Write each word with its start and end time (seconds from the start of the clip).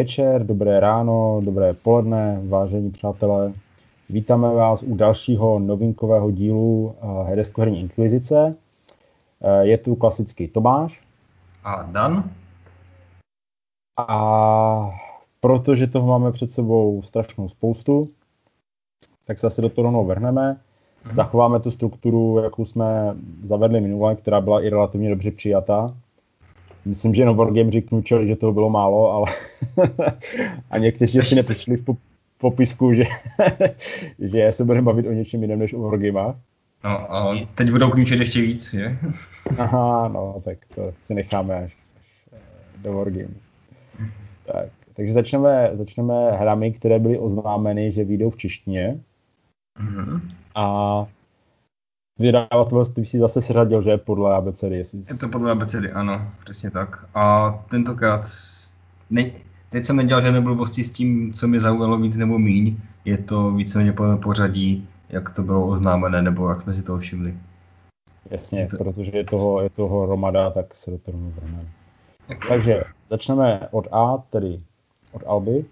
Večer, 0.00 0.46
dobré 0.46 0.80
ráno, 0.80 1.40
dobré 1.44 1.74
poledne, 1.74 2.40
vážení 2.48 2.90
přátelé. 2.90 3.52
Vítáme 4.08 4.54
vás 4.54 4.82
u 4.82 4.94
dalšího 4.94 5.58
novinkového 5.58 6.30
dílu 6.30 6.94
eh, 6.94 7.28
Hedeskoherní 7.28 7.80
inkvizice. 7.80 8.56
Eh, 9.40 9.66
je 9.66 9.78
tu 9.78 9.94
klasický 9.94 10.48
Tomáš. 10.48 11.02
A 11.64 11.82
Dan. 11.82 12.30
A 13.96 14.90
protože 15.40 15.86
toho 15.86 16.06
máme 16.06 16.32
před 16.32 16.52
sebou 16.52 17.02
strašnou 17.02 17.48
spoustu, 17.48 18.08
tak 19.24 19.38
se 19.38 19.46
asi 19.46 19.62
do 19.62 19.68
toho 19.68 19.82
rovnou 19.82 20.06
vrhneme. 20.06 20.56
Mhm. 21.04 21.14
Zachováme 21.14 21.60
tu 21.60 21.70
strukturu, 21.70 22.38
jakou 22.38 22.64
jsme 22.64 23.16
zavedli 23.42 23.80
minule, 23.80 24.16
která 24.16 24.40
byla 24.40 24.62
i 24.62 24.68
relativně 24.68 25.10
dobře 25.10 25.30
přijatá. 25.30 25.94
Myslím, 26.84 27.14
že 27.14 27.22
jenom 27.22 27.36
Wargameři 27.36 27.82
knučeli, 27.82 28.26
že 28.26 28.36
toho 28.36 28.52
bylo 28.52 28.70
málo, 28.70 29.12
ale 29.12 29.26
a 30.70 30.78
někteří 30.78 31.22
si 31.22 31.34
nepřišli 31.34 31.76
v 31.76 31.84
popisku, 32.38 32.94
že, 32.94 33.04
že 34.18 34.52
se 34.52 34.64
budeme 34.64 34.84
bavit 34.84 35.06
o 35.06 35.12
něčem 35.12 35.42
jiném 35.42 35.58
než 35.58 35.72
o 35.72 35.80
Wargamech. 35.80 36.36
No 36.84 37.14
a 37.14 37.46
teď 37.54 37.70
budou 37.70 37.90
knučet 37.90 38.20
ještě 38.20 38.40
víc, 38.40 38.70
že? 38.70 38.98
Aha, 39.58 40.08
no, 40.08 40.42
tak 40.44 40.58
to 40.74 40.92
si 41.02 41.14
necháme 41.14 41.54
až, 41.54 41.76
až 41.92 42.32
eh, 42.32 42.82
do 42.82 42.92
Wargame. 42.92 43.34
Tak, 44.44 44.68
takže 44.94 45.12
začneme, 45.12 45.70
začneme 45.72 46.30
hrami, 46.30 46.72
které 46.72 46.98
byly 46.98 47.18
oznámeny, 47.18 47.92
že 47.92 48.04
vyjdou 48.04 48.30
v 48.30 48.36
češtině. 48.36 49.00
Mm-hmm. 49.80 50.20
A 50.54 51.06
vydavatelství 52.20 53.06
si 53.06 53.18
zase 53.18 53.42
seřadil, 53.42 53.82
že 53.82 53.98
podle 53.98 54.34
abecedy. 54.34 54.76
Jestli... 54.76 55.02
Je 55.08 55.14
to 55.14 55.28
podle 55.28 55.50
abecedy, 55.50 55.92
ano, 55.92 56.28
přesně 56.44 56.70
tak. 56.70 57.04
A 57.14 57.50
tentokrát, 57.68 58.30
ne, 59.10 59.30
teď 59.70 59.84
jsem 59.84 59.96
nedělal 59.96 60.22
žádné 60.22 60.40
blbosti 60.40 60.84
s 60.84 60.90
tím, 60.90 61.32
co 61.32 61.48
mě 61.48 61.60
zaujalo 61.60 61.98
víc 61.98 62.16
nebo 62.16 62.38
míň. 62.38 62.76
Je 63.04 63.18
to 63.18 63.50
víceméně 63.50 63.92
podle 63.92 64.16
pořadí, 64.16 64.88
jak 65.08 65.30
to 65.30 65.42
bylo 65.42 65.66
oznámené, 65.66 66.22
nebo 66.22 66.48
jak 66.48 66.62
jsme 66.62 66.74
si 66.74 66.82
to 66.82 66.98
všimli. 66.98 67.34
Jasně, 68.30 68.66
to... 68.66 68.76
protože 68.76 69.10
je 69.14 69.24
toho, 69.24 69.62
je 69.62 69.70
toho 69.70 70.06
hromada, 70.06 70.50
tak 70.50 70.74
se 70.74 70.90
do 70.90 70.98
toho 70.98 71.18
vrhneme. 71.18 71.68
Takže 72.48 72.84
začneme 73.10 73.68
od 73.70 73.88
A, 73.92 74.16
tedy 74.30 74.60
od 75.12 75.22
Alby. 75.26 75.64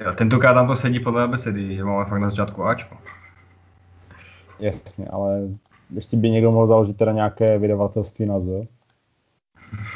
Jo, 0.00 0.12
tentokrát 0.14 0.54
tam 0.54 0.66
to 0.66 0.76
sedí 0.76 1.00
podle 1.00 1.22
abecedy, 1.22 1.76
že 1.76 1.84
máme 1.84 2.04
fakt 2.04 2.20
na 2.20 2.28
začátku 2.28 2.64
Ačko. 2.64 2.96
Jasně, 4.60 5.06
ale 5.06 5.40
ještě 5.94 6.16
by 6.16 6.30
někdo 6.30 6.52
mohl 6.52 6.66
založit 6.66 6.96
teda 6.96 7.12
nějaké 7.12 7.58
vydavatelství 7.58 8.26
na 8.26 8.40
Z. 8.40 8.66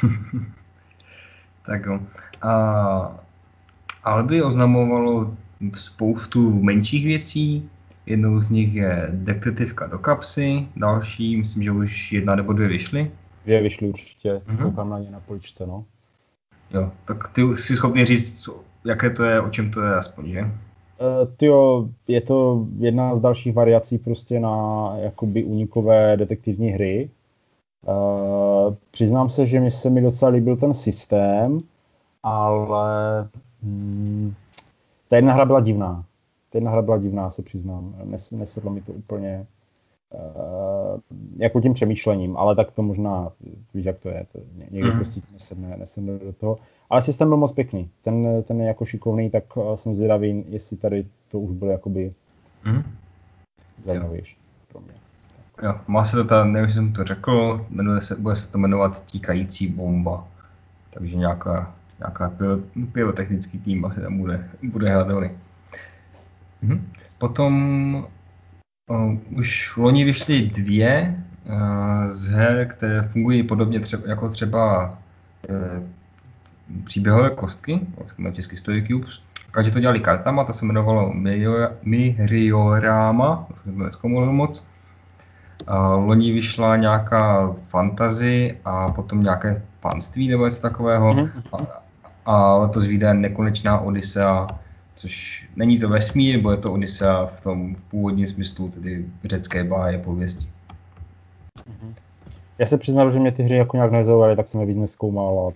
tak 1.65 1.85
jo. 1.85 1.99
A 2.41 3.19
Alby 4.03 4.43
oznamovalo 4.43 5.37
spoustu 5.77 6.63
menších 6.63 7.05
věcí. 7.05 7.69
Jednou 8.05 8.39
z 8.39 8.49
nich 8.49 8.75
je 8.75 9.07
detektivka 9.11 9.87
do 9.87 9.99
kapsy, 9.99 10.67
další, 10.75 11.37
myslím, 11.37 11.63
že 11.63 11.71
už 11.71 12.11
jedna 12.11 12.35
nebo 12.35 12.53
dvě 12.53 12.67
vyšly. 12.67 13.11
Dvě 13.43 13.61
vyšly 13.61 13.87
určitě, 13.87 14.33
mm-hmm. 14.33 14.63
koukám 14.63 14.89
na 14.89 14.99
ně 14.99 15.11
na 15.11 15.19
poličce, 15.19 15.65
no. 15.65 15.85
Jo, 16.71 16.91
tak 17.05 17.27
ty 17.27 17.41
jsi 17.41 17.75
schopný 17.75 18.05
říct, 18.05 18.49
jaké 18.85 19.09
to 19.09 19.23
je, 19.23 19.41
o 19.41 19.49
čem 19.49 19.71
to 19.71 19.81
je 19.81 19.95
aspoň, 19.95 20.31
že? 20.31 20.51
Uh, 20.99 21.33
tyjo, 21.37 21.89
je 22.07 22.21
to 22.21 22.65
jedna 22.77 23.15
z 23.15 23.19
dalších 23.19 23.53
variací 23.53 23.97
prostě 23.97 24.39
na 24.39 24.89
jakoby 24.97 25.43
unikové 25.43 26.17
detektivní 26.17 26.69
hry. 26.69 27.09
Uh, 27.87 28.75
přiznám 28.91 29.29
se, 29.29 29.45
že 29.45 29.59
mi 29.59 29.71
se 29.71 29.89
mi 29.89 30.01
docela 30.01 30.31
líbil 30.31 30.57
ten 30.57 30.73
systém, 30.73 31.59
ale 32.23 33.27
hmm, 33.63 34.33
ta 35.09 35.15
jedna 35.15 35.33
hra 35.33 35.45
byla 35.45 35.59
divná. 35.59 36.05
Ta 36.49 36.57
jedna 36.57 36.71
hra 36.71 36.81
byla 36.81 36.97
divná, 36.97 37.31
se 37.31 37.41
přiznám. 37.41 37.95
Nes, 38.03 38.31
nesedlo 38.31 38.71
mi 38.71 38.81
to 38.81 38.91
úplně 38.91 39.45
jako 41.37 41.61
tím 41.61 41.73
přemýšlením, 41.73 42.37
ale 42.37 42.55
tak 42.55 42.71
to 42.71 42.81
možná, 42.81 43.31
víš, 43.73 43.85
jak 43.85 43.99
to 43.99 44.09
je, 44.09 44.25
to 44.31 44.39
někdo 44.71 44.91
mm. 44.91 44.97
prostě 44.97 45.21
nesedne, 45.33 45.77
nesedne 45.77 46.19
do 46.19 46.33
toho. 46.33 46.57
Ale 46.89 47.01
systém 47.01 47.27
byl 47.27 47.37
moc 47.37 47.53
pěkný, 47.53 47.89
ten, 48.01 48.43
ten 48.43 48.61
je 48.61 48.67
jako 48.67 48.85
šikovný, 48.85 49.29
tak 49.29 49.57
uh, 49.57 49.75
jsem 49.75 49.95
zvědavý, 49.95 50.45
jestli 50.47 50.77
tady 50.77 51.05
to 51.31 51.39
už 51.39 51.51
bylo 51.51 51.71
jakoby 51.71 52.13
mm. 52.65 52.83
zajímavější 53.85 54.37
pro 54.71 54.81
mě. 54.81 54.93
Jo, 55.63 55.75
má 55.87 56.03
se 56.03 56.17
to 56.17 56.23
tam, 56.23 56.53
nevím, 56.53 56.65
jestli 56.65 56.75
jsem 56.75 56.93
to 56.93 57.03
řekl, 57.03 57.65
jmenuje 57.69 58.01
se, 58.01 58.15
bude 58.15 58.35
se 58.35 58.51
to 58.51 58.57
jmenovat 58.57 59.05
Tíkající 59.05 59.67
bomba. 59.67 60.27
Takže 60.89 61.15
nějaká, 61.17 61.75
nějaká 61.99 62.33
pyrotechnický 62.91 63.59
tým 63.59 63.85
asi 63.85 64.01
tam 64.01 64.17
bude, 64.17 64.49
bude 64.63 64.89
hrát 64.89 65.07
Mhm. 66.61 66.91
Potom 67.19 68.07
už 69.37 69.71
v 69.71 69.77
loni 69.77 70.03
vyšly 70.03 70.41
dvě 70.41 71.15
uh, 71.45 72.09
z 72.09 72.27
her, 72.27 72.67
které 72.67 73.01
fungují 73.01 73.43
podobně 73.43 73.79
třeba, 73.79 74.03
jako 74.07 74.29
třeba 74.29 74.89
uh, 75.49 75.83
příběhové 76.83 77.29
kostky, 77.29 77.79
na 78.17 78.31
český 78.31 78.57
Story 78.57 78.87
Cubes. 78.87 79.21
Každý 79.51 79.71
to 79.71 79.79
dělali 79.79 79.99
kartama, 79.99 80.43
to 80.43 80.53
se 80.53 80.65
jmenovalo 80.65 81.13
Miriorama, 81.83 83.47
to 84.01 84.09
moc. 84.09 84.65
Loni 85.95 86.31
vyšla 86.31 86.75
nějaká 86.75 87.55
fantazy 87.69 88.57
a 88.65 88.91
potom 88.91 89.23
nějaké 89.23 89.61
panství 89.79 90.27
nebo 90.27 90.45
něco 90.45 90.61
takového. 90.61 91.13
Mm-hmm. 91.13 91.43
A, 91.53 91.57
a 92.25 92.55
letos 92.55 92.85
vyjde 92.85 93.13
nekonečná 93.13 93.79
Odisea 93.79 94.47
což 94.95 95.45
není 95.55 95.79
to 95.79 95.89
vesmír, 95.89 96.35
nebo 96.35 96.51
je 96.51 96.57
to 96.57 96.73
Odisea 96.73 97.25
v 97.25 97.41
tom 97.41 97.75
v 97.75 97.83
původním 97.83 98.29
smyslu, 98.29 98.69
tedy 98.69 99.05
řecké 99.25 99.63
báje, 99.63 99.97
pověsti. 99.97 100.47
Mhm. 101.67 101.93
Já 102.57 102.65
se 102.65 102.77
přiznám, 102.77 103.11
že 103.11 103.19
mě 103.19 103.31
ty 103.31 103.43
hry 103.43 103.55
jako 103.55 103.77
nějak 103.77 103.91
nezaujaly, 103.91 104.35
tak 104.35 104.47
jsem 104.47 104.61
je 104.61 104.67
víc 104.67 104.77
neskoumal 104.77 105.47
a 105.47 105.51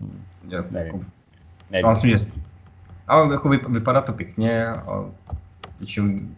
hm, 0.00 0.22
jo, 0.48 0.64
nevím. 0.70 0.92
Jako, 0.92 1.04
nevím. 1.70 1.90
Myslím, 1.90 2.10
že 2.10 2.24
ale 3.08 3.32
jako 3.32 3.48
vypadá 3.48 4.00
to 4.00 4.12
pěkně 4.12 4.66
a 4.66 5.04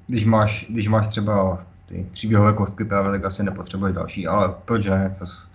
když 0.07 0.25
máš, 0.25 0.67
když 0.69 0.89
máš 0.89 1.09
třeba 1.09 1.65
ty 1.87 2.07
příběhové 2.13 2.53
kostky 2.53 2.85
právě, 2.85 3.11
tak 3.11 3.25
asi 3.25 3.43
nepotřebuješ 3.43 3.95
další, 3.95 4.27
ale 4.27 4.55
proč 4.65 4.87
ne? 4.87 5.17
Zas, 5.19 5.47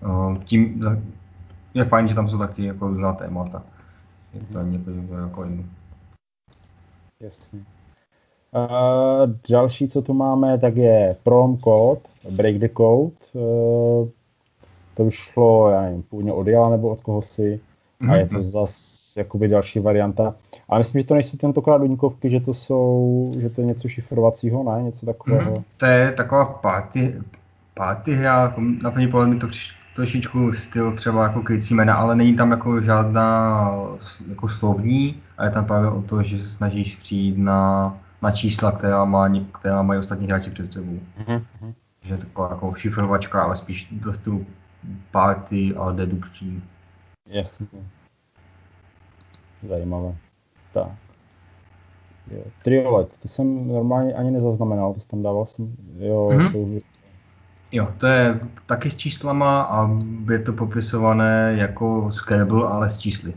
uh, 0.00 0.38
tím 0.38 0.80
je 1.74 1.84
fajn, 1.84 2.08
že 2.08 2.14
tam 2.14 2.28
jsou 2.28 2.38
taky 2.38 2.64
jako 2.64 2.88
různá 2.88 3.12
témata. 3.12 3.62
Je 4.34 4.40
to 4.40 4.58
mm-hmm. 4.58 4.70
něco 4.70 5.20
jako 5.20 5.44
jiný. 5.44 5.66
Jasně. 7.22 7.60
A 8.52 8.68
další, 9.50 9.88
co 9.88 10.02
tu 10.02 10.14
máme, 10.14 10.58
tak 10.58 10.76
je 10.76 11.16
Prom 11.22 11.58
Code, 11.58 12.00
Break 12.30 12.58
the 12.58 12.68
Code. 12.76 13.12
Uh, 13.32 14.08
to 14.94 15.04
už 15.04 15.14
šlo, 15.14 15.70
já 15.70 15.82
nevím, 15.82 16.02
původně 16.02 16.32
od 16.32 16.46
Jala 16.46 16.70
nebo 16.70 16.88
od 16.88 17.00
koho 17.00 17.22
si. 17.22 17.60
A 18.10 18.16
je 18.16 18.28
to 18.28 18.34
mhm. 18.34 18.44
zase 18.44 19.20
jakoby 19.20 19.48
další 19.48 19.80
varianta. 19.80 20.34
Ale 20.68 20.80
myslím, 20.80 21.00
že 21.00 21.06
to 21.06 21.14
nejsou 21.14 21.36
tentokrát 21.36 21.78
doníkovky, 21.78 22.30
že 22.30 22.40
to 22.40 22.54
jsou, 22.54 23.32
že 23.40 23.50
to 23.50 23.60
je 23.60 23.66
něco 23.66 23.88
šifrovacího, 23.88 24.62
ne? 24.62 24.82
Něco 24.82 25.06
takového. 25.06 25.50
Mm, 25.50 25.62
to 25.76 25.86
je 25.86 26.12
taková 26.12 26.44
party, 26.44 27.20
party 27.74 28.12
hra, 28.12 28.42
jako 28.42 28.60
na 28.82 28.90
první 28.90 29.08
pohled 29.08 29.28
mi 29.28 29.38
to 29.38 29.46
trošičku 29.94 30.52
styl 30.52 30.92
třeba 30.92 31.22
jako 31.22 31.42
krycí 31.42 31.74
jména, 31.74 31.94
ale 31.94 32.16
není 32.16 32.36
tam 32.36 32.50
jako 32.50 32.80
žádná 32.80 33.70
jako 34.28 34.48
slovní, 34.48 35.22
a 35.38 35.44
je 35.44 35.50
tam 35.50 35.64
právě 35.64 35.90
o 35.90 36.02
to, 36.02 36.22
že 36.22 36.38
se 36.38 36.50
snažíš 36.50 36.96
přijít 36.96 37.38
na, 37.38 37.94
na 38.22 38.30
čísla, 38.30 38.72
která, 38.72 39.04
má, 39.04 39.28
která 39.52 39.82
mají 39.82 40.00
ostatní 40.00 40.26
hráči 40.26 40.50
před 40.50 40.72
sebou. 40.72 40.98
Mm-hmm. 41.18 41.74
Že 42.02 42.14
je 42.14 42.18
taková 42.18 42.50
jako 42.50 42.74
šifrovačka, 42.74 43.42
ale 43.42 43.56
spíš 43.56 43.88
do 43.90 44.12
stylu 44.12 44.46
party 45.10 45.74
a 45.76 45.92
dedukční. 45.92 46.62
Jasně. 47.28 47.66
Zajímavé. 49.68 50.14
Tak. 50.72 50.88
Jo. 52.30 52.42
Triolet, 52.62 53.18
to 53.18 53.28
jsem 53.28 53.68
normálně 53.68 54.14
ani 54.14 54.30
nezaznamenal, 54.30 54.94
to 54.94 55.00
jsem 55.00 55.08
tam 55.08 55.22
dával 55.22 55.46
jsem, 55.46 55.76
jo, 55.98 56.28
mm-hmm. 56.32 56.52
to 56.52 56.91
Jo, 57.72 57.88
to 57.98 58.06
je 58.06 58.40
taky 58.66 58.90
s 58.90 58.96
číslama 58.96 59.62
a 59.62 59.90
je 60.30 60.38
to 60.38 60.52
popisované 60.52 61.54
jako 61.56 62.10
Scrabble, 62.10 62.68
ale 62.68 62.88
s 62.88 62.98
čísly. 62.98 63.34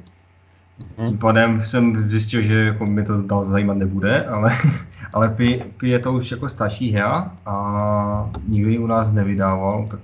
Hmm. 0.97 1.07
Tím 1.07 1.17
pádem 1.17 1.61
jsem 1.61 2.09
zjistil, 2.09 2.41
že 2.41 2.65
jako 2.65 2.85
mě 2.85 3.03
to 3.03 3.21
dál 3.21 3.45
zajímat 3.45 3.77
nebude, 3.77 4.25
ale, 4.25 4.51
ale 5.13 5.29
Pi, 5.29 5.65
Pi 5.77 5.89
je 5.89 5.99
to 5.99 6.13
už 6.13 6.31
jako 6.31 6.49
starší 6.49 6.91
hra 6.91 7.31
a 7.45 8.31
nikdo 8.47 8.69
ji 8.69 8.79
u 8.79 8.87
nás 8.87 9.11
nevydával, 9.11 9.87
tak, 9.91 9.99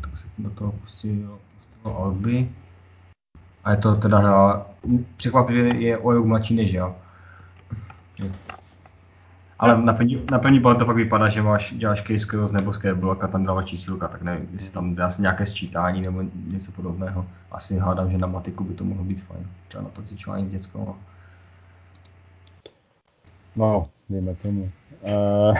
tak 0.00 0.18
se 0.18 0.26
do 0.38 0.50
toho 0.50 0.72
pustil, 0.72 1.38
pustil 1.82 2.02
Alby. 2.02 2.48
A 3.64 3.70
je 3.70 3.76
to 3.76 3.96
teda 3.96 4.18
hra, 4.18 4.66
překvapivě 5.16 5.76
je 5.76 5.98
o 5.98 6.12
rok 6.12 6.26
mladší 6.26 6.54
než 6.54 6.72
já. 6.72 6.94
Ale 9.58 9.82
na 9.82 9.92
první, 9.92 10.22
na 10.30 10.38
první 10.38 10.60
pohled 10.60 10.78
to 10.78 10.86
pak 10.86 10.96
vypadá, 10.96 11.28
že 11.28 11.42
máš, 11.42 11.74
děláš 11.74 12.02
case 12.02 12.26
cross 12.26 12.52
nebo 12.52 12.72
scalable 12.72 13.16
a 13.20 13.26
tam 13.26 13.44
dáváš 13.44 13.64
čísilka, 13.64 14.08
tak 14.08 14.22
nevím, 14.22 14.48
jestli 14.52 14.72
tam 14.72 14.94
dá 14.94 15.10
se 15.10 15.22
nějaké 15.22 15.46
sčítání 15.46 16.02
nebo 16.02 16.22
něco 16.46 16.72
podobného. 16.72 17.26
Asi 17.52 17.78
hádám, 17.78 18.10
že 18.10 18.18
na 18.18 18.26
matiku 18.26 18.64
by 18.64 18.74
to 18.74 18.84
mohlo 18.84 19.04
být 19.04 19.22
fajn. 19.22 19.46
Třeba 19.68 19.84
na 19.84 19.90
procvičování 19.90 20.48
dětského. 20.48 20.96
No, 23.56 23.88
dejme 24.08 24.34
tomu. 24.34 24.70
Uh... 25.02 25.58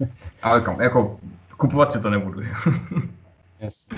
Ale 0.42 0.60
kam, 0.60 0.80
jako 0.80 1.18
kupovat 1.56 1.92
si 1.92 2.00
to 2.00 2.10
nebudu. 2.10 2.40
Jasně. 3.60 3.96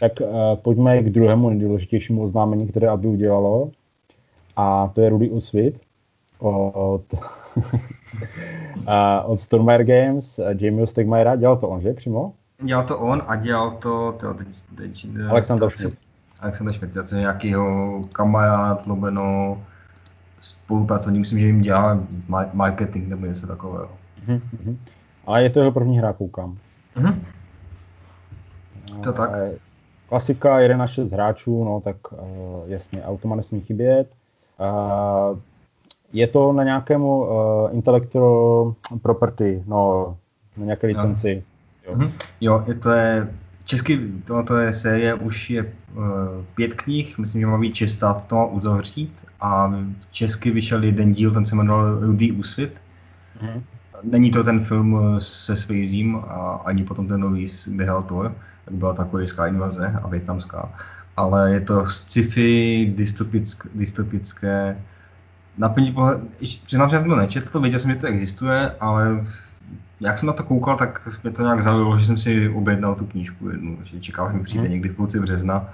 Tak 0.00 0.12
uh, 0.20 0.56
pojďme 0.56 1.02
k 1.02 1.10
druhému 1.10 1.48
nejdůležitějšímu 1.48 2.22
oznámení, 2.22 2.68
které 2.68 2.88
aby 2.88 3.08
udělalo. 3.08 3.70
A 4.56 4.88
to 4.94 5.00
je 5.00 5.08
Rudy 5.08 5.30
Usvit 5.30 5.80
od, 6.38 7.02
od 9.24 9.40
Stormare 9.40 9.84
Games, 9.84 10.40
Jamie 10.60 10.86
Stegmajera. 10.86 11.36
Dělal 11.36 11.56
to 11.56 11.68
on, 11.68 11.80
že 11.80 11.92
přímo? 11.92 12.32
Dělal 12.62 12.84
to 12.84 12.98
on 12.98 13.22
a 13.26 13.36
dělal 13.36 13.70
to, 13.70 14.16
to 14.20 14.34
teď, 14.34 14.48
teď, 14.76 15.06
Alexander 15.28 15.70
Schmidt. 15.70 15.98
Alexander 16.40 16.74
Schmidt, 16.74 16.94
to 16.94 17.14
je 17.14 17.20
nějakýho 17.20 18.02
kamarád, 18.12 18.86
lobeno, 18.86 19.58
spolupracovník, 20.40 21.20
myslím, 21.20 21.38
že 21.38 21.46
jim 21.46 21.62
dělá 21.62 22.00
marketing 22.52 23.08
nebo 23.08 23.26
něco 23.26 23.46
takového. 23.46 23.90
Mm-hmm. 24.28 24.76
Ale 25.26 25.42
je 25.42 25.50
to 25.50 25.60
jeho 25.60 25.72
první 25.72 25.98
hra, 25.98 26.12
koukám. 26.12 26.58
Mm-hmm. 26.96 27.14
To 29.02 29.12
tak. 29.12 29.30
Klasika, 30.08 30.60
1 30.60 30.76
na 30.76 30.86
6 30.86 31.12
hráčů, 31.12 31.64
no 31.64 31.80
tak 31.80 31.96
uh, 32.12 32.18
jasně, 32.66 33.02
automa 33.02 33.36
nesmí 33.36 33.60
chybět. 33.60 34.12
Uh, 34.60 35.38
je 36.12 36.26
to 36.26 36.52
na 36.52 36.64
nějakému 36.64 37.18
uh, 37.18 37.74
intellectual 37.74 38.74
property, 39.02 39.62
no, 39.66 40.16
na 40.56 40.64
nějaké 40.64 40.86
licenci. 40.86 41.42
Jo, 41.88 41.96
jo, 42.00 42.08
jo 42.40 42.64
je 42.66 42.74
to 42.74 42.90
je 42.90 43.28
Česky 43.68 44.00
tohoto 44.24 44.56
je 44.56 44.72
série 44.72 45.14
už 45.14 45.50
je 45.50 45.62
uh, 45.62 46.04
pět 46.54 46.74
knih, 46.74 47.18
myslím, 47.18 47.40
že 47.40 47.46
má 47.46 47.58
být 47.58 47.74
čistá, 47.74 48.14
to 48.14 48.34
má 48.34 48.44
uzavřít 48.44 49.26
a 49.40 49.74
česky 50.10 50.50
vyšel 50.50 50.84
jeden 50.84 51.12
díl, 51.12 51.30
ten 51.30 51.46
se 51.46 51.56
jmenoval 51.56 52.00
Rudy 52.00 52.32
Úsvit. 52.32 52.80
Mm-hmm. 53.40 53.62
Není 54.02 54.30
to 54.30 54.44
ten 54.44 54.64
film 54.64 55.16
se 55.18 55.56
Swayzem 55.56 56.16
a 56.16 56.62
ani 56.64 56.84
potom 56.84 57.08
ten 57.08 57.20
nový 57.20 57.48
s 57.48 57.70
Thor, 58.06 58.34
tak 58.64 58.74
byla 58.74 58.94
ta 58.94 59.04
korejská 59.04 59.46
invaze 59.46 60.00
a 60.02 60.08
větnamská. 60.08 60.72
Ale 61.16 61.52
je 61.52 61.60
to 61.60 61.90
sci-fi, 61.90 62.92
dystopické, 62.96 63.68
dystopické 63.74 64.76
na 65.58 65.68
první 65.68 65.92
pohled, 65.92 66.20
přiznám, 66.64 66.90
že 66.90 67.00
jsem 67.00 67.08
to 67.08 67.16
nečetl, 67.16 67.48
to 67.50 67.60
věděl 67.60 67.80
jsem, 67.80 67.90
že 67.90 67.96
to 67.96 68.06
existuje, 68.06 68.70
ale 68.80 69.26
jak 70.00 70.18
jsem 70.18 70.26
na 70.26 70.32
to 70.32 70.44
koukal, 70.44 70.76
tak 70.76 71.08
mě 71.22 71.32
to 71.32 71.42
nějak 71.42 71.62
zaujalo, 71.62 71.98
že 71.98 72.06
jsem 72.06 72.18
si 72.18 72.48
objednal 72.48 72.94
tu 72.94 73.06
knížku 73.06 73.50
jednu, 73.50 73.78
že 73.84 74.00
čekal, 74.00 74.32
že 74.32 74.38
mi 74.38 74.44
přijde 74.44 74.62
hmm. 74.62 74.72
někdy 74.72 74.88
v 74.88 74.96
půlci 74.96 75.20
března. 75.20 75.68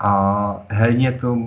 A 0.00 0.66
herně 0.68 1.12
to, 1.12 1.38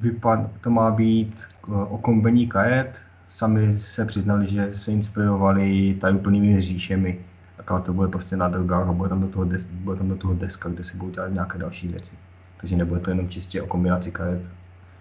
vypad, 0.00 0.40
to 0.60 0.70
má 0.70 0.90
být 0.90 1.44
eh, 1.68 1.72
o 1.72 1.98
kombení 1.98 2.46
kajet. 2.46 3.02
Sami 3.30 3.76
se 3.76 4.04
přiznali, 4.04 4.46
že 4.46 4.70
se 4.74 4.92
inspirovali 4.92 5.96
tajuplnými 6.00 6.60
říšemi. 6.60 7.18
Tak 7.56 7.84
to 7.84 7.92
bude 7.92 8.08
prostě 8.08 8.36
na 8.36 8.48
drogách 8.48 8.88
a 8.88 8.92
bude 8.92 9.08
tam, 9.08 9.20
do 9.20 9.28
toho 9.28 9.44
des, 9.44 9.64
bude 9.64 9.98
tam 9.98 10.08
do 10.08 10.16
toho 10.16 10.34
deska, 10.34 10.68
kde 10.68 10.84
se 10.84 10.96
budou 10.96 11.10
dělat 11.10 11.32
nějaké 11.32 11.58
další 11.58 11.88
věci. 11.88 12.16
Takže 12.56 12.76
nebude 12.76 13.00
to 13.00 13.10
jenom 13.10 13.28
čistě 13.28 13.62
o 13.62 13.66
kombinaci 13.66 14.12
kajet. 14.12 14.42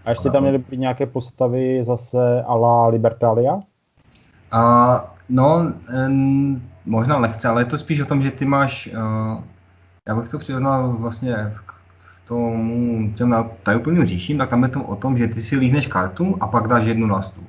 A 0.05 0.09
ještě 0.09 0.29
tam 0.29 0.41
měly 0.41 0.57
být 0.57 0.77
nějaké 0.77 1.05
postavy 1.05 1.83
zase 1.83 2.43
a 2.47 2.55
la 2.55 2.87
Libertalia? 2.87 3.59
A, 4.51 5.15
no, 5.29 5.73
en, 5.89 6.61
možná 6.85 7.17
lehce, 7.17 7.47
ale 7.47 7.61
je 7.61 7.65
to 7.65 7.77
spíš 7.77 8.01
o 8.01 8.05
tom, 8.05 8.21
že 8.21 8.31
ty 8.31 8.45
máš, 8.45 8.89
uh, 8.93 9.43
já 10.07 10.15
bych 10.15 10.29
to 10.29 10.39
přirovnal 10.39 10.93
vlastně 10.93 11.53
k 11.67 11.73
tomu 12.27 13.11
těm 13.15 13.45
tajuplným 13.63 14.05
říším, 14.05 14.37
tak 14.37 14.49
tam 14.49 14.63
je 14.63 14.69
to 14.69 14.83
o 14.83 14.95
tom, 14.95 15.17
že 15.17 15.27
ty 15.27 15.41
si 15.41 15.57
lízneš 15.57 15.87
kartu 15.87 16.37
a 16.39 16.47
pak 16.47 16.67
dáš 16.67 16.85
jednu 16.85 17.07
na 17.07 17.21
stůl. 17.21 17.43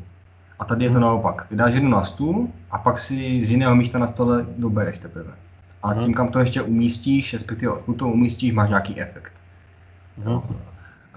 A 0.59 0.65
tady 0.65 0.85
je 0.85 0.91
to 0.91 0.95
hmm. 0.95 1.03
naopak. 1.03 1.47
Ty 1.49 1.57
dáš 1.57 1.75
jednu 1.75 1.91
na 1.91 2.05
stůl 2.05 2.49
a 2.71 2.79
pak 2.79 2.99
si 2.99 3.41
z 3.41 3.51
jiného 3.51 3.77
místa 3.77 3.99
na 3.99 4.07
stole 4.07 4.47
dobereš 4.59 4.99
teprve. 4.99 5.33
A 5.83 5.89
hmm. 5.89 6.05
tím, 6.05 6.15
kam 6.15 6.29
to 6.29 6.39
ještě 6.39 6.63
umístíš, 6.63 7.33
respektive 7.33 7.73
odkud 7.73 7.95
to 7.95 8.09
umístíš, 8.09 8.53
máš 8.53 8.69
nějaký 8.69 9.01
efekt. 9.01 9.33
Hmm. 10.25 10.41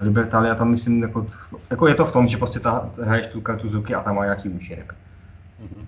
Libertalia 0.00 0.54
tam 0.54 0.70
myslím, 0.70 1.02
jako, 1.02 1.26
jako 1.70 1.88
je 1.88 1.94
to 1.94 2.04
v 2.04 2.12
tom, 2.12 2.28
že 2.28 2.36
prostě 2.36 2.60
ta, 2.60 2.90
hraješ 3.02 3.26
tu 3.26 3.40
kartu 3.40 3.68
z 3.68 3.74
ruky 3.74 3.94
a 3.94 4.00
tam 4.00 4.16
má 4.16 4.24
nějaký 4.24 4.48
účinek. 4.48 4.94
Mm-hmm. 5.62 5.84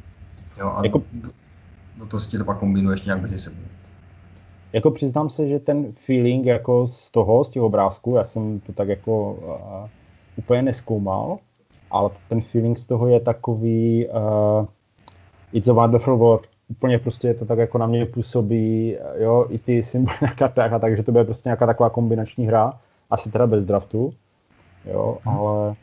Jo, 0.59 0.73
a 0.77 0.85
jako, 0.85 1.03
do, 1.13 1.31
do 1.99 2.07
toho 2.07 2.21
si 2.21 2.39
to 2.39 2.45
pak 2.45 2.59
kombinuješ 2.59 3.05
nějak 3.05 3.23
mezi 3.23 3.39
sebou. 3.39 3.63
Jako 4.73 4.91
přiznám 4.91 5.31
se, 5.31 5.49
že 5.49 5.59
ten 5.59 5.93
feeling 5.93 6.47
jako 6.47 6.87
z 6.87 7.11
toho, 7.11 7.45
z 7.45 7.51
těch 7.51 7.63
obrázků, 7.63 8.17
já 8.17 8.25
jsem 8.25 8.61
to 8.61 8.73
tak 8.73 8.89
jako 8.89 9.33
uh, 9.33 9.89
úplně 10.37 10.63
neskoumal, 10.63 11.39
ale 11.91 12.11
ten 12.29 12.41
feeling 12.41 12.79
z 12.79 12.87
toho 12.87 13.09
je 13.09 13.21
takový 13.21 14.07
uh, 14.09 14.67
It's 15.53 15.69
a 15.69 15.73
Wonderful 15.73 16.17
World. 16.17 16.47
Úplně 16.69 16.99
prostě 16.99 17.29
je 17.29 17.35
to 17.35 17.45
tak 17.45 17.59
jako 17.59 17.79
na 17.79 17.87
mě 17.87 18.07
působí, 18.07 18.97
jo, 19.19 19.47
i 19.49 19.59
ty 19.59 19.83
symboly 19.83 20.17
na 20.23 20.35
kartách 20.35 20.73
a 20.73 20.79
takže 20.79 21.03
to 21.03 21.13
bude 21.13 21.25
prostě 21.25 21.49
nějaká 21.49 21.67
taková 21.67 21.91
kombinační 21.91 22.47
hra 22.47 22.81
asi 23.13 23.31
teda 23.31 23.47
bez 23.47 23.65
draftu, 23.65 24.13
jo, 24.93 25.19
hmm. 25.25 25.37
ale 25.37 25.75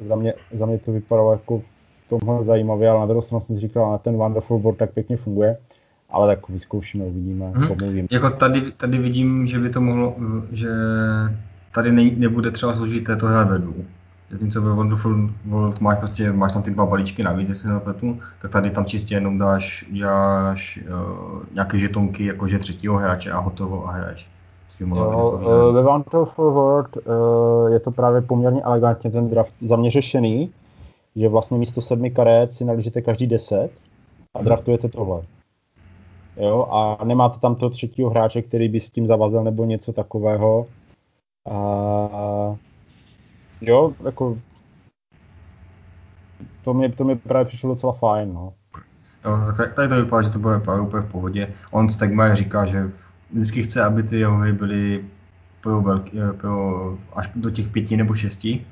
za 0.00 0.16
mě, 0.16 0.34
za 0.52 0.66
mě 0.66 0.78
to 0.78 0.92
vypadalo 0.92 1.32
jako 1.32 1.58
v 1.58 2.08
tomhle 2.08 2.44
zajímavě, 2.44 2.90
ale 2.90 3.00
na 3.00 3.06
druhou 3.06 3.22
stranu 3.22 3.44
jsem 3.44 3.56
si 3.56 3.62
říkal, 3.62 3.92
na 3.92 3.98
ten 3.98 4.16
Wonderful 4.16 4.58
Board 4.58 4.78
tak 4.78 4.90
pěkně 4.90 5.16
funguje, 5.16 5.56
ale 6.10 6.36
tak 6.36 6.48
vyzkoušíme, 6.48 7.04
uvidíme, 7.04 7.50
hmm. 7.50 8.06
Jako 8.10 8.30
tady, 8.30 8.72
tady 8.72 8.98
vidím, 8.98 9.46
že 9.46 9.58
by 9.58 9.70
to 9.70 9.80
mohlo, 9.80 10.16
že 10.52 10.68
tady 11.72 11.92
ne, 11.92 12.10
nebude 12.16 12.50
třeba 12.50 12.74
složité 12.74 13.16
to 13.16 13.26
hrát 13.26 13.48
ve 13.48 13.58
dvou. 13.58 13.84
Zatímco 14.30 14.62
ve 14.62 14.72
Wonderful 14.72 15.30
World 15.44 15.80
máš, 15.80 15.98
prostě, 15.98 16.32
máš 16.32 16.52
tam 16.52 16.62
ty 16.62 16.70
dva 16.70 16.86
balíčky 16.86 17.22
navíc, 17.22 17.48
jestli 17.48 17.70
nepletu, 17.70 18.20
tak 18.42 18.50
tady 18.50 18.70
tam 18.70 18.84
čistě 18.84 19.14
jenom 19.14 19.38
dáš, 19.38 19.84
dáš 20.00 20.80
uh, 20.88 21.42
nějaké 21.52 21.78
žetonky 21.78 22.24
jakože 22.24 22.58
třetího 22.58 22.96
hráče 22.96 23.30
a 23.30 23.38
hotovo 23.38 23.88
a 23.88 23.92
hraješ. 23.92 24.33
Jo, 24.80 25.30
uh, 25.30 25.74
ve 25.74 25.82
Wanted 25.82 26.28
Forward 26.28 26.96
uh, 26.96 27.72
je 27.72 27.80
to 27.80 27.90
právě 27.90 28.20
poměrně 28.20 28.62
elegantně 28.62 29.10
ten 29.10 29.30
draft 29.30 29.56
za 29.60 29.76
mě 29.76 29.90
řešený, 29.90 30.50
že 31.16 31.28
vlastně 31.28 31.58
místo 31.58 31.80
sedmi 31.80 32.10
karet 32.10 32.54
si 32.54 32.64
nalížete 32.64 33.02
každý 33.02 33.26
deset 33.26 33.70
a 34.34 34.42
draftujete 34.42 34.88
tohle. 34.88 35.22
Jo, 36.36 36.68
a 36.70 37.04
nemáte 37.04 37.38
tam 37.38 37.54
toho 37.54 37.70
třetího 37.70 38.10
hráče, 38.10 38.42
který 38.42 38.68
by 38.68 38.80
s 38.80 38.90
tím 38.90 39.06
zavazil 39.06 39.44
nebo 39.44 39.64
něco 39.64 39.92
takového. 39.92 40.66
A, 41.50 41.58
jo, 43.60 43.92
jako 44.04 44.38
to 46.64 46.74
mi, 46.74 46.92
to 46.92 47.04
mi 47.04 47.16
právě 47.16 47.44
přišlo 47.44 47.68
docela 47.68 47.92
fajn, 47.92 48.34
no. 48.34 48.52
Jo, 49.24 49.38
tady 49.76 49.88
to 49.88 49.96
vypadá, 49.96 50.22
že 50.22 50.30
to 50.30 50.38
bude 50.38 50.56
úplně 50.56 51.02
v 51.02 51.12
pohodě. 51.12 51.54
On 51.70 51.90
Stegmaier 51.90 52.36
říká, 52.36 52.66
že 52.66 52.82
v 52.82 53.03
vždycky 53.34 53.62
chce, 53.62 53.84
aby 53.84 54.02
ty 54.02 54.18
jeho 54.18 54.36
hry 54.36 54.52
byly 54.52 55.04
pro, 55.60 55.80
velký, 55.80 56.20
eh, 56.20 56.32
pro 56.32 56.98
až 57.12 57.30
do 57.34 57.50
těch 57.50 57.68
pěti 57.68 57.96
nebo 57.96 58.14
šesti, 58.14 58.66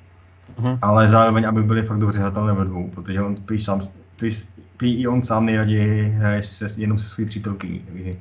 uh-huh. 0.59 0.79
ale 0.83 1.09
zároveň, 1.09 1.49
aby 1.49 1.63
byly 1.63 1.83
fakt 1.83 1.99
dobře 1.99 2.19
hratelné 2.19 2.53
ve 2.53 2.65
dvou, 2.65 2.91
protože 2.91 3.23
on 3.23 3.37
prý 3.37 3.59
sám, 3.59 3.81
prý, 4.17 4.31
prý 4.77 5.01
i 5.01 5.07
on 5.07 5.23
sám 5.23 5.47
nejraději 5.47 6.09
hraje 6.09 6.43
se, 6.43 6.67
jenom 6.77 6.99
se 6.99 7.09
svojí 7.09 7.29
přítelkyní, 7.29 7.79
takže 7.79 8.13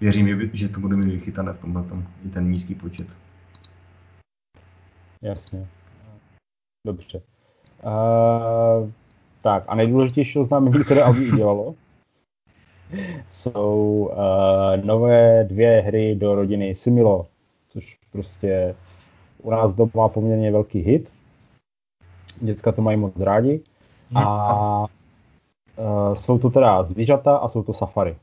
věřím, 0.00 0.28
že, 0.28 0.36
že 0.52 0.68
to 0.68 0.80
bude 0.80 0.96
mít 0.96 1.12
vychytané 1.12 1.52
v 1.52 1.60
tomhle 1.60 1.84
i 2.26 2.28
ten 2.28 2.50
nízký 2.50 2.74
počet. 2.74 3.06
Jasně. 5.22 5.66
Dobře. 6.86 7.20
Uh, 7.82 8.90
tak 9.42 9.64
a 9.68 9.74
nejdůležitější 9.74 10.38
oznámení, 10.38 10.84
které 10.84 11.02
Audi 11.02 11.32
udělalo, 11.32 11.74
jsou 13.28 13.94
uh, 14.12 14.84
nové 14.84 15.44
dvě 15.44 15.80
hry 15.80 16.14
do 16.14 16.34
rodiny 16.34 16.74
Similo, 16.74 17.26
což 17.68 17.98
prostě 18.12 18.74
u 19.42 19.50
nás 19.50 19.74
doma 19.74 20.08
poměrně 20.08 20.52
velký 20.52 20.78
hit. 20.78 21.12
Děcka 22.40 22.72
to 22.72 22.82
mají 22.82 22.96
moc 22.96 23.20
rádi. 23.20 23.60
A 24.14 24.80
uh, 24.80 26.14
jsou 26.14 26.38
to 26.38 26.50
teda 26.50 26.82
zvířata 26.82 27.36
a 27.36 27.48
jsou 27.48 27.62
to 27.62 27.72
safari. 27.72 28.16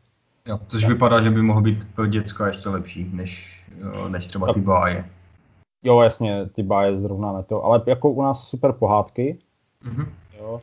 Jo, 0.48 0.60
což 0.67 0.82
tak. 0.82 0.89
vypadá, 0.89 1.22
že 1.22 1.29
by 1.29 1.41
mohlo 1.41 1.62
být 1.62 1.88
pro 1.96 2.08
děcka 2.08 2.48
ještě 2.48 2.70
lepší, 2.70 3.10
než, 3.13 3.63
než 4.08 4.27
třeba 4.27 4.53
ty 4.53 4.60
báje. 4.60 5.05
Jo, 5.84 6.01
jasně, 6.01 6.46
ty 6.46 6.63
báje 6.63 7.00
zrovna 7.00 7.32
na 7.32 7.41
to, 7.41 7.63
ale 7.63 7.82
jako 7.88 8.12
u 8.12 8.22
nás 8.22 8.48
super 8.48 8.72
pohádky. 8.72 9.38
Mm-hmm. 9.86 10.08
Jo, 10.39 10.62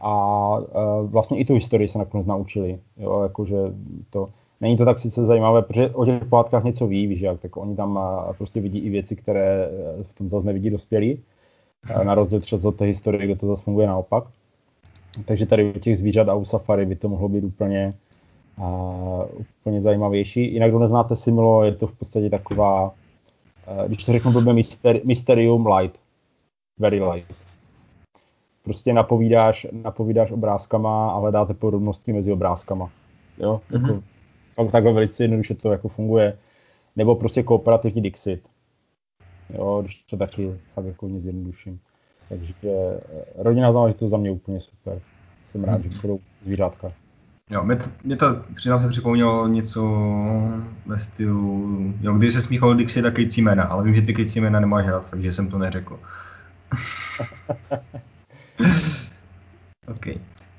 a 0.00 0.58
uh, 0.58 1.10
vlastně 1.10 1.38
i 1.38 1.44
tu 1.44 1.54
historii 1.54 1.88
se 1.88 1.98
nakonec 1.98 2.26
naučili. 2.26 2.78
Jo, 2.96 3.22
jakože 3.22 3.56
to, 4.10 4.28
není 4.60 4.76
to 4.76 4.84
tak 4.84 4.98
sice 4.98 5.24
zajímavé, 5.24 5.62
protože 5.62 5.90
o 5.90 6.04
těch 6.04 6.24
pohádkách 6.24 6.64
něco 6.64 6.86
ví, 6.86 7.06
víš 7.06 7.20
jak, 7.20 7.40
tak 7.40 7.56
oni 7.56 7.76
tam 7.76 7.96
uh, 7.96 8.32
prostě 8.32 8.60
vidí 8.60 8.78
i 8.78 8.90
věci, 8.90 9.16
které 9.16 9.70
v 10.02 10.18
tom 10.18 10.28
zase 10.28 10.46
nevidí 10.46 10.70
dospělí, 10.70 11.18
na 12.02 12.14
rozdíl 12.14 12.40
třeba 12.40 12.68
od 12.68 12.76
té 12.76 12.84
historie, 12.84 13.24
kde 13.24 13.36
to 13.36 13.46
zase 13.46 13.62
funguje 13.62 13.86
naopak. 13.86 14.24
takže 15.24 15.46
tady 15.46 15.72
u 15.74 15.78
těch 15.78 15.98
zvířat 15.98 16.28
a 16.28 16.34
u 16.34 16.44
safari 16.44 16.86
by 16.86 16.96
to 16.96 17.08
mohlo 17.08 17.28
být 17.28 17.44
úplně, 17.44 17.94
uh, 18.58 19.24
úplně 19.60 19.80
zajímavější. 19.80 20.52
Jinak, 20.52 20.70
kdo 20.70 20.78
neznáte 20.78 21.16
Similo, 21.16 21.64
je 21.64 21.72
to 21.72 21.86
v 21.86 21.98
podstatě 21.98 22.30
taková, 22.30 22.84
uh, 22.84 23.86
když 23.86 24.04
to 24.04 24.12
řeknu 24.12 24.32
blbě, 24.32 24.52
mysteri- 24.52 25.00
Mysterium 25.04 25.66
Light. 25.66 26.00
Very 26.78 27.02
light. 27.02 27.45
Prostě 28.66 28.92
napovídáš, 28.92 29.66
napovídáš 29.72 30.30
obrázkama 30.30 31.10
a 31.10 31.18
hledáte 31.18 31.54
podobnosti 31.54 32.12
mezi 32.12 32.32
obrázkama. 32.32 32.90
Jo? 33.38 33.60
Mm-hmm. 33.70 34.02
Jako, 34.58 34.70
takhle 34.70 34.92
velice 34.92 35.24
jednoduše 35.24 35.54
to 35.54 35.72
jako 35.72 35.88
funguje. 35.88 36.38
Nebo 36.96 37.14
prostě 37.14 37.42
kooperativní 37.42 38.02
Dixit. 38.02 38.42
Jo, 39.54 39.78
když 39.82 40.02
to 40.02 40.16
taky 40.16 40.54
fakt 40.74 40.84
jako 40.84 41.08
nic 41.08 41.22
zjednoduším. 41.22 41.80
Takže 42.28 42.54
eh, 42.64 43.00
rodina 43.36 43.92
to 43.98 44.08
za 44.08 44.16
mě 44.16 44.30
úplně 44.30 44.60
super. 44.60 45.00
Jsem 45.48 45.64
rád, 45.64 45.82
že 45.82 45.88
budou 46.02 46.18
zvířátka. 46.42 46.92
Jo, 47.50 47.64
mě 47.64 47.76
to, 47.76 47.84
mě 48.04 48.16
to 48.16 48.26
přiznám 48.54 48.88
připomnělo 48.88 49.48
něco 49.48 49.82
ve 50.86 50.98
stylu, 50.98 51.94
jo, 52.00 52.14
když 52.14 52.32
se 52.32 52.40
smíchal 52.40 52.74
Dixie, 52.74 53.02
tak 53.02 53.18
jména, 53.18 53.64
ale 53.64 53.84
vím, 53.84 53.94
že 53.94 54.02
ty 54.02 54.40
jména 54.40 54.60
nemáš 54.60 54.86
rád, 54.86 55.10
takže 55.10 55.32
jsem 55.32 55.50
to 55.50 55.58
neřekl. 55.58 55.98
OK. 59.86 60.06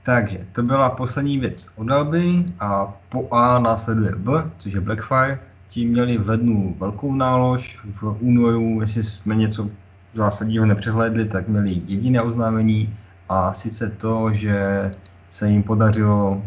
Takže 0.04 0.46
to 0.52 0.64
byla 0.64 0.90
poslední 0.90 1.40
věc 1.40 1.72
od 1.76 1.92
Alby 1.92 2.46
a 2.60 2.94
po 3.10 3.28
A 3.32 3.60
následuje 3.60 4.16
B, 4.16 4.52
což 4.58 4.74
je 4.74 4.82
Blackfire. 4.82 5.40
Ti 5.68 5.86
měli 5.86 6.18
v 6.18 6.30
lednu 6.30 6.76
velkou 6.80 7.14
nálož, 7.16 7.80
v 8.02 8.18
únoru, 8.20 8.82
jestli 8.82 9.04
jsme 9.04 9.36
něco 9.36 9.70
zásadního 10.14 10.66
nepřehlédli, 10.66 11.26
tak 11.26 11.48
měli 11.48 11.82
jediné 11.86 12.22
oznámení 12.22 12.98
a 13.30 13.54
sice 13.54 13.90
to, 13.90 14.34
že 14.34 14.92
se 15.30 15.50
jim 15.50 15.64
podařilo 15.64 16.44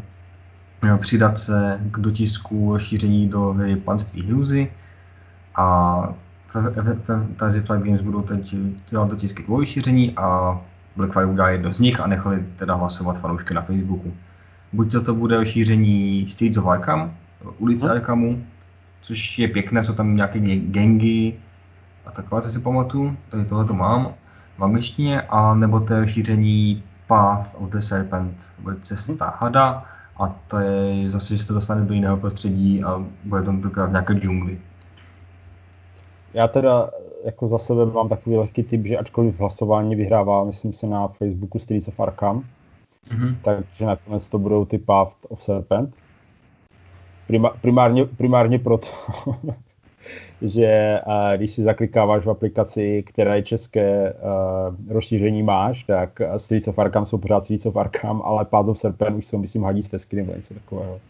eh, 0.83 0.99
přidat 0.99 1.38
se 1.38 1.80
k 1.90 1.99
dotisku 1.99 2.78
šíření 2.78 3.28
do 3.28 3.52
hry 3.52 3.76
Panství 3.76 4.23
Hruzy 4.23 4.73
a 5.54 6.14
Fantasy 7.04 7.61
Flight 7.61 7.87
Games 7.87 8.00
budou 8.00 8.23
teď 8.23 8.54
dělat 8.90 9.09
dotisky 9.09 9.42
k 9.42 9.49
a 10.16 10.61
Blackfire 10.97 11.26
udá 11.26 11.49
jedno 11.49 11.73
z 11.73 11.80
nich 11.80 12.00
a 12.00 12.06
nechali 12.06 12.47
teda 12.56 12.75
hlasovat 12.75 13.20
fanoušky 13.20 13.54
na 13.54 13.62
Facebooku. 13.62 14.14
Buď 14.73 14.92
to, 14.92 15.00
to 15.00 15.14
bude 15.14 15.47
šíření 15.47 16.28
Streets 16.28 16.56
of 16.56 16.66
Arkham, 16.66 17.14
ulice 17.59 17.87
hmm. 17.87 17.97
Arkhamu, 17.97 18.44
což 19.00 19.38
je 19.38 19.49
pěkné, 19.49 19.82
jsou 19.82 19.94
tam 19.94 20.16
nějaké 20.16 20.38
gengy, 20.40 21.35
a 22.06 22.11
takové, 22.11 22.42
co 22.42 22.49
si 22.49 22.61
pamatuju, 22.61 23.16
tady 23.28 23.44
tohle 23.44 23.64
to 23.64 23.75
mám 23.75 24.14
v 24.59 24.64
angličtině, 24.64 25.23
a 25.23 25.54
nebo 25.54 25.80
to 25.80 25.94
je 25.94 26.09
šíření 26.09 26.82
Path 27.06 27.54
of 27.54 27.70
the 27.70 27.78
Serpent, 27.78 28.52
cesta 28.80 29.37
hada, 29.40 29.85
a 30.20 30.28
to 30.49 30.59
je 30.59 31.11
zase, 31.11 31.37
že 31.37 31.42
se 31.42 31.47
to 31.47 31.54
dostane 31.54 31.85
do 31.85 31.94
jiného 31.94 32.16
prostředí 32.16 32.85
a 32.85 33.04
bude 33.25 33.42
tam 33.42 33.61
v 33.61 33.90
nějaké 33.90 34.14
džungli. 34.14 34.59
Já 36.35 36.49
teda 36.49 36.90
jako 37.25 37.49
za 37.49 37.59
sebe 37.59 37.87
mám 37.87 38.09
takový 38.09 38.37
lehký 38.37 38.62
typ, 38.62 38.87
že 38.87 38.99
ačkoliv 38.99 39.41
hlasování 39.41 39.97
vyhrává, 39.97 40.45
myslím 40.45 40.73
se 40.73 40.87
na 40.87 41.09
Facebooku 41.09 41.59
Streets 41.59 41.89
of 41.89 42.00
Arkham, 42.00 42.45
mm-hmm. 43.11 43.37
takže 43.43 43.87
nakonec 43.87 44.29
to 44.29 44.39
budou 44.39 44.65
ty 44.65 44.79
Path 44.79 45.17
of 45.29 45.43
Serpent. 45.43 45.95
Prima, 47.27 47.50
primárně, 47.61 48.05
primárně 48.05 48.59
proto, 48.59 48.89
že 50.43 51.00
uh, 51.07 51.37
když 51.37 51.50
si 51.50 51.62
zaklikáváš 51.62 52.25
v 52.25 52.31
aplikaci, 52.31 53.03
která 53.07 53.35
je 53.35 53.43
české 53.43 54.12
uh, 54.12 54.93
rozšíření 54.93 55.43
máš, 55.43 55.85
tak 55.85 56.21
Streets 56.37 56.69
of 56.69 56.79
Arkham 56.79 57.07
jsou 57.07 57.19
pořád 57.19 57.45
Streets 57.45 57.67
of 57.67 57.77
Arkham, 57.77 58.23
ale 58.25 58.45
Path 58.45 58.69
of 58.69 58.79
Serpent 58.79 59.17
už 59.17 59.27
jsou, 59.27 59.39
myslím, 59.39 59.62
hadí 59.62 59.83
stezky 59.83 60.17
nebo 60.17 60.33
něco 60.33 60.55
takového. 60.55 61.00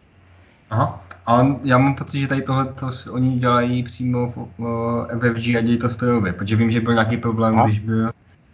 Aha, 0.71 1.05
ale 1.27 1.57
já 1.65 1.79
mám 1.79 1.95
pocit, 1.95 2.21
že 2.21 2.29
tady 2.29 2.43
tohle 2.43 2.65
to 2.65 2.89
oni 3.11 3.39
dělají 3.39 3.83
přímo 3.83 4.35
v, 4.59 5.07
FFG 5.19 5.57
a 5.57 5.61
dějí 5.61 5.79
to 5.79 5.89
strojově, 5.89 6.33
protože 6.33 6.57
vím, 6.57 6.71
že 6.71 6.81
byl 6.81 6.93
nějaký 6.93 7.17
problém, 7.17 7.55
Aha. 7.55 7.67
když 7.67 7.79
byl, 7.79 8.11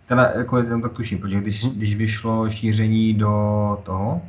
teda 0.07 0.33
jako 0.37 0.59
jenom 0.59 0.83
tak 0.83 0.93
tuším, 0.93 1.19
protože 1.19 1.41
když, 1.41 1.65
hmm. 1.65 1.75
když 1.75 1.97
vyšlo 1.97 2.49
šíření 2.49 3.15
do 3.15 3.79
toho, 3.83 4.23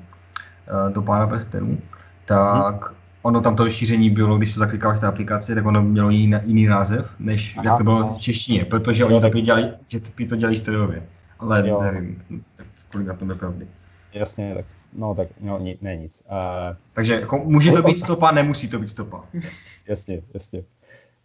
eh, 0.67 0.93
do 0.93 1.01
pána 1.01 1.27
prstenů, 1.27 1.77
tak 2.25 2.89
hmm 2.89 2.97
ono 3.27 3.41
tam 3.41 3.55
to 3.55 3.69
šíření 3.69 4.09
bylo, 4.09 4.37
když 4.37 4.53
to 4.53 4.59
zaklikáváš 4.59 4.99
té 4.99 5.07
aplikaci, 5.07 5.55
tak 5.55 5.65
ono 5.65 5.81
mělo 5.81 6.09
jiný, 6.09 6.37
jiný 6.45 6.65
název, 6.65 7.09
než 7.19 7.57
Aha, 7.57 7.65
jak 7.65 7.77
to 7.77 7.83
bylo 7.83 8.13
v 8.13 8.21
češtině, 8.21 8.65
protože 8.65 9.05
oni 9.05 9.21
taky 9.21 9.41
dělali, 9.41 9.71
že 9.87 9.99
to 10.29 10.35
dělají 10.35 10.57
strojově. 10.57 11.03
Ale 11.39 11.69
jo. 11.69 11.79
nevím, 11.81 12.23
tak 12.55 12.67
kolik 12.91 13.07
na 13.07 13.13
tom 13.13 13.29
je 13.29 13.35
pravdy. 13.35 13.67
Jasně, 14.13 14.55
tak 14.55 14.65
no 14.97 15.15
tak 15.15 15.27
no, 15.39 15.59
ni, 15.59 15.77
ne 15.81 15.97
nic. 15.97 16.23
Uh, 16.31 16.75
Takže 16.93 17.13
jako, 17.13 17.37
může 17.37 17.71
to 17.71 17.81
být 17.81 17.99
stopa, 17.99 18.31
nemusí 18.31 18.69
to 18.69 18.79
být 18.79 18.87
stopa. 18.87 19.25
jasně, 19.87 20.21
jasně. 20.33 20.63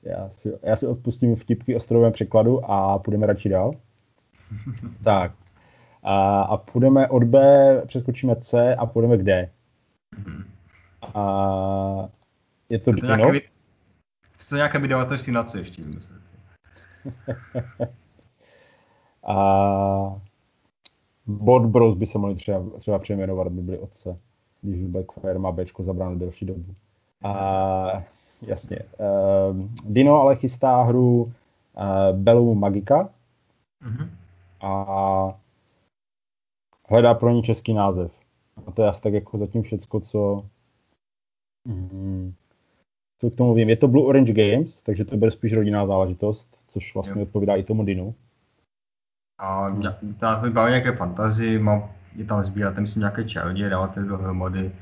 Já 0.02 0.28
si, 0.30 0.52
já 0.62 0.76
si 0.76 0.86
odpustím 0.86 1.36
vtipky 1.36 1.76
o 1.76 1.80
strojovém 1.80 2.12
překladu 2.12 2.70
a 2.70 2.98
půjdeme 2.98 3.26
radši 3.26 3.48
dál. 3.48 3.74
tak. 5.04 5.32
A, 6.02 6.42
a 6.42 6.56
půjdeme 6.56 7.08
od 7.08 7.24
B, 7.24 7.40
přeskočíme 7.86 8.36
C 8.36 8.74
a 8.74 8.86
půjdeme 8.86 9.16
k 9.16 9.22
D. 9.22 9.50
A 11.14 12.08
je 12.68 12.78
to, 12.78 12.92
to 12.92 13.00
Dino. 13.00 13.16
Nějaké, 13.16 13.40
to 14.48 14.56
nějaké 14.56 14.78
vydavatelství 14.78 15.32
na 15.32 15.44
co 15.44 15.58
ještě 15.58 15.82
vymyslet? 15.82 16.22
a 19.26 19.36
Bot 21.26 21.66
Bros 21.66 21.94
by 21.94 22.06
se 22.06 22.18
mohli 22.18 22.34
třeba, 22.34 22.78
třeba 22.78 22.98
přejmenovat, 22.98 23.46
aby 23.46 23.60
byli 23.60 23.78
otce, 23.78 24.18
když 24.62 24.84
Blackfire 24.84 25.38
má 25.38 25.52
Bčko 25.52 25.82
zabráno 25.82 26.18
delší 26.18 26.46
dobu. 26.46 26.74
A, 27.22 28.02
jasně. 28.42 28.78
Uh, 28.78 29.56
Dino 29.88 30.20
ale 30.20 30.36
chystá 30.36 30.82
hru 30.82 31.22
uh, 31.22 31.32
Belu 32.12 32.54
Magika 32.54 33.08
mm-hmm. 33.82 34.08
a 34.60 35.38
hledá 36.88 37.14
pro 37.14 37.30
ní 37.30 37.42
český 37.42 37.74
název. 37.74 38.12
A 38.66 38.72
to 38.72 38.82
je 38.82 38.88
asi 38.88 39.02
tak 39.02 39.12
jako 39.12 39.38
zatím 39.38 39.62
všecko, 39.62 40.00
co, 40.00 40.44
Mm, 41.64 42.34
co 43.20 43.30
k 43.30 43.36
tomu 43.36 43.54
vím? 43.54 43.68
Je 43.68 43.76
to 43.76 43.88
Blue 43.88 44.06
Orange 44.06 44.32
Games, 44.32 44.82
takže 44.82 45.04
to 45.04 45.16
bude 45.16 45.30
spíš 45.30 45.52
rodinná 45.52 45.86
záležitost, 45.86 46.58
což 46.68 46.94
vlastně 46.94 47.20
jo. 47.20 47.26
odpovídá 47.26 47.56
i 47.56 47.62
tomu 47.62 47.84
Dinu. 47.84 48.14
A 49.42 49.68
já 50.22 50.42
mi 50.42 50.50
baví 50.50 50.70
nějaké 50.70 50.92
fantazy, 50.92 51.58
mám, 51.58 51.90
je 52.16 52.24
tam 52.24 52.42
sbírat, 52.42 52.78
myslím, 52.78 53.00
nějaké 53.00 53.24
čaroděje, 53.24 53.70
dáváte 53.70 54.02
dohromady 54.02 54.72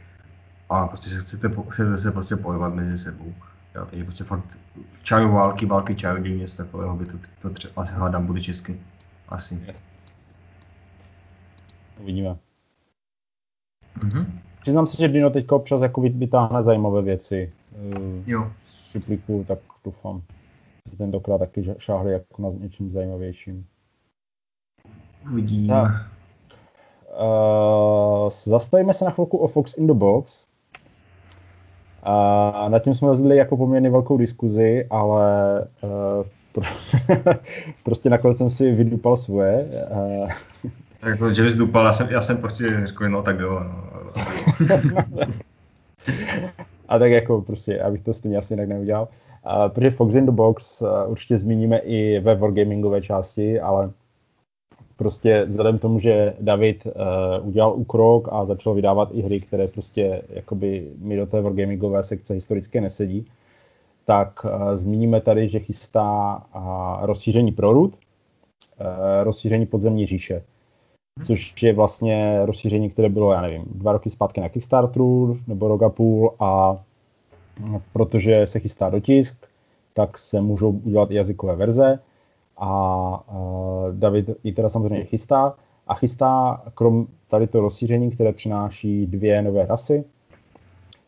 a 0.68 0.86
prostě 0.88 1.08
se 1.08 1.20
chcete, 1.20 1.50
chcete 1.68 1.98
se 1.98 2.12
prostě 2.12 2.36
pohybovat 2.36 2.74
mezi 2.74 2.98
sebou. 2.98 3.34
Jo, 3.74 3.86
takže 3.86 4.04
prostě 4.04 4.24
fakt 4.24 4.58
čaru 5.02 5.32
války, 5.32 5.66
války 5.66 5.94
čarodějů, 5.94 6.38
něco 6.38 6.56
takového 6.56 6.96
by 6.96 7.06
to, 7.06 7.18
to 7.42 7.50
třeba 7.50 7.82
asi 7.82 7.94
hledám, 7.94 8.26
bude 8.26 8.40
česky. 8.40 8.80
Asi. 9.28 9.62
Yes. 9.66 9.88
Uvidíme. 12.00 12.36
Mhm. 14.02 14.40
Přiznám 14.60 14.86
se, 14.86 14.96
že 14.96 15.08
Dino 15.08 15.30
teď 15.30 15.50
občas 15.50 15.82
jako 15.82 16.00
vytáhne 16.00 16.62
zajímavé 16.62 17.02
věci. 17.02 17.50
Jo. 18.26 18.52
Z 18.66 18.90
šuplíku, 18.90 19.44
tak 19.48 19.58
doufám, 19.84 20.22
že 20.90 20.96
tentokrát 20.96 21.38
taky 21.38 21.74
šáhli 21.78 22.12
jako 22.12 22.42
na 22.42 22.48
něčím 22.48 22.90
zajímavějším. 22.90 23.66
Vidíme. 25.34 25.74
Tak. 25.74 25.90
Uh, 27.20 28.28
zastavíme 28.30 28.92
se 28.92 29.04
na 29.04 29.10
chvilku 29.10 29.36
o 29.36 29.48
Fox 29.48 29.78
in 29.78 29.86
the 29.86 29.92
Box. 29.92 30.44
A 32.02 32.68
nad 32.68 32.78
tím 32.78 32.94
jsme 32.94 33.08
rozdělili 33.08 33.36
jako 33.36 33.56
poměrně 33.56 33.90
velkou 33.90 34.16
diskuzi, 34.16 34.86
ale 34.90 35.60
uh, 35.82 36.64
prostě 37.84 38.10
nakonec 38.10 38.38
jsem 38.38 38.50
si 38.50 38.72
vydupal 38.72 39.16
svoje. 39.16 39.68
Uh, 39.90 40.30
tak 41.00 41.18
to 41.18 41.28
James 41.28 41.54
Dupal, 41.54 41.86
já 41.86 41.92
jsem, 41.92 42.08
já 42.10 42.20
jsem 42.20 42.36
prostě 42.36 42.86
řekl, 42.86 43.08
no 43.08 43.22
tak 43.22 43.38
jo. 43.38 43.60
No. 43.60 43.84
a 46.88 46.98
tak 46.98 47.10
jako 47.10 47.40
prostě, 47.40 47.80
abych 47.80 48.00
to 48.00 48.12
stejně 48.12 48.38
asi 48.38 48.54
jinak 48.54 48.68
neudělal. 48.68 49.08
Uh, 49.46 49.68
protože 49.68 49.90
Fox 49.90 50.14
in 50.14 50.26
the 50.26 50.32
Box 50.32 50.82
uh, 50.82 50.88
určitě 51.06 51.36
zmíníme 51.36 51.78
i 51.78 52.20
ve 52.20 52.34
Wargamingové 52.34 53.02
části, 53.02 53.60
ale 53.60 53.90
prostě 55.00 55.44
vzhledem 55.48 55.78
k 55.78 55.80
tomu, 55.80 55.98
že 55.98 56.34
David 56.40 56.86
uh, 56.86 57.48
udělal 57.48 57.74
úkrok 57.74 58.28
a 58.32 58.44
začal 58.44 58.74
vydávat 58.74 59.08
i 59.12 59.22
hry, 59.22 59.40
které 59.40 59.68
prostě 59.68 60.22
jakoby 60.28 60.88
mi 60.98 61.16
do 61.16 61.26
té 61.26 61.40
Wargamingové 61.40 62.02
sekce 62.02 62.34
historické 62.34 62.80
nesedí, 62.80 63.26
tak 64.04 64.44
uh, 64.44 64.50
zmíníme 64.74 65.20
tady, 65.20 65.48
že 65.48 65.60
chystá 65.60 66.42
uh, 66.56 66.62
rozšíření 67.06 67.52
Prorud, 67.52 67.94
uh, 67.94 68.86
rozšíření 69.22 69.66
podzemní 69.66 70.06
říše 70.06 70.42
což 71.26 71.62
je 71.62 71.72
vlastně 71.72 72.40
rozšíření, 72.46 72.90
které 72.90 73.08
bylo, 73.08 73.32
já 73.32 73.40
nevím, 73.40 73.64
dva 73.74 73.92
roky 73.92 74.10
zpátky 74.10 74.40
na 74.40 74.48
Kickstarteru 74.48 75.38
nebo 75.46 75.68
rok 75.68 75.82
a 75.82 75.88
půl 75.88 76.34
a 76.40 76.76
protože 77.92 78.46
se 78.46 78.60
chystá 78.60 78.90
dotisk, 78.90 79.46
tak 79.94 80.18
se 80.18 80.40
můžou 80.40 80.70
udělat 80.70 81.10
i 81.10 81.14
jazykové 81.14 81.56
verze 81.56 81.98
a 82.60 83.24
David 83.92 84.30
ji 84.44 84.52
teda 84.52 84.68
samozřejmě 84.68 85.04
chystá 85.04 85.54
a 85.86 85.94
chystá, 85.94 86.62
krom 86.74 87.06
tady 87.26 87.46
to 87.46 87.60
rozšíření, 87.60 88.10
které 88.10 88.32
přináší 88.32 89.06
dvě 89.06 89.42
nové 89.42 89.66
rasy, 89.66 90.04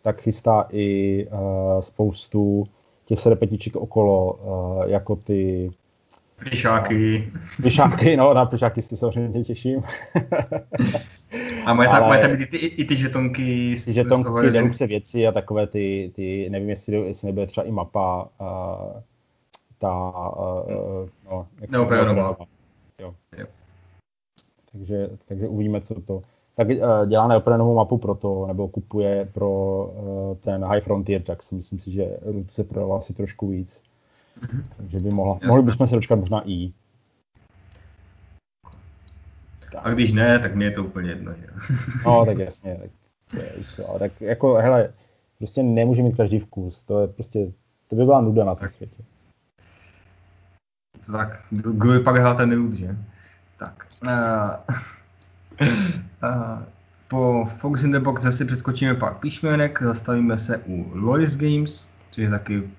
tak 0.03 0.21
chystá 0.21 0.67
i 0.71 1.27
uh, 1.27 1.81
spoustu 1.81 2.65
těch 3.05 3.21
serpetiček 3.21 3.77
okolo, 3.77 4.33
uh, 4.33 4.91
jako 4.91 5.17
ty 5.17 5.71
Plišáky. 6.45 7.33
Plišáky, 7.57 8.17
no, 8.17 8.35
na 8.35 8.47
plišáky 8.47 8.83
si 8.83 8.97
samozřejmě 8.97 9.45
těším. 9.45 9.83
A 11.67 11.75
mají, 11.75 11.89
Ale... 11.89 12.29
být 12.29 12.43
i 12.43 12.47
ty, 12.47 12.57
i 12.57 12.85
ty 12.85 12.97
žetonky. 12.97 13.77
Ty 13.85 13.93
žetonky, 13.93 14.51
deluxe 14.51 14.87
věci 14.87 15.27
a 15.27 15.33
takové 15.33 15.67
ty, 15.67 16.13
ty 16.15 16.51
nevím, 16.51 16.71
jestli, 16.71 16.97
jestli 16.97 17.27
nebude 17.27 17.47
třeba 17.47 17.67
i 17.67 17.71
mapa, 17.71 18.29
uh, 18.41 19.01
ta, 19.83 20.13
uh, 20.37 21.09
no, 21.31 21.47
jak 21.61 21.71
jo. 22.99 23.15
jo. 23.39 23.47
Takže, 24.73 25.11
takže 25.29 25.49
uvidíme, 25.49 25.81
co 25.81 26.01
to. 26.01 26.23
Tak 26.57 26.69
uh, 26.69 27.07
dělá 27.07 27.29
neoprenovou 27.29 27.75
mapu 27.75 27.99
pro 27.99 28.15
to, 28.15 28.47
nebo 28.47 28.69
kupuje 28.69 29.29
pro 29.33 29.51
uh, 29.85 30.37
ten 30.37 30.65
High 30.65 30.81
Frontier, 30.81 31.23
tak 31.23 31.43
si 31.43 31.55
myslím 31.55 31.81
si, 31.81 31.91
že 31.91 32.19
se 32.51 32.65
prodala 32.65 32.99
asi 32.99 33.15
trošku 33.15 33.49
víc. 33.49 33.83
Mm-hmm. 34.41 34.63
Takže 34.77 35.01
by 35.01 35.11
mohla, 35.11 35.39
mohli 35.47 35.63
bychom 35.63 35.87
se 35.87 35.95
dočkat 35.95 36.19
možná 36.19 36.43
i. 36.51 36.73
A 39.79 39.91
když 39.91 40.13
ne, 40.13 40.39
tak 40.39 40.55
mě 40.55 40.67
je 40.67 40.71
to 40.71 40.85
úplně 40.85 41.11
jedno. 41.11 41.35
Že? 41.35 41.47
no, 42.07 42.27
tak 42.27 42.39
jasně. 42.39 42.81
Tak, 42.81 42.91
to, 43.77 43.91
ale 43.91 43.99
tak 43.99 44.21
jako, 44.21 44.55
hele, 44.55 44.93
prostě 45.39 45.63
nemůže 45.63 46.03
mít 46.03 46.17
každý 46.17 46.39
vkus. 46.39 46.83
To 46.83 47.01
je 47.01 47.09
prostě, 47.09 47.53
to 47.89 47.97
by 47.97 48.03
byla 48.03 48.21
nuda 48.21 48.45
na 48.45 48.55
tom 48.55 48.69
světě. 48.69 49.03
Tak, 51.11 51.41
kdo 51.51 52.13
hrál 52.13 52.35
ten 52.35 52.51
nud, 52.51 52.73
že? 52.73 52.97
Tak. 53.57 53.87
Uh, 54.07 54.77
uh, 56.25 56.63
po 57.09 57.47
Fox 57.59 57.83
in 57.83 57.93
the 57.93 58.01
Box 58.01 58.23
zase 58.23 58.45
přeskočíme 58.45 58.95
pak 58.95 59.19
písmenek, 59.19 59.83
zastavíme 59.83 60.39
se 60.39 60.59
u 60.67 60.91
Lois 60.95 61.37
Games, 61.37 61.87
což 62.11 62.23
je 62.23 62.31
taky 62.31 62.71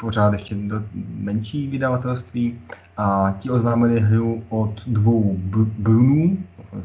pořád 0.00 0.32
ještě 0.32 0.54
do 0.54 0.82
menší 1.14 1.66
vydavatelství 1.66 2.60
a 2.96 3.36
ti 3.38 3.50
oznámili 3.50 4.00
hru 4.00 4.44
od 4.48 4.84
dvou 4.86 5.36
Brunů, 5.78 6.38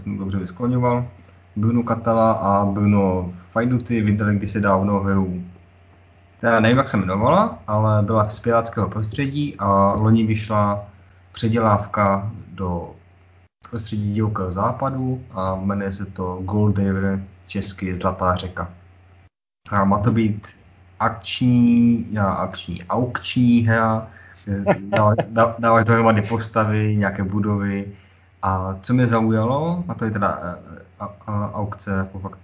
jsem 0.04 0.18
dobře 0.18 0.38
vyskloňoval, 0.38 1.08
Bruno 1.56 1.84
Katala 1.84 2.32
a 2.32 2.66
Bruno 2.66 3.34
Fajduty 3.52 4.02
vydali 4.02 4.36
kdysi 4.36 4.62
dávno 4.62 5.00
hru. 5.00 5.44
Já 6.46 6.60
nevím, 6.60 6.78
jak 6.78 6.90
se 6.90 6.98
jmenovala, 6.98 7.60
ale 7.68 8.02
byla 8.02 8.30
z 8.30 8.40
pirátského 8.40 8.90
prostředí 8.90 9.56
a 9.60 9.94
loni 9.94 10.26
vyšla 10.26 10.86
předělávka 11.32 12.32
do 12.48 12.96
prostředí 13.70 14.14
divokého 14.14 14.52
západu 14.52 15.24
a 15.32 15.56
jmenuje 15.56 15.92
se 15.92 16.06
to 16.06 16.40
Gold 16.42 16.78
River, 16.78 17.24
česky 17.48 17.96
Zlatá 17.96 18.36
řeka. 18.36 18.70
A 19.70 19.86
má 19.86 20.00
to 20.00 20.12
být 20.12 20.48
akční, 21.00 22.06
já 22.12 22.26
akční, 22.26 22.84
aukční 22.84 23.62
hra, 23.62 24.08
dáváš, 25.58 25.86
dohromady 25.86 26.22
postavy, 26.22 26.96
nějaké 26.96 27.24
budovy 27.24 27.92
a 28.42 28.76
co 28.82 28.94
mě 28.94 29.08
zaujalo, 29.08 29.84
a 29.88 29.94
to 29.94 30.06
je 30.06 30.12
teda 30.12 30.28
a, 30.28 30.56
a, 31.00 31.14
a, 31.28 31.52
aukce, 31.54 31.92
jako 31.92 32.20
fakt 32.20 32.40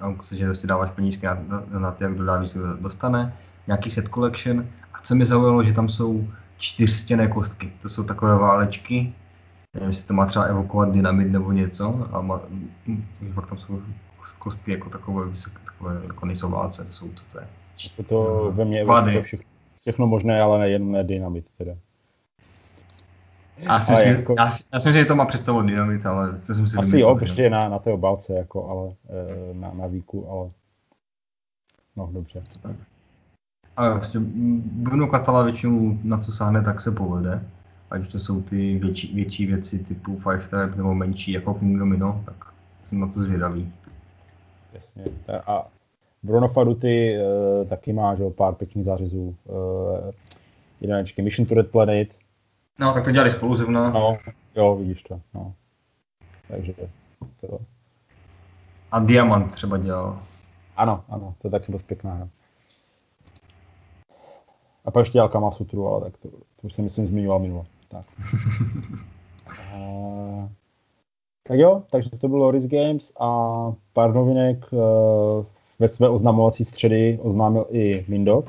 aukci, 0.00 0.36
že 0.36 0.44
prostě 0.44 0.66
dáváš 0.66 0.90
penízky 0.90 1.26
na, 1.26 1.38
na, 1.48 1.78
na 1.78 1.90
ty, 1.90 2.04
jak 2.04 2.14
kdo 2.14 2.24
dá 2.24 2.36
víc, 2.36 2.58
dostane, 2.80 3.32
nějaký 3.66 3.90
set 3.90 4.08
collection. 4.08 4.66
A 4.94 5.00
co 5.02 5.14
mě 5.14 5.26
zaujalo, 5.26 5.62
že 5.62 5.72
tam 5.72 5.88
jsou 5.88 6.28
čtyřstěné 6.58 7.28
kostky, 7.28 7.72
to 7.82 7.88
jsou 7.88 8.02
takové 8.02 8.38
válečky, 8.38 9.12
nevím, 9.74 9.88
jestli 9.88 10.06
to 10.06 10.14
má 10.14 10.26
třeba 10.26 10.44
evokovat 10.44 10.92
dynamit 10.92 11.32
nebo 11.32 11.52
něco, 11.52 12.08
a 12.12 12.20
má, 12.20 12.40
fakt 13.34 13.46
tam 13.46 13.58
jsou 13.58 13.82
kostky 14.38 14.72
jako 14.72 14.90
takové 14.90 15.28
vysoké, 15.28 15.58
takové 15.64 16.00
jako 16.06 16.26
nejsou 16.26 16.50
válce, 16.50 16.84
to 16.84 16.92
jsou 16.92 17.08
to, 17.08 17.22
to 17.32 17.38
je. 17.38 17.46
To, 17.96 18.02
to 18.02 18.52
ve 18.52 18.64
mně 18.64 18.78
je 19.08 19.22
všechno, 19.22 19.46
všechno 19.80 20.06
možné, 20.06 20.42
ale 20.42 20.58
nejen 20.58 20.90
ne 20.90 21.04
dynamit 21.04 21.44
teda. 21.58 21.72
Já 23.62 23.80
si, 23.80 23.92
myslím, 23.92 24.08
jako... 24.08 24.34
já, 24.38 24.44
já 24.44 24.80
si 24.80 24.88
myslím, 24.88 24.92
že 24.92 25.04
to 25.04 25.16
má 25.16 25.24
představu 25.24 25.62
dynamit, 25.62 26.06
ale 26.06 26.38
to 26.46 26.54
jsem 26.54 26.68
si 26.68 26.76
Asi 26.76 27.00
jo, 27.00 27.16
protože 27.16 27.50
na, 27.50 27.68
na 27.68 27.78
té 27.78 27.92
obálce, 27.92 28.34
jako, 28.34 28.68
ale 28.68 28.92
eh, 29.08 29.54
na, 29.54 29.72
na 29.74 29.86
výku, 29.86 30.30
ale 30.30 30.50
no 31.96 32.10
dobře. 32.12 32.42
A 33.76 33.88
vlastně 33.88 34.20
Bruno 34.64 35.06
Katala 35.06 35.42
většinou 35.42 35.98
na 36.04 36.18
co 36.18 36.32
sáhne, 36.32 36.62
tak 36.62 36.80
se 36.80 36.90
povede. 36.90 37.42
Ať 37.90 38.00
už 38.00 38.08
to 38.08 38.18
jsou 38.18 38.42
ty 38.42 38.78
větší, 38.78 39.14
větší 39.14 39.46
věci 39.46 39.78
typu 39.78 40.18
Five 40.18 40.38
Type 40.38 40.76
nebo 40.76 40.94
menší 40.94 41.32
jako 41.32 41.54
King 41.54 41.78
Domino, 41.78 42.22
tak 42.24 42.52
jsem 42.84 43.00
na 43.00 43.06
to 43.06 43.20
zvědavý. 43.20 43.72
Jasně. 44.72 45.04
A 45.46 45.68
Bruno 46.22 46.48
Faduty 46.48 47.18
uh, 47.18 47.68
taky 47.68 47.92
má 47.92 48.14
že, 48.14 48.30
pár 48.30 48.54
pěkných 48.54 48.84
zářezů. 48.84 49.36
Uh, 49.44 50.10
jedinečky 50.80 51.22
Mission 51.22 51.46
to 51.46 51.54
Red 51.54 51.70
Planet. 51.70 52.21
No, 52.78 52.94
tak 52.94 53.04
to 53.04 53.10
dělali 53.10 53.30
spolu 53.30 53.56
zrovna. 53.56 53.90
No, 53.90 54.18
jo, 54.54 54.76
vidíš 54.76 55.02
to. 55.02 55.20
No. 55.34 55.54
Takže 56.48 56.74
to... 57.40 57.58
A 58.90 58.98
Diamant 58.98 59.52
třeba 59.52 59.78
dělal. 59.78 60.22
Ano, 60.76 61.04
ano, 61.08 61.34
to 61.38 61.46
je 61.46 61.50
taky 61.50 61.72
dost 61.72 61.82
pěkná 61.82 62.14
hra. 62.14 62.28
A 64.84 64.90
pak 64.90 65.00
ještě 65.00 65.12
dělal 65.12 65.28
Kamasutru, 65.28 65.86
ale 65.88 66.00
tak 66.00 66.16
to, 66.16 66.28
to 66.28 66.62
už 66.62 66.72
jsem 66.72 66.84
myslím 66.84 67.06
zmiňoval 67.06 67.38
minule. 67.38 67.64
Tak. 67.88 68.06
a, 69.74 70.48
tak 71.48 71.58
jo, 71.58 71.82
takže 71.90 72.10
to 72.10 72.28
bylo 72.28 72.44
Loris 72.44 72.66
Games 72.66 73.12
a 73.20 73.28
pár 73.92 74.14
novinek 74.14 74.72
uh, 74.72 75.44
ve 75.78 75.88
své 75.88 76.08
oznamovací 76.08 76.64
středy 76.64 77.18
oznámil 77.22 77.66
i 77.70 78.04
Mindok. 78.08 78.46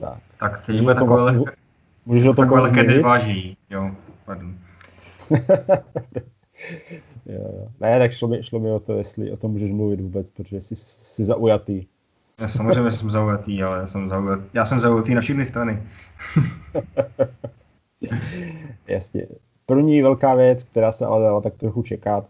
Tak, 0.00 0.18
tak 0.38 0.66
teď 0.66 0.80
bude 0.80 0.94
takové 0.94 1.08
vlastně, 1.08 1.38
lehké, 1.38 1.59
můžeš 2.06 2.26
o 2.26 2.34
tom 2.34 2.44
takové 2.44 2.60
lehké 2.60 3.00
váží, 3.00 3.56
jo, 3.70 3.90
pardon. 4.24 4.54
jo, 7.26 7.38
jo. 7.56 7.68
Ne, 7.80 7.98
tak 7.98 8.12
šlo 8.12 8.28
mi, 8.28 8.42
šlo 8.42 8.60
mi 8.60 8.70
o 8.70 8.80
to, 8.80 8.92
jestli 8.92 9.32
o 9.32 9.36
tom 9.36 9.50
můžeš 9.50 9.72
mluvit 9.72 10.00
vůbec, 10.00 10.30
protože 10.30 10.60
jsi, 10.60 10.76
jsi 10.76 11.24
zaujatý. 11.24 11.86
Já 12.40 12.48
samozřejmě 12.48 12.92
jsem 12.92 13.10
zaujatý, 13.10 13.62
ale 13.62 13.78
já 13.78 13.86
jsem 13.86 14.08
zaujatý, 14.08 14.42
já 14.54 14.64
jsem 14.64 14.80
zaujatý 14.80 15.14
na 15.14 15.20
všechny 15.20 15.44
strany. 15.44 15.82
Jasně. 18.88 19.26
První 19.66 20.02
velká 20.02 20.34
věc, 20.34 20.64
která 20.64 20.92
se 20.92 21.06
ale 21.06 21.22
dala 21.22 21.40
tak 21.40 21.54
trochu 21.54 21.82
čekat, 21.82 22.28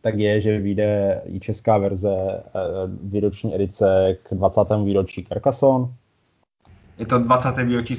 tak 0.00 0.14
je, 0.14 0.40
že 0.40 0.58
vyjde 0.58 1.22
i 1.26 1.40
česká 1.40 1.78
verze 1.78 2.14
eh, 2.16 2.42
výroční 3.02 3.54
edice 3.54 4.18
k 4.22 4.34
20. 4.34 4.60
výročí 4.84 5.24
Carcassonne. 5.24 5.88
Je 6.98 7.06
to 7.06 7.18
20. 7.18 7.64
výročí 7.64 7.96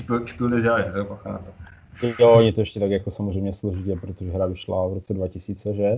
des 0.49 0.63
Jahres, 0.63 0.95
jo, 0.95 1.19
na 1.25 1.37
to. 1.37 1.51
Jo, 2.19 2.39
je 2.39 2.53
to 2.53 2.61
ještě 2.61 2.79
tak 2.79 2.91
jako 2.91 3.11
samozřejmě 3.11 3.53
složitě, 3.53 3.95
protože 3.95 4.31
hra 4.31 4.45
vyšla 4.45 4.87
v 4.87 4.93
roce 4.93 5.13
2000, 5.13 5.73
že? 5.73 5.97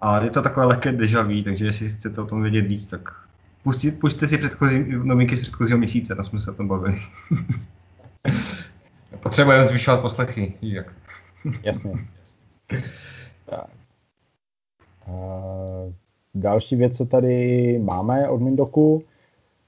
A 0.00 0.24
je 0.24 0.30
to 0.30 0.42
takové 0.42 0.66
lehké 0.66 0.92
deja 0.92 1.22
vu, 1.22 1.42
takže 1.42 1.66
jestli 1.66 1.88
chcete 1.88 2.20
o 2.20 2.26
tom 2.26 2.42
vědět 2.42 2.60
víc, 2.60 2.86
tak 2.86 3.12
pustit, 3.62 4.00
pustíte 4.00 4.28
si 4.28 4.38
předchozí, 4.38 4.84
novinky 4.88 5.36
z 5.36 5.40
předchozího 5.40 5.78
měsíce, 5.78 6.14
tam 6.14 6.24
jsme 6.24 6.40
se 6.40 6.50
o 6.50 6.54
tom 6.54 6.68
bavili. 6.68 7.00
Potřebujeme 9.20 9.68
zvyšovat 9.68 10.00
poslechy, 10.00 10.54
jak. 10.62 10.92
Jasně. 11.62 11.92
jasně. 12.20 12.82
Tak. 13.46 13.66
Další 16.34 16.76
věc, 16.76 16.96
co 16.96 17.06
tady 17.06 17.78
máme 17.78 18.28
od 18.28 18.40
Mindoku, 18.40 19.04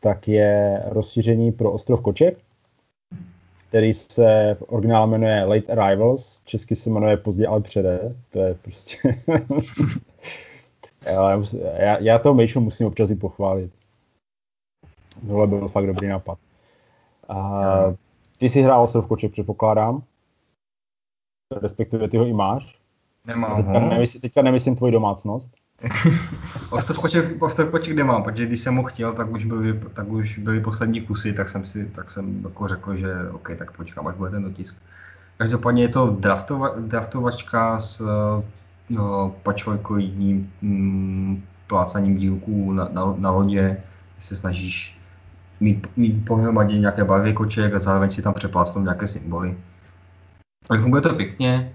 tak 0.07 0.29
je 0.29 0.83
rozšíření 0.87 1.53
pro 1.53 1.73
ostrov 1.73 2.01
Koček, 2.01 2.39
který 3.69 3.93
se 3.93 4.57
v 4.61 4.63
originále 4.67 5.07
jmenuje 5.07 5.45
Late 5.45 5.73
Arrivals, 5.73 6.43
česky 6.45 6.77
se 6.77 6.91
jmenuje 6.91 7.17
Pozdě, 7.17 7.47
ale 7.47 7.61
přede. 7.61 8.17
To 8.31 8.39
je 8.39 8.55
prostě... 8.55 8.99
já, 11.77 11.99
já 11.99 12.19
toho 12.19 12.35
Mejšu 12.35 12.61
musím 12.61 12.87
občas 12.87 13.11
i 13.11 13.15
pochválit. 13.15 13.73
Tohle 15.27 15.47
byl 15.47 15.69
fakt 15.69 15.87
dobrý 15.87 16.09
nápad. 16.09 16.39
A, 17.29 17.63
ty 18.39 18.49
si 18.49 18.63
hrál 18.63 18.83
ostrov 18.83 19.07
Koček, 19.07 19.33
předpokládám. 19.33 20.03
Respektive 21.63 22.09
ty 22.09 22.17
ho 22.17 22.27
i 22.27 22.33
máš. 22.33 22.79
Nemám 23.25 23.65
teďka, 23.65 23.81
nemyslím, 23.81 24.21
teďka 24.21 24.43
nemyslím 24.43 24.77
tvoji 24.77 24.93
domácnost. 24.93 25.49
Ostrovkoček, 26.71 27.43
ostrovkoček 27.43 27.97
nemám, 27.97 28.23
protože 28.23 28.47
když 28.47 28.61
jsem 28.61 28.77
ho 28.77 28.83
chtěl, 28.83 29.13
tak 29.13 29.31
už 29.31 29.45
byly, 29.45 29.81
tak 29.95 30.09
už 30.09 30.39
byly 30.39 30.61
poslední 30.61 31.01
kusy, 31.01 31.33
tak 31.33 31.49
jsem 31.49 31.67
si 31.67 31.87
tak 31.87 32.11
jsem 32.11 32.43
jako 32.45 32.69
řekl, 32.69 32.97
že 32.97 33.31
OK, 33.31 33.51
tak 33.59 33.71
počkám, 33.77 34.07
až 34.07 34.15
bude 34.15 34.31
ten 34.31 34.43
dotisk. 34.43 34.77
Každopádně 35.39 35.83
je 35.83 35.89
to 35.89 36.07
draftova, 36.07 36.75
draftovačka 36.79 37.79
s 37.79 38.03
no, 38.91 39.35
pačvojkoidním 39.43 40.53
mm, 40.63 41.43
plácaním 41.67 42.17
dílků 42.17 42.73
na, 42.73 42.89
na, 42.93 43.15
na 43.19 43.31
lodě, 43.31 43.83
se 44.21 44.37
snažíš 44.37 44.99
mít, 45.61 45.87
mít 45.97 46.25
pohromadě 46.25 46.79
nějaké 46.79 47.05
barvy 47.05 47.33
koček 47.33 47.75
a 47.75 47.79
zároveň 47.79 48.11
si 48.11 48.23
tam 48.23 48.35
přeplácnout 48.35 48.85
nějaké 48.85 49.07
symboly. 49.07 49.57
Tak 50.69 50.81
funguje 50.81 51.03
to 51.03 51.15
pěkně, 51.15 51.73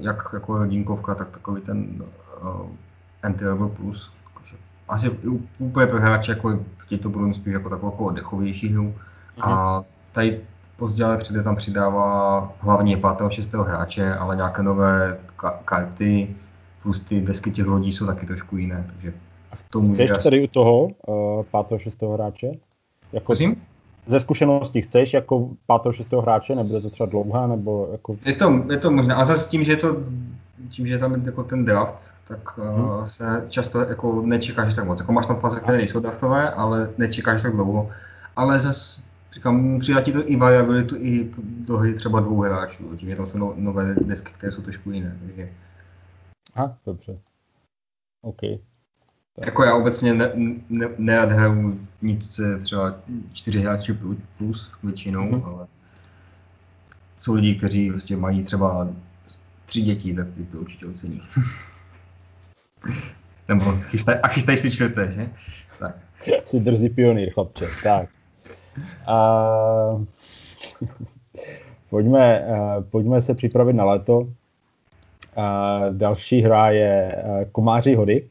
jak 0.00 0.28
jako 0.32 0.52
hodinkovka, 0.52 1.14
tak 1.14 1.30
takový 1.30 1.62
ten 1.62 2.02
Entry-Level 3.22 3.68
Plus. 3.68 4.12
Asi 4.88 5.10
úplně 5.58 5.86
pro 5.86 6.00
hráče, 6.00 6.32
jako 6.32 6.60
ti 6.88 6.98
to 6.98 7.08
budou 7.08 7.32
spíš 7.32 7.52
jako 7.52 7.70
takovou 7.70 7.92
jako 7.92 8.04
oddechovější 8.04 8.68
hru. 8.68 8.94
Mm-hmm. 9.38 9.42
A 9.42 9.76
mhm. 9.78 9.84
tady 10.12 10.40
později 10.76 11.04
ale 11.04 11.16
přijde 11.16 11.42
tam 11.42 11.56
přidává 11.56 12.52
hlavně 12.60 12.96
5. 12.96 13.06
a 13.06 13.30
6. 13.30 13.52
hráče, 13.52 14.14
ale 14.14 14.36
nějaké 14.36 14.62
nové 14.62 15.18
ka- 15.38 15.58
karty, 15.64 16.36
plus 16.82 17.00
ty 17.00 17.20
desky 17.20 17.50
těch 17.50 17.66
lodí 17.66 17.92
jsou 17.92 18.06
taky 18.06 18.26
trošku 18.26 18.56
jiné, 18.56 18.84
takže 18.92 19.12
v 19.54 19.70
tom 19.70 19.94
Chceš 19.94 20.10
tady 20.10 20.44
u 20.44 20.46
toho 20.46 20.88
uh, 21.06 21.44
5. 21.68 21.80
6. 21.80 22.02
hráče? 22.02 22.46
Jako, 23.12 23.26
Prosím? 23.26 23.56
Ze 24.06 24.20
zkušenosti 24.20 24.82
chceš 24.82 25.14
jako 25.14 25.48
5. 25.82 25.94
6. 25.94 26.12
hráče, 26.12 26.54
nebude 26.54 26.80
to 26.80 26.90
třeba 26.90 27.06
dlouhá, 27.06 27.46
nebo 27.46 27.88
jako... 27.92 28.16
Je 28.24 28.32
to, 28.32 28.64
je 28.70 28.76
to 28.76 28.90
možné, 28.90 29.14
a 29.14 29.24
zase 29.24 29.50
tím, 29.50 29.64
že 29.64 29.76
to 29.76 29.96
tím, 30.68 30.86
že 30.86 30.98
tam 30.98 31.14
je 31.14 31.20
jako 31.24 31.44
ten 31.44 31.64
draft, 31.64 32.10
tak 32.28 32.58
hmm. 32.58 32.84
uh, 32.84 33.06
se 33.06 33.46
často 33.48 33.80
jako 33.80 34.22
nečekáš 34.26 34.74
tak 34.74 34.84
moc. 34.84 35.00
Jako 35.00 35.12
máš 35.12 35.26
tam 35.26 35.40
fáze, 35.40 35.60
které 35.60 35.78
nejsou 35.78 36.00
draftové, 36.00 36.50
ale 36.50 36.90
nečekáš 36.98 37.42
tak 37.42 37.52
dlouho. 37.52 37.90
Ale 38.36 38.60
zase 38.60 39.02
říkám, 39.34 39.80
přidá 39.80 40.00
ti 40.00 40.12
to 40.12 40.30
i 40.30 40.36
variabilitu 40.36 40.96
i 40.96 41.30
do 41.40 41.76
hry 41.76 41.94
třeba 41.94 42.20
dvou 42.20 42.40
hráčů, 42.40 42.96
tím, 42.96 43.08
že 43.08 43.16
tam 43.16 43.26
jsou 43.26 43.38
no, 43.38 43.54
nové 43.56 43.94
desky, 43.94 44.32
které 44.32 44.52
jsou 44.52 44.62
trošku 44.62 44.90
jiné. 44.90 45.16
Takže... 45.26 45.48
Aha, 46.54 46.76
dobře. 46.86 47.18
OK. 48.22 48.40
Tak. 49.36 49.46
Jako 49.46 49.64
já 49.64 49.74
obecně 49.74 50.14
ne, 50.14 50.32
ne, 50.68 50.88
nerad 50.98 51.32
hraju 51.32 51.80
nic 52.02 52.40
třeba 52.62 52.94
čtyři 53.32 53.60
hráči 53.60 53.98
plus 54.38 54.72
většinou, 54.82 55.30
mm-hmm. 55.30 55.54
ale 55.54 55.66
jsou 57.18 57.34
lidi, 57.34 57.54
kteří 57.54 57.90
prostě 57.90 58.16
mají 58.16 58.44
třeba 58.44 58.88
tři 59.72 59.82
děti, 59.82 60.14
tak 60.14 60.26
ty 60.36 60.44
to 60.44 60.58
určitě 60.58 60.86
ocení. 60.86 61.22
Nebo 63.48 63.64
chystaj, 63.64 64.18
a 64.22 64.28
chystají 64.28 64.58
si 64.58 64.70
čtvrté, 64.70 65.12
že? 65.12 65.30
Tak. 65.78 65.96
Jsi 66.44 66.60
drzí 66.60 66.88
pionýr, 66.88 67.30
chlapče. 67.30 67.66
Tak. 67.82 68.08
A... 69.06 69.16
pojďme, 71.90 72.40
uh, 72.40 72.84
pojďme 72.84 73.20
se 73.20 73.34
připravit 73.34 73.72
na 73.72 73.84
léto. 73.84 74.18
Uh, 74.18 74.26
další 75.90 76.40
hra 76.40 76.70
je 76.70 77.22
uh, 77.24 77.44
Komáři 77.52 77.94
hody. 77.94 78.28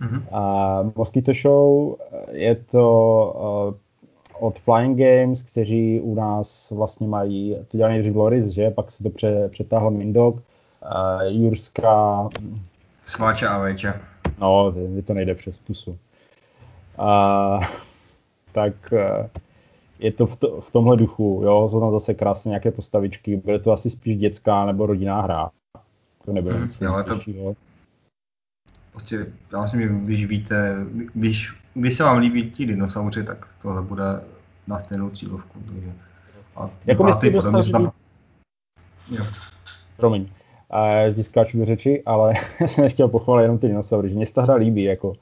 Mm-hmm. 0.00 0.22
Uh, 0.84 0.92
Mosquito 0.96 1.32
Show 1.34 1.96
je 2.32 2.54
to 2.54 3.78
od 4.40 4.58
Flying 4.58 4.98
Games, 4.98 5.42
kteří 5.42 6.00
u 6.00 6.14
nás 6.14 6.70
vlastně 6.70 7.08
mají, 7.08 7.56
to 7.68 7.76
dělali 7.76 7.92
nejdřív 7.92 8.14
Loris, 8.14 8.46
že, 8.46 8.70
pak 8.70 8.90
se 8.90 9.02
to 9.02 9.10
pře, 9.10 9.48
přetáhl 9.48 9.90
Mindok, 9.90 10.34
uh, 10.34 10.42
Jurska... 11.22 12.28
Sváče 13.04 13.48
a 13.48 13.58
Veča. 13.58 13.94
No, 14.38 14.74
mi 14.88 15.02
to 15.02 15.14
nejde 15.14 15.34
přes 15.34 15.58
pusu. 15.58 15.98
Uh, 16.98 17.64
tak 18.52 18.74
uh, 18.92 19.26
je 19.98 20.12
to 20.12 20.26
v, 20.26 20.36
to 20.36 20.60
v 20.60 20.72
tomhle 20.72 20.96
duchu, 20.96 21.40
jo, 21.44 21.68
jsou 21.70 21.80
tam 21.80 21.90
zase 21.90 22.14
krásné 22.14 22.48
nějaké 22.48 22.70
postavičky, 22.70 23.36
bude 23.36 23.58
to 23.58 23.72
asi 23.72 23.90
spíš 23.90 24.16
dětská 24.16 24.66
nebo 24.66 24.86
rodinná 24.86 25.20
hra. 25.20 25.50
To 26.24 26.32
nebude 26.32 26.54
hmm, 26.54 26.62
nic 26.62 26.80
jo, 26.80 27.04
to, 27.08 27.14
prostě, 28.90 29.26
já 29.52 29.66
si 29.66 29.76
myslím, 29.76 30.04
když 30.04 30.24
víte, 30.24 30.76
když, 31.14 31.54
když 31.74 31.96
se 31.96 32.04
vám 32.04 32.18
líbí 32.18 32.50
ti 32.50 32.66
dinosauři, 32.66 33.24
tak 33.24 33.46
tohle 33.62 33.82
bude 33.82 34.04
na 34.66 34.78
stejnou 34.78 35.10
cílovku. 35.10 35.58
Takže, 35.66 35.92
a 36.56 36.70
jako 36.86 37.04
myslíte, 37.04 37.38
že 37.62 37.72
tam... 37.72 37.92
Jo. 39.10 39.24
Promiň, 39.96 40.28
a 40.70 41.12
ti 41.14 41.22
skáču 41.22 41.58
do 41.58 41.64
řeči, 41.64 42.02
ale 42.06 42.34
já 42.60 42.66
jsem 42.66 42.84
nechtěl 42.84 43.08
pochválit 43.08 43.42
jenom 43.42 43.58
ty 43.58 43.66
dinosaury, 43.66 44.08
že 44.08 44.16
mě 44.16 44.26
ta 44.26 44.42
hra 44.42 44.54
líbí, 44.54 44.82
jako. 44.82 45.12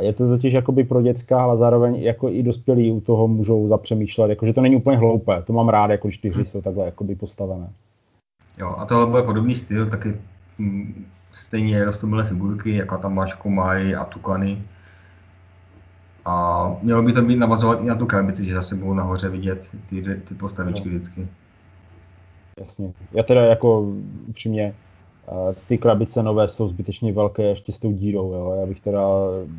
Je 0.00 0.12
to 0.12 0.28
totiž 0.28 0.54
jakoby 0.54 0.84
pro 0.84 1.02
děcka, 1.02 1.42
ale 1.42 1.56
zároveň 1.56 1.96
jako 1.96 2.28
i 2.28 2.42
dospělí 2.42 2.92
u 2.92 3.00
toho 3.00 3.28
můžou 3.28 3.66
zapřemýšlet, 3.66 4.30
jako, 4.30 4.46
že 4.46 4.52
to 4.52 4.60
není 4.60 4.76
úplně 4.76 4.98
hloupé. 4.98 5.42
To 5.42 5.52
mám 5.52 5.68
rád, 5.68 5.90
jako 5.90 6.08
když 6.08 6.18
ty 6.18 6.30
hry 6.30 6.44
jsou 6.44 6.60
takhle 6.60 6.84
jakoby 6.84 7.14
postavené. 7.14 7.72
Jo, 8.58 8.74
a 8.78 8.86
tohle 8.86 9.06
bude 9.06 9.22
podobný 9.22 9.54
styl, 9.54 9.86
taky 9.86 10.14
stejně 11.38 11.84
rostomilé 11.84 12.24
figurky, 12.24 12.76
jako 12.76 12.98
tam 12.98 13.14
máš 13.14 13.34
komaj 13.34 13.96
a 13.96 14.04
tukany. 14.04 14.62
A 16.24 16.66
mělo 16.82 17.02
by 17.02 17.12
to 17.12 17.22
být 17.22 17.36
navazovat 17.36 17.80
i 17.82 17.86
na 17.86 17.94
tu 17.94 18.06
krabici, 18.06 18.44
že 18.44 18.54
zase 18.54 18.74
budou 18.74 18.94
nahoře 18.94 19.28
vidět 19.28 19.70
ty, 19.88 20.02
ty 20.02 20.34
postavičky 20.34 20.88
no. 20.88 20.94
vždycky. 20.94 21.28
Jasně. 22.60 22.92
Já 23.12 23.22
teda 23.22 23.44
jako 23.44 23.80
upřímně, 24.26 24.74
ty 25.68 25.78
krabice 25.78 26.22
nové 26.22 26.48
jsou 26.48 26.68
zbytečně 26.68 27.12
velké 27.12 27.42
ještě 27.42 27.72
s 27.72 27.78
tou 27.78 27.92
dírou, 27.92 28.32
jo. 28.32 28.56
Já 28.60 28.66
bych 28.66 28.80
teda... 28.80 29.00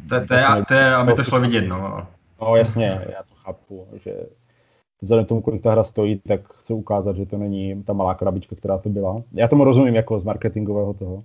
To, 0.09 0.25
to, 0.27 0.33
je, 0.33 0.45
to 0.67 0.73
je, 0.73 0.95
aby 0.95 1.13
to 1.13 1.23
šlo 1.23 1.39
vidět, 1.39 1.61
no. 1.61 2.07
No 2.41 2.55
jasně, 2.55 3.05
já 3.09 3.23
to 3.23 3.35
chápu, 3.35 3.87
že 4.03 4.15
vzhledem 5.01 5.25
tomu, 5.25 5.41
kolik 5.41 5.61
ta 5.61 5.71
hra 5.71 5.83
stojí, 5.83 6.19
tak 6.27 6.53
chci 6.53 6.73
ukázat, 6.73 7.15
že 7.15 7.25
to 7.25 7.37
není 7.37 7.83
ta 7.83 7.93
malá 7.93 8.15
krabička, 8.15 8.55
která 8.55 8.77
to 8.77 8.89
byla. 8.89 9.21
Já 9.33 9.47
tomu 9.47 9.63
rozumím 9.63 9.95
jako 9.95 10.19
z 10.19 10.23
marketingového 10.23 10.93
toho. 10.93 11.23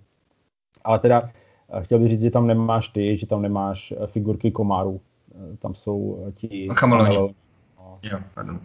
Ale 0.85 0.99
teda 0.99 1.31
eh, 1.73 1.83
chtěl 1.83 1.99
bych 1.99 2.09
říct, 2.09 2.21
že 2.21 2.31
tam 2.31 2.47
nemáš 2.47 2.89
ty, 2.89 3.17
že 3.17 3.27
tam 3.27 3.43
nemáš 3.43 3.93
eh, 3.93 4.07
figurky 4.07 4.51
komárů. 4.51 5.01
Eh, 5.35 5.57
tam 5.57 5.75
jsou 5.75 6.27
ti... 6.35 6.69
Chameloni. 6.73 7.17
No. 7.17 7.99
Jo, 8.03 8.19
pardon. 8.35 8.61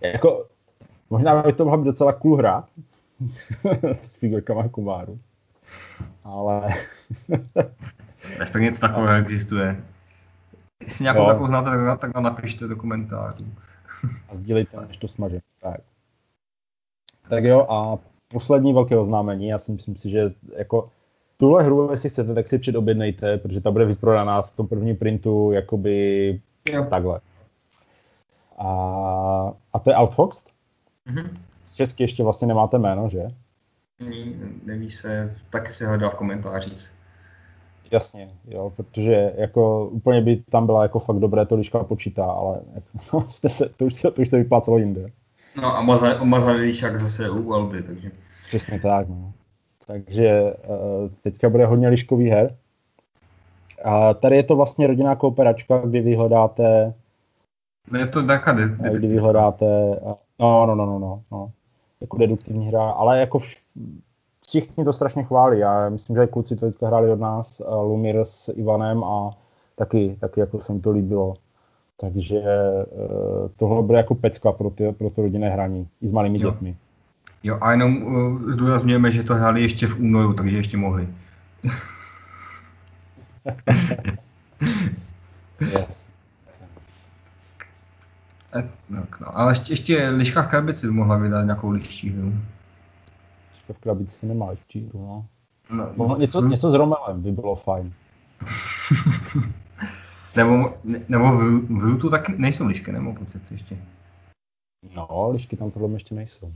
Jako, 0.00 0.46
možná 1.10 1.42
by 1.42 1.52
to 1.52 1.64
mohla 1.64 1.78
být 1.78 1.84
docela 1.84 2.12
cool 2.12 2.36
hra 2.36 2.64
s 3.92 4.16
figurkama 4.16 4.68
komárů. 4.68 5.18
Ale... 6.24 6.68
tak 8.52 8.62
něco 8.62 8.80
takového 8.80 9.18
existuje. 9.18 9.84
Jestli 10.84 11.02
nějakou 11.02 11.26
takovou 11.26 11.46
znáte, 11.46 11.70
tak, 11.70 12.00
tak 12.00 12.14
nám 12.14 12.22
napište 12.22 12.68
do 12.68 12.76
komentářů. 12.76 13.44
a 14.28 14.34
sdílejte, 14.34 14.76
než 14.86 14.96
to 14.96 15.08
smaže. 15.08 15.40
Tak. 15.60 15.80
tak 17.28 17.44
jo, 17.44 17.66
a 17.70 17.98
poslední 18.28 18.72
velké 18.72 18.96
oznámení, 18.96 19.48
já 19.48 19.58
si 19.58 19.72
myslím 19.72 19.96
si, 19.96 20.10
že 20.10 20.34
jako 20.56 20.90
tuhle 21.42 21.62
hru, 21.62 21.90
jestli 21.90 22.08
chcete, 22.08 22.34
tak 22.34 22.48
si 22.48 22.58
předobjednejte, 22.58 23.38
protože 23.38 23.60
ta 23.60 23.70
bude 23.70 23.84
vyprodaná 23.84 24.42
v 24.42 24.56
tom 24.56 24.68
prvním 24.68 24.96
printu 24.96 25.52
jakoby 25.52 26.40
jo. 26.72 26.86
takhle. 26.90 27.20
A, 28.58 28.68
a 29.72 29.78
to 29.78 29.90
je 29.90 29.96
Outfox? 29.96 30.44
Mm-hmm. 31.06 31.28
Česky 31.74 32.02
ještě 32.02 32.22
vlastně 32.22 32.48
nemáte 32.48 32.78
jméno, 32.78 33.08
že? 33.08 33.22
Neví, 34.00 34.36
neví 34.64 34.90
se, 34.90 35.36
taky 35.50 35.72
se 35.72 35.86
hledá 35.86 36.10
v 36.10 36.14
komentářích. 36.14 36.90
Jasně, 37.90 38.30
jo, 38.48 38.72
protože 38.76 39.32
jako 39.36 39.88
úplně 39.88 40.20
by 40.20 40.36
tam 40.36 40.66
byla 40.66 40.82
jako 40.82 40.98
fakt 40.98 41.18
dobré 41.18 41.46
to 41.46 41.56
liška 41.56 41.84
počítá, 41.84 42.24
ale 42.24 42.60
jako, 42.74 42.88
no, 43.16 43.28
jste 43.28 43.48
se, 43.48 43.68
to, 43.68 43.84
už 43.84 43.94
se, 43.94 44.10
to 44.10 44.22
už 44.22 44.28
se 44.28 44.36
vyplácelo 44.36 44.78
jinde. 44.78 45.06
No 45.56 45.76
a 45.76 45.82
mazali 46.24 46.60
lišák 46.60 47.00
zase 47.00 47.30
u 47.30 47.52
Alby, 47.52 47.82
takže. 47.82 48.10
Přesně 48.46 48.80
tak, 48.80 49.08
no. 49.08 49.32
Takže 49.92 50.42
uh, 50.42 51.10
teďka 51.22 51.50
bude 51.50 51.66
hodně 51.66 51.88
liškový 51.88 52.28
her. 52.28 52.56
A 53.84 54.14
tady 54.14 54.36
je 54.36 54.42
to 54.42 54.56
vlastně 54.56 54.86
rodinná 54.86 55.16
kooperačka, 55.16 55.78
kdy 55.78 56.00
vyhledáte... 56.00 56.94
No 57.90 57.98
je 57.98 58.06
to 58.06 58.26
taková 58.26 58.56
de- 58.56 58.90
Kdy 58.90 59.06
vyhledáte... 59.06 59.66
No, 60.40 60.66
no, 60.66 60.74
no, 60.74 60.86
no, 60.86 60.98
no, 60.98 61.22
no. 61.32 61.50
Jako 62.00 62.16
deduktivní 62.16 62.66
hra, 62.66 62.90
ale 62.90 63.20
jako 63.20 63.38
vš- 63.38 63.58
všichni 64.46 64.84
to 64.84 64.92
strašně 64.92 65.22
chválí. 65.24 65.58
Já 65.58 65.88
myslím, 65.88 66.16
že 66.16 66.26
kluci 66.26 66.56
to 66.56 66.66
teďka 66.66 66.86
hráli 66.86 67.10
od 67.10 67.20
nás, 67.20 67.62
Lumír 67.68 68.20
s 68.22 68.52
Ivanem 68.56 69.04
a 69.04 69.36
taky, 69.76 70.16
taky 70.20 70.40
jako 70.40 70.60
se 70.60 70.72
mi 70.72 70.80
to 70.80 70.90
líbilo. 70.90 71.34
Takže 71.96 72.40
uh, 72.40 73.48
tohle 73.56 73.82
bude 73.82 73.98
jako 73.98 74.14
pecka 74.14 74.52
pro, 74.52 74.70
ty, 74.70 74.92
pro 74.92 75.10
to 75.10 75.22
rodinné 75.22 75.50
hraní, 75.50 75.88
i 76.00 76.08
s 76.08 76.12
malými 76.12 76.40
jo. 76.40 76.50
dětmi. 76.50 76.76
Jo, 77.42 77.58
a 77.60 77.70
jenom 77.70 78.02
uh, 78.02 78.52
zdůrazňujeme, 78.52 79.10
že 79.10 79.22
to 79.22 79.34
hráli 79.34 79.62
ještě 79.62 79.86
v 79.86 80.00
únoru, 80.00 80.32
takže 80.32 80.56
ještě 80.56 80.76
mohli. 80.76 81.08
yes. 85.60 86.08
E, 88.54 88.68
no, 88.90 89.06
no, 89.20 89.38
ale 89.38 89.52
ještě, 89.52 89.72
ještě 89.72 90.08
liška 90.08 90.42
v 90.42 90.46
krabici 90.46 90.86
by 90.86 90.92
mohla 90.92 91.16
vydat 91.16 91.42
nějakou 91.42 91.70
liščí 91.70 92.10
hru. 92.10 92.34
Liška 93.52 93.72
v 93.72 93.78
krabici 93.78 94.26
nemá 94.26 94.50
liščí 94.50 94.88
hru, 94.88 95.06
no. 95.06 95.26
no, 95.70 96.08
no 96.08 96.16
něco, 96.16 96.40
no. 96.40 96.48
něco 96.48 96.70
s 96.70 96.74
Romelem 96.74 97.22
by 97.22 97.32
bylo 97.32 97.56
fajn. 97.56 97.92
nebo 100.36 100.74
nebo 101.08 101.36
v, 101.36 101.60
v 101.78 101.82
Rutu 101.82 102.10
taky 102.10 102.34
nejsou 102.38 102.66
lišky, 102.66 102.92
nebo 102.92 103.14
pocit 103.14 103.42
ještě. 103.50 103.76
No, 104.94 105.30
lišky 105.30 105.56
tam 105.56 105.70
podle 105.70 105.88
mě 105.88 105.96
ještě 105.96 106.14
nejsou. 106.14 106.52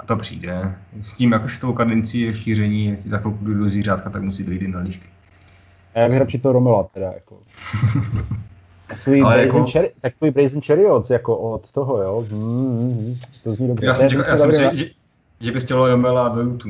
A 0.00 0.06
to 0.06 0.16
přijde. 0.16 0.74
S 1.02 1.12
tím, 1.12 1.32
jak 1.32 1.50
s 1.50 1.60
tou 1.60 1.72
kadencí 1.72 2.32
šíření, 2.32 2.86
jestli 2.86 3.10
takovou 3.10 3.34
půjdu 3.36 3.54
do 3.54 3.70
zvířátka, 3.70 4.10
tak 4.10 4.22
musí 4.22 4.44
dojít 4.44 4.68
na 4.68 4.80
líšky. 4.80 5.08
Já 5.94 6.08
bych 6.08 6.18
radši 6.18 6.38
to 6.38 6.52
Romela 6.52 6.84
teda, 6.84 7.12
jako. 7.12 7.38
Takový 8.86 9.20
Brazen, 9.20 9.46
jako... 9.46 9.66
Cherry, 9.66 9.92
Brazen 10.30 10.60
Chariots, 10.62 11.10
jako 11.10 11.36
od 11.36 11.72
toho, 11.72 12.02
jo. 12.02 12.26
Mm, 12.30 13.18
to 13.44 13.54
zní 13.54 13.68
dobře. 13.68 13.86
Já 13.86 13.94
jsem, 13.94 14.10
čekal, 14.10 14.24
já, 14.24 14.38
jsem 14.38 14.52
si, 14.52 14.78
že, 14.78 14.90
Že 15.40 15.52
bys 15.52 15.64
chtělo 15.64 15.86
Jomela 15.86 16.28
do 16.28 16.42
Rutu. 16.42 16.68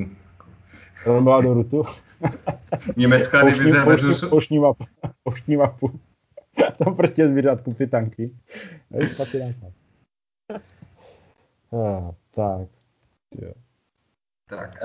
Jomela 1.07 1.41
do 1.41 1.55
Rutu? 1.55 1.85
Německá 2.97 3.43
divize 3.43 3.85
versus... 3.85 4.25
Poštní 4.25 4.59
mapu. 4.59 4.85
Poštní 5.23 5.57
mapu. 5.57 6.01
Tam 6.85 6.97
prostě 6.97 7.29
zvířat 7.29 7.61
ty 7.79 7.87
tanky. 7.87 8.31
Ah, 11.73 12.15
tak. 12.35 12.80
Jo. 13.39 13.53
Tak, 14.49 14.79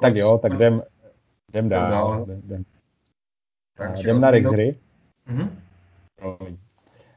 tak 0.00 0.16
jo, 0.16 0.38
tak 0.38 0.52
jdem, 0.52 0.82
jdem 1.48 1.68
dál. 1.68 2.22
Jdem, 2.22 2.40
jdem. 2.44 2.64
Tak, 3.76 3.98
jdem 3.98 4.20
na 4.20 4.30
Rexry. 4.30 4.78
Uh-huh. 5.28 6.56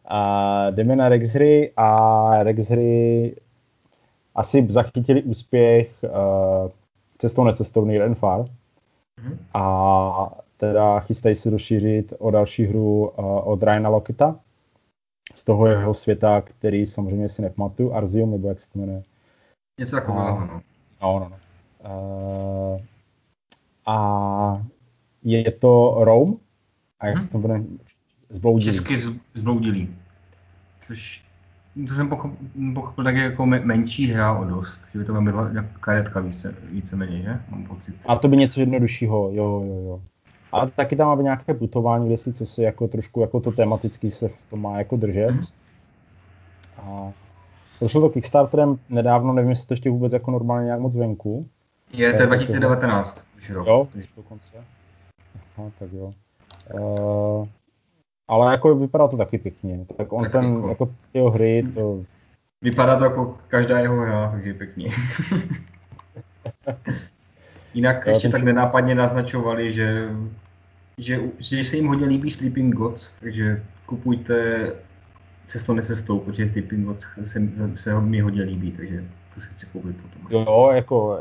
A 0.05 0.69
jdeme 0.71 0.95
na 0.95 1.09
Rexry 1.09 1.71
a 1.77 2.43
Rexry 2.43 3.35
asi 4.35 4.67
zachytili 4.69 5.23
úspěch 5.23 6.03
uh, 6.03 6.71
cestou 7.17 7.43
necestovný 7.43 7.97
Renfar. 7.97 8.39
Uh-huh. 8.39 9.37
A 9.53 10.43
teda 10.57 10.99
chystají 10.99 11.35
se 11.35 11.49
rozšířit 11.49 12.13
o 12.19 12.31
další 12.31 12.65
hru 12.65 13.07
uh, 13.07 13.47
od 13.47 13.63
Ryana 13.63 13.89
Lokita 13.89 14.39
z 15.33 15.43
toho 15.43 15.67
jeho 15.67 15.93
světa, 15.93 16.41
který 16.41 16.85
samozřejmě 16.85 17.29
si 17.29 17.41
nepamatuju, 17.41 17.93
Arzium, 17.93 18.31
nebo 18.31 18.47
jak 18.49 18.61
se 18.61 18.73
to 18.73 18.79
jmenuje. 18.79 19.03
Něco 19.79 19.95
takového, 19.95 20.39
no. 20.39 20.61
No, 21.01 21.19
no, 21.19 21.29
no. 21.29 21.37
Uh, 21.89 22.81
a 23.85 24.65
je 25.23 25.51
to 25.51 25.95
Rome, 25.99 26.33
a 26.99 27.07
jak 27.07 27.15
hmm. 27.15 27.25
se 27.25 27.29
to 27.31 27.37
jmenuje? 27.37 27.63
Zbloudilý. 28.29 28.71
Česky 28.71 28.97
zbloudilý. 29.33 29.95
Což 30.81 31.25
to 31.87 31.93
jsem 31.93 32.09
pochopil, 32.09 32.37
pochopil 32.73 33.03
tak 33.03 33.15
jako 33.15 33.45
menší 33.45 34.07
hra 34.07 34.39
o 34.39 34.43
dost, 34.43 34.79
že 34.93 34.99
by 34.99 35.05
to 35.05 35.21
byla 35.21 35.51
karetka 35.79 36.19
více, 36.19 36.55
víceméně, 36.71 37.21
že? 37.21 37.39
Mám 37.49 37.63
pocit. 37.63 37.95
A 38.05 38.15
to 38.15 38.27
by 38.27 38.37
něco 38.37 38.59
jednoduššího, 38.59 39.29
jo, 39.33 39.63
jo, 39.67 39.81
jo. 39.85 40.01
A 40.51 40.65
taky 40.65 40.95
tam 40.95 41.07
má 41.17 41.23
nějaké 41.23 41.53
putování, 41.53 42.17
si 42.17 42.33
co 42.33 42.45
si 42.45 42.63
jako 42.63 42.87
trošku 42.87 43.21
jako 43.21 43.39
to 43.39 43.51
tematicky 43.51 44.11
se 44.11 44.27
v 44.27 44.49
tom 44.49 44.61
má 44.61 44.77
jako 44.77 44.95
držet. 44.95 45.31
Mm. 45.31 45.45
A 46.77 47.11
prošlo 47.79 48.01
to 48.01 48.09
Kickstarterem 48.09 48.79
nedávno, 48.89 49.33
nevím, 49.33 49.49
jestli 49.49 49.67
to 49.67 49.73
ještě 49.73 49.89
vůbec 49.89 50.13
jako 50.13 50.31
normálně 50.31 50.65
nějak 50.65 50.79
moc 50.79 50.95
venku. 50.95 51.49
Je, 51.93 52.13
to 52.13 52.21
je 52.21 52.27
2019 52.27 53.21
už 53.37 53.49
rok. 53.49 53.67
Jo, 53.67 53.87
už 53.99 54.13
dokonce. 54.17 54.57
Aha, 55.57 55.71
tak 55.79 55.89
jo. 55.93 56.13
Uh, 56.73 57.47
ale 58.27 58.51
jako 58.51 58.75
vypadá 58.75 59.07
to 59.07 59.17
taky 59.17 59.37
pěkně. 59.37 59.85
Tak 59.97 60.13
on 60.13 60.23
tak 60.23 60.31
ten, 60.31 60.55
jako, 60.55 60.69
jako 60.69 60.89
ty 61.11 61.19
hry, 61.33 61.67
to... 61.73 62.03
Vypadá 62.61 62.97
to 62.97 63.03
jako 63.03 63.37
každá 63.47 63.79
jeho 63.79 64.01
hra, 64.01 64.31
takže 64.31 64.53
pěkně. 64.53 64.89
Jinak 67.73 68.05
jo, 68.05 68.13
ještě 68.13 68.29
tak 68.29 68.43
nenápadně 68.43 68.95
naznačovali, 68.95 69.73
že, 69.73 70.09
že, 70.97 71.19
že 71.39 71.65
se 71.65 71.75
jim 71.75 71.87
hodně 71.87 72.07
líbí 72.07 72.31
Sleeping 72.31 72.75
Gods, 72.75 73.11
takže 73.19 73.63
kupujte 73.85 74.71
cestou 75.47 75.73
necestou, 75.73 76.19
protože 76.19 76.47
Sleeping 76.47 76.85
Gods 76.85 77.07
se, 77.23 77.41
se 77.75 78.01
mi 78.01 78.19
hodně 78.19 78.43
líbí, 78.43 78.71
takže 78.71 79.03
to 79.35 79.41
si 79.41 79.47
chci 79.47 79.65
koupit 79.65 79.95
potom. 80.01 80.21
Jo, 80.29 80.71
jako, 80.73 81.19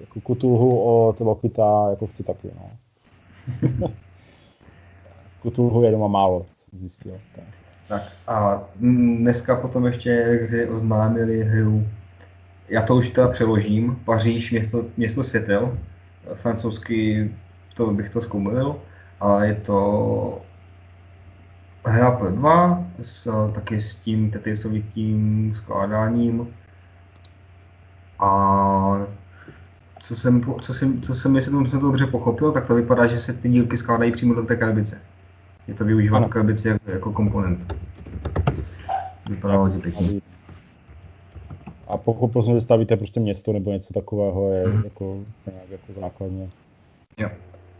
jako 0.00 0.20
Kutulhu 0.20 0.80
od 0.80 1.20
Lokita, 1.20 1.86
jako 1.90 2.06
chci 2.06 2.22
taky, 2.22 2.48
no. 2.54 2.70
Kutulhu 5.42 5.82
je 5.82 5.90
doma 5.90 6.08
málo, 6.08 6.46
jsem 6.58 6.78
zjistil. 6.78 7.12
Tak. 7.34 7.44
tak 7.88 8.02
a 8.28 8.62
dneska 8.76 9.56
potom 9.56 9.86
ještě 9.86 10.38
oznámili 10.74 11.44
hru 11.44 11.86
já 12.72 12.82
to 12.82 12.96
už 12.96 13.10
teda 13.10 13.28
přeložím, 13.28 14.00
Paříž, 14.04 14.50
město, 14.50 14.84
město 14.96 15.22
světel, 15.22 15.78
francouzsky 16.34 17.30
to 17.74 17.86
bych 17.86 18.10
to 18.10 18.20
zkoumil, 18.20 18.76
a 19.20 19.44
je 19.44 19.54
to 19.54 20.42
hra 21.84 22.10
pro 22.10 22.30
dva, 22.30 22.84
s, 23.00 23.48
taky 23.54 23.80
s 23.80 23.94
tím 23.94 24.30
tetrisovitým 24.30 25.52
skládáním 25.56 26.48
a 28.18 29.06
co 30.00 30.16
jsem, 30.16 30.54
co 30.60 30.74
jsem, 30.74 31.02
co 31.02 31.14
jsem, 31.14 31.36
jestli 31.36 31.52
jsem 31.52 31.80
to 31.80 31.86
dobře 31.86 32.06
pochopil, 32.06 32.52
tak 32.52 32.66
to 32.66 32.74
vypadá, 32.74 33.06
že 33.06 33.20
se 33.20 33.32
ty 33.32 33.48
dílky 33.48 33.76
skládají 33.76 34.12
přímo 34.12 34.34
do 34.34 34.42
té 34.42 34.56
krabice. 34.56 35.00
Je 35.68 35.74
to 35.74 35.84
využíváno 35.84 36.28
krabici 36.28 36.68
jako, 36.68 36.90
jako 36.90 37.12
komponent. 37.12 37.74
Vypadá 39.28 39.56
hodně 39.56 39.80
pěkně 39.80 40.20
a 41.92 41.96
pochopil 41.96 42.42
jsem, 42.42 42.54
že 42.54 42.60
stavíte 42.60 42.96
prostě 42.96 43.20
město 43.20 43.52
nebo 43.52 43.72
něco 43.72 43.94
takového, 43.94 44.52
je 44.52 44.68
mm. 44.68 44.82
jako 44.84 45.24
nějak 45.50 45.70
jako 45.70 46.00
základně. 46.00 46.50
Jo. 47.18 47.30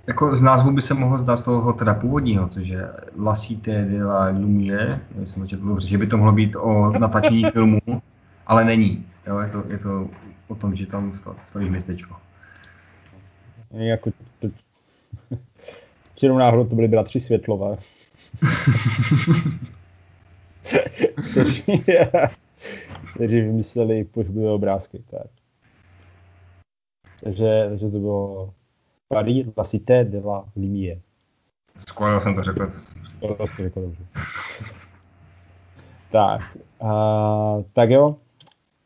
Jako 0.07 0.37
z 0.37 0.43
názvu 0.43 0.73
by 0.73 0.83
se 0.83 0.95
mohlo 0.95 1.19
zdát 1.19 1.37
z 1.37 1.45
toho 1.45 1.73
teda 1.73 1.95
původního, 1.95 2.49
což 2.49 2.69
je 2.69 2.93
La 3.19 3.37
Cité 3.37 3.85
de 3.85 4.05
la 4.05 4.31
Lumière, 4.31 5.01
jsem 5.25 5.43
to 5.43 5.49
četl 5.49 5.67
dobře, 5.67 5.89
že 5.89 5.99
by 5.99 6.07
to 6.07 6.17
mohlo 6.17 6.33
být 6.33 6.57
o 6.57 6.91
natáčení 6.99 7.45
filmu, 7.53 7.79
ale 8.47 8.65
není. 8.65 9.07
Jo, 9.27 9.39
je, 9.39 9.49
to, 9.51 9.65
je 9.69 9.79
to 9.79 10.09
o 10.49 10.55
tom, 10.55 10.75
že 10.75 10.87
tam 10.87 11.13
staví 11.47 11.71
městečko. 11.71 12.17
Jako 13.71 14.11
to... 14.39 14.49
Čirou 16.15 16.39
náhodou 16.39 16.67
to 16.67 16.75
byly 16.75 16.89
bratři 16.89 17.21
Světlové. 17.21 17.77
kteří 23.15 23.41
vymysleli 23.41 24.05
pohřbivé 24.05 24.51
obrázky. 24.51 25.05
Tak. 25.11 25.27
Takže, 27.25 27.67
takže 27.69 27.89
to 27.89 27.99
bylo 27.99 28.55
Paris, 29.13 29.47
la 29.57 29.65
cité 29.65 30.05
de 30.05 30.19
la 30.19 30.45
lumière. 30.57 30.99
Skoro 31.89 32.21
jsem 32.21 32.35
to 32.35 32.43
řekl. 32.43 32.73
To 33.39 33.47
jste 33.47 33.63
řekl 33.63 33.81
dobře. 33.81 34.05
tak, 36.11 36.41
uh, 36.83 37.63
tak 37.73 37.91
jo. 37.91 38.17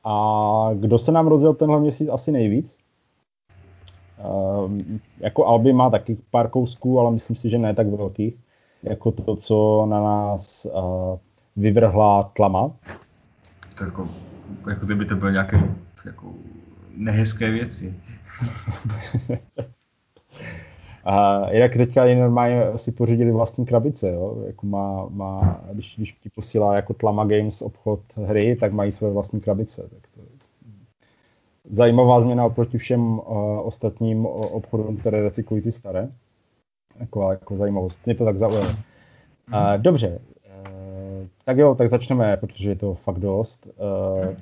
A 0.05 0.71
kdo 0.75 0.99
se 0.99 1.13
nám 1.13 1.27
rozjel 1.27 1.55
tenhle 1.55 1.81
měsíc 1.81 2.09
asi 2.09 2.33
nejvíc? 2.33 2.79
Uh, 4.25 4.73
jako 5.19 5.47
Albi 5.47 5.73
má 5.73 5.91
taky 5.91 6.17
pár 6.31 6.51
kousků, 6.51 7.01
ale 7.01 7.11
myslím 7.11 7.37
si, 7.37 7.51
že 7.51 7.59
ne 7.59 7.75
tak 7.75 7.87
velký, 7.87 8.39
jako 8.83 9.13
to, 9.13 9.37
co 9.37 9.87
na 9.87 10.03
nás 10.03 10.67
uh, 10.73 11.19
vyvrhla 11.57 12.23
tlama 12.23 12.71
to 13.77 13.85
jako, 13.85 14.09
jako 14.69 14.87
kdyby 14.87 15.05
to 15.05 15.17
byly 15.17 15.33
nějaké 15.33 15.75
jako 16.05 16.35
nehezké 16.97 17.51
věci. 17.51 17.95
A 21.09 21.47
jinak 21.51 21.77
teďka 21.77 22.07
i 22.07 22.15
normálně 22.15 22.63
si 22.77 22.93
pořídili 22.93 23.33
vlastní 23.33 23.67
krabice, 23.67 24.13
jo? 24.13 24.43
Jako 24.47 24.67
má, 24.67 25.07
má, 25.11 25.61
když, 25.73 25.97
když 25.97 26.13
ti 26.13 26.31
posílá 26.35 26.77
jako 26.77 26.95
Tlama 26.95 27.25
Games 27.25 27.63
obchod 27.63 28.01
hry, 28.25 28.57
tak 28.61 28.73
mají 28.73 28.93
své 28.93 29.11
vlastní 29.11 29.41
krabice. 29.41 29.83
Tak 29.83 30.11
to 30.15 30.21
je 30.21 30.27
zajímavá 31.71 32.21
změna 32.21 32.45
oproti 32.45 32.79
všem 32.79 33.19
uh, 33.19 33.23
ostatním 33.67 34.27
obchodům, 34.27 34.97
které 34.97 35.23
recyklují 35.23 35.63
ty 35.63 35.73
staré. 35.73 36.09
Jako, 37.01 37.31
jako 37.31 37.57
zajímavost. 37.57 37.99
Mě 38.07 38.15
to 38.15 38.25
tak 38.25 38.39
zaujalo. 38.39 38.69
Uh, 38.69 39.75
dobře, 39.77 40.21
tak 41.47 41.59
jo, 41.59 41.75
tak 41.75 41.91
začneme, 41.91 42.37
protože 42.37 42.71
je 42.71 42.77
to 42.77 42.95
fakt 42.95 43.19
dost. 43.19 43.69
Eh, 43.69 44.37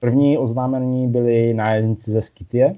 první 0.00 0.38
oznámení 0.38 1.08
byli 1.08 1.54
nájezdníci 1.54 2.10
ze 2.10 2.22
Skytie, 2.22 2.74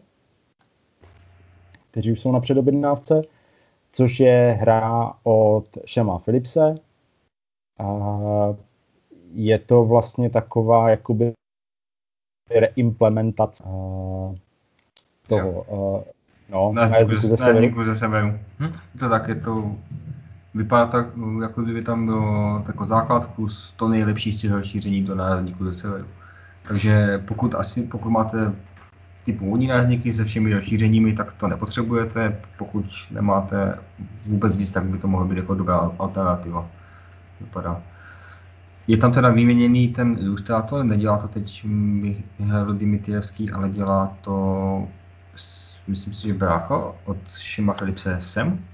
kteří 1.93 2.13
už 2.13 2.21
jsou 2.21 2.33
na 2.33 2.41
předobjednávce, 2.41 3.23
což 3.93 4.21
je 4.21 4.59
hra 4.61 5.13
od 5.23 5.65
Šema 5.85 6.19
Philipse. 6.19 6.75
A 7.79 8.19
je 9.33 9.59
to 9.59 9.85
vlastně 9.85 10.31
taková 10.31 10.91
jakoby 10.91 11.33
reimplementace 12.51 13.65
eh, 13.67 14.37
toho. 15.29 15.67
Eh, 15.69 16.05
no, 16.49 16.73
nájezdníků 16.73 17.85
ze, 17.85 17.97
severu. 17.97 18.39
Hm? 18.59 18.73
To 18.99 19.09
tak 19.09 19.29
je 19.29 19.35
to 19.35 19.77
Vypadá 20.55 20.87
tak, 20.87 21.07
jako 21.43 21.63
kdyby 21.63 21.83
tam 21.83 22.07
bylo 22.07 22.63
jako 22.67 22.85
základ 22.85 23.35
plus 23.35 23.75
to 23.77 23.89
nejlepší 23.89 24.33
z 24.33 24.41
těch 24.41 24.53
rozšíření 24.53 25.03
do 25.03 25.15
nárazníku 25.15 25.65
ze 25.65 25.75
severu. 25.75 26.07
Takže 26.69 27.23
pokud, 27.29 27.55
asi, 27.55 27.83
pokud 27.83 28.11
máte 28.11 28.53
ty 29.25 29.33
původní 29.33 29.67
nárazníky 29.67 30.13
se 30.13 30.25
všemi 30.25 30.55
rozšířeními, 30.55 31.13
tak 31.13 31.33
to 31.33 31.49
nepotřebujete. 31.49 32.41
Pokud 32.59 32.85
nemáte 33.11 33.79
vůbec 34.27 34.59
nic, 34.59 34.71
tak 34.71 34.85
by 34.85 34.99
to 34.99 35.09
mohlo 35.09 35.27
být 35.27 35.37
jako 35.37 35.55
dobrá 35.55 35.77
alternativa. 35.99 36.69
Vypadá. 37.41 37.83
Je 38.87 38.97
tam 38.97 39.13
teda 39.13 39.29
vyměněný 39.29 39.89
ten 39.89 40.17
ilustrátor, 40.21 40.85
nedělá 40.85 41.19
to 41.19 41.29
teď 41.29 41.65
Michal 41.65 42.75
Dimitrievský, 42.75 43.51
ale 43.51 43.69
dělá 43.69 44.17
to, 44.21 44.89
myslím 45.87 46.15
si, 46.15 46.29
že 46.29 46.35
brácha 46.35 46.93
od 47.05 47.31
Šima 47.39 47.73
Filipse 47.73 48.21
Sem, 48.21 48.65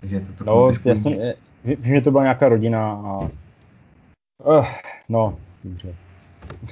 takže 0.00 0.20
to, 0.20 0.32
to 0.32 0.44
no, 0.44 0.70
já 0.84 0.94
jsem, 0.94 1.12
vím, 1.64 1.94
že 1.94 2.00
to 2.00 2.10
byla 2.10 2.22
nějaká 2.22 2.48
rodina 2.48 2.92
a... 2.92 3.30
Uh, 4.44 4.66
no, 5.08 5.38
dobře. 5.64 5.94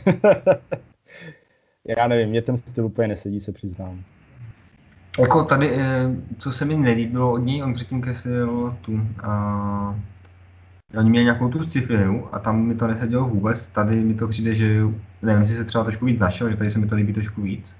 já 1.98 2.08
nevím, 2.08 2.28
mě 2.28 2.42
ten 2.42 2.56
styl 2.56 2.86
úplně 2.86 3.08
nesedí, 3.08 3.40
se 3.40 3.52
přiznám. 3.52 4.04
Jako 5.18 5.44
tady, 5.44 5.70
eh, 5.74 6.16
co 6.38 6.52
se 6.52 6.64
mi 6.64 6.78
nelíbilo 6.78 7.32
od 7.32 7.38
něj, 7.38 7.62
on 7.62 7.74
předtím 7.74 8.00
kreslil 8.00 8.76
tu, 8.80 9.00
a 9.22 9.96
oni 10.98 11.10
měli 11.10 11.24
nějakou 11.24 11.48
tu 11.48 11.62
sci 11.62 11.88
a 12.32 12.38
tam 12.38 12.62
mi 12.62 12.74
to 12.74 12.86
nesedělo 12.86 13.28
vůbec, 13.28 13.68
tady 13.68 13.96
mi 13.96 14.14
to 14.14 14.28
přijde, 14.28 14.54
že 14.54 14.82
nevím, 15.22 15.42
jestli 15.42 15.56
se 15.56 15.64
třeba 15.64 15.84
trošku 15.84 16.04
víc 16.04 16.20
našel, 16.20 16.50
že 16.50 16.56
tady 16.56 16.70
se 16.70 16.78
mi 16.78 16.86
to 16.86 16.94
líbí 16.94 17.12
trošku 17.12 17.42
víc, 17.42 17.76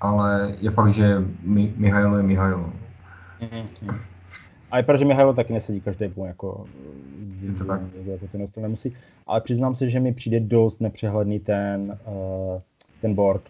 ale 0.00 0.56
je 0.60 0.70
fakt, 0.70 0.92
že 0.92 1.18
Mi, 1.42 1.72
Mihailo 1.76 2.16
je 2.16 2.22
Mihailo. 2.22 2.72
Mm-hmm. 3.40 3.98
A 4.70 4.78
je 4.78 4.84
že 4.96 5.04
Mihailo 5.04 5.34
taky 5.34 5.52
nesedí 5.52 5.80
každý 5.80 6.08
půl, 6.08 6.26
jako, 6.26 6.64
je 7.42 7.52
to 7.52 7.64
tak. 7.64 7.80
jako 8.04 8.26
ten 8.26 8.46
to 8.46 8.60
nemusí. 8.60 8.96
Ale 9.26 9.40
přiznám 9.40 9.74
se, 9.74 9.90
že 9.90 10.00
mi 10.00 10.14
přijde 10.14 10.40
dost 10.40 10.80
nepřehledný 10.80 11.40
ten, 11.40 11.98
uh, 12.06 12.60
ten 13.00 13.14
board, 13.14 13.42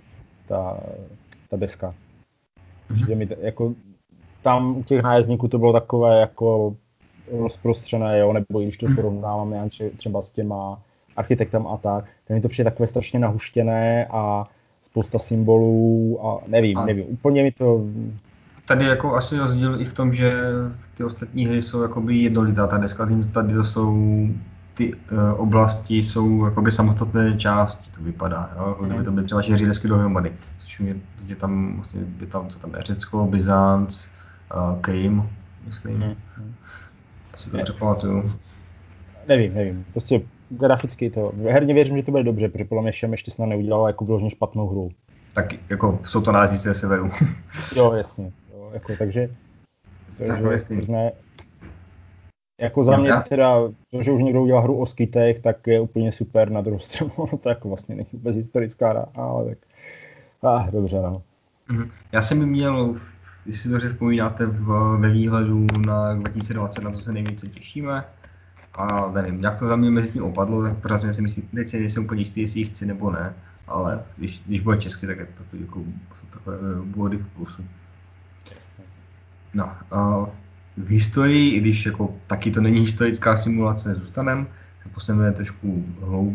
ta, 0.49 0.81
ta 1.49 1.57
deska. 1.57 1.95
Mm-hmm. 2.91 3.17
mi, 3.17 3.29
jako, 3.41 3.75
tam 4.43 4.77
u 4.77 4.83
těch 4.83 5.03
nájezdníků 5.03 5.49
to 5.49 5.59
bylo 5.59 5.73
takové 5.73 6.21
jako 6.21 6.77
rozprostřené, 7.33 8.19
jo, 8.19 8.33
nebo 8.33 8.61
když 8.61 8.77
to 8.77 8.87
mhm. 8.87 8.97
porovnávám 8.97 9.53
já 9.53 9.69
třeba 9.97 10.23
s 10.23 10.31
těma 10.31 10.83
architektem 11.17 11.67
a 11.67 11.77
tak, 11.77 12.05
tak 12.25 12.35
mi 12.35 12.41
to 12.41 12.49
přijde 12.49 12.71
takové 12.71 12.87
strašně 12.87 13.19
nahuštěné 13.19 14.07
a 14.11 14.49
spousta 14.83 15.19
symbolů 15.19 16.19
a 16.27 16.39
nevím, 16.47 16.79
a 16.79 16.87
nevím, 16.87 17.05
úplně 17.09 17.43
mi 17.43 17.53
to... 17.53 17.85
Tady 18.67 18.85
jako 18.85 19.15
asi 19.15 19.39
rozdíl 19.39 19.81
i 19.81 19.85
v 19.85 19.93
tom, 19.93 20.15
že 20.15 20.33
ty 20.97 21.05
ostatní 21.05 21.47
hry 21.47 21.63
jsou 21.63 21.83
jakoby 21.83 22.17
jednolitá, 22.17 22.67
ta 22.67 22.79
deska, 22.79 23.09
tady 23.33 23.55
to 23.55 23.65
jsou 23.65 23.97
ty 24.81 24.95
uh, 24.95 25.41
oblasti 25.41 25.97
jsou 25.97 26.45
jakoby 26.45 26.73
samostatné 26.73 27.39
části, 27.39 27.91
to 27.91 28.03
vypadá, 28.03 28.51
jo? 28.57 28.77
kdyby 28.81 29.05
to 29.05 29.11
byly 29.11 29.27
třeba 29.27 29.43
čtyři 29.43 29.67
desky 29.67 29.89
dohromady, 29.89 30.33
což 30.59 30.81
je, 30.81 30.97
je 31.27 31.37
tam 31.37 31.77
vlastně, 31.77 32.01
je 32.21 32.27
tam, 32.27 32.49
co 32.49 32.59
tam 32.59 32.75
je, 32.75 32.83
Řecko, 32.83 33.27
Byzanc, 33.27 34.07
uh, 34.55 34.81
Kejm, 34.81 35.31
myslím. 35.67 35.97
Mm 35.97 36.15
si 37.41 37.51
to 37.51 37.57
dobře 37.57 37.73
pamatuju. 37.73 38.33
Nevím, 39.29 39.55
nevím. 39.55 39.85
Prostě 39.91 40.21
graficky 40.49 41.11
to, 41.11 41.33
herně 41.51 41.75
věřím, 41.75 41.97
že 41.97 42.03
to 42.03 42.11
bude 42.11 42.23
dobře, 42.23 42.49
protože 42.49 42.65
podle 42.65 42.83
mě 42.83 42.93
Šem 42.93 43.13
ještě 43.13 43.31
snad 43.31 43.47
neudělal 43.47 43.87
jako 43.87 44.05
vložně 44.05 44.31
špatnou 44.31 44.69
hru. 44.69 44.91
Tak 45.35 45.71
jako 45.71 45.99
jsou 46.05 46.21
to 46.21 46.33
názvy 46.33 46.57
ze 46.57 46.75
severu. 46.75 47.11
jo, 47.77 47.93
jasně. 47.93 48.33
Jo, 48.55 48.71
jako, 48.75 48.93
takže, 48.99 49.29
takže 50.17 50.75
možné, 50.75 51.13
jako 52.61 52.85
za 52.85 52.97
mě 52.97 53.13
teda, 53.29 53.55
to, 53.91 54.03
že 54.03 54.13
už 54.13 54.23
někdo 54.23 54.43
udělal 54.43 54.63
hru 54.63 54.81
o 54.81 54.87
skitech, 54.87 55.41
tak 55.41 55.67
je 55.67 55.81
úplně 55.81 56.13
super 56.13 56.51
na 56.51 56.61
druhou 56.61 56.79
stranu, 56.79 57.13
no 57.19 57.39
to 57.39 57.49
jako 57.49 57.69
vlastně 57.69 57.95
není 57.95 58.09
vůbec 58.13 58.37
historická 58.37 58.91
hra, 58.91 59.07
ale 59.15 59.45
tak, 59.45 59.59
ah, 60.43 60.71
dobře 60.71 60.97
no. 61.03 61.23
Mhm. 61.69 61.91
Já 62.13 62.23
jsem 62.23 62.47
měl 62.47 62.95
když 63.45 63.59
si 63.59 63.69
to 63.69 63.79
vzpomínáte 63.79 64.47
v, 64.47 64.97
ve 65.01 65.11
výhledu 65.11 65.67
na 65.87 66.15
2020, 66.15 66.85
na 66.85 66.91
co 66.91 67.01
se 67.01 67.13
nejvíce 67.13 67.47
těšíme. 67.47 68.05
A 68.75 69.11
nevím, 69.11 69.43
jak 69.43 69.59
to 69.59 69.67
za 69.67 69.77
mě 69.77 69.91
mezi 69.91 70.09
tím 70.09 70.23
opadlo, 70.23 70.63
tak 70.63 70.79
pořád 70.79 70.99
si 70.99 71.23
myslím, 71.23 71.49
teď 71.55 71.69
si 71.69 71.81
nejsem 71.81 72.05
úplně 72.05 72.21
jistý, 72.21 72.41
jestli 72.41 72.61
ji 72.61 72.67
chci 72.67 72.87
nebo 72.87 73.11
ne, 73.11 73.35
ale 73.69 74.03
když, 74.17 74.43
když 74.47 74.61
bude 74.61 74.77
česky, 74.77 75.07
tak 75.07 75.19
je 75.19 75.27
to 75.27 75.57
jako, 75.61 75.83
takové 76.31 76.59
body 76.85 77.17
v 77.17 77.29
plusu. 77.29 77.65
No, 79.55 79.73
uh, 79.93 80.29
v 80.77 80.89
historii, 80.89 81.55
i 81.55 81.61
když 81.61 81.87
jako 81.87 82.15
taky 82.27 82.51
to 82.51 82.61
není 82.61 82.81
historická 82.81 83.37
simulace, 83.37 83.95
zůstanem, 83.95 84.47
se 84.83 84.89
posuneme 84.89 85.33
trošku 85.33 85.85
hloub, 86.01 86.35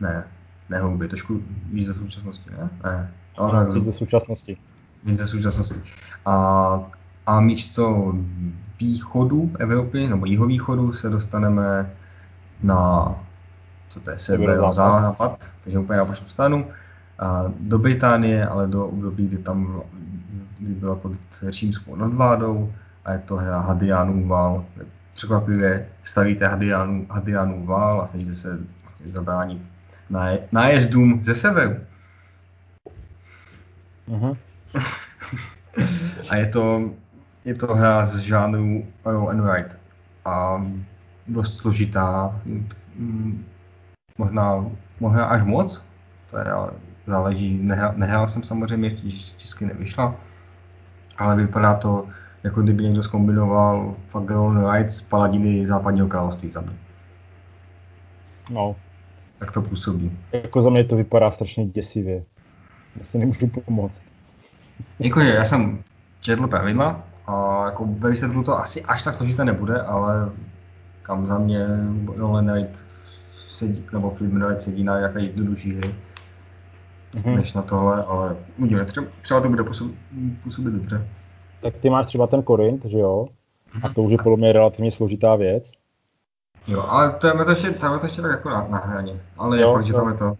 ne, 0.00 0.24
ne 0.68 0.78
hloubě, 0.78 1.08
trošku 1.08 1.42
víc 1.72 1.88
do 1.88 1.94
současnosti, 1.94 2.50
ne? 2.50 2.70
Ne, 2.84 3.10
ale 3.36 3.52
tak, 3.52 3.74
víc 3.74 3.84
do 3.84 3.92
současnosti. 3.92 4.56
Víc 5.04 5.18
ze 5.18 5.28
současnosti. 5.28 5.80
A, 6.26 6.80
a 7.26 7.40
místo 7.40 8.14
východu 8.80 9.50
Evropy, 9.58 10.08
nebo 10.08 10.26
jihovýchodu, 10.26 10.92
se 10.92 11.08
dostaneme 11.08 11.90
na, 12.62 13.14
co 13.88 14.00
to 14.00 14.10
je, 14.10 14.18
severozápad, 14.18 15.50
takže 15.64 15.78
úplně 15.78 15.98
na 15.98 16.04
vašu 16.04 16.24
stranu, 16.24 16.66
a 17.18 17.44
do 17.60 17.78
Británie, 17.78 18.46
ale 18.46 18.66
do 18.66 18.86
období, 18.86 19.26
kdy 19.26 19.38
tam 19.38 19.82
kdy 20.58 20.74
byla 20.74 20.94
pod 20.94 21.12
římskou 21.48 21.96
nadvládou 21.96 22.72
a 23.08 23.12
je 23.12 23.18
to 23.18 23.36
hra 23.36 23.60
Hadianův 23.60 24.26
vál. 24.26 24.64
Překvapivě 25.14 25.88
stavíte 26.02 26.46
Hadianův, 26.46 27.10
Hadianův 27.10 27.66
vál 27.66 28.00
a 28.00 28.06
snažíte 28.06 28.34
se 28.34 28.58
vlastně 28.82 29.12
zabránit 29.12 29.62
nájezdům 30.52 31.24
ze 31.24 31.34
severu. 31.34 31.76
Uh-huh 34.08 34.36
a 36.30 36.36
je 36.36 36.46
to, 36.46 36.90
je 37.44 37.54
to 37.54 37.74
hra 37.74 38.04
z 38.04 38.18
žánru 38.18 38.84
Roll 39.04 39.30
and 39.30 39.40
Write. 39.40 39.76
A 40.24 40.64
dost 41.26 41.56
složitá, 41.56 42.40
mm, 42.96 43.44
možná, 44.18 44.64
možná 45.00 45.24
až 45.24 45.42
moc, 45.42 45.84
to 46.30 46.38
je 46.38 46.44
ale 46.44 46.70
záleží, 47.06 47.58
nehrál, 47.62 47.92
nehrál 47.96 48.28
jsem 48.28 48.42
samozřejmě, 48.42 48.88
ještě 48.88 49.32
česky 49.36 49.66
nevyšla, 49.66 50.14
ale 51.18 51.36
vypadá 51.36 51.74
to, 51.74 52.08
jako 52.44 52.62
kdyby 52.62 52.82
někdo 52.82 53.02
zkombinoval 53.02 53.94
and 54.14 54.58
Write 54.58 54.90
s 54.90 55.02
paladiny 55.02 55.66
západního 55.66 56.08
království 56.08 56.50
za 56.50 56.60
mě. 56.60 56.76
No. 58.50 58.76
Tak 59.38 59.52
to 59.52 59.62
působí. 59.62 60.18
Jako 60.32 60.62
za 60.62 60.70
mě 60.70 60.84
to 60.84 60.96
vypadá 60.96 61.30
strašně 61.30 61.66
děsivě. 61.66 62.24
Já 62.96 63.04
se 63.04 63.18
nemůžu 63.18 63.46
pomoct. 63.64 64.02
Jakože 64.98 65.28
já 65.28 65.44
jsem 65.44 65.82
četl 66.20 66.46
pravidla 66.46 67.02
a 67.26 67.64
jako 67.64 67.86
ve 67.86 68.10
výsledku 68.10 68.42
to 68.42 68.58
asi 68.58 68.82
až 68.82 69.04
tak 69.04 69.14
složité 69.14 69.44
nebude, 69.44 69.82
ale 69.82 70.30
kam 71.02 71.26
za 71.26 71.38
mě 71.38 71.66
Roland 72.16 72.50
Knight 72.50 72.84
sedí, 73.48 73.84
nebo 73.92 74.10
Flip 74.10 74.30
Knight 74.30 74.62
sedí 74.62 74.84
na 74.84 74.98
nějaké 74.98 75.20
jednodušší 75.20 75.74
hry 75.76 75.94
mm-hmm. 77.14 77.36
než 77.36 77.52
na 77.52 77.62
tohle, 77.62 78.04
ale 78.04 78.36
uvidíme, 78.58 78.84
třeba, 78.84 79.06
třeba 79.22 79.40
to 79.40 79.48
bude 79.48 79.64
působit, 79.64 79.96
působit 80.42 80.70
dobře. 80.70 81.08
Tak 81.62 81.76
ty 81.76 81.90
máš 81.90 82.06
třeba 82.06 82.26
ten 82.26 82.42
Korint, 82.42 82.84
že 82.84 82.98
jo? 82.98 83.28
A 83.82 83.88
to 83.88 84.00
už 84.00 84.12
je 84.12 84.18
podle 84.22 84.38
mě 84.38 84.52
relativně 84.52 84.90
složitá 84.90 85.36
věc. 85.36 85.72
Jo, 86.66 86.84
ale 86.88 87.12
to 87.12 87.26
je 87.26 87.32
to 87.44 87.50
ještě, 87.50 87.70
tam 87.70 87.92
je 87.92 87.98
to 87.98 88.06
ještě 88.06 88.22
tak 88.22 88.30
jako 88.30 88.48
na, 88.48 88.66
na 88.70 88.78
hraně. 88.78 89.20
Ale 89.36 89.60
jo, 89.60 89.68
je 89.68 89.74
fakt, 89.74 89.86
že 89.86 89.92
tam 89.92 90.08
je 90.08 90.14
to 90.14 90.36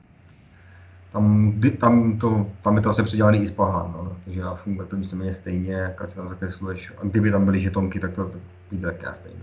tam, 1.13 1.53
tam, 1.81 2.19
to, 2.19 2.47
tam 2.63 2.77
je 2.77 2.83
to 2.83 2.91
asi 2.91 3.03
předělaný 3.03 3.43
i 3.43 3.47
z 3.47 3.51
Pahán, 3.51 3.93
no. 3.93 4.17
takže 4.25 4.41
já 4.41 4.55
funguje 4.55 4.89
to 4.89 4.97
víceméně 4.97 5.35
stejně, 5.35 5.73
jak 5.73 6.11
si 6.11 6.17
tam 6.17 6.29
zakresluješ. 6.29 6.93
A 6.99 7.05
kdyby 7.05 7.31
tam 7.31 7.45
byly 7.45 7.61
žetonky, 7.61 8.01
tak 8.01 8.15
to, 8.15 8.29
to 8.29 8.39
víte 8.71 8.87
tak 8.87 9.03
já 9.03 9.15
stejně. 9.15 9.39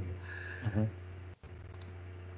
Uh-huh. 0.67 0.87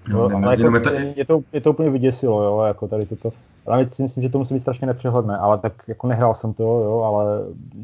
No, 0.10 0.30
no, 0.30 0.38
ale 0.38 0.58
jako, 0.62 0.76
je, 0.76 0.82
to... 0.82 0.90
Je, 1.16 1.26
to, 1.26 1.40
je 1.54 1.62
to 1.62 1.70
úplně 1.70 1.90
vyděsilo, 1.90 2.44
jo, 2.44 2.62
jako 2.62 2.88
tady 2.88 3.06
toto. 3.06 3.34
Ale 3.68 3.88
si 3.88 4.02
myslím, 4.02 4.24
že 4.24 4.30
to 4.30 4.38
musí 4.38 4.54
být 4.54 4.60
strašně 4.60 4.88
nepřehledné, 4.88 5.38
ale 5.38 5.58
tak 5.58 5.74
jako 5.88 6.08
nehrál 6.08 6.36
jsem 6.36 6.54
to, 6.54 6.64
jo, 6.64 7.02
ale 7.02 7.26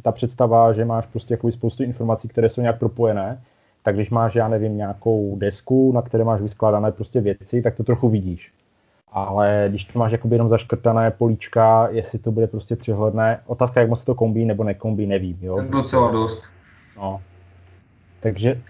ta 0.02 0.12
představa, 0.12 0.74
že 0.74 0.86
máš 0.86 1.06
prostě 1.06 1.34
jako 1.34 1.52
spoustu 1.52 1.84
informací, 1.84 2.28
které 2.28 2.50
jsou 2.50 2.62
nějak 2.62 2.80
propojené, 2.80 3.42
tak 3.84 3.96
když 3.96 4.10
máš, 4.10 4.36
já 4.36 4.48
nevím, 4.48 4.78
nějakou 4.78 5.36
desku, 5.38 5.92
na 5.92 6.02
které 6.02 6.24
máš 6.24 6.42
vyskládané 6.42 6.92
prostě 6.92 7.22
věci, 7.22 7.62
tak 7.62 7.76
to 7.76 7.84
trochu 7.84 8.10
vidíš 8.10 8.52
ale 9.14 9.66
když 9.70 9.86
to 9.86 10.00
máš 10.00 10.12
jakoby 10.12 10.36
jenom 10.36 10.50
zaškrtané 10.50 11.12
políčka, 11.12 11.88
jestli 11.92 12.20
to 12.20 12.32
bude 12.32 12.48
prostě 12.48 12.76
přehledné, 12.76 13.40
otázka, 13.46 13.80
jak 13.80 13.90
moc 13.90 14.00
se 14.00 14.06
to 14.06 14.16
kombí 14.16 14.46
nebo 14.46 14.64
nekombí, 14.64 15.06
nevím. 15.06 15.38
Jo? 15.42 15.62
Docela 15.70 16.12
dost. 16.12 16.44
No. 16.98 17.22
Takže 18.20 18.62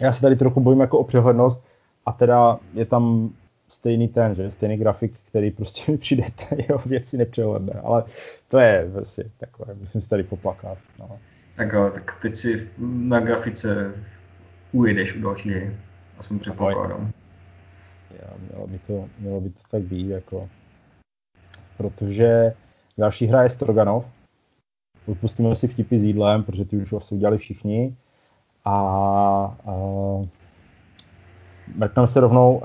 já 0.00 0.12
se 0.12 0.20
tady 0.20 0.36
trochu 0.36 0.60
bojím 0.60 0.80
jako 0.80 0.98
o 0.98 1.04
přehlednost 1.04 1.64
a 2.06 2.12
teda 2.12 2.58
je 2.74 2.84
tam 2.84 3.30
stejný 3.68 4.08
ten, 4.08 4.34
že 4.34 4.50
stejný 4.50 4.76
grafik, 4.76 5.12
který 5.28 5.50
prostě 5.50 5.92
mi 5.92 5.98
přijde 5.98 6.24
jeho 6.68 6.78
věci 6.86 7.18
nepřehledné, 7.18 7.72
ale 7.84 8.04
to 8.48 8.58
je 8.58 8.88
vlastně 8.88 9.24
takové, 9.38 9.74
musím 9.74 10.00
si 10.00 10.08
tady 10.08 10.22
poplakat. 10.22 10.78
No. 10.98 11.18
Tak, 11.56 11.72
tak 11.94 12.18
teď 12.22 12.36
si 12.36 12.68
na 12.78 13.20
grafice 13.20 13.94
ujedeš 14.72 15.16
u 15.16 15.20
další 15.20 15.50
hry, 15.50 15.76
aspoň 16.18 16.38
předpokládám 16.38 17.12
já, 18.10 18.36
mělo, 18.48 18.66
by 18.66 18.78
to, 18.78 19.08
mělo 19.18 19.40
by 19.40 19.50
to 19.50 19.60
tak 19.70 19.82
být, 19.82 20.08
jako, 20.08 20.48
protože 21.76 22.54
další 22.98 23.26
hra 23.26 23.42
je 23.42 23.48
Stroganov. 23.48 24.06
Odpustíme 25.06 25.54
si 25.54 25.68
vtipy 25.68 25.98
s 25.98 26.04
jídlem, 26.04 26.44
protože 26.44 26.64
ty 26.64 26.76
už 26.76 26.92
asi 26.92 27.14
udělali 27.14 27.38
všichni. 27.38 27.96
A, 28.64 28.76
a 29.66 29.72
mrkneme 31.76 32.06
se 32.06 32.20
rovnou, 32.20 32.54
uh, 32.56 32.64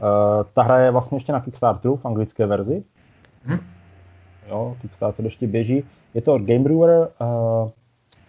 ta 0.54 0.64
hra 0.64 0.80
je 0.80 0.91
vlastně 0.91 1.16
ještě 1.16 1.34
na 1.34 1.39
Kickstarteru 1.39 1.95
v 1.95 2.06
anglické 2.06 2.45
verzi. 2.45 2.84
Hmm. 3.45 3.60
Jo, 4.49 4.78
Kickstarter 4.82 5.26
ještě 5.26 5.47
běží. 5.47 5.84
Je 6.14 6.22
to 6.22 6.34
od 6.34 6.41
Game 6.41 6.60
Brewer, 6.60 7.10
uh, 7.22 7.70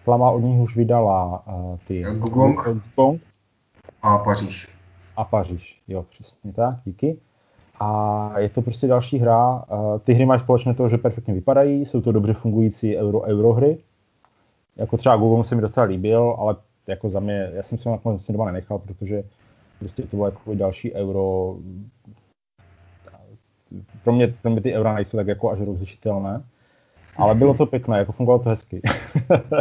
Flama 0.05 0.31
od 0.31 0.41
nich 0.41 0.61
už 0.61 0.77
vydala 0.77 1.47
uh, 1.47 1.79
ty 1.87 2.03
Gugong. 2.03 2.61
Gugong. 2.97 3.23
A 4.03 4.19
Paříž 4.19 4.69
a 5.17 5.25
Paříž. 5.25 5.81
Jo, 5.89 6.05
přesně 6.11 6.53
tak, 6.53 6.77
díky. 6.85 7.19
A 7.81 8.39
je 8.39 8.49
to 8.49 8.63
prostě 8.63 8.87
další 8.87 9.19
hra. 9.19 9.65
Ty 10.05 10.15
hry 10.15 10.27
mají 10.27 10.41
společné 10.41 10.75
to, 10.75 10.89
že 10.89 10.99
perfektně 10.99 11.35
vypadají, 11.35 11.85
jsou 11.85 12.01
to 12.01 12.13
dobře 12.13 12.33
fungující 12.33 12.97
euro, 12.97 13.21
euro 13.21 13.53
hry. 13.53 13.79
Jako 14.77 14.97
třeba 14.97 15.17
Google 15.17 15.45
se 15.45 15.55
mi 15.55 15.61
docela 15.61 15.87
líbil, 15.87 16.37
ale 16.39 16.57
jako 16.87 17.09
za 17.09 17.21
mě, 17.21 17.51
já 17.55 17.63
jsem 17.63 17.79
se 17.79 17.89
nakonec 17.89 18.31
doma 18.31 18.45
nenechal, 18.45 18.79
protože 18.79 19.25
prostě 19.85 20.03
to 20.03 20.17
bylo 20.17 20.27
jako 20.27 20.55
další 20.55 20.95
euro. 20.95 21.57
Pro 24.05 24.13
mě, 24.13 24.29
pro 24.29 24.51
mě 24.51 24.61
ty 24.61 24.75
eura 24.75 24.95
nejsou 24.95 25.17
tak 25.17 25.27
jako 25.27 25.51
až 25.51 25.61
rozlišitelné. 25.61 26.43
Ale 27.17 27.35
bylo 27.35 27.55
to 27.55 27.67
pěkné, 27.67 27.99
jako 27.99 28.13
fungovalo 28.13 28.43
to 28.43 28.49
hezky. 28.49 28.83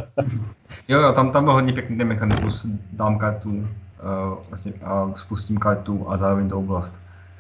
jo, 0.88 1.00
jo, 1.00 1.14
tam, 1.14 1.32
tam 1.32 1.44
byl 1.44 1.54
hodně 1.54 1.74
pěkný 1.74 1.98
ten 1.98 2.08
mechanismus, 2.08 2.68
dám 2.92 3.18
kartu, 3.18 3.50
uh, 3.50 3.66
vlastně, 4.50 4.74
a 4.84 5.12
spustím 5.16 5.58
kartu 5.58 6.10
a 6.10 6.18
zároveň 6.18 6.50
to 6.50 6.58
oblast. 6.58 6.94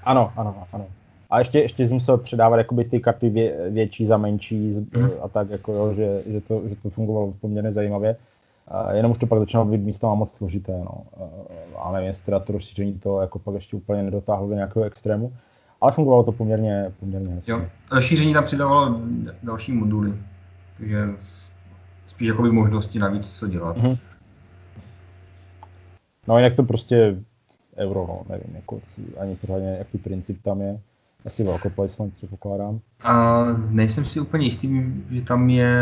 Ano, 0.04 0.32
ano, 0.36 0.64
ano. 0.74 0.86
A 1.30 1.40
ještě, 1.40 1.60
ještě 1.60 1.88
jsem 1.88 1.94
musel 1.94 2.18
předávat 2.18 2.58
jakoby 2.58 2.86
ty 2.86 3.00
karty 3.00 3.30
vě, 3.30 3.70
větší 3.70 4.06
za 4.06 4.18
menší 4.18 4.72
mm. 4.98 5.10
a 5.22 5.28
tak, 5.28 5.50
jako 5.50 5.74
jo, 5.74 5.94
že, 5.94 6.24
že, 6.26 6.42
to, 6.42 6.62
že 6.66 6.76
to 6.76 6.90
fungovalo 6.90 7.34
poměrně 7.42 7.74
zajímavě. 7.74 8.16
Jenom 8.92 9.12
už 9.12 9.18
to 9.18 9.28
pak 9.28 9.40
začalo 9.40 9.66
být 9.66 9.82
místo 9.82 10.16
moc 10.16 10.34
složité, 10.34 10.72
no. 10.72 11.04
Ale 11.78 11.94
nevím, 11.94 12.08
jestli 12.08 12.26
teda 12.26 12.40
to 12.40 12.54
rozšíření 12.54 13.00
to 13.00 13.22
jako 13.22 13.40
pak 13.40 13.56
ještě 13.56 13.76
úplně 13.76 14.04
nedotáhlo 14.04 14.48
do 14.48 14.56
nějakého 14.56 14.86
extrému. 14.86 15.34
Ale 15.82 15.92
fungovalo 15.92 16.24
to 16.24 16.32
poměrně, 16.32 16.92
poměrně 17.00 17.34
hezky. 17.34 17.52
Jo, 17.52 17.62
rozšíření 17.92 18.34
tam 18.34 18.44
přidávalo 18.44 19.00
další 19.44 19.72
moduly, 19.72 20.14
takže 20.78 21.10
spíš 22.08 22.28
jakoby 22.28 22.52
možnosti 22.52 23.00
navíc 23.00 23.32
co 23.40 23.48
dělat. 23.48 23.78
Mm-hmm. 23.78 23.98
No 26.28 26.38
jinak 26.38 26.54
to 26.54 26.64
prostě 26.64 27.16
euro, 27.78 28.06
no, 28.08 28.22
nevím, 28.30 28.56
jako, 28.56 28.80
ani 29.20 29.36
pořádně, 29.36 29.76
jaký 29.80 29.98
princip 29.98 30.44
tam 30.44 30.62
je. 30.62 30.80
Asi 31.26 31.44
velkoplacement 31.44 32.14
předpokládám. 32.14 32.80
A 33.04 33.44
nejsem 33.70 34.06
si 34.06 34.20
úplně 34.20 34.46
jistý, 34.46 34.84
že 35.10 35.22
tam 35.22 35.50
je, 35.50 35.78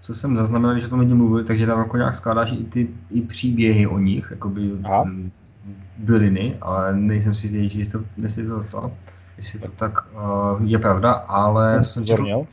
co 0.00 0.14
jsem 0.14 0.36
zaznamenal, 0.36 0.78
že 0.78 0.88
to 0.88 0.96
lidi 0.96 1.14
mluvili, 1.14 1.44
takže 1.44 1.66
tam 1.66 1.78
jako 1.78 1.96
nějak 1.96 2.14
skládáš 2.14 2.52
i 2.52 2.64
ty 2.64 2.88
i 3.10 3.20
příběhy 3.20 3.86
o 3.86 3.98
nich, 3.98 4.28
jakoby 4.30 4.72
Aha. 4.84 5.04
byliny, 5.98 6.56
ale 6.60 6.96
nejsem 6.96 7.34
si 7.34 7.46
jistý, 7.46 7.78
jestli 7.78 7.98
to, 7.98 8.04
jestli 8.16 8.46
to, 8.46 8.64
to, 8.70 8.92
jestli 9.36 9.58
to 9.58 9.68
tak 9.68 9.92
uh, 10.14 10.62
je 10.64 10.78
pravda, 10.78 11.12
ale 11.12 11.78
co 11.78 11.84
jsem, 11.84 12.04
četl, 12.04 12.46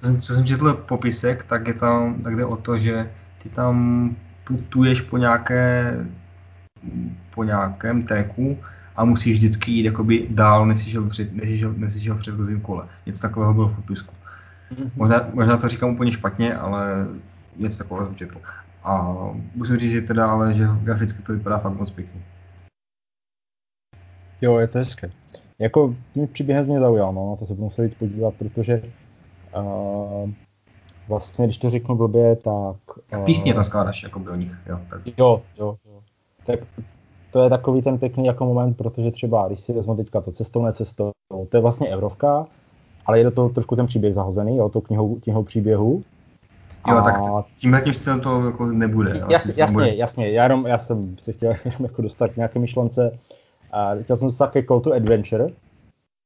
co, 0.00 0.06
jsem, 0.06 0.20
co 0.20 0.34
jsem 0.34 0.46
četl 0.46 0.72
popisek, 0.72 1.44
tak 1.44 1.68
je 1.68 1.74
tam, 1.74 2.14
tak 2.22 2.36
jde 2.36 2.44
o 2.44 2.56
to, 2.56 2.78
že 2.78 3.10
ty 3.42 3.48
tam 3.48 4.16
putuješ 4.44 5.00
po 5.00 5.18
nějaké 5.18 5.96
po 7.34 7.44
nějakém 7.44 8.02
tracku 8.02 8.58
a 8.96 9.04
musíš 9.04 9.38
vždycky 9.38 9.72
jít 9.72 9.84
jakoby 9.84 10.26
dál, 10.30 10.66
než 10.66 10.80
jsi 10.80 10.90
šel, 10.90 11.08
před, 11.08 11.34
než 11.34 11.58
šel, 11.58 11.74
než 11.76 12.02
šel 12.02 12.14
v 12.14 12.20
předchozím 12.20 12.60
kole. 12.60 12.86
Něco 13.06 13.22
takového 13.22 13.54
bylo 13.54 13.68
v 13.68 13.76
popisku. 13.76 14.14
Mm-hmm. 14.70 14.90
Možná, 14.96 15.30
možná 15.34 15.56
to 15.56 15.68
říkám 15.68 15.90
úplně 15.90 16.12
špatně, 16.12 16.54
ale 16.54 17.06
něco 17.56 17.78
takového 17.78 18.06
jsem 18.06 18.16
četl. 18.16 18.40
A 18.82 19.16
musím 19.54 19.76
říct, 19.76 19.90
že 19.90 20.00
teda, 20.00 20.30
ale 20.30 20.54
že 20.54 20.64
graficky 20.82 21.22
to 21.22 21.32
vypadá 21.32 21.58
fakt 21.58 21.78
moc 21.78 21.90
pěkně. 21.90 22.20
Jo, 24.40 24.58
je 24.58 24.68
to 24.68 24.78
hezké. 24.78 25.10
Jako 25.58 25.94
tím 26.14 26.28
příběhem 26.28 26.66
mě 26.66 26.80
zaujal, 26.80 27.12
no, 27.12 27.30
na 27.30 27.36
to 27.36 27.46
se 27.46 27.54
budu 27.54 27.64
muset 27.64 27.94
podívat, 27.94 28.34
protože 28.34 28.82
uh, 29.56 30.30
vlastně, 31.08 31.46
když 31.46 31.58
to 31.58 31.70
řeknu 31.70 31.96
blbě, 31.96 32.36
tak... 32.36 32.76
Uh, 33.18 33.24
Písně 33.24 33.54
to 33.54 33.64
skládáš, 33.64 34.02
jako 34.02 34.18
by 34.18 34.30
o 34.30 34.36
nich, 34.36 34.56
jo. 34.66 34.80
Tak. 34.90 35.00
Jo, 35.18 35.42
jo, 35.58 35.76
jo. 35.86 36.00
Tak 36.46 36.60
to 37.30 37.44
je 37.44 37.50
takový 37.50 37.82
ten 37.82 37.98
pěkný 37.98 38.26
jako 38.26 38.44
moment, 38.44 38.76
protože 38.76 39.10
třeba, 39.10 39.46
když 39.46 39.60
si 39.60 39.72
vezmu 39.72 39.96
teďka 39.96 40.20
to 40.20 40.32
cestou, 40.32 40.64
necestou, 40.64 41.12
to 41.48 41.56
je 41.56 41.60
vlastně 41.60 41.88
Evrovka, 41.88 42.46
ale 43.10 43.18
je 43.18 43.24
do 43.24 43.30
toho 43.30 43.48
trošku 43.48 43.76
ten 43.76 43.86
příběh 43.86 44.14
zahozený, 44.14 44.56
jo, 44.56 44.68
to 44.68 44.80
knihou, 44.80 45.14
knihou 45.14 45.42
příběhu. 45.42 46.02
Jo, 46.88 46.96
a... 46.96 47.02
tak 47.02 47.20
tímhle 47.56 47.80
tím 47.80 47.94
stylem 47.94 48.20
to 48.20 48.46
jako 48.46 48.66
nebude. 48.66 49.12
Jas, 49.30 49.46
jasně, 49.56 49.72
bude. 49.72 49.94
jasně, 49.94 50.30
já, 50.30 50.42
jenom, 50.42 50.66
já 50.66 50.78
jsem 50.78 51.16
si 51.18 51.32
chtěl 51.32 51.50
jenom 51.64 51.82
jako 51.82 52.02
dostat 52.02 52.28
k 52.28 52.36
nějaké 52.36 52.58
myšlence. 52.58 53.18
A 53.72 53.94
chtěl 54.02 54.16
jsem 54.16 54.30
se 54.30 54.38
také 54.38 54.62
Call 54.62 54.80
to 54.80 54.92
Adventure, 54.92 55.48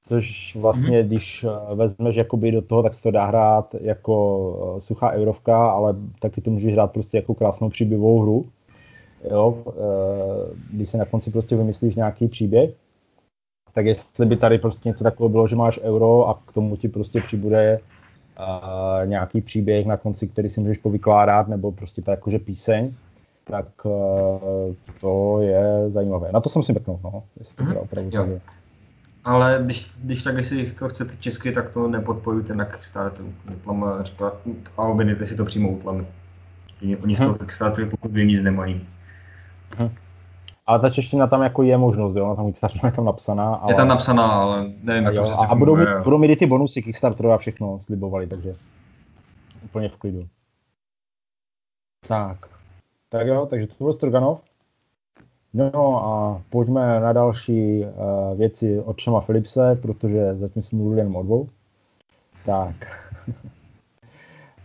což 0.08 0.56
vlastně, 0.60 1.02
mm-hmm. 1.02 1.06
když 1.06 1.44
eh, 1.44 1.74
vezmeš 1.74 2.16
jakoby 2.16 2.52
do 2.52 2.62
toho, 2.62 2.82
tak 2.82 2.94
se 2.94 3.02
to 3.02 3.10
dá 3.10 3.24
hrát 3.24 3.74
jako 3.80 4.74
eh, 4.76 4.80
suchá 4.80 5.10
eurovka, 5.10 5.70
ale 5.70 5.94
taky 6.20 6.40
to 6.40 6.50
můžeš 6.50 6.72
hrát 6.72 6.92
prostě 6.92 7.16
jako 7.16 7.34
krásnou 7.34 7.68
příběhovou 7.68 8.22
hru 8.22 8.46
jo, 9.30 9.58
eh, 9.68 10.54
když 10.72 10.88
si 10.88 10.98
na 10.98 11.04
konci 11.04 11.30
prostě 11.30 11.56
vymyslíš 11.56 11.94
nějaký 11.94 12.28
příběh, 12.28 12.70
tak 13.74 13.86
jestli 13.86 14.26
by 14.26 14.36
tady 14.36 14.58
prostě 14.58 14.88
něco 14.88 15.04
takového 15.04 15.28
bylo, 15.28 15.46
že 15.46 15.56
máš 15.56 15.80
euro 15.82 16.28
a 16.28 16.34
k 16.46 16.52
tomu 16.52 16.76
ti 16.76 16.88
prostě 16.88 17.20
přibude 17.20 17.78
uh, 18.38 19.08
nějaký 19.08 19.40
příběh 19.40 19.86
na 19.86 19.96
konci, 19.96 20.28
který 20.28 20.48
si 20.48 20.60
můžeš 20.60 20.78
povykládat, 20.78 21.48
nebo 21.48 21.72
prostě 21.72 22.02
tak 22.02 22.18
jakože 22.18 22.38
píseň, 22.38 22.94
tak 23.44 23.66
uh, 23.84 23.92
to 25.00 25.40
je 25.40 25.90
zajímavé. 25.90 26.30
Na 26.32 26.40
to 26.40 26.48
jsem 26.48 26.62
si 26.62 26.72
mrknul, 26.72 27.00
no, 27.04 27.22
jestli 27.38 27.56
to 27.56 27.62
mm-hmm. 27.62 27.82
opravdu 27.82 28.10
tak. 28.10 28.28
Ale 29.24 29.60
když, 29.64 29.90
když 30.02 30.22
tak, 30.22 30.36
jestli 30.36 30.72
to 30.72 30.88
chcete 30.88 31.16
česky, 31.16 31.52
tak 31.52 31.70
to 31.70 31.88
nepodporujte 31.88 32.54
na 32.54 32.64
Kickstarteru. 32.64 33.34
Reklama 33.48 34.02
říká, 34.02 34.32
a 34.76 34.82
objednejte 34.82 35.26
si 35.26 35.36
to 35.36 35.44
přímo 35.44 35.70
u 35.70 35.78
tlamy. 35.78 36.06
Oni 37.02 37.16
z 37.16 37.18
toho 37.18 37.34
Kickstarteru 37.34 37.90
pokud 37.90 38.12
vím 38.12 38.28
nic 38.28 38.42
nemají. 38.42 38.86
Mhm. 39.78 39.90
Ale 40.66 40.80
ta 40.80 40.90
čeština 40.90 41.26
tam 41.26 41.42
jako 41.42 41.62
je 41.62 41.78
možnost, 41.78 42.16
jo, 42.16 42.28
na 42.28 42.34
tam 42.34 42.46
Kickstarter 42.46 42.84
je 42.84 42.92
tam 42.92 43.04
napsaná. 43.04 43.54
Ale... 43.54 43.72
Je 43.72 43.76
tam 43.76 43.88
napsaná, 43.88 44.26
ale 44.26 44.72
nevím, 44.82 45.04
jak 45.04 45.14
to 45.14 45.40
A, 45.40 45.46
a 45.46 45.54
budou, 45.54 45.76
mít, 45.76 45.88
budou 46.04 46.18
mít 46.18 46.30
i 46.30 46.36
ty 46.36 46.46
bonusy 46.46 46.82
Kickstarteru 46.82 47.32
a 47.32 47.38
všechno 47.38 47.80
slibovali, 47.80 48.26
takže 48.26 48.56
úplně 49.64 49.88
v 49.88 49.96
klidu. 49.96 50.28
Tak. 52.08 52.38
Tak 53.08 53.26
jo, 53.26 53.46
takže 53.50 53.66
to 53.66 53.84
byl 53.84 53.92
Stroganov. 53.92 54.40
No 55.54 56.04
a 56.06 56.42
pojďme 56.50 57.00
na 57.00 57.12
další 57.12 57.84
uh, 57.84 58.38
věci 58.38 58.80
od 58.80 58.98
Šama 58.98 59.20
Philipse, 59.20 59.78
protože 59.82 60.34
zatím 60.34 60.62
jsme 60.62 60.78
mluvili 60.78 61.00
jenom 61.00 61.16
o 61.16 61.22
dvou. 61.22 61.48
Tak. 62.46 62.74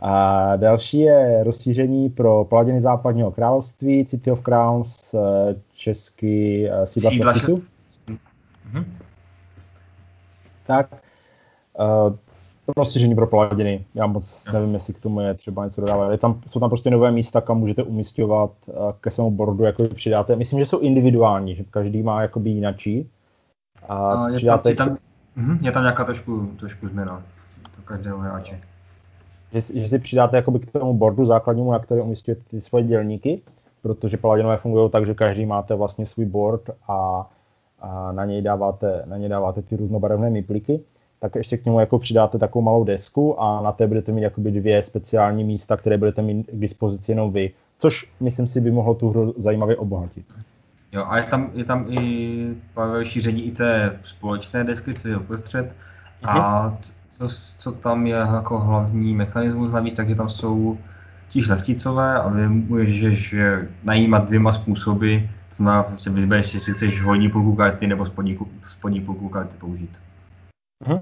A 0.02 0.56
další 0.56 1.00
je 1.00 1.44
rozšíření 1.44 2.10
pro 2.10 2.46
paladiny 2.46 2.82
západního 2.82 3.32
království, 3.32 4.06
City 4.06 4.32
of 4.32 4.42
Crowns, 4.42 5.14
eh, 5.14 5.56
český 5.74 6.68
eh, 6.70 6.88
sídla 6.88 7.12
šlechticů. 7.12 7.64
Mm-hmm. 8.74 8.86
Tak, 10.68 10.88
uh, 11.80 12.16
rozšíření 12.78 13.16
pro 13.16 13.28
paladiny. 13.28 13.86
Já 13.96 14.08
moc 14.08 14.46
nevím, 14.54 14.74
jestli 14.74 14.94
k 14.94 15.00
tomu 15.00 15.22
je 15.22 15.34
třeba 15.34 15.66
něco 15.66 15.82
dodávat. 15.82 16.12
Je 16.12 16.18
tam, 16.18 16.42
jsou 16.48 16.60
tam 16.60 16.70
prostě 16.70 16.90
nové 16.90 17.12
místa, 17.12 17.42
kam 17.42 17.58
můžete 17.58 17.84
umistovat 17.84 18.52
uh, 18.68 18.76
ke 19.02 19.12
svému 19.12 19.32
bordu, 19.32 19.64
jako 19.64 19.84
přidáte. 19.96 20.36
Myslím, 20.36 20.60
že 20.60 20.66
jsou 20.66 20.80
individuální, 20.80 21.56
že 21.56 21.64
každý 21.64 22.04
má 22.04 22.22
jakoby 22.22 22.50
jinačí. 22.50 23.10
A, 23.88 23.96
a 23.96 24.28
je, 24.30 24.36
přidáte... 24.36 24.76
tam, 24.76 24.88
je, 24.88 24.96
tam, 24.96 24.98
mhm, 25.36 25.66
je 25.66 25.72
tam 25.72 25.84
nějaká 25.84 26.04
trošku, 26.04 26.52
trošku 26.60 26.88
změna 26.88 27.24
pro 27.76 27.84
každého 27.84 28.20
hráče 28.20 28.62
že, 29.54 29.62
že 29.74 29.88
si 29.88 30.00
přidáte 30.00 30.38
jakoby 30.38 30.60
k 30.60 30.72
tomu 30.72 30.94
bordu 30.94 31.26
základnímu, 31.26 31.72
na 31.72 31.80
který 31.80 32.02
umístíte 32.02 32.42
ty 32.50 32.62
svoje 32.62 32.84
dělníky, 32.84 33.42
protože 33.82 34.18
paladinové 34.18 34.58
fungují 34.58 34.90
tak, 34.90 35.06
že 35.06 35.14
každý 35.14 35.46
máte 35.46 35.76
vlastně 35.76 36.06
svůj 36.06 36.26
board 36.26 36.70
a, 36.88 37.30
a 37.80 38.12
na, 38.12 38.26
něj 38.26 38.42
dáváte, 38.42 39.04
na 39.06 39.18
něj 39.18 39.30
dáváte 39.30 39.62
ty 39.62 39.76
různobarevné 39.76 40.30
mipliky, 40.30 40.80
tak 41.20 41.36
ještě 41.36 41.58
k 41.58 41.66
němu 41.66 41.80
jako 41.80 42.00
přidáte 42.00 42.38
takovou 42.38 42.64
malou 42.64 42.84
desku 42.84 43.42
a 43.42 43.62
na 43.62 43.72
té 43.72 43.88
budete 43.88 44.12
mít 44.12 44.22
jakoby 44.22 44.52
dvě 44.52 44.84
speciální 44.84 45.44
místa, 45.44 45.78
které 45.78 45.98
budete 45.98 46.22
mít 46.22 46.48
k 46.52 46.60
dispozici 46.60 47.12
jenom 47.12 47.32
vy, 47.32 47.52
což 47.80 48.12
myslím 48.20 48.48
si 48.48 48.62
by 48.62 48.72
mohlo 48.72 48.94
tu 48.94 49.10
hru 49.10 49.34
zajímavě 49.38 49.78
obohatit. 49.78 50.26
Jo, 50.92 51.06
a 51.08 51.18
je 51.18 51.24
tam, 51.24 51.50
je 51.54 51.66
tam 51.66 51.86
i 51.90 52.56
šíření 53.04 53.46
i 53.46 53.52
té 53.52 54.00
společné 54.04 54.64
desky, 54.64 54.94
co 54.94 55.08
je 55.08 55.18
uprostřed. 55.18 55.72
A 56.24 56.68
mhm 56.68 56.78
co, 57.20 57.28
co 57.58 57.72
tam 57.72 58.08
je 58.08 58.16
jako 58.16 58.60
hlavní 58.60 59.16
mechanismus 59.16 59.72
hlavní, 59.72 59.92
tak 59.92 60.10
je 60.10 60.16
tam 60.16 60.30
jsou 60.30 60.78
ti 61.30 61.42
šlechticové 61.42 62.22
a 62.22 62.28
vy 62.28 62.48
můžeš 62.48 63.36
najímat 63.84 64.26
dvěma 64.26 64.52
způsoby, 64.52 65.18
to 65.50 65.56
znamená, 65.56 65.84
prostě 65.84 66.10
vybereš, 66.10 66.54
jestli 66.54 66.74
chceš 66.74 67.02
hodní 67.02 67.30
půlku 67.30 67.56
karty 67.56 67.88
nebo 67.88 68.06
spodní, 68.06 68.40
spodní 68.68 69.02
půlku 69.02 69.30
karty 69.30 69.58
použít. 69.60 70.00
Uh-huh. 70.86 71.02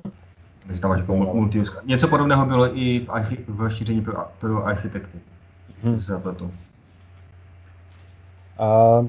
Takže 0.68 0.82
tam 0.82 0.92
máš 0.92 1.00
jako 1.00 1.16
multi 1.16 1.64
Něco 1.86 2.08
podobného 2.08 2.46
bylo 2.46 2.78
i 2.78 3.00
v, 3.00 3.08
archi- 3.08 3.44
v 3.48 3.62
rozšíření 3.62 4.02
pro, 4.02 4.28
pro 4.40 4.66
architekty. 4.66 5.20
Uh-huh. 5.84 6.52
Uh, 8.60 9.08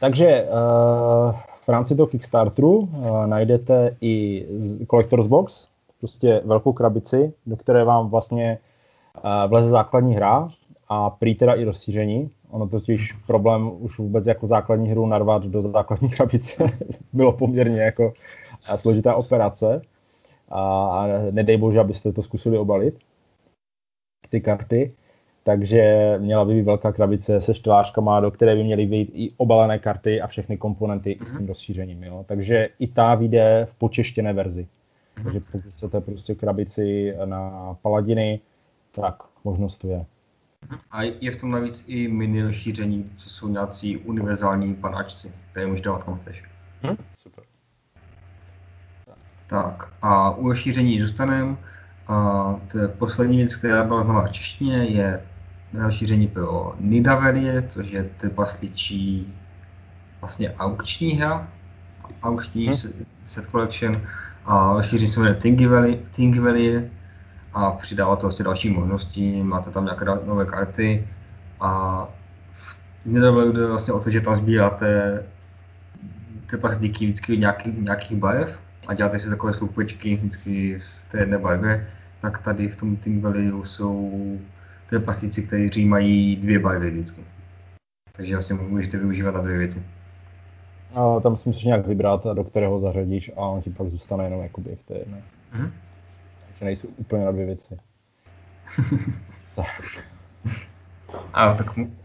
takže 0.00 0.42
uh, 0.42 1.34
v 1.66 1.68
rámci 1.68 1.96
toho 1.96 2.06
Kickstarteru 2.06 2.78
uh, 2.78 3.26
najdete 3.26 3.96
i 4.00 4.46
Collector's 4.90 5.26
Box, 5.26 5.68
prostě 5.98 6.40
velkou 6.44 6.72
krabici, 6.72 7.32
do 7.46 7.56
které 7.56 7.84
vám 7.84 8.08
vlastně 8.08 8.58
uh, 9.16 9.50
vleze 9.50 9.70
základní 9.70 10.14
hra 10.14 10.48
a 10.88 11.10
prý 11.10 11.34
teda 11.34 11.54
i 11.54 11.64
rozšíření. 11.64 12.30
Ono 12.50 12.68
totiž 12.68 13.12
problém 13.12 13.70
už 13.78 13.98
vůbec 13.98 14.26
jako 14.26 14.46
základní 14.46 14.88
hru 14.88 15.06
narvat 15.06 15.44
do 15.44 15.62
základní 15.62 16.10
krabice 16.16 16.64
bylo 17.12 17.32
poměrně 17.32 17.80
jako 17.80 18.12
složitá 18.76 19.14
operace. 19.14 19.82
A 20.50 21.04
nedej 21.30 21.56
bože, 21.56 21.80
abyste 21.80 22.12
to 22.12 22.22
zkusili 22.22 22.58
obalit, 22.58 22.98
ty 24.30 24.40
karty. 24.40 24.92
Takže 25.46 26.14
měla 26.18 26.44
by 26.44 26.54
být 26.54 26.62
velká 26.62 26.92
krabice 26.92 27.40
se 27.40 27.54
štvářkama, 27.54 28.20
do 28.20 28.30
které 28.30 28.54
by 28.54 28.64
měly 28.64 28.86
být 28.86 29.10
i 29.14 29.32
obalené 29.36 29.78
karty 29.78 30.20
a 30.20 30.26
všechny 30.26 30.56
komponenty 30.56 31.16
mm-hmm. 31.20 31.24
s 31.24 31.30
tím 31.30 31.38
mhm. 31.38 31.46
rozšířením. 31.46 32.02
Jo. 32.02 32.24
Takže 32.28 32.68
i 32.78 32.86
ta 32.86 33.14
vyjde 33.14 33.66
v 33.70 33.74
počeštěné 33.74 34.32
verzi. 34.32 34.62
Mm-hmm. 34.62 35.22
Takže 35.24 35.40
pokud 35.40 35.72
chcete 35.72 36.00
prostě 36.00 36.34
krabici 36.34 37.10
na 37.24 37.74
paladiny, 37.82 38.40
tak 38.92 39.22
možnost 39.44 39.78
to 39.78 39.88
je. 39.88 40.06
A 40.90 41.02
je 41.02 41.30
v 41.30 41.40
tom 41.40 41.50
navíc 41.50 41.84
i 41.86 42.08
mini 42.08 42.42
rozšíření, 42.42 43.10
co 43.16 43.30
jsou 43.30 43.48
nějací 43.48 43.96
univerzální 43.96 44.74
panačci, 44.74 45.32
které 45.50 45.66
můžeš 45.66 45.80
dávat 45.80 46.04
kam 46.04 46.18
chceš. 46.18 46.44
Hm? 46.82 46.96
Super. 47.18 47.44
Tak 49.46 49.92
a 50.02 50.30
u 50.30 50.48
rozšíření 50.48 51.00
zůstaneme. 51.00 51.56
A 52.08 52.60
to 52.72 52.78
je 52.78 52.88
poslední 52.88 53.36
věc, 53.36 53.56
která 53.56 53.84
byla 53.84 54.02
znamená 54.02 54.26
v 54.26 54.32
češtině, 54.32 54.84
je 54.84 55.22
rozšíření 55.78 56.28
pro 56.28 56.74
Nidavellie, 56.80 57.64
což 57.68 57.90
je 57.90 58.10
trpasličí 58.20 59.34
vlastně 60.20 60.54
aukční 60.54 61.10
hra, 61.10 61.48
aukční 62.22 62.66
hmm. 62.66 62.76
set 63.26 63.50
collection. 63.50 64.02
A 64.44 64.72
rozšíření 64.72 65.10
se 65.10 65.20
jmenuje 65.20 65.40
Thingivellie, 66.10 66.90
a 67.52 67.70
přidává 67.70 68.16
to 68.16 68.22
vlastně 68.22 68.44
další 68.44 68.70
možnosti, 68.70 69.42
máte 69.42 69.70
tam 69.70 69.84
nějaké 69.84 70.04
nové 70.04 70.44
karty 70.44 71.08
a 71.60 72.02
v 72.52 72.76
Nidavellie 73.06 73.52
jde 73.52 73.66
vlastně 73.66 73.92
o 73.92 74.00
to, 74.00 74.10
že 74.10 74.20
tam 74.20 74.36
sbíráte 74.36 75.22
trpaslíky 76.46 77.04
vždycky 77.04 77.38
nějakých, 77.38 77.78
nějakých 77.78 78.16
barev 78.16 78.58
a 78.86 78.94
děláte 78.94 79.18
si 79.18 79.28
takové 79.28 79.52
sloupečky 79.52 80.16
vždycky 80.16 80.78
v 80.78 81.10
té 81.10 81.18
jedné 81.18 81.38
barvě, 81.38 81.88
tak 82.20 82.42
tady 82.42 82.68
v 82.68 82.76
tom 82.76 82.96
Value 83.20 83.66
jsou 83.66 84.38
trpaslíci, 84.90 85.42
kteří 85.42 85.84
mají 85.84 86.36
dvě 86.36 86.58
barvy 86.58 86.90
vždycky. 86.90 87.20
Takže 88.12 88.34
vlastně 88.34 88.54
můžete 88.54 88.98
využívat 88.98 89.34
na 89.34 89.40
dvě 89.40 89.58
věci. 89.58 89.82
A 90.94 91.20
tam 91.20 91.36
si 91.36 91.48
musíš 91.48 91.64
nějak 91.64 91.86
vybrat, 91.86 92.24
do 92.24 92.44
kterého 92.44 92.78
zařadíš 92.78 93.30
a 93.36 93.40
on 93.40 93.62
ti 93.62 93.70
pak 93.70 93.88
zůstane 93.88 94.24
jenom 94.24 94.42
jakoby 94.42 94.76
v 94.76 94.82
té 94.82 94.94
jedné. 94.94 95.22
Mm-hmm. 95.52 95.70
Takže 96.46 96.64
nejsou 96.64 96.88
úplně 96.88 97.24
na 97.24 97.32
dvě 97.32 97.46
věci. 97.46 97.76
tak. 99.54 99.82
A 101.32 101.54
tak 101.54 101.76
mu... 101.76 101.96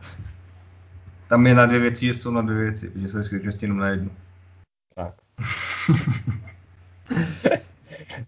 Tam 1.29 1.47
je 1.47 1.55
na 1.55 1.65
dvě 1.65 1.79
věci, 1.79 2.05
že 2.05 2.13
jsou 2.13 2.31
na 2.31 2.41
dvě 2.41 2.57
věci, 2.57 2.89
protože 2.89 3.07
jsou 3.07 3.23
skutečně 3.23 3.65
jenom 3.65 3.77
na 3.77 3.89
jednu. 3.89 4.11
Tak. 4.95 5.13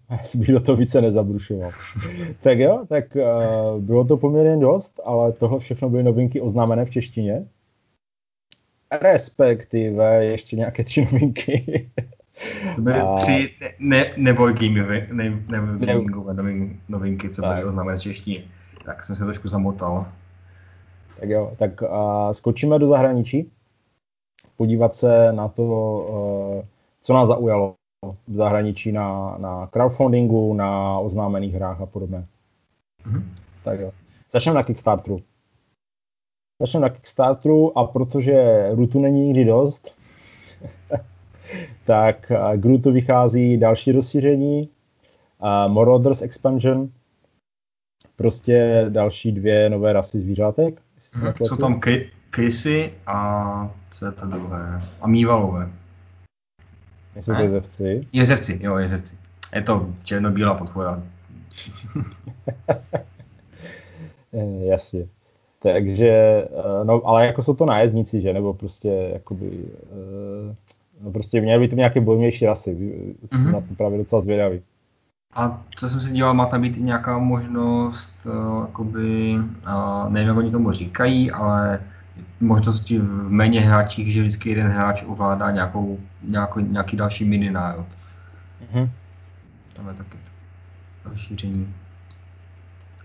Asi 0.08 0.38
bych 0.38 0.48
do 0.48 0.60
toho 0.60 0.76
více 0.76 1.00
nezabrušoval. 1.00 1.70
tak 2.42 2.58
jo, 2.58 2.84
tak 2.88 3.16
uh, 3.16 3.82
bylo 3.82 4.04
to 4.04 4.16
poměrně 4.16 4.56
dost, 4.56 5.00
ale 5.04 5.32
tohle 5.32 5.58
všechno 5.58 5.90
byly 5.90 6.02
novinky 6.02 6.40
oznámené 6.40 6.84
v 6.84 6.90
češtině. 6.90 7.46
Respektive 9.00 10.24
ještě 10.24 10.56
nějaké 10.56 10.84
tři 10.84 11.04
novinky. 11.04 11.88
To 12.76 12.82
byly 12.82 13.00
a... 13.00 13.16
tři 13.16 13.50
ne, 13.78 14.12
gamingové, 14.16 15.06
ne, 15.12 15.42
ne, 15.48 15.86
gamingové 15.86 16.34
novinky, 16.88 17.30
co 17.30 17.42
byly 17.42 17.64
oznámené 17.64 17.98
v 17.98 18.02
češtině. 18.02 18.44
Tak 18.84 19.04
jsem 19.04 19.16
se 19.16 19.24
trošku 19.24 19.48
zamotal. 19.48 20.06
Tak 21.20 21.28
jo, 21.28 21.52
tak 21.58 21.82
uh, 21.82 21.88
skočíme 22.32 22.78
do 22.78 22.86
zahraničí, 22.86 23.50
podívat 24.56 24.94
se 24.94 25.32
na 25.32 25.48
to, 25.48 25.62
uh, 25.62 26.64
co 27.02 27.14
nás 27.14 27.28
zaujalo 27.28 27.74
v 28.28 28.34
zahraničí 28.34 28.92
na, 28.92 29.36
na 29.38 29.66
crowdfundingu, 29.66 30.54
na 30.54 30.98
oznámených 30.98 31.54
hrách 31.54 31.80
a 31.80 31.86
podobně. 31.86 32.26
Mm-hmm. 33.06 33.22
Tak 33.64 33.80
jo. 33.80 33.92
Začneme 34.32 34.54
na 34.54 34.62
Kickstarteru. 34.62 35.20
Začneme 36.60 36.82
na 36.82 36.88
Kickstarteru 36.88 37.78
a 37.78 37.84
protože 37.84 38.68
Rutu 38.72 39.00
není 39.00 39.26
nikdy 39.26 39.44
dost, 39.44 39.94
tak 41.84 42.32
k 42.56 42.64
Rutu 42.64 42.92
vychází 42.92 43.56
další 43.56 43.92
rozšíření, 43.92 44.68
uh, 45.38 45.72
Marauders 45.72 46.22
Expansion, 46.22 46.90
prostě 48.16 48.86
další 48.88 49.32
dvě 49.32 49.70
nové 49.70 49.92
rasy 49.92 50.20
zvířátek. 50.20 50.82
Hmm, 51.12 51.32
jsou 51.42 51.56
tam 51.56 51.80
Casey 52.36 52.92
a 53.06 53.70
co 53.90 54.06
je 54.06 54.12
to 54.12 54.26
druhé? 54.26 54.82
A 55.00 55.06
Mývalové. 55.06 55.70
Jsou 57.20 57.34
to 57.34 57.42
jezevci? 57.42 58.06
Jezevci, 58.12 58.58
jo, 58.62 58.76
jezevci. 58.76 59.16
Je 59.54 59.62
to 59.62 59.88
černobílá 60.04 60.54
podpora. 60.54 61.02
Eh, 64.32 64.66
jasně. 64.66 65.06
Takže, 65.62 66.08
eh, 66.08 66.84
no, 66.84 67.02
ale 67.04 67.26
jako 67.26 67.42
jsou 67.42 67.54
to 67.54 67.66
nájezdníci, 67.66 68.20
že? 68.20 68.32
Nebo 68.32 68.54
prostě, 68.54 69.10
jakoby, 69.12 69.64
eh, 69.92 70.54
no 71.00 71.10
prostě 71.10 71.40
měly 71.40 71.60
by 71.60 71.68
to 71.68 71.76
nějaké 71.76 72.00
bojnější 72.00 72.46
rasy. 72.46 72.74
Mm-hmm. 72.74 73.52
na 73.52 73.60
to 73.60 73.74
právě 73.76 73.98
docela 73.98 74.22
zvědavý. 74.22 74.62
A 75.34 75.62
co 75.76 75.88
jsem 75.88 76.00
si 76.00 76.12
díval, 76.12 76.34
má 76.34 76.46
tam 76.46 76.62
být 76.62 76.76
i 76.76 76.82
nějaká 76.82 77.18
možnost, 77.18 78.10
jakoby, 78.60 79.34
nevím, 80.08 80.28
jak 80.28 80.36
oni 80.36 80.50
tomu 80.50 80.70
říkají, 80.72 81.30
ale 81.30 81.80
možnosti 82.40 82.98
v 82.98 83.30
méně 83.30 83.60
hráčích, 83.60 84.12
že 84.12 84.20
vždycky 84.20 84.48
jeden 84.48 84.66
hráč 84.66 85.04
ovládá 85.06 85.50
nějakou, 85.50 85.98
nějakou, 86.22 86.60
nějaký 86.60 86.96
další 86.96 87.24
mini 87.24 87.50
národ. 87.50 87.86
Mm-hmm. 88.62 88.90
Tam 89.72 89.88
je 89.88 89.94
taky 89.94 90.18
rozšíření. 91.04 91.74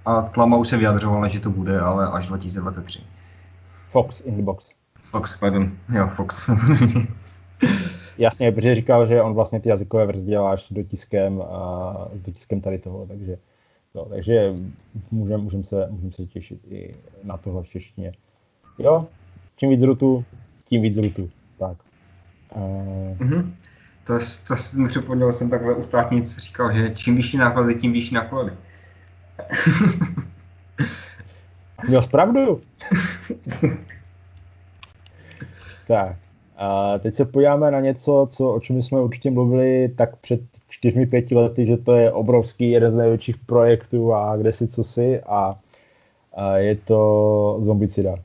A 0.05 0.21
Tlama 0.21 0.57
už 0.57 0.67
se 0.67 0.77
vyjadřovala, 0.77 1.27
že 1.27 1.39
to 1.39 1.49
bude, 1.49 1.79
ale 1.79 2.07
až 2.07 2.27
2023. 2.27 2.99
Fox 3.89 4.21
in 4.21 4.35
the 4.37 4.43
box. 4.43 4.71
Fox, 5.11 5.37
pardon. 5.37 5.71
Jo, 5.93 6.07
Fox. 6.15 6.49
Jasně, 8.17 8.51
protože 8.51 8.75
říkal, 8.75 9.07
že 9.07 9.21
on 9.21 9.33
vlastně 9.33 9.59
ty 9.59 9.69
jazykové 9.69 10.05
verze 10.05 10.25
dělá 10.25 10.51
až 10.51 10.71
dotiskem, 10.71 11.41
a, 11.41 12.09
s 12.13 12.21
dotiskem 12.21 12.61
tady 12.61 12.79
toho, 12.79 13.05
takže, 13.05 13.37
no, 13.95 14.05
takže 14.05 14.53
můžeme 15.11 15.43
můžem 15.43 15.63
se, 15.63 15.87
můžem 15.89 16.11
se 16.11 16.25
těšit 16.25 16.59
i 16.67 16.95
na 17.23 17.37
tohle 17.37 17.63
v 17.63 17.67
češtině. 17.67 18.11
Jo, 18.79 19.07
čím 19.57 19.69
víc 19.69 19.81
rutu, 19.81 20.25
tím 20.65 20.81
víc 20.81 20.97
rutu. 20.97 21.29
Tak. 21.59 21.77
Uh... 22.55 23.17
Mm-hmm. 23.17 23.51
To, 24.07 24.19
to 24.47 24.55
mi 24.81 24.87
připomněl, 24.87 25.33
jsem 25.33 25.49
takhle 25.49 25.73
u 25.73 25.83
státnic 25.83 26.37
říkal, 26.37 26.71
že 26.71 26.95
čím 26.95 27.15
vyšší 27.15 27.37
náklady, 27.37 27.75
tím 27.75 27.93
vyšší 27.93 28.15
náklady. 28.15 28.51
Měl 31.87 32.01
pravdu. 32.11 32.61
tak. 35.87 36.15
A 36.57 36.97
teď 36.99 37.15
se 37.15 37.25
podíváme 37.25 37.71
na 37.71 37.79
něco, 37.79 38.27
co, 38.31 38.53
o 38.53 38.59
čem 38.59 38.81
jsme 38.81 39.01
určitě 39.01 39.31
mluvili 39.31 39.89
tak 39.89 40.15
před 40.15 40.41
čtyřmi, 40.69 41.05
pěti 41.05 41.35
lety, 41.35 41.65
že 41.65 41.77
to 41.77 41.95
je 41.95 42.11
obrovský, 42.11 42.71
jeden 42.71 42.91
z 42.91 42.93
největších 42.93 43.37
projektů 43.37 44.13
a 44.13 44.37
kde 44.37 44.53
si 44.53 44.67
co 44.67 44.83
si 44.83 45.21
a, 45.21 45.59
a 46.33 46.57
je 46.57 46.75
to 46.75 47.57
Zombicida. 47.59 48.15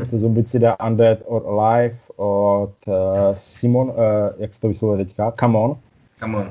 Je 0.00 0.06
to 0.06 0.18
zombicida 0.18 0.76
Undead 0.86 1.18
or 1.24 1.46
Alive 1.46 1.98
od 2.16 2.74
uh, 2.86 2.94
Simon, 3.32 3.88
uh, 3.88 3.94
jak 4.36 4.54
se 4.54 4.60
to 4.60 4.68
vyslovuje 4.68 5.04
teďka? 5.04 5.32
Come 5.40 5.58
on. 5.58 5.74
Come 6.18 6.38
on. 6.38 6.48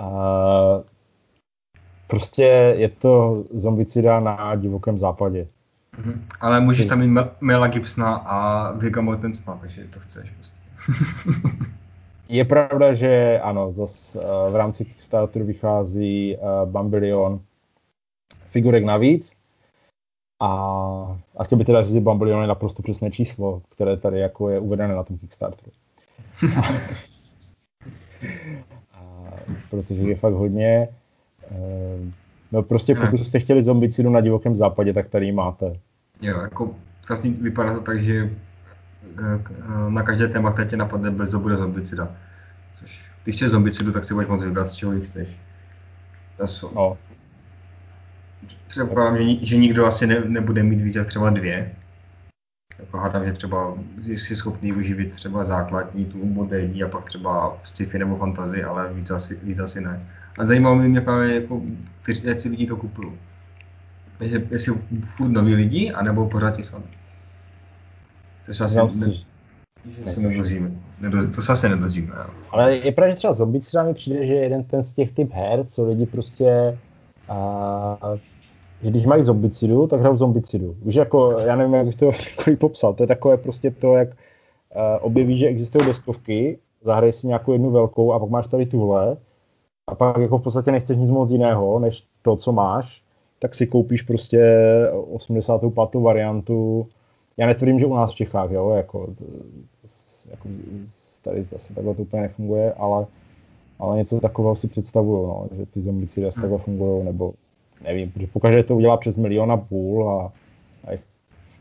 Uh, 0.00 0.82
prostě 2.06 2.74
je 2.78 2.88
to 2.88 3.44
zombicida 3.54 4.20
na 4.20 4.54
divokém 4.54 4.98
západě. 4.98 5.46
Mm-hmm. 5.98 6.20
Ale 6.40 6.60
můžeš 6.60 6.86
tam 6.86 6.98
mít 6.98 7.20
Mela 7.40 7.68
Gibsona 7.68 8.14
a 8.14 8.70
Vigga 8.72 9.00
Mortensona, 9.00 9.58
takže 9.60 9.84
to 9.84 10.00
chceš 10.00 10.30
prostě. 10.30 10.56
je 12.28 12.44
pravda, 12.44 12.92
že 12.94 13.40
ano, 13.40 13.72
zas 13.72 14.16
uh, 14.16 14.52
v 14.52 14.56
rámci 14.56 14.84
Kickstarteru 14.84 15.44
vychází 15.44 16.36
uh, 16.36 16.70
Bambilion 16.70 17.40
figurek 18.50 18.84
navíc, 18.84 19.36
a, 20.40 20.48
a 21.36 21.44
chtěl 21.44 21.58
bych 21.58 21.66
teda 21.66 21.82
říct, 21.82 21.92
že 21.92 22.00
Bambilion 22.00 22.42
je 22.42 22.48
naprosto 22.48 22.82
přesné 22.82 23.10
číslo, 23.10 23.62
které 23.68 23.96
tady 23.96 24.20
jako 24.20 24.48
je 24.48 24.58
uvedené 24.58 24.94
na 24.94 25.02
tom 25.02 25.18
Kickstarteru. 25.18 25.70
a, 28.94 29.00
protože 29.70 30.02
je 30.02 30.14
fakt 30.14 30.32
hodně. 30.32 30.88
Eh, 31.50 32.12
no 32.52 32.62
prostě 32.62 32.94
pokud 32.94 33.18
jste 33.18 33.40
chtěli 33.40 33.62
zombicidu 33.62 34.10
na 34.10 34.20
divokém 34.20 34.56
západě, 34.56 34.92
tak 34.92 35.08
tady 35.08 35.32
máte. 35.32 35.72
Jo, 36.20 36.40
jako 36.40 36.74
vlastně 37.08 37.30
vypadá 37.30 37.74
to 37.74 37.80
tak, 37.80 38.02
že 38.02 38.30
eh, 39.18 39.40
na 39.88 40.02
každé 40.02 40.28
téma, 40.28 40.52
které 40.52 40.68
tě 40.68 40.76
napadne, 40.76 41.10
bez 41.10 41.34
bude 41.34 41.56
zombicida. 41.56 42.16
Což, 42.78 43.10
když 43.24 43.36
chceš 43.36 43.48
zombicidu, 43.48 43.92
tak 43.92 44.04
si 44.04 44.14
budeš 44.14 44.28
moc 44.28 44.42
vybrat, 44.42 44.68
z 44.68 44.74
čeho 44.74 44.92
ji 44.92 45.00
chceš. 45.00 45.28
To 46.36 46.46
jsou, 46.46 46.70
no 46.74 46.96
předpokládám, 48.68 49.18
že, 49.18 49.46
že 49.46 49.56
nikdo 49.56 49.86
asi 49.86 50.06
ne, 50.06 50.20
nebude 50.26 50.62
mít 50.62 50.80
víc 50.80 50.94
jak 50.94 51.08
třeba 51.08 51.30
dvě. 51.30 51.72
Jako 52.78 52.98
hádám, 52.98 53.26
že 53.26 53.32
třeba 53.32 53.74
jsi 54.06 54.36
schopný 54.36 54.72
uživit 54.72 55.12
třeba 55.12 55.44
základní 55.44 56.04
tu 56.04 56.24
moderní 56.24 56.82
a 56.82 56.88
pak 56.88 57.04
třeba 57.04 57.58
sci-fi 57.64 57.98
nebo 57.98 58.16
fantasy, 58.16 58.64
ale 58.64 58.92
víc 58.92 59.10
asi, 59.10 59.38
víc 59.42 59.58
asi 59.58 59.80
ne. 59.80 60.06
A 60.38 60.46
zajímalo 60.46 60.78
by 60.78 60.88
mě 60.88 61.00
právě, 61.00 61.34
jako, 61.34 61.62
jak 62.22 62.40
si 62.40 62.48
lidi 62.48 62.66
to 62.66 62.76
kupují. 62.76 63.12
Jestli, 64.20 64.46
jestli 64.50 64.74
furt 65.04 65.30
noví 65.30 65.54
lidi, 65.54 65.92
anebo 65.92 66.28
pořád 66.28 66.56
ti 66.56 66.62
samý. 66.62 66.84
To 68.46 68.54
se 68.54 68.64
asi 68.64 68.76
ne, 68.76 69.12
že 70.04 70.10
se 70.10 70.20
nedozvíme. 70.20 70.70
to 71.34 71.42
se 71.42 71.52
asi 71.52 71.68
nedozvíme. 71.68 72.14
Ale 72.50 72.76
je 72.76 72.92
pravda, 72.92 73.10
že 73.10 73.16
třeba 73.16 73.32
zombie 73.32 73.60
třeba 73.60 73.84
mi 73.84 73.94
přijde, 73.94 74.26
že 74.26 74.34
jeden 74.34 74.64
ten 74.64 74.82
z 74.82 74.94
těch 74.94 75.12
typ 75.12 75.32
her, 75.32 75.64
co 75.66 75.88
lidi 75.88 76.06
prostě 76.06 76.78
a, 77.30 78.16
když 78.80 79.06
mají 79.06 79.22
zombicidu, 79.22 79.86
tak 79.86 80.00
hrajou 80.00 80.16
zombicidu. 80.16 80.76
Víš, 80.82 80.94
jako, 80.94 81.30
já 81.30 81.56
nevím, 81.56 81.74
jak 81.74 81.86
bych 81.86 81.96
to 81.96 82.04
jako 82.04 82.56
popsal, 82.58 82.94
to 82.94 83.02
je 83.02 83.06
takové 83.06 83.36
prostě 83.36 83.70
to, 83.70 83.94
jak 83.94 84.08
uh, 84.08 84.14
objevíš, 85.00 85.40
že 85.40 85.46
existují 85.46 85.86
deskovky, 85.86 86.58
zahraj 86.82 87.12
si 87.12 87.26
nějakou 87.26 87.52
jednu 87.52 87.70
velkou 87.70 88.12
a 88.12 88.18
pak 88.18 88.30
máš 88.30 88.46
tady 88.46 88.66
tuhle 88.66 89.16
a 89.86 89.94
pak 89.94 90.16
jako 90.18 90.38
v 90.38 90.42
podstatě 90.42 90.72
nechceš 90.72 90.96
nic 90.96 91.10
moc 91.10 91.32
jiného, 91.32 91.78
než 91.78 92.04
to, 92.22 92.36
co 92.36 92.52
máš, 92.52 93.02
tak 93.38 93.54
si 93.54 93.66
koupíš 93.66 94.02
prostě 94.02 94.56
85. 95.10 95.94
variantu. 95.94 96.86
Já 97.36 97.46
netvrdím, 97.46 97.80
že 97.80 97.86
u 97.86 97.94
nás 97.94 98.12
v 98.12 98.14
Čechách, 98.14 98.50
jo, 98.50 98.70
jako, 98.70 99.08
jako 100.30 100.48
tady 101.22 101.44
zase 101.44 101.74
takhle 101.74 101.94
to 101.94 102.02
úplně 102.02 102.22
nefunguje, 102.22 102.72
ale, 102.72 103.06
ale 103.80 103.96
něco 103.96 104.20
takového 104.20 104.56
si 104.56 104.68
představuju, 104.68 105.26
no, 105.26 105.48
že 105.56 105.66
ty 105.66 105.80
zombicidy 105.80 106.26
asi 106.26 106.40
takhle 106.40 106.58
fungují, 106.58 107.04
nebo 107.04 107.32
nevím, 107.84 108.10
protože 108.10 108.26
pokaždé 108.26 108.62
to 108.62 108.76
udělá 108.76 108.96
přes 108.96 109.16
milion 109.16 109.52
a 109.52 109.56
půl 109.56 110.10
a, 110.10 110.32
a 110.84 110.92
je 110.92 110.98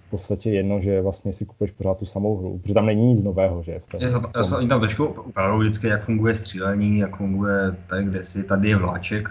v 0.07 0.09
podstatě 0.09 0.49
jedno, 0.49 0.81
že 0.81 1.01
vlastně 1.01 1.33
si 1.33 1.45
kupuješ 1.45 1.71
pořád 1.71 1.97
tu 1.97 2.05
samou 2.05 2.37
hru, 2.37 2.59
protože 2.59 2.73
tam 2.73 2.85
není 2.85 3.07
nic 3.07 3.23
nového, 3.23 3.63
že? 3.63 3.79
V 3.79 3.87
tom, 3.87 4.01
já 4.35 4.43
jsem 4.43 4.69
tam 4.69 4.79
trošku 4.79 5.05
upravuju 5.05 5.59
vždycky, 5.59 5.87
jak 5.87 6.03
funguje 6.03 6.35
střílení, 6.35 6.97
jak 6.97 7.17
funguje 7.17 7.75
tady, 7.87 8.03
kde 8.03 8.25
si, 8.25 8.43
tady 8.43 8.69
je 8.69 8.75
vláček. 8.75 9.29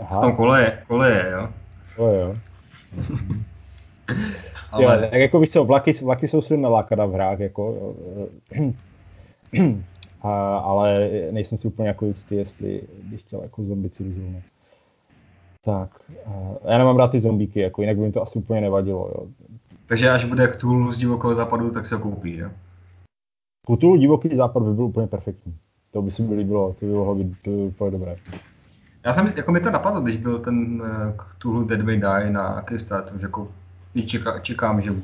Aha. 0.00 0.18
V 0.18 0.20
tom 0.20 0.36
kole 0.36 0.62
je, 0.62 0.82
kole 0.88 1.10
je, 1.10 1.30
jo? 1.32 1.48
To 1.96 2.06
jo. 2.14 2.36
ale... 4.72 4.84
Jo, 4.84 4.90
tak 5.10 5.20
jako 5.20 5.40
víš 5.40 5.50
co, 5.50 5.64
vlaky, 5.64 5.92
vlaky 5.92 6.26
jsou 6.26 6.40
si 6.40 6.56
nalákat 6.56 6.98
v 6.98 7.12
hrách, 7.12 7.40
jako, 7.40 7.94
a, 10.22 10.58
ale 10.58 11.10
nejsem 11.30 11.58
si 11.58 11.68
úplně 11.68 11.88
jako 11.88 12.06
jistý, 12.06 12.34
jestli 12.34 12.82
bych 13.02 13.20
chtěl 13.20 13.42
jako 13.42 13.62
zombici 13.62 14.12
zrovna. 14.12 14.38
Tak, 15.64 15.90
já 16.68 16.78
nemám 16.78 16.96
rád 16.96 17.10
ty 17.10 17.20
zombíky, 17.20 17.60
jako 17.60 17.80
jinak 17.80 17.96
by 17.96 18.02
mi 18.02 18.12
to 18.12 18.22
asi 18.22 18.38
úplně 18.38 18.60
nevadilo. 18.60 19.08
Jo. 19.14 19.26
Takže 19.86 20.10
až 20.10 20.24
bude 20.24 20.48
Cthulhu 20.48 20.92
z 20.92 20.98
divokého 20.98 21.34
západu, 21.34 21.70
tak 21.70 21.86
se 21.86 21.94
ho 21.94 22.00
koupí, 22.00 22.36
jo? 22.36 22.50
Cthulhu 23.76 23.96
divoký 23.96 24.36
západ 24.36 24.62
by 24.62 24.74
byl 24.74 24.84
úplně 24.84 25.06
perfektní. 25.06 25.54
To 25.90 26.02
by 26.02 26.10
si 26.10 26.22
mi 26.22 26.34
líbilo, 26.34 26.74
to 26.74 26.86
by 26.86 26.92
bylo, 26.92 27.14
to 27.14 27.50
by 27.50 27.70
bylo 27.78 27.90
dobré. 27.90 28.16
Já 29.04 29.14
jsem, 29.14 29.32
jako 29.36 29.52
mi 29.52 29.60
to 29.60 29.70
napadlo, 29.70 30.00
když 30.00 30.16
byl 30.16 30.38
ten 30.38 30.82
uh, 30.82 30.88
Cthulhu 31.38 31.64
Dead 31.64 31.80
May 31.80 31.96
Die 31.96 32.30
na 32.30 32.62
Kickstarteru, 32.62 33.18
že 33.18 33.26
jako 33.26 33.48
čeká, 34.06 34.38
čekám, 34.38 34.80
že 34.80 34.94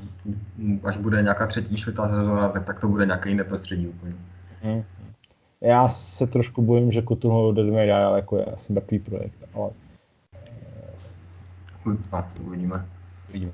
až 0.85 0.97
bude 0.97 1.23
nějaká 1.23 1.47
třetí, 1.47 1.77
čtvrtá 1.77 2.09
sezóna, 2.09 2.49
tak, 2.49 2.65
tak 2.65 2.81
to 2.81 2.89
bude 2.89 3.07
nějaké 3.07 3.29
jiné 3.29 3.45
prostředí 3.45 3.89
úplně. 3.89 4.15
Hmm. 4.63 4.83
Já 5.61 5.89
se 5.89 6.27
trošku 6.27 6.63
bojím, 6.63 6.93
že 6.93 7.03
May 7.73 7.87
Die, 7.87 8.05
ale 8.05 8.19
jako 8.19 8.37
je 8.37 8.45
asi 8.45 8.75
takový 8.75 8.99
projekt, 8.99 9.35
ale 9.55 9.71
a 12.13 12.27
uvidíme. 12.47 12.87
uvidíme. 13.29 13.53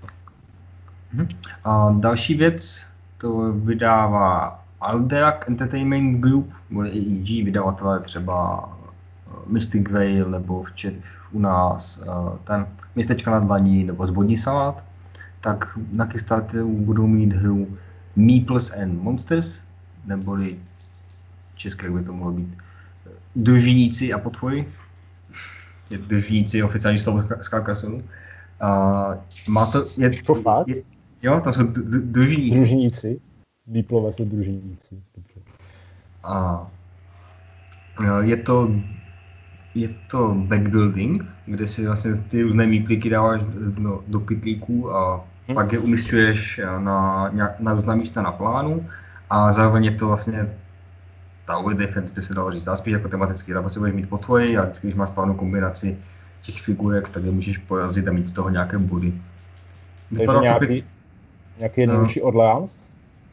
Mhm. 1.13 1.29
A 1.65 1.95
další 1.99 2.35
věc, 2.35 2.87
to 3.19 3.53
vydává 3.53 4.65
Alderac 4.81 5.49
Entertainment 5.49 6.21
Group, 6.21 6.53
bude 6.71 6.91
EEG, 6.91 7.45
vydavatelé 7.45 8.01
třeba 8.01 8.69
eh, 9.27 9.31
Mystic 9.47 9.89
Veil, 9.91 10.31
nebo 10.31 10.63
v 10.63 10.73
Čech, 10.75 10.95
u 11.33 11.39
nás 11.39 12.03
eh, 12.03 12.39
ten 12.45 12.67
Městečka 12.95 13.31
na 13.31 13.39
dlaní, 13.39 13.85
nebo 13.85 14.07
Zvodní 14.07 14.37
salát, 14.37 14.85
tak 15.41 15.79
na 15.93 16.07
Kickstarteru 16.07 16.69
budou 16.69 17.07
mít 17.07 17.33
hru 17.33 17.79
Meeples 18.17 18.73
and 18.73 19.03
Monsters, 19.03 19.61
neboli 20.07 20.57
české 21.65 21.91
by 21.91 22.05
to 22.05 22.13
mohlo 22.13 22.33
být 22.33 22.59
Družiníci 23.37 24.13
a 24.13 24.19
potvory. 24.19 24.65
Je 25.91 25.99
družiníci 25.99 26.63
oficiální 26.63 26.99
slovo 26.99 27.23
z 27.41 27.49
Carcassonne. 27.49 27.97
Uh, 27.97 29.15
má 29.49 29.67
to, 29.67 29.85
je? 29.99 30.11
Je, 30.67 30.83
jo, 31.23 31.41
to 31.45 31.53
jsou 31.53 31.63
družiníci. 32.13 32.57
Družiníci. 32.57 33.21
Diplové 33.67 34.13
jsou 34.13 34.25
družiníci. 34.25 35.03
Dobře. 35.17 35.41
A 36.25 36.67
je 38.21 38.37
to 38.37 38.71
je 39.75 39.89
to 40.11 40.35
backbuilding, 40.35 41.25
kde 41.47 41.67
si 41.67 41.87
vlastně 41.87 42.15
ty 42.29 42.43
různé 42.43 42.67
míplíky 42.67 43.11
dáváš 43.11 43.41
no, 43.79 44.03
do 44.07 44.21
pytlíků 44.21 44.95
a 44.95 45.25
hmm. 45.49 45.55
pak 45.55 45.73
je 45.73 45.79
umistuješ 45.79 46.61
na, 46.79 47.31
na 47.59 47.75
různá 47.75 47.95
místa 47.95 48.23
na 48.23 48.33
plánu 48.33 48.87
a 49.31 49.53
zároveň 49.53 49.85
je 49.85 49.91
to 49.91 50.07
vlastně 50.07 50.55
tower 51.47 51.77
defense 51.77 52.15
by 52.15 52.23
se 52.23 52.35
dalo 52.35 52.51
říct, 52.51 52.69
a 52.69 52.77
spíš 52.77 52.93
jako 52.93 53.09
tematický, 53.09 53.53
tam 53.53 53.63
potřebuješ 53.63 53.95
mít 53.95 54.09
po 54.09 54.19
tvoji 54.19 54.59
a 54.59 54.63
vždycky, 54.63 54.87
když 54.87 54.97
máš 54.97 55.11
správnou 55.11 55.35
kombinaci 55.35 55.99
těch 56.43 56.63
figurek, 56.63 57.09
tak 57.09 57.25
je 57.25 57.31
můžeš 57.31 57.59
porazit 57.59 58.09
a 58.09 58.13
mít 58.13 58.29
z 58.29 58.33
toho 58.33 58.51
nějaké 58.51 58.79
body. 58.79 59.13
Vypadá 60.11 60.41
nějaký, 60.41 60.67
by... 60.67 60.83
nějaký 61.59 61.81
jednodušší 61.81 62.21
no. 62.21 62.27
Orleans? 62.27 62.91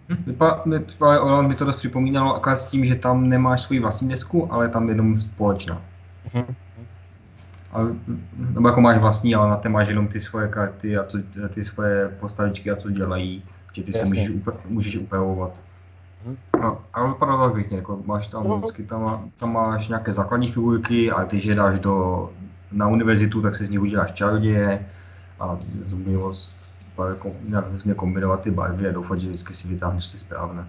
Hm, 0.09 0.23
vypadá, 0.25 1.21
Orleans 1.21 1.47
by 1.47 1.55
to 1.55 1.65
dost 1.65 1.75
připomínalo, 1.75 2.35
akorát 2.35 2.57
s 2.57 2.65
tím, 2.65 2.85
že 2.85 2.95
tam 2.95 3.29
nemáš 3.29 3.61
svoji 3.61 3.79
vlastní 3.79 4.09
desku, 4.09 4.53
ale 4.53 4.69
tam 4.69 4.89
jenom 4.89 5.21
společná. 5.21 5.81
Mm-hmm. 6.33 6.55
Ale, 7.71 7.95
nebo 8.37 8.67
jako 8.67 8.81
máš 8.81 8.97
vlastní, 8.97 9.35
ale 9.35 9.49
na 9.49 9.57
té 9.57 9.69
máš 9.69 9.87
jenom 9.87 10.07
ty 10.07 10.19
svoje 10.19 10.47
karty 10.47 10.97
a 10.97 11.03
co, 11.03 11.17
ty 11.53 11.63
svoje 11.63 12.09
postavičky 12.19 12.71
a 12.71 12.75
co 12.75 12.89
dělají, 12.89 13.43
že 13.73 13.83
ty 13.83 13.91
Jasně. 13.91 13.99
se 13.99 14.05
můžeš, 14.05 14.29
upra- 14.29 14.59
můžeš 14.69 14.95
upravovat. 14.95 15.51
No, 16.61 16.79
ale 16.93 17.07
vypadá 17.07 17.47
to 17.47 17.53
pěkně, 17.53 17.77
jako 17.77 17.99
máš 18.05 18.27
tam 18.27 18.47
no. 18.47 18.57
vždycky, 18.57 18.83
tam, 18.83 19.31
tam 19.37 19.53
máš 19.53 19.87
nějaké 19.87 20.11
základní 20.11 20.51
figurky 20.51 21.11
a 21.11 21.25
ty 21.25 21.47
je 21.47 21.55
dáš 21.55 21.79
do, 21.79 22.29
na 22.71 22.87
univerzitu, 22.87 23.41
tak 23.41 23.55
se 23.55 23.65
z 23.65 23.69
nich 23.69 23.81
uděláš 23.81 24.11
čaroděje 24.11 24.85
a 25.39 25.57
jako 27.09 27.29
nějak 27.49 27.65
různě 27.71 27.93
kombinovat 27.93 28.41
ty 28.41 28.51
barvy 28.51 28.87
a 28.87 28.91
doufat, 28.91 29.19
že 29.19 29.27
vždycky 29.27 29.53
si 29.53 29.67
vytáhneš 29.67 30.07
ty 30.07 30.17
správné. 30.17 30.65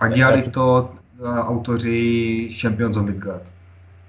A 0.00 0.08
dělali 0.08 0.42
to 0.42 0.94
uh, 1.18 1.38
autoři 1.38 2.50
Champions 2.60 2.96
of 2.96 3.06
Midgard. 3.06 3.52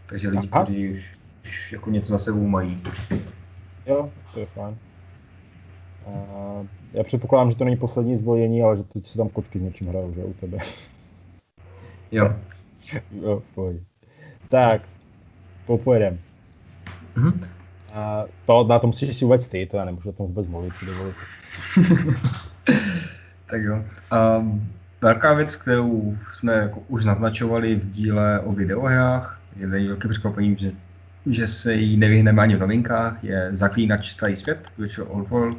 Takže 0.05 0.29
lidi, 0.29 0.49
Aha. 0.51 0.63
kteří 0.63 0.89
už, 0.89 1.19
už 1.45 1.71
jako 1.71 1.89
něco 1.89 2.11
za 2.11 2.17
sebou 2.17 2.47
mají. 2.47 2.77
Jo, 3.85 4.09
to 4.33 4.39
je 4.39 4.45
fajn. 4.45 4.77
Uh, 6.05 6.67
já 6.93 7.03
předpokládám, 7.03 7.51
že 7.51 7.57
to 7.57 7.65
není 7.65 7.77
poslední 7.77 8.17
zvolení, 8.17 8.63
ale 8.63 8.77
že 8.77 8.83
teď 8.83 9.07
se 9.07 9.17
tam 9.17 9.29
kočky 9.29 9.59
s 9.59 9.61
něčím 9.61 9.87
hrajou, 9.87 10.13
že 10.13 10.23
u 10.23 10.33
tebe. 10.33 10.57
Jo. 12.11 12.35
jo, 13.21 13.43
pojď. 13.55 13.77
Tak, 14.49 14.81
popojedem. 15.65 16.17
Mm-hmm. 17.15 17.47
A 17.93 18.25
to, 18.45 18.63
na 18.63 18.79
to 18.79 18.87
musíš 18.87 19.15
si 19.15 19.25
vůbec 19.25 19.47
ty, 19.47 19.65
to 19.65 19.77
já 19.77 19.85
nemůžu 19.85 20.09
o 20.09 20.13
tom 20.13 20.27
vůbec 20.27 20.47
mluvit, 20.47 20.73
dovolit. 20.85 21.15
tak 23.45 23.61
jo. 23.61 23.83
Um, 24.39 24.69
velká 25.01 25.33
věc, 25.33 25.55
kterou 25.55 26.15
jsme 26.33 26.53
jako 26.53 26.79
už 26.87 27.05
naznačovali 27.05 27.75
v 27.75 27.89
díle 27.89 28.39
o 28.39 28.51
videohrách, 28.51 29.41
je 29.59 29.67
velký 29.67 30.07
překvapením, 30.07 30.57
že, 30.57 30.71
že 31.25 31.47
se 31.47 31.73
jí 31.73 31.97
nevyhneme 31.97 32.41
ani 32.41 32.55
v 32.55 32.59
novinkách, 32.59 33.23
je 33.23 33.49
Zaklínač 33.51 34.11
Starý 34.11 34.35
svět, 34.35 34.59
Virtual 34.77 35.07
Old 35.11 35.29
World. 35.29 35.57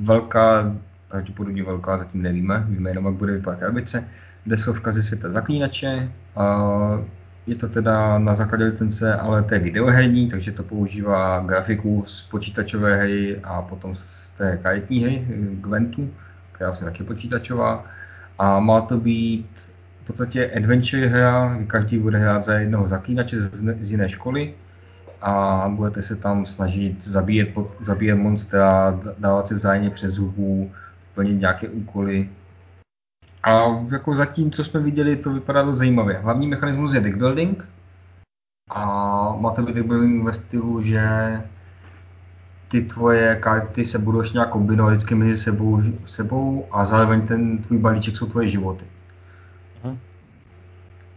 Velká, 0.00 0.76
pravděpodobně 1.08 1.64
velká, 1.64 1.98
zatím 1.98 2.22
nevíme, 2.22 2.64
víme 2.68 2.90
jenom, 2.90 3.06
jak 3.06 3.14
bude 3.14 3.32
vypadat 3.32 3.58
krabice. 3.58 4.04
Deskovka 4.46 4.92
ze 4.92 5.02
světa 5.02 5.30
Zaklínače. 5.30 6.10
Uh, 6.36 7.04
je 7.46 7.54
to 7.54 7.68
teda 7.68 8.18
na 8.18 8.34
základě 8.34 8.64
licence, 8.64 9.14
ale 9.14 9.44
je 9.52 9.58
videoherní, 9.58 10.30
takže 10.30 10.52
to 10.52 10.62
používá 10.62 11.40
grafiku 11.40 12.04
z 12.06 12.22
počítačové 12.22 12.96
hry 12.96 13.40
a 13.42 13.62
potom 13.62 13.96
z 13.96 14.30
té 14.36 14.58
karetní 14.62 15.04
hry 15.04 15.26
Gwentu, 15.50 16.10
která 16.52 16.70
je 16.70 16.84
taky 16.84 17.04
počítačová. 17.04 17.84
A 18.38 18.60
má 18.60 18.80
to 18.80 18.96
být 18.96 19.70
v 20.02 20.06
podstatě 20.06 20.50
adventure 20.56 21.06
hra, 21.06 21.58
každý 21.66 21.98
bude 21.98 22.18
hrát 22.18 22.44
za 22.44 22.58
jednoho 22.58 22.88
zaklínače 22.88 23.36
z 23.80 23.90
jiné 23.90 24.08
školy 24.08 24.54
a 25.22 25.64
budete 25.68 26.02
se 26.02 26.16
tam 26.16 26.46
snažit 26.46 27.04
zabíjet, 27.04 27.48
zabíjet 27.80 28.18
monstra, 28.18 29.00
dávat 29.18 29.48
si 29.48 29.54
vzájemně 29.54 29.90
přes 29.90 30.12
zubu, 30.12 30.70
plnit 31.14 31.40
nějaké 31.40 31.68
úkoly 31.68 32.28
a 33.46 33.84
jako 33.92 34.14
zatím, 34.14 34.50
co 34.50 34.64
jsme 34.64 34.80
viděli, 34.80 35.16
to 35.16 35.30
vypadá 35.30 35.62
to 35.62 35.74
zajímavě. 35.74 36.18
Hlavní 36.18 36.46
mechanismus 36.46 36.94
je 36.94 37.00
deck 37.00 37.16
building 37.16 37.68
a 38.70 38.84
má 39.36 39.50
to 39.50 39.62
deck 39.62 39.86
building 39.86 40.24
ve 40.24 40.32
stylu, 40.32 40.82
že 40.82 41.02
ty 42.68 42.82
tvoje 42.82 43.36
karty 43.36 43.84
se 43.84 43.98
budou 43.98 44.22
nějak 44.32 44.50
kombinovat 44.50 44.90
vždycky 44.90 45.14
mezi 45.14 45.38
sebou, 45.38 45.82
sebou 46.06 46.66
a 46.70 46.84
zároveň 46.84 47.26
ten 47.26 47.58
tvůj 47.58 47.78
balíček 47.78 48.16
jsou 48.16 48.26
tvoje 48.26 48.48
životy. 48.48 48.84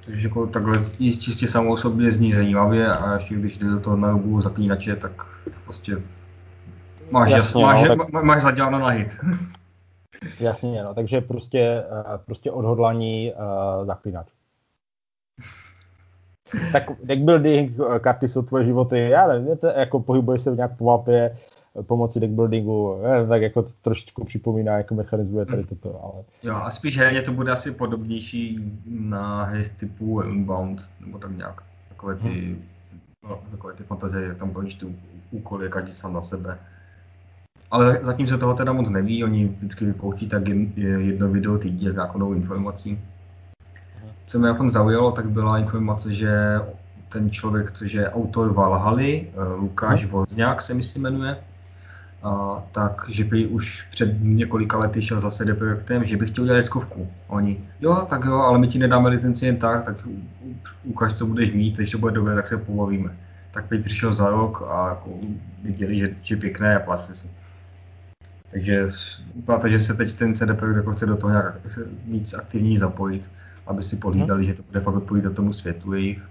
Takže 0.06 0.28
jako 0.28 0.48
takhle 0.48 0.76
čistě 1.00 1.48
samou 1.48 1.78
sobě 1.78 2.12
zní 2.12 2.32
zajímavě 2.32 2.88
a 2.88 3.14
ještě 3.14 3.36
když 3.36 3.58
jde 3.58 3.68
do 3.70 3.80
toho 3.80 3.98
na 3.98 4.12
rubu 4.12 4.42
zaklínače, 4.42 4.96
tak 4.96 5.12
prostě 5.64 5.94
máš, 7.12 7.32
Jasně, 7.32 7.64
máš, 7.64 7.90
no, 7.90 7.96
tak... 7.96 8.24
máš 8.24 8.42
zaděláno 8.42 8.80
na 8.80 8.88
hit. 8.88 9.08
Jasně, 10.40 10.84
no, 10.84 10.94
takže 10.94 11.22
prostě, 11.22 11.84
eh, 11.92 12.18
prostě 12.26 12.52
odhodlaní 12.52 13.34
uh, 13.34 13.86
zaklínač. 13.86 14.28
tak 16.72 16.84
deckbuilding, 17.04 17.80
eh, 17.80 18.00
karty 18.00 18.28
jsou 18.28 18.42
tvoje 18.42 18.66
životy, 18.66 19.00
já 19.00 19.28
nevím, 19.28 19.58
to, 19.58 19.68
jako 19.68 20.00
pohybuješ 20.00 20.42
se 20.42 20.56
nějak 20.56 20.78
po 20.78 20.86
mapě, 20.86 21.38
pomocí 21.82 22.20
deckbuildingu, 22.20 23.02
tak 23.30 23.42
jako 23.42 23.64
to 23.64 23.70
trošičku 23.82 24.24
připomíná, 24.24 24.78
jako 24.78 24.96
mechanizmuje 24.96 25.46
tady 25.46 25.64
toto, 25.64 26.04
ale... 26.04 26.24
Jo, 26.44 26.56
a 26.56 26.72
spíš 26.72 26.98
herně 26.98 27.22
to 27.22 27.32
bude 27.32 27.52
asi 27.52 27.72
podobnější 27.72 28.60
na 28.86 29.44
hry 29.44 29.64
typu 29.80 30.16
Unbound, 30.16 30.82
nebo 31.00 31.18
tak 31.18 31.38
nějak, 31.38 31.64
takové 31.90 32.16
ty, 32.16 32.30
hmm. 32.30 32.64
no, 33.30 33.40
takové 33.52 33.74
ty 33.74 33.84
fantazie, 33.84 34.28
jak 34.28 34.38
tam 34.38 34.52
plníš 34.52 34.76
ty 34.76 34.96
úkoly, 35.32 35.70
každý 35.70 35.94
sám 35.94 36.14
na 36.14 36.22
sebe. 36.22 36.58
Ale 37.72 38.00
zatím 38.02 38.28
se 38.28 38.38
toho 38.38 38.54
teda 38.54 38.74
moc 38.74 38.90
neví, 38.90 39.24
oni 39.24 39.48
vždycky 39.48 39.86
vypouští 39.86 40.30
tak 40.30 40.48
jedno 40.48 41.30
video 41.30 41.58
týdně 41.58 41.92
s 41.92 41.96
nějakou 41.96 42.34
informací. 42.34 43.00
Co 44.26 44.40
mě 44.40 44.48
na 44.48 44.54
tom 44.54 44.70
zaujalo, 44.70 45.12
tak 45.12 45.30
byla 45.30 45.60
informace, 45.60 46.14
že 46.14 46.60
ten 47.10 47.32
člověk, 47.32 47.72
což 47.72 47.94
je 47.94 48.10
autor 48.10 48.54
Valhaly, 48.54 49.28
eh, 49.34 49.54
Lukáš 49.54 50.04
hmm. 50.04 50.12
Vozňák 50.12 50.62
se 50.62 50.74
myslím 50.74 51.04
jmenuje, 51.04 51.38
a, 52.24 52.64
tak, 52.72 53.06
že 53.10 53.24
by 53.24 53.48
už 53.48 53.88
před 53.92 54.16
několika 54.20 54.78
lety 54.78 55.02
šel 55.02 55.20
zase 55.20 55.46
CD 55.46 55.58
projektem, 55.58 56.06
že 56.06 56.18
by 56.18 56.26
chtěl 56.26 56.44
udělat 56.44 56.58
deskovku. 56.58 57.10
Oni, 57.28 57.60
jo, 57.82 58.08
tak 58.10 58.26
jo, 58.26 58.34
ale 58.34 58.60
my 58.60 58.68
ti 58.68 58.80
nedáme 58.80 59.10
licenci 59.10 59.46
jen 59.46 59.58
tak, 59.58 59.86
tak 59.86 60.08
ukáž, 60.84 61.14
co 61.14 61.26
budeš 61.26 61.52
mít, 61.52 61.76
když 61.76 61.92
to 61.92 61.98
bude 61.98 62.12
dobré, 62.12 62.36
tak 62.36 62.48
se 62.48 62.58
pobavíme. 62.58 63.18
Tak 63.52 63.66
by 63.66 63.80
přišel 63.80 64.14
za 64.14 64.30
rok 64.30 64.64
a 64.70 64.90
jako 64.90 65.10
viděli, 65.64 65.98
že, 65.98 66.16
je 66.30 66.38
pěkné 66.38 66.76
a 66.76 66.80
platili 66.80 67.16
si. 67.16 67.30
Takže 68.52 68.88
vypadá 69.36 69.68
že 69.68 69.80
se 69.80 69.94
teď 69.94 70.14
ten 70.14 70.36
CD 70.36 70.58
projekt 70.58 70.78
jako 70.78 70.92
chce 70.92 71.06
do 71.06 71.18
toho 71.18 71.32
nějak 71.32 71.56
víc 72.06 72.34
aktivní 72.34 72.78
zapojit, 72.78 73.32
aby 73.68 73.84
si 73.84 73.96
pohlídali, 73.96 74.46
hmm. 74.46 74.52
že 74.52 74.58
to 74.58 74.64
bude 74.64 74.80
fakt 74.80 74.96
odpovídat 74.96 75.34
tomu 75.34 75.54
světu 75.54 75.94
jejich, 75.94 76.30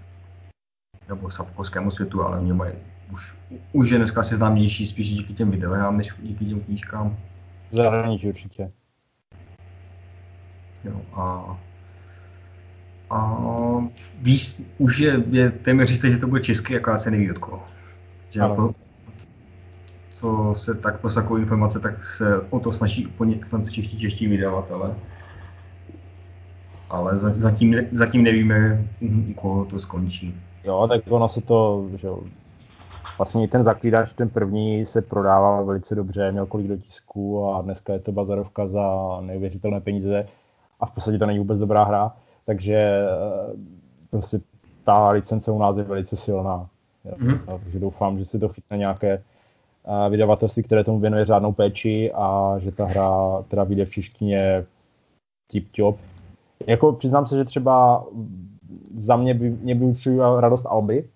nebo 1.09 1.31
sapkovskému 1.31 1.91
světu, 1.91 2.23
ale 2.23 2.39
oni 2.39 2.53
mají 2.53 2.73
už, 3.11 3.35
už 3.71 3.89
je 3.89 3.97
dneska 3.97 4.21
asi 4.21 4.35
známější 4.35 4.87
spíš 4.87 5.09
díky 5.09 5.33
těm 5.33 5.51
videohrám, 5.51 5.97
než 5.97 6.13
díky 6.19 6.45
těm 6.45 6.61
knížkám. 6.61 7.17
Zahraničí 7.71 8.27
určitě. 8.27 8.71
Jo, 10.83 11.01
a, 11.13 11.57
a 13.09 13.39
víš, 14.21 14.61
už 14.77 14.99
je, 14.99 15.23
je 15.29 15.51
téměř 15.51 15.89
říct, 15.89 16.03
že 16.03 16.17
to 16.17 16.27
bude 16.27 16.41
český, 16.41 16.73
jaká 16.73 16.97
se 16.97 17.11
neví 17.11 17.31
od 17.31 17.37
koho. 17.37 17.63
Že 18.29 18.41
to, 18.41 18.75
co 20.11 20.53
se 20.57 20.75
tak 20.75 21.01
takovou 21.15 21.37
informace, 21.37 21.79
tak 21.79 22.05
se 22.05 22.41
o 22.41 22.59
to 22.59 22.71
snaží 22.71 23.07
úplně 23.07 23.39
snad 23.43 23.71
čeští, 23.71 24.27
vydavatelé. 24.27 24.95
Ale 26.89 27.17
zatím, 27.17 27.75
zatím 27.91 28.23
nevíme, 28.23 28.87
u 29.01 29.33
koho 29.33 29.65
to 29.65 29.79
skončí. 29.79 30.35
Jo, 30.63 30.87
tak 30.87 31.01
ono 31.09 31.27
se 31.27 31.41
to, 31.41 31.87
že 31.95 32.09
Vlastně 33.19 33.47
ten 33.47 33.63
zaklídač, 33.63 34.13
ten 34.13 34.29
první, 34.29 34.85
se 34.85 35.01
prodával 35.01 35.65
velice 35.65 35.95
dobře, 35.95 36.31
měl 36.31 36.45
kolik 36.45 36.67
dotisků 36.67 37.45
a 37.45 37.61
dneska 37.61 37.93
je 37.93 37.99
to 37.99 38.11
bazarovka 38.11 38.67
za 38.67 39.17
neuvěřitelné 39.21 39.81
peníze 39.81 40.25
a 40.79 40.85
v 40.85 40.91
podstatě 40.91 41.17
to 41.17 41.25
není 41.25 41.39
vůbec 41.39 41.59
dobrá 41.59 41.83
hra, 41.83 42.15
takže 42.45 42.75
eh, 42.75 43.07
prostě 44.09 44.39
ta 44.83 45.09
licence 45.09 45.51
u 45.51 45.59
nás 45.59 45.77
je 45.77 45.83
velice 45.83 46.17
silná. 46.17 46.69
Mm-hmm. 47.05 47.39
Takže 47.45 47.79
doufám, 47.79 48.17
že 48.17 48.25
se 48.25 48.39
to 48.39 48.49
chytne 48.49 48.77
nějaké 48.77 49.11
eh, 49.13 50.09
vydavatelství, 50.09 50.63
které 50.63 50.83
tomu 50.83 50.99
věnuje 50.99 51.25
řádnou 51.25 51.51
péči 51.51 52.11
a 52.15 52.55
že 52.59 52.71
ta 52.71 52.85
hra 52.85 53.43
teda 53.47 53.63
vyjde 53.63 53.85
v 53.85 53.89
češtině 53.89 54.65
tip 55.51 55.71
top. 55.75 55.97
Jako 56.67 56.93
přiznám 56.93 57.27
se, 57.27 57.37
že 57.37 57.45
třeba 57.45 58.05
za 58.95 59.15
mě 59.15 59.33
by, 59.33 59.49
mě 59.49 59.75
by 59.75 59.93
radost 60.39 60.65
Alby, 60.65 61.09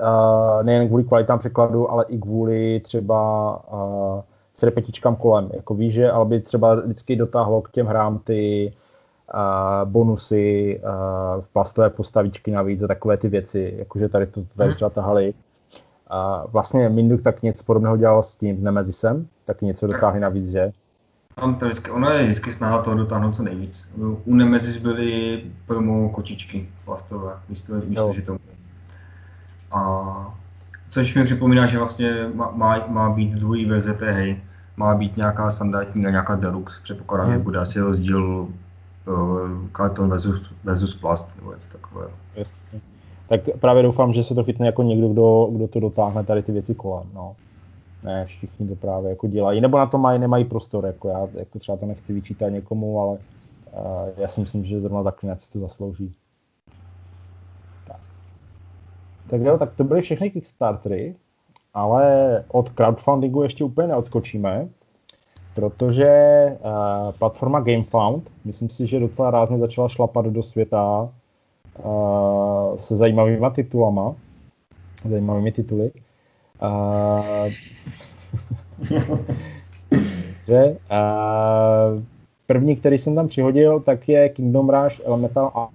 uh, 0.00 0.62
nejen 0.62 0.88
kvůli 0.88 1.04
kvalitám 1.04 1.38
překladu, 1.38 1.90
ale 1.90 2.04
i 2.08 2.18
kvůli 2.18 2.80
třeba 2.80 3.52
uh, 3.72 4.20
s 4.54 4.62
repetičkám 4.62 5.16
kolem. 5.16 5.50
Jako 5.54 5.74
víš, 5.74 5.94
že 5.94 6.10
ale 6.10 6.24
by 6.24 6.40
třeba 6.40 6.74
vždycky 6.74 7.16
dotáhlo 7.16 7.62
k 7.62 7.70
těm 7.70 7.86
hrám 7.86 8.18
ty 8.18 8.72
uh, 9.34 9.90
bonusy, 9.90 10.80
uh, 10.84 11.44
plastové 11.52 11.90
postavičky 11.90 12.50
navíc 12.50 12.82
a 12.82 12.86
takové 12.86 13.16
ty 13.16 13.28
věci, 13.28 13.74
jakože 13.78 14.08
tady 14.08 14.26
to 14.26 14.44
tady 14.56 14.68
mhm. 14.68 14.74
třeba 14.74 14.90
tahali. 14.90 15.34
Uh, 16.12 16.50
vlastně 16.50 16.88
Minduk 16.88 17.22
tak 17.22 17.42
něco 17.42 17.64
podobného 17.64 17.96
dělal 17.96 18.22
s 18.22 18.36
tím, 18.36 18.58
s 18.58 18.62
Nemezisem, 18.62 19.26
taky 19.44 19.66
něco 19.66 19.86
dotáhli 19.86 20.20
navíc, 20.20 20.50
že? 20.50 20.72
Tam 21.40 21.54
to 21.54 21.64
vždycky, 21.64 21.90
ono 21.90 22.10
je 22.10 22.22
vždycky 22.24 22.52
snaha 22.52 22.82
toho 22.82 22.96
dotáhnout 22.96 23.36
co 23.36 23.42
nejvíc. 23.42 23.88
U 24.24 24.34
Nemezis 24.34 24.76
byly 24.76 25.42
promo 25.66 26.08
kočičky 26.08 26.68
plastové, 26.84 27.32
místo, 27.48 27.74
místo 27.74 28.12
že 28.12 28.22
to 28.22 28.38
a 29.72 30.34
což 30.88 31.14
mi 31.14 31.24
připomíná, 31.24 31.66
že 31.66 31.78
vlastně 31.78 32.28
má, 32.34 32.50
má, 32.54 32.86
má 32.86 33.10
být 33.10 33.32
druhý 33.32 33.64
verze 33.64 33.94
té 33.94 34.12
hry. 34.12 34.42
Má 34.76 34.94
být 34.94 35.16
nějaká 35.16 35.50
standardní 35.50 36.06
a 36.06 36.10
nějaká 36.10 36.34
deluxe. 36.34 36.80
Předpokládám, 36.82 37.26
hmm. 37.26 37.38
že 37.38 37.44
bude 37.44 37.58
asi 37.58 37.80
rozdíl 37.80 38.24
uh, 38.28 38.48
karton 39.72 40.10
versus, 40.10 40.40
versus 40.64 40.94
plast 40.94 41.36
nebo 41.36 41.54
něco 41.54 41.68
takového. 41.68 42.10
Jasně. 42.36 42.80
Tak 43.28 43.40
právě 43.60 43.82
doufám, 43.82 44.12
že 44.12 44.24
se 44.24 44.34
to 44.34 44.44
chytne 44.44 44.66
jako 44.66 44.82
někdo, 44.82 45.08
kdo, 45.08 45.48
kdo 45.52 45.68
to 45.68 45.80
dotáhne 45.80 46.24
tady 46.24 46.42
ty 46.42 46.52
věci 46.52 46.74
kolem. 46.74 47.06
No. 47.14 47.36
Ne, 48.02 48.24
všichni 48.24 48.68
to 48.68 48.74
právě 48.74 49.10
jako 49.10 49.26
dělají. 49.26 49.60
Nebo 49.60 49.78
na 49.78 49.86
to 49.86 49.98
mají, 49.98 50.18
nemají 50.18 50.44
prostor. 50.44 50.86
Jako 50.86 51.08
já 51.08 51.28
jako 51.34 51.58
třeba 51.58 51.78
to 51.78 51.86
nechci 51.86 52.12
vyčítat 52.12 52.48
někomu, 52.48 53.00
ale 53.00 53.10
uh, 53.10 54.08
já 54.16 54.28
si 54.28 54.40
myslím, 54.40 54.64
že 54.64 54.80
zrovna 54.80 55.02
zaklinač 55.02 55.48
to 55.48 55.58
zaslouží. 55.58 56.14
Tak 59.30 59.40
jo, 59.40 59.58
tak 59.58 59.74
to 59.74 59.84
byly 59.84 60.00
všechny 60.00 60.30
Kickstartery, 60.30 61.14
ale 61.74 62.44
od 62.48 62.68
crowdfundingu 62.68 63.42
ještě 63.42 63.64
úplně 63.64 63.88
neodskočíme, 63.88 64.68
protože 65.54 66.12
uh, 66.60 67.12
platforma 67.12 67.60
GameFound, 67.60 68.30
myslím 68.44 68.70
si, 68.70 68.86
že 68.86 69.00
docela 69.00 69.30
rázně 69.30 69.58
začala 69.58 69.88
šlapat 69.88 70.26
do 70.26 70.42
světa 70.42 71.08
uh, 71.84 72.76
se 72.76 72.96
zajímavými 72.96 73.46
titulama, 73.54 74.14
zajímavými 75.04 75.52
tituly. 75.52 75.90
Uh, 75.90 76.07
že, 80.46 80.76
uh, 80.90 82.00
první, 82.46 82.76
který 82.76 82.98
jsem 82.98 83.14
tam 83.14 83.28
přihodil, 83.28 83.80
tak 83.80 84.08
je 84.08 84.28
Kingdom 84.28 84.70
Rush 84.70 85.00
Elemental 85.04 85.68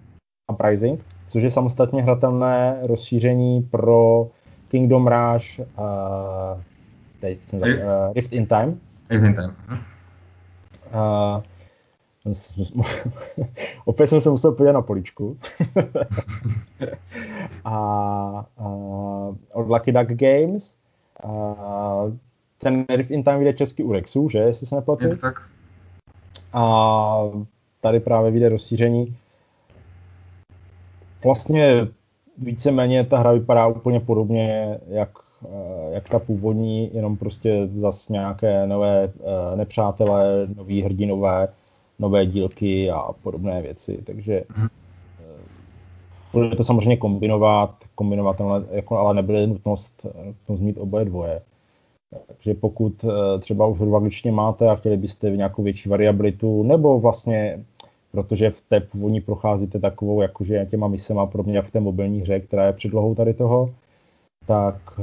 Uprising, 0.52 1.06
což 1.28 1.44
je 1.44 1.50
samostatně 1.50 2.04
hratelné 2.04 2.78
rozšíření 2.82 3.62
pro 3.62 4.28
Kingdom 4.70 5.08
Rush 5.08 5.60
uh, 5.60 5.66
teď 7.24 7.40
jsem 7.48 7.60
uh, 7.62 8.14
Rift 8.14 8.34
in 8.34 8.46
Time. 8.46 8.80
Rift 9.10 9.26
in 9.26 9.36
Time. 9.36 9.56
Uh, 10.94 11.42
opět 13.86 14.08
jsem 14.08 14.22
se 14.22 14.30
musel 14.30 14.52
podívat 14.52 14.74
na 14.74 14.82
poličku. 14.82 15.38
a 17.66 18.46
uh, 18.60 19.36
od 19.54 19.68
Lucky 19.68 19.92
Duck 19.92 20.12
Games 20.12 20.78
uh, 21.24 22.14
ten 22.58 22.86
Rift 22.96 23.12
in 23.12 23.24
Time 23.24 23.40
vyjde 23.40 23.54
český 23.54 23.84
u 23.84 23.94
Rexu, 23.94 24.30
že, 24.30 24.40
jestli 24.40 24.68
se 24.68 24.76
nepletu? 24.76 25.06
Je 25.06 25.18
tak. 25.18 25.42
A 26.54 27.18
tady 27.82 28.00
právě 28.00 28.32
vyjde 28.32 28.50
rozšíření 28.50 29.16
vlastně 31.24 31.88
víceméně 32.38 33.04
ta 33.04 33.18
hra 33.18 33.32
vypadá 33.32 33.68
úplně 33.68 34.00
podobně, 34.00 34.78
jak, 34.88 35.10
jak 35.90 36.10
ta 36.10 36.20
původní, 36.20 36.96
jenom 36.96 37.18
prostě 37.18 37.70
zas 37.76 38.10
nějaké 38.10 38.68
nové 38.68 39.04
eh, 39.04 39.56
nepřátelé, 39.56 40.48
noví 40.56 40.82
hrdinové, 40.82 41.48
nové 42.00 42.26
dílky 42.26 42.92
a 42.92 43.02
podobné 43.24 43.62
věci, 43.62 44.00
takže 44.04 44.44
mm. 44.58 44.68
bude 46.34 46.56
to 46.56 46.64
samozřejmě 46.64 46.98
kombinovat, 46.98 47.76
kombinovat, 47.96 48.42
jako, 48.72 48.98
ale 48.98 49.14
nebyly 49.14 49.48
nutnost, 49.48 50.06
nutnost 50.26 50.60
mít 50.60 50.78
oboje 50.78 51.06
dvoje. 51.06 51.42
Takže 52.28 52.54
pokud 52.54 53.06
třeba 53.40 53.68
už 53.68 53.80
hru 53.80 54.02
máte 54.32 54.70
a 54.70 54.76
chtěli 54.76 54.98
byste 54.98 55.32
v 55.32 55.38
nějakou 55.38 55.64
větší 55.64 55.90
variabilitu, 55.90 56.64
nebo 56.64 57.00
vlastně 57.00 57.66
protože 58.12 58.50
v 58.50 58.62
té 58.62 58.80
původní 58.80 59.22
procházíte 59.22 59.80
takovou 59.80 60.22
jakože 60.22 60.66
těma 60.70 60.88
misema, 60.88 61.26
podobně 61.26 61.56
jak 61.56 61.66
v 61.66 61.72
té 61.72 61.80
mobilní 61.80 62.22
hře, 62.22 62.40
která 62.40 62.66
je 62.66 62.74
předlohou 62.74 63.16
tady 63.16 63.34
toho, 63.34 63.70
tak 64.46 65.00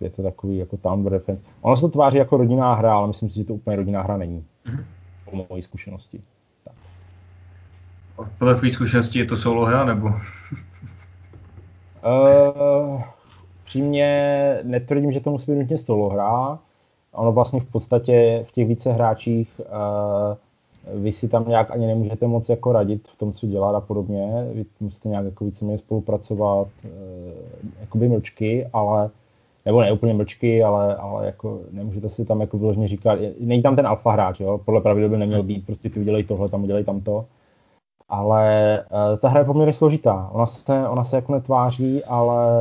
je 0.00 0.10
to 0.10 0.22
takový 0.22 0.56
jako 0.56 0.76
Tower 0.76 1.12
Defense. 1.12 1.44
Ono 1.60 1.76
se 1.76 1.80
to 1.80 1.88
tváří 1.88 2.18
jako 2.18 2.36
rodinná 2.36 2.74
hra, 2.74 2.96
ale 2.96 3.08
myslím 3.08 3.30
si, 3.30 3.38
že 3.38 3.44
to 3.44 3.54
úplně 3.54 3.76
rodinná 3.76 4.02
hra 4.02 4.16
není. 4.16 4.44
Mm-hmm. 4.66 4.84
Po 5.32 5.46
mojí 5.50 5.62
zkušenosti. 5.62 6.20
Tak. 6.64 6.74
Podle 8.38 8.54
tvých 8.54 8.74
zkušeností 8.74 9.18
je 9.18 9.24
to 9.24 9.36
solo 9.36 9.64
hra, 9.64 9.84
nebo? 9.84 10.06
uh, 10.06 10.14
přímě 13.64 14.58
netvrdím, 14.62 15.12
že 15.12 15.20
to 15.20 15.30
musí 15.30 15.52
být 15.52 15.58
nutně 15.58 15.78
solo 15.78 16.08
hra. 16.08 16.58
Ono 17.12 17.32
vlastně 17.32 17.60
v 17.60 17.64
podstatě 17.64 18.44
v 18.48 18.52
těch 18.52 18.68
více 18.68 18.92
hráčích 18.92 19.60
uh, 19.60 21.02
vy 21.02 21.12
si 21.12 21.28
tam 21.28 21.48
nějak 21.48 21.70
ani 21.70 21.86
nemůžete 21.86 22.26
moc 22.26 22.48
jako 22.48 22.72
radit 22.72 23.08
v 23.08 23.16
tom, 23.16 23.32
co 23.32 23.46
dělat 23.46 23.74
a 23.74 23.80
podobně. 23.80 24.48
Vy 24.52 24.64
musíte 24.80 25.08
nějak 25.08 25.24
jako 25.24 25.44
víceméně 25.44 25.78
spolupracovat 25.78 26.68
uh, 26.84 26.90
jakoby 27.80 28.08
mlčky, 28.08 28.66
ale 28.72 29.10
nebo 29.66 29.80
ne 29.80 29.92
úplně 29.92 30.14
mlčky, 30.14 30.64
ale, 30.64 30.96
ale 30.96 31.26
jako 31.26 31.60
nemůžete 31.70 32.10
si 32.10 32.24
tam 32.24 32.40
jako 32.40 32.58
vyloženě 32.58 32.88
říkat, 32.88 33.18
není 33.40 33.62
tam 33.62 33.76
ten 33.76 33.86
alfa 33.86 34.12
hráč, 34.12 34.40
jo? 34.40 34.60
podle 34.64 34.80
pravidel 34.80 35.08
by 35.08 35.16
neměl 35.16 35.42
být, 35.42 35.66
prostě 35.66 35.90
ty 35.90 36.00
udělej 36.00 36.24
tohle, 36.24 36.48
tam 36.48 36.64
udělej 36.64 36.84
tamto. 36.84 37.24
Ale 38.08 38.78
uh, 38.90 39.18
ta 39.18 39.28
hra 39.28 39.40
je 39.40 39.44
poměrně 39.44 39.72
složitá. 39.72 40.30
Ona 40.32 40.46
se, 40.46 40.88
ona 40.88 41.04
se 41.04 41.16
jako 41.16 41.32
netváří, 41.32 42.04
ale 42.04 42.52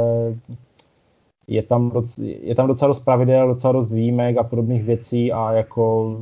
je 1.47 1.63
tam, 1.63 1.89
doc, 1.89 2.17
je 2.17 2.55
tam 2.55 2.67
docela 2.67 2.87
dost 2.87 2.99
pravidel, 2.99 3.47
docela 3.47 3.73
dost 3.73 3.91
výjimek 3.91 4.37
a 4.37 4.43
podobných 4.43 4.83
věcí 4.83 5.31
a 5.31 5.51
jako 5.51 6.15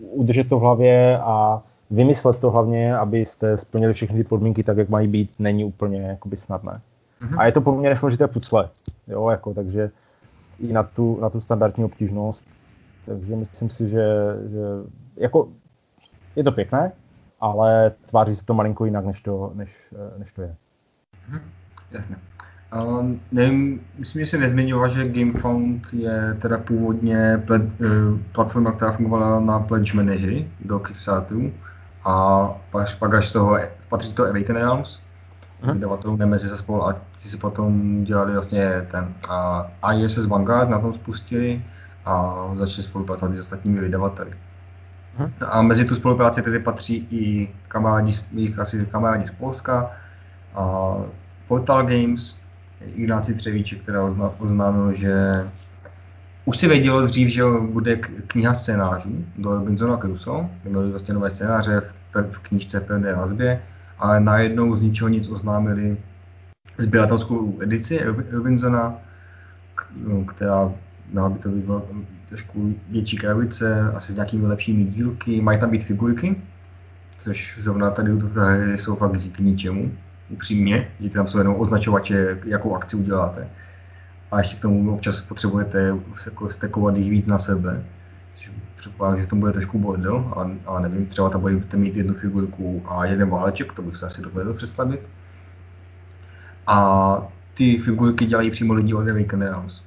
udržet 0.00 0.48
to 0.48 0.58
v 0.58 0.62
hlavě 0.62 1.18
a 1.18 1.62
vymyslet 1.90 2.40
to 2.40 2.50
hlavně, 2.50 2.96
abyste 2.96 3.58
splnili 3.58 3.92
všechny 3.92 4.16
ty 4.16 4.28
podmínky 4.28 4.62
tak, 4.62 4.76
jak 4.76 4.88
mají 4.88 5.08
být, 5.08 5.30
není 5.38 5.64
úplně 5.64 6.00
jakoby 6.00 6.36
snadné. 6.36 6.80
Mm-hmm. 7.20 7.38
A 7.38 7.46
je 7.46 7.52
to 7.52 7.60
poměrně 7.60 7.96
složité 7.96 8.26
pucle, 8.26 8.68
jo, 9.08 9.28
jako, 9.28 9.54
takže 9.54 9.90
i 10.58 10.72
na 10.72 10.82
tu, 10.82 11.18
na 11.20 11.30
tu 11.30 11.40
standardní 11.40 11.84
obtížnost. 11.84 12.46
Takže 13.06 13.36
myslím 13.36 13.70
si, 13.70 13.88
že, 13.88 14.06
že 14.50 14.60
jako 15.16 15.48
je 16.36 16.44
to 16.44 16.52
pěkné, 16.52 16.92
ale 17.40 17.92
tváří 18.08 18.34
se 18.34 18.46
to 18.46 18.54
malinko 18.54 18.84
jinak, 18.84 19.06
než 19.06 19.20
to, 19.20 19.52
než, 19.54 19.94
než 20.18 20.32
to 20.32 20.42
je. 20.42 20.56
Mm-hmm. 21.30 21.40
Jasně. 21.90 22.16
Uh, 22.76 23.06
nevím, 23.32 23.80
myslím, 23.98 24.22
že 24.22 24.30
se 24.30 24.38
nezmiňoval, 24.38 24.88
že 24.88 25.08
GameFound 25.08 25.92
je 25.92 26.36
teda 26.42 26.58
původně 26.58 27.42
ple, 27.46 27.58
uh, 27.58 28.18
platforma, 28.32 28.72
která 28.72 28.92
fungovala 28.92 29.40
na 29.40 29.60
Pledge 29.60 29.94
Manageri 29.94 30.50
do 30.64 30.78
Kickstarteru 30.78 31.52
a 32.04 32.44
pak, 32.70 32.98
pak 32.98 33.14
až 33.14 33.28
z 33.28 33.32
toho 33.32 33.58
patří 33.88 34.12
to 34.12 34.24
Awaken 34.24 34.56
Realms, 34.56 35.00
uh-huh. 35.62 35.72
vydavatelů 35.72 36.16
Nemesis 36.16 36.52
a 36.52 36.56
spolu 36.56 36.88
a 36.88 36.96
ti 37.22 37.28
se 37.28 37.36
potom 37.36 38.04
dělali 38.04 38.32
vlastně 38.32 38.86
ten 38.90 39.14
uh, 39.84 40.04
ISS 40.04 40.26
Vanguard, 40.26 40.70
na 40.70 40.78
tom 40.78 40.94
spustili 40.94 41.64
a 42.04 42.44
začali 42.56 42.82
spolupracovat 42.82 43.36
s 43.36 43.40
ostatními 43.40 43.80
vydavateli. 43.80 44.30
Uh-huh. 45.18 45.30
A 45.48 45.62
mezi 45.62 45.84
tu 45.84 45.94
spolupráci 45.94 46.42
tedy 46.42 46.58
patří 46.58 47.06
i 47.10 47.48
kamarádi, 47.68 48.12
jejich 48.32 48.58
asi 48.58 48.86
kamarádi 48.86 49.26
z 49.26 49.30
Polska, 49.30 49.90
a 50.54 50.94
Portal 51.48 51.86
Games, 51.86 52.36
Ignáci 52.94 53.34
Třevíček, 53.34 53.82
která 53.82 54.04
oznámil, 54.38 54.92
že 54.92 55.44
už 56.44 56.58
si 56.58 56.68
vědělo 56.68 57.06
dřív, 57.06 57.28
že 57.28 57.42
bude 57.60 57.96
kniha 58.26 58.54
scénářů 58.54 59.24
do 59.38 59.54
Robinsona 59.54 59.96
Crusoe, 59.96 60.48
měli 60.64 60.90
vlastně 60.90 61.14
nové 61.14 61.30
scénáře 61.30 61.80
v, 61.80 62.22
v 62.30 62.38
knižce 62.38 62.80
pevné 62.80 63.14
vazbě, 63.14 63.62
ale 63.98 64.20
najednou 64.20 64.76
z 64.76 64.82
ničeho 64.82 65.08
nic 65.08 65.28
oznámili 65.28 65.96
sběratelskou 66.78 67.58
edici 67.62 68.00
Robinsona, 68.30 68.94
která 70.26 70.72
měla 71.10 71.28
by 71.28 71.38
to 71.38 71.48
být 71.48 71.64
trošku 72.28 72.74
větší 72.88 73.16
krabice, 73.16 73.92
asi 73.94 74.12
s 74.12 74.14
nějakými 74.14 74.46
lepšími 74.46 74.84
dílky, 74.84 75.40
mají 75.40 75.60
tam 75.60 75.70
být 75.70 75.84
figurky, 75.84 76.36
což 77.18 77.58
zrovna 77.62 77.90
tady 77.90 78.12
u 78.12 78.20
této 78.20 78.40
hry 78.40 78.78
jsou 78.78 78.96
fakt 78.96 79.12
k 79.32 79.38
ničemu 79.38 79.92
upřímně, 80.28 80.88
že 81.00 81.10
tam 81.10 81.28
jsou 81.28 81.38
jenom 81.38 81.60
označovače, 81.60 82.38
jakou 82.44 82.76
akci 82.76 82.96
uděláte. 82.96 83.48
A 84.30 84.38
ještě 84.38 84.56
k 84.56 84.60
tomu 84.60 84.94
občas 84.94 85.20
potřebujete 85.20 85.96
jako 86.24 86.50
stekovat 86.50 86.96
jich 86.96 87.10
víc 87.10 87.26
na 87.26 87.38
sebe. 87.38 87.84
Předpokládám, 88.76 89.18
že 89.18 89.24
v 89.24 89.28
tom 89.28 89.40
bude 89.40 89.52
trošku 89.52 89.78
bordel, 89.78 90.32
a, 90.36 90.50
a 90.66 90.80
nevím, 90.80 91.06
třeba 91.06 91.30
tam 91.30 91.40
budete 91.40 91.76
mít 91.76 91.96
jednu 91.96 92.14
figurku 92.14 92.82
a 92.88 93.04
jeden 93.04 93.30
váleček, 93.30 93.72
to 93.72 93.82
bych 93.82 93.96
se 93.96 94.06
asi 94.06 94.22
dovedl 94.22 94.54
představit. 94.54 95.00
A 96.66 97.18
ty 97.54 97.78
figurky 97.78 98.26
dělají 98.26 98.50
přímo 98.50 98.74
lidi 98.74 98.94
od 98.94 99.08
Awaken 99.08 99.42
Realms. 99.42 99.82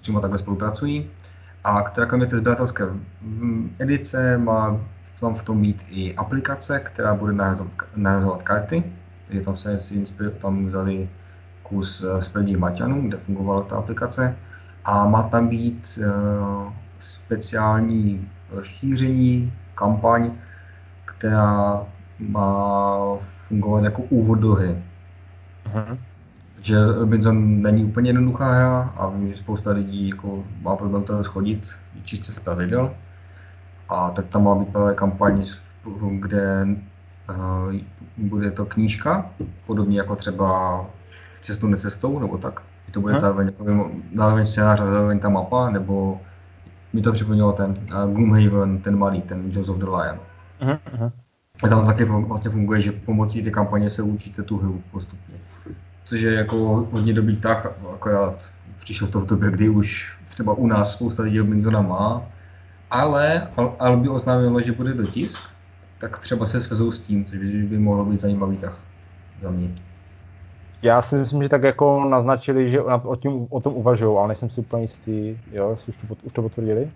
Přímo 0.00 0.20
takhle 0.20 0.38
spolupracují. 0.38 1.10
A 1.64 1.82
která 1.82 2.06
kromě 2.06 2.26
té 2.26 2.36
sběratelské 2.36 2.84
edice 3.78 4.38
má 4.38 4.80
mám 5.22 5.34
v 5.34 5.42
tom 5.42 5.60
mít 5.60 5.82
i 5.90 6.14
aplikace, 6.14 6.80
která 6.80 7.14
bude 7.14 7.32
nahrazovat, 7.96 8.42
karty, 8.42 8.84
takže 9.26 9.44
tam 9.44 9.56
se 9.56 9.78
inspir, 9.90 10.30
tam 10.30 10.66
vzali 10.66 11.08
kus 11.62 12.04
z 12.20 12.28
prvních 12.28 12.56
Maťanů, 12.56 13.02
kde 13.02 13.16
fungovala 13.16 13.62
ta 13.62 13.76
aplikace 13.76 14.36
a 14.84 15.06
má 15.06 15.22
tam 15.22 15.48
být 15.48 15.98
uh, 15.98 16.72
speciální 17.00 18.28
rozšíření, 18.50 19.52
kampaň, 19.74 20.30
která 21.04 21.82
má 22.18 22.96
fungovat 23.50 23.84
jako 23.84 24.02
úvod 24.02 24.38
do 24.38 24.54
hry. 24.54 24.78
Uh-huh. 25.74 25.98
Že 26.60 26.76
Robinson 26.86 27.62
není 27.62 27.84
úplně 27.84 28.08
jednoduchá 28.08 28.52
hra 28.52 28.92
a 28.96 29.08
vím, 29.08 29.28
že 29.28 29.36
spousta 29.36 29.70
lidí 29.70 30.08
jako 30.08 30.44
má 30.62 30.76
problém 30.76 31.02
to 31.02 31.24
schodit 31.24 31.76
čistě 32.04 32.32
z 32.32 32.38
pravidel. 32.38 32.94
A 33.88 34.10
tak 34.10 34.26
tam 34.26 34.44
má 34.44 34.54
být 34.54 34.68
právě 34.68 34.94
kampaň, 34.94 35.46
kde 36.10 36.66
uh, 37.30 37.74
bude 38.16 38.50
to 38.50 38.66
knížka, 38.66 39.30
podobně 39.66 39.98
jako 39.98 40.16
třeba 40.16 40.80
cestu 41.40 41.66
necestou, 41.66 42.18
nebo 42.18 42.38
tak. 42.38 42.62
To 42.90 43.00
bude 43.00 43.12
hmm. 43.12 43.20
zároveň, 43.20 43.52
zároveň 44.16 44.46
scénář 44.46 44.80
a 44.80 44.86
zároveň 44.86 45.18
ta 45.18 45.28
mapa, 45.28 45.70
nebo 45.70 46.20
mi 46.92 47.02
to 47.02 47.12
připomnělo 47.12 47.52
ten 47.52 47.70
uh, 47.70 48.14
Gloomhaven, 48.14 48.78
ten 48.78 48.98
malý, 48.98 49.22
ten 49.22 49.42
Joseph 49.50 49.78
the 49.78 49.86
Lion. 49.86 50.18
Hmm. 50.60 51.10
A 51.62 51.68
tam 51.68 51.86
taky 51.86 52.04
vlastně 52.04 52.50
funguje, 52.50 52.80
že 52.80 52.92
pomocí 52.92 53.42
té 53.42 53.50
kampaně 53.50 53.90
se 53.90 54.02
učíte 54.02 54.42
tu 54.42 54.58
hru 54.58 54.82
postupně. 54.90 55.34
Což 56.04 56.20
je 56.20 56.34
jako 56.34 56.56
hodně 56.92 57.12
dobrý 57.12 57.36
tak, 57.36 57.72
akorát 57.94 58.46
přišel 58.78 59.08
to 59.08 59.20
v 59.20 59.26
době, 59.26 59.50
kdy 59.50 59.68
už 59.68 60.16
třeba 60.28 60.54
u 60.54 60.66
nás 60.66 60.92
spousta 60.92 61.22
lidí 61.22 61.38
Robinsona 61.38 61.82
má, 61.82 62.22
ale 62.90 63.48
Albi 63.78 64.08
oznámilo, 64.08 64.60
že 64.60 64.72
bude 64.72 64.94
dotisk, 64.94 65.40
tak 65.98 66.18
třeba 66.18 66.46
se 66.46 66.60
svezou 66.60 66.92
s 66.92 67.00
tím, 67.00 67.24
což 67.24 67.38
by 67.38 67.78
mohlo 67.78 68.04
být 68.04 68.20
zajímavý 68.20 68.56
tak 68.56 68.72
za 69.42 69.50
mě. 69.50 69.68
Já 70.82 71.02
si 71.02 71.16
myslím, 71.18 71.42
že 71.42 71.48
tak 71.48 71.62
jako 71.62 72.08
naznačili, 72.08 72.70
že 72.70 72.80
o, 72.80 73.16
tím, 73.16 73.46
o 73.50 73.60
tom 73.60 73.74
uvažují, 73.74 74.18
ale 74.18 74.28
nejsem 74.28 74.50
si 74.50 74.60
úplně 74.60 74.82
jistý, 74.82 75.38
jo, 75.52 75.70
jestli 75.70 75.92
už 75.92 76.08
to, 76.08 76.14
už 76.22 76.32
to 76.32 76.42
potvrdili? 76.42 76.90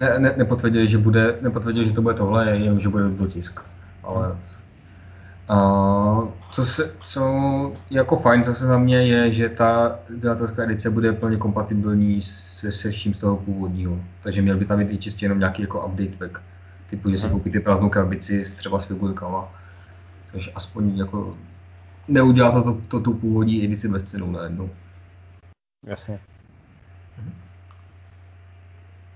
Ne, 0.00 0.18
ne, 0.18 0.34
nepotvrdili, 0.36 0.86
že 0.86 0.98
bude, 0.98 1.38
nepotvrdili, 1.40 1.86
že 1.86 1.92
to 1.92 2.02
bude 2.02 2.14
tohle, 2.14 2.50
jenom 2.50 2.80
že 2.80 2.88
bude 2.88 3.08
dotisk. 3.08 3.60
Ale 4.06 4.36
a, 5.48 6.28
co, 6.50 6.66
se, 6.66 6.94
co 7.00 7.22
jako 7.90 8.16
fajn 8.16 8.44
zase 8.44 8.66
za 8.66 8.78
mě 8.78 8.96
je, 8.96 9.32
že 9.32 9.48
ta 9.48 9.98
vydavatelské 10.10 10.62
edice 10.62 10.90
bude 10.90 11.12
plně 11.12 11.36
kompatibilní 11.36 12.22
se, 12.22 12.72
se 12.72 12.90
vším 12.90 13.14
z 13.14 13.18
toho 13.18 13.36
původního. 13.36 14.00
Takže 14.22 14.42
měl 14.42 14.56
by 14.56 14.64
tam 14.64 14.78
být 14.78 14.92
i 14.92 14.98
čistě 14.98 15.24
jenom 15.24 15.38
nějaký 15.38 15.62
jako 15.62 15.86
update 15.86 16.16
pack. 16.18 16.42
Typu, 16.90 17.10
že 17.10 17.18
si 17.18 17.26
mhm. 17.26 17.32
koupíte 17.32 17.60
prázdnou 17.60 17.88
krabici 17.88 18.44
s 18.44 18.54
třeba 18.54 18.80
s 18.80 18.84
figurkama. 18.84 19.48
Takže 20.32 20.50
aspoň 20.54 20.98
jako 20.98 21.36
neudělá 22.08 22.52
to, 22.52 22.62
to, 22.62 22.80
to 22.88 23.00
tu 23.00 23.14
původní 23.14 23.64
edici 23.64 23.88
bez 23.88 24.02
cenu 24.02 24.30
najednou. 24.30 24.70
Jasně. 25.86 26.20
Mhm. 27.18 27.32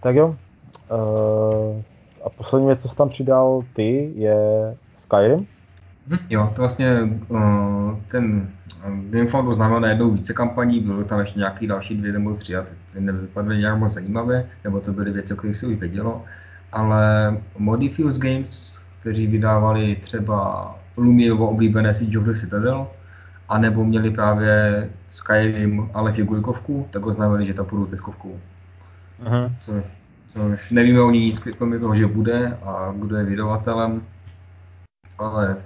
Tak 0.02 0.16
jo. 0.16 0.36
Uh, 0.90 1.82
a 2.24 2.30
poslední 2.30 2.66
věc, 2.66 2.82
co 2.82 2.88
jsi 2.88 2.96
tam 2.96 3.08
přidal 3.08 3.62
ty, 3.72 4.12
je 4.14 4.36
Skyrim. 4.96 5.46
Mhm. 6.08 6.18
Jo, 6.30 6.50
to 6.54 6.62
vlastně 6.62 7.02
uh, 7.28 7.98
ten 8.08 8.50
Gamefound 9.10 9.48
oznámil 9.48 9.80
najednou 9.80 10.10
více 10.10 10.34
kampaní, 10.34 10.80
bylo 10.80 11.04
tam 11.04 11.20
ještě 11.20 11.38
nějaký 11.38 11.66
další 11.66 11.96
dvě 11.96 12.12
nebo 12.12 12.34
tři 12.34 12.56
a 12.56 12.66
ty 12.92 13.00
nevypadly 13.00 13.58
nějak 13.58 13.78
moc 13.78 13.92
zajímavé, 13.92 14.44
nebo 14.64 14.80
to 14.80 14.92
byly 14.92 15.10
věci, 15.10 15.34
o 15.34 15.36
kterých 15.36 15.56
se 15.56 15.66
už 15.66 15.76
vědělo, 15.76 16.24
ale 16.72 17.36
Modifuse 17.58 18.18
Games, 18.18 18.80
kteří 19.00 19.26
vydávali 19.26 19.96
třeba 19.96 20.70
Lumierovo 20.96 21.48
oblíbené 21.48 21.94
Siege 21.94 22.18
of 22.18 22.24
the 22.24 22.34
Citadel, 22.34 22.86
anebo 23.48 23.84
měli 23.84 24.10
právě 24.10 24.88
Skyrim, 25.10 25.90
ale 25.94 26.12
figurkovku, 26.12 26.86
tak 26.90 27.06
oznámili, 27.06 27.46
že 27.46 27.54
tam 27.54 27.66
půjdou 27.66 27.86
tiskovkou. 27.86 28.38
Uh-huh. 29.24 29.52
Co, 29.60 29.82
což 30.32 30.70
nevíme 30.70 31.00
o 31.00 31.10
ní 31.10 31.20
nic, 31.20 31.38
kromě 31.38 31.78
toho, 31.78 31.94
že 31.94 32.06
bude 32.06 32.58
a 32.62 32.94
kdo 32.96 33.16
je 33.16 33.24
vydavatelem, 33.24 34.02
ale 35.18 35.56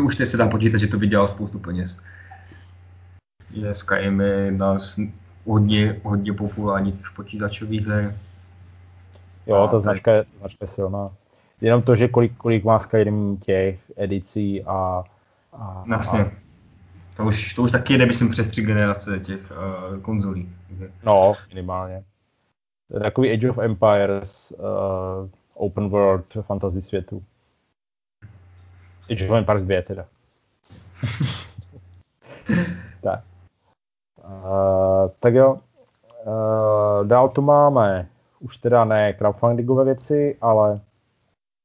už 0.00 0.16
teď 0.16 0.30
se 0.30 0.36
dá 0.36 0.48
počítat, 0.48 0.78
že 0.78 0.86
to 0.86 0.98
vydělal 0.98 1.28
spoustu 1.28 1.58
peněz. 1.58 2.00
určitě 3.50 3.74
Skyrim 3.74 4.20
je 4.20 4.34
jedna 4.34 4.78
z 4.78 5.00
hodně, 5.46 6.00
hodně 6.02 6.32
populárních 6.32 7.10
počítačových 7.16 7.86
her. 7.86 8.18
Jo, 9.46 9.68
ta 9.70 9.80
značka 9.80 10.12
je, 10.12 10.24
značka 10.38 10.64
je 10.64 10.68
silná. 10.68 11.10
Jenom 11.60 11.82
to, 11.82 11.96
že 11.96 12.08
kolik, 12.08 12.36
kolik 12.36 12.64
má 12.64 12.78
Skyrim 12.78 13.36
těch 13.36 13.80
edicí 13.96 14.64
a... 14.64 15.04
a 15.52 15.84
Jasně. 15.90 16.20
A... 16.20 16.30
To 17.16 17.24
už, 17.24 17.54
to 17.54 17.62
už 17.62 17.70
taky 17.70 17.98
jde, 17.98 18.06
myslím, 18.06 18.30
přes 18.30 18.48
tři 18.48 18.62
generace 18.62 19.20
těch 19.20 19.40
uh, 19.50 20.00
konzolí. 20.00 20.52
No, 21.04 21.32
minimálně. 21.48 22.02
Takový 22.92 23.32
Age 23.32 23.50
of 23.50 23.58
Empires, 23.58 24.52
uh, 24.58 25.28
open 25.54 25.88
world 25.88 26.24
fantasy 26.42 26.82
světu. 26.82 27.22
Age 29.10 29.28
of 29.28 29.36
Empires 29.36 29.64
2 29.64 29.82
teda. 29.82 30.06
tak. 33.02 33.24
Uh, 34.24 35.10
tak 35.20 35.34
jo. 35.34 35.58
Uh, 36.26 37.06
dál 37.06 37.28
tu 37.28 37.42
máme 37.42 38.08
už 38.40 38.58
teda 38.58 38.84
ne 38.84 39.12
crowdfundingové 39.12 39.84
věci, 39.84 40.36
ale 40.40 40.80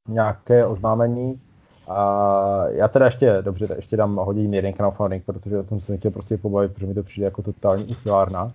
nějaké 0.08 0.66
oznámení. 0.66 1.40
A 1.88 2.68
já 2.68 2.88
teda 2.88 3.04
ještě, 3.04 3.42
dobře, 3.42 3.68
ještě 3.76 3.96
dám 3.96 4.16
hodím 4.16 4.54
jeden 4.54 4.72
crowdfunding, 4.72 5.24
protože 5.24 5.58
o 5.58 5.62
tom 5.62 5.80
se 5.80 5.96
chtěl 5.96 6.10
prostě 6.10 6.38
pobavit, 6.38 6.74
protože 6.74 6.86
mi 6.86 6.94
to 6.94 7.02
přijde 7.02 7.24
jako 7.24 7.42
totální 7.42 7.84
uchylárna. 7.84 8.52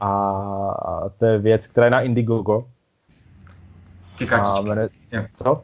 A 0.00 1.10
to 1.18 1.26
je 1.26 1.38
věc, 1.38 1.66
která 1.66 1.86
je 1.86 1.90
na 1.90 2.00
Indiegogo. 2.00 2.66
Ty. 4.18 4.28
Jmenuje... 4.62 4.88
Co? 5.42 5.62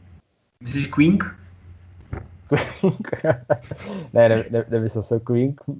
Myslíš 0.62 0.86
Quink? 0.86 1.36
Quink? 2.80 3.10
ne, 4.12 4.28
ne, 4.28 4.44
ne, 4.50 4.64
nemyslel 4.68 5.02
jsem 5.02 5.20
Quink. 5.20 5.60
Uh, 5.68 5.76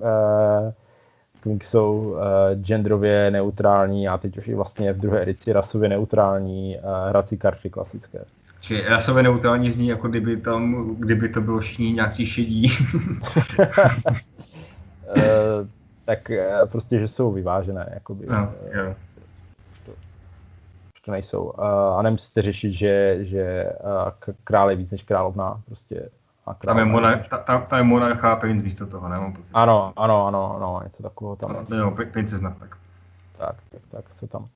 Quink 1.41 1.65
jsou 1.65 1.99
uh, 1.99 2.19
genderově 2.63 3.31
neutrální 3.31 4.09
a 4.09 4.19
teď 4.19 4.39
už 4.39 4.49
i 4.49 4.55
vlastně 4.55 4.93
v 4.93 4.99
druhé 4.99 5.23
edici 5.23 5.53
rasově 5.53 5.89
neutrální 5.89 6.77
uh, 6.77 7.09
hrací 7.09 7.37
karty 7.37 7.71
klasické. 7.71 8.25
Čili 8.61 8.83
rasově 8.83 9.23
neutrální 9.23 9.71
zní, 9.71 9.89
jako 9.89 10.09
kdyby 10.09 10.37
tam, 10.37 10.95
kdyby 10.99 11.29
to 11.29 11.41
bylo 11.41 11.61
všichni 11.61 11.93
nějací 11.93 12.27
šedí. 12.27 12.73
tak 16.11 16.31
uh, 16.31 16.69
prostě, 16.69 16.99
že 16.99 17.09
jsou 17.09 17.33
vyvážené, 17.33 17.91
jakoby. 17.95 18.27
No, 18.27 18.53
jo. 18.73 18.95
Už 19.73 19.79
to, 19.79 19.93
už 20.95 21.01
to 21.05 21.13
nejsou. 21.13 21.53
A 21.99 22.03
nemusíte 22.03 22.43
řešit, 22.43 22.73
že, 22.73 23.25
že 23.25 23.73
král 24.45 24.71
je 24.71 24.77
víc 24.77 24.91
než 24.91 25.03
královna, 25.03 25.61
prostě 25.67 26.09
a 26.47 26.55
tam 26.55 26.79
je, 26.79 26.85
monarch, 26.85 27.29
ta, 27.29 27.39
ta, 27.39 27.59
ta 27.59 27.77
je 27.77 27.83
monarcha 27.83 28.37
princ 28.37 28.63
místo 28.63 28.87
toho, 28.87 29.09
nemám 29.09 29.33
pocit. 29.33 29.51
Ano, 29.55 29.93
ano, 29.97 30.27
ano, 30.27 30.57
ano, 30.57 30.81
něco 30.85 31.03
takového 31.03 31.37
tam. 31.37 31.67
No, 31.69 31.77
jo, 31.77 31.97
princezna, 32.13 32.57
tak. 32.61 32.77
Tak, 33.39 33.57
tak, 33.71 33.83
tak, 33.91 34.05
se 34.19 34.27
tam, 34.27 34.49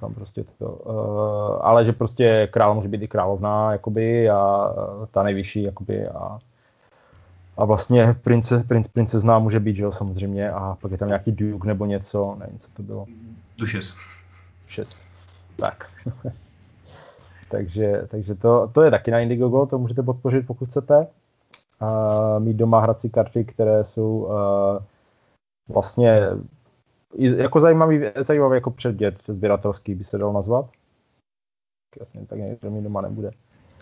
tam 0.00 0.14
prostě 0.14 0.44
to, 0.58 0.66
uh, 0.66 1.58
ale 1.60 1.84
že 1.84 1.92
prostě 1.92 2.48
král 2.52 2.74
může 2.74 2.88
být 2.88 3.02
i 3.02 3.08
královna, 3.08 3.72
jakoby, 3.72 4.30
a 4.30 4.70
ta 5.10 5.22
nejvyšší, 5.22 5.62
jakoby, 5.62 6.08
a, 6.08 6.38
a 7.56 7.64
vlastně 7.64 8.14
prince, 8.22 8.64
princ, 8.68 8.88
princezna 8.88 9.38
může 9.38 9.60
být, 9.60 9.76
že 9.76 9.82
jo, 9.82 9.92
samozřejmě, 9.92 10.50
a 10.50 10.76
pak 10.80 10.92
je 10.92 10.98
tam 10.98 11.08
nějaký 11.08 11.32
duke 11.32 11.68
nebo 11.68 11.86
něco, 11.86 12.36
nevím, 12.38 12.58
co 12.58 12.66
to 12.76 12.82
bylo. 12.82 13.06
Dušes. 13.58 13.96
Dušes, 14.64 15.04
tak. 15.56 15.90
takže, 17.50 18.02
takže 18.08 18.34
to, 18.34 18.70
to 18.74 18.82
je 18.82 18.90
taky 18.90 19.10
na 19.10 19.20
Indiegogo, 19.20 19.66
to 19.66 19.78
můžete 19.78 20.02
podpořit, 20.02 20.46
pokud 20.46 20.68
chcete 20.68 21.06
mít 22.38 22.56
doma 22.56 22.80
hrací 22.80 23.10
karty, 23.10 23.44
které 23.44 23.84
jsou 23.84 24.18
uh, 24.18 24.84
vlastně 25.68 26.20
jako 27.18 27.60
zajímavý, 27.60 28.00
zajímavý 28.26 28.54
jako 28.54 28.70
předmět 28.70 29.22
sběratelský 29.28 29.94
by 29.94 30.04
se 30.04 30.18
dal 30.18 30.32
nazvat. 30.32 30.66
Jasně, 32.00 32.26
tak 32.26 32.38
někdo 32.38 32.70
mi 32.70 32.82
doma 32.82 33.00
nebude. 33.00 33.30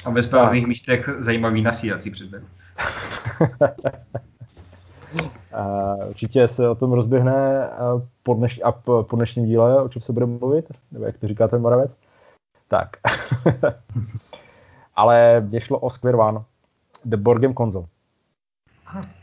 A 0.04 0.10
ve 0.10 0.22
správných 0.22 0.66
místech 0.66 1.08
zajímavý 1.18 1.62
nasírací 1.62 2.10
předmět. 2.10 2.42
Uh, 5.58 6.08
určitě 6.08 6.48
se 6.48 6.68
o 6.68 6.74
tom 6.74 6.92
rozběhne 6.92 7.70
po, 8.22 8.34
dneš, 8.34 8.60
a 8.64 8.72
po, 8.72 9.06
dnešním 9.16 9.46
díle, 9.46 9.82
o 9.82 9.88
čem 9.88 10.02
se 10.02 10.12
bude 10.12 10.26
mluvit, 10.26 10.72
nebo 10.92 11.04
jak 11.04 11.18
to 11.18 11.28
říká 11.28 11.48
ten 11.48 11.62
Moravec. 11.62 11.96
Tak. 12.68 12.88
Ale 14.96 15.40
mě 15.40 15.60
šlo 15.60 15.78
o 15.78 15.90
Square 15.90 16.16
One. 16.16 16.42
The 17.04 17.16
Board 17.16 17.42
Game 17.42 17.54
Console. 17.54 17.86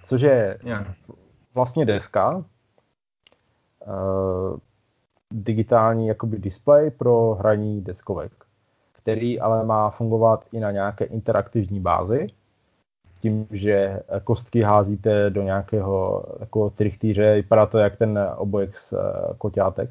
Což 0.08 0.22
je 0.22 0.60
vlastně 1.56 1.86
deska, 1.86 2.36
uh, 2.36 2.44
digitální 5.34 6.08
jakoby 6.08 6.40
display 6.40 6.92
pro 6.92 7.34
hraní 7.34 7.82
deskovek, 7.82 8.32
který 8.92 9.40
ale 9.40 9.66
má 9.66 9.90
fungovat 9.90 10.46
i 10.52 10.60
na 10.60 10.72
nějaké 10.72 11.06
interaktivní 11.06 11.80
bázi, 11.80 12.28
tím, 13.26 13.48
že 13.52 14.00
kostky 14.24 14.62
házíte 14.62 15.30
do 15.30 15.42
nějakého 15.42 16.24
takového 16.40 16.70
trichtýře, 16.70 17.34
vypadá 17.34 17.66
to 17.66 17.78
jak 17.78 17.98
ten 17.98 18.20
obojek 18.38 18.76
z 18.76 18.94
uh, 18.94 19.00
koťátek. 19.38 19.86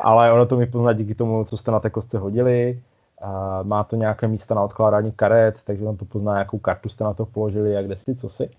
ale 0.00 0.32
ono 0.32 0.46
to 0.46 0.56
mi 0.56 0.66
pozná 0.66 0.92
díky 0.92 1.14
tomu, 1.14 1.44
co 1.44 1.56
jste 1.56 1.70
na 1.70 1.80
té 1.80 1.90
kostce 1.90 2.18
hodili, 2.18 2.82
a 3.20 3.62
má 3.62 3.84
to 3.84 3.96
nějaké 3.96 4.28
místa 4.28 4.54
na 4.54 4.62
odkládání 4.62 5.12
karet, 5.12 5.60
takže 5.64 5.84
on 5.84 5.96
to 5.96 6.04
pozná, 6.04 6.38
jakou 6.38 6.58
kartu 6.58 6.88
jste 6.88 7.04
na 7.04 7.14
to 7.14 7.26
položili, 7.26 7.72
jak 7.72 7.86
kde 7.86 7.96
si, 7.96 8.14
co 8.14 8.28
si. 8.28 8.50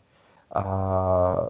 A 0.54 1.50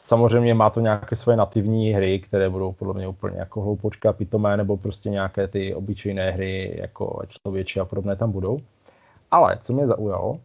samozřejmě 0.00 0.54
má 0.54 0.70
to 0.70 0.80
nějaké 0.80 1.16
svoje 1.16 1.36
nativní 1.36 1.92
hry, 1.92 2.20
které 2.20 2.50
budou 2.50 2.72
podle 2.72 2.94
mě 2.94 3.08
úplně 3.08 3.38
jako 3.38 3.60
hloupočka, 3.60 4.12
pitomé, 4.12 4.56
nebo 4.56 4.76
prostě 4.76 5.10
nějaké 5.10 5.48
ty 5.48 5.74
obyčejné 5.74 6.30
hry, 6.30 6.76
jako 6.80 7.22
člověče 7.28 7.80
a 7.80 7.84
podobné 7.84 8.16
tam 8.16 8.32
budou. 8.32 8.60
Ale 9.30 9.58
co 9.62 9.72
mě 9.72 9.86
zaujalo, 9.86 10.40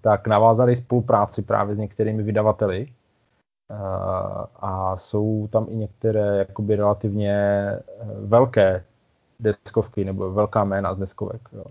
tak 0.00 0.26
navázali 0.26 0.76
spolupráci 0.76 1.42
právě 1.42 1.74
s 1.74 1.78
některými 1.78 2.22
vydavateli 2.22 2.88
a 4.60 4.96
jsou 4.96 5.48
tam 5.52 5.66
i 5.68 5.76
některé 5.76 6.36
jakoby 6.38 6.76
relativně 6.76 7.68
velké 8.20 8.84
deskovky 9.40 10.04
nebo 10.04 10.32
velká 10.32 10.64
jména 10.64 10.94
z 10.94 10.98
deskovek. 10.98 11.40
Jo. 11.52 11.64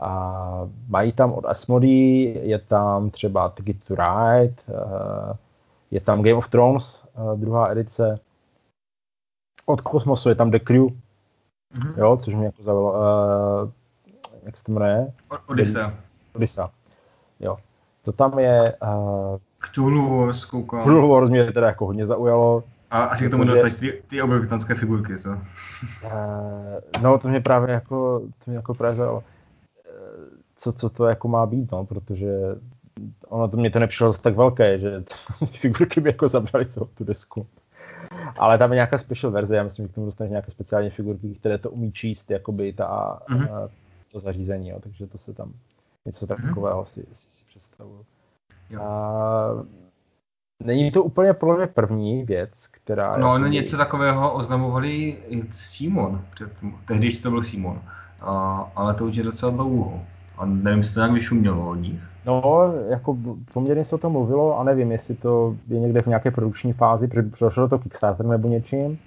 A 0.00 0.68
mají 0.88 1.12
tam 1.12 1.32
od 1.32 1.44
Asmodee, 1.44 2.38
je 2.42 2.58
tam 2.58 3.10
třeba 3.10 3.48
Ticket 3.48 3.84
to 3.84 3.94
Ride, 3.94 4.54
eh, 4.68 5.36
je 5.90 6.00
tam 6.00 6.22
Game 6.22 6.36
of 6.36 6.48
Thrones, 6.48 7.08
eh, 7.14 7.36
druhá 7.36 7.70
edice. 7.70 8.18
Od 9.66 9.80
Kosmosu 9.80 10.28
je 10.28 10.34
tam 10.34 10.50
The 10.50 10.58
Crew, 10.58 10.82
mm-hmm. 10.82 11.94
jo, 11.96 12.16
což 12.16 12.34
mě 12.34 12.44
jako 12.44 12.62
zaujalo. 12.62 13.72
Jak 14.42 14.56
se 14.56 14.64
to 14.64 14.72
jmenuje? 14.72 15.12
Odyssea. 15.46 15.94
Odyssea, 16.34 16.70
jo. 17.40 17.56
To 18.04 18.12
tam 18.12 18.38
je... 18.38 18.74
Uh, 18.82 19.38
Cthulhu 19.60 20.18
Wars 20.18 20.44
koukám. 20.44 20.80
Cthulhu 20.80 21.08
Wars 21.08 21.30
mě 21.30 21.52
teda 21.52 21.66
jako 21.66 21.86
hodně 21.86 22.06
zaujalo. 22.06 22.64
A 22.90 23.04
asi 23.04 23.28
k 23.28 23.30
tomu 23.30 23.44
dostaneš 23.44 23.74
ty, 23.74 24.02
ty 24.06 24.22
objektantské 24.22 24.74
figurky, 24.74 25.18
co? 25.18 25.30
Uh, 25.30 25.38
no, 27.02 27.18
to 27.18 27.28
mě 27.28 27.40
právě 27.40 27.74
jako, 27.74 28.20
to 28.20 28.50
mě 28.50 28.56
jako 28.56 28.74
právě 28.74 28.96
zaujalo. 28.96 29.24
Eh, 29.86 30.40
co, 30.56 30.72
co 30.72 30.90
to 30.90 31.04
jako 31.04 31.28
má 31.28 31.46
být, 31.46 31.72
no, 31.72 31.84
protože 31.84 32.28
ono 33.28 33.48
to 33.48 33.56
mě 33.56 33.70
to 33.70 33.78
nepřišlo 33.78 34.12
tak 34.12 34.36
velké, 34.36 34.78
že 34.78 35.04
figurky 35.60 36.00
by 36.00 36.08
jako 36.08 36.28
zabrali 36.28 36.66
celou 36.66 36.86
tu 36.86 37.04
desku. 37.04 37.46
Ale 38.38 38.58
tam 38.58 38.72
je 38.72 38.74
nějaká 38.74 38.98
special 38.98 39.32
verze, 39.32 39.56
já 39.56 39.62
myslím, 39.62 39.86
že 39.86 39.92
k 39.92 39.94
tomu 39.94 40.06
dostaneš 40.06 40.30
nějaké 40.30 40.50
speciální 40.50 40.90
figurky, 40.90 41.34
které 41.34 41.58
to 41.58 41.70
umí 41.70 41.92
číst, 41.92 42.30
jakoby 42.30 42.72
ta, 42.72 43.20
mm-hmm. 43.30 43.68
To 44.12 44.20
zařízení, 44.20 44.68
jo, 44.68 44.78
takže 44.82 45.06
to 45.06 45.18
se 45.18 45.32
tam 45.32 45.52
něco 46.06 46.26
mhm. 46.26 46.46
takového 46.46 46.86
si, 46.86 47.06
si, 47.12 47.28
si 47.30 47.44
představuju. 47.48 48.04
A, 48.80 49.48
není 50.64 50.90
to 50.90 51.04
úplně 51.04 51.32
podle 51.32 51.56
mě 51.56 51.66
první 51.66 52.24
věc, 52.24 52.50
která... 52.70 53.16
No, 53.16 53.38
no 53.38 53.46
něco 53.46 53.76
takového 53.76 54.34
oznamovali 54.34 55.18
Simon, 55.52 56.24
před, 56.34 56.50
tehdy 56.86 57.12
to 57.12 57.30
byl 57.30 57.42
Simon, 57.42 57.82
a, 58.20 58.72
ale 58.74 58.94
to 58.94 59.04
už 59.04 59.16
je 59.16 59.24
docela 59.24 59.52
dlouho. 59.52 60.02
A 60.36 60.46
nevím, 60.46 60.78
jestli 60.78 60.94
to 60.94 61.00
nějak 61.00 61.12
vyšumělo 61.12 61.70
od 61.70 61.74
nich. 61.74 62.00
No, 62.26 62.72
jako 62.88 63.16
poměrně 63.52 63.84
se 63.84 63.94
o 63.94 63.98
tom 63.98 64.12
mluvilo 64.12 64.58
a 64.58 64.64
nevím, 64.64 64.92
jestli 64.92 65.14
to 65.14 65.56
je 65.68 65.80
někde 65.80 66.02
v 66.02 66.06
nějaké 66.06 66.30
produkční 66.30 66.72
fázi, 66.72 67.08
protože 67.08 67.22
prošlo 67.22 67.68
to 67.68 67.78
Kickstarter 67.78 68.26
nebo 68.26 68.48
něčím, 68.48 68.98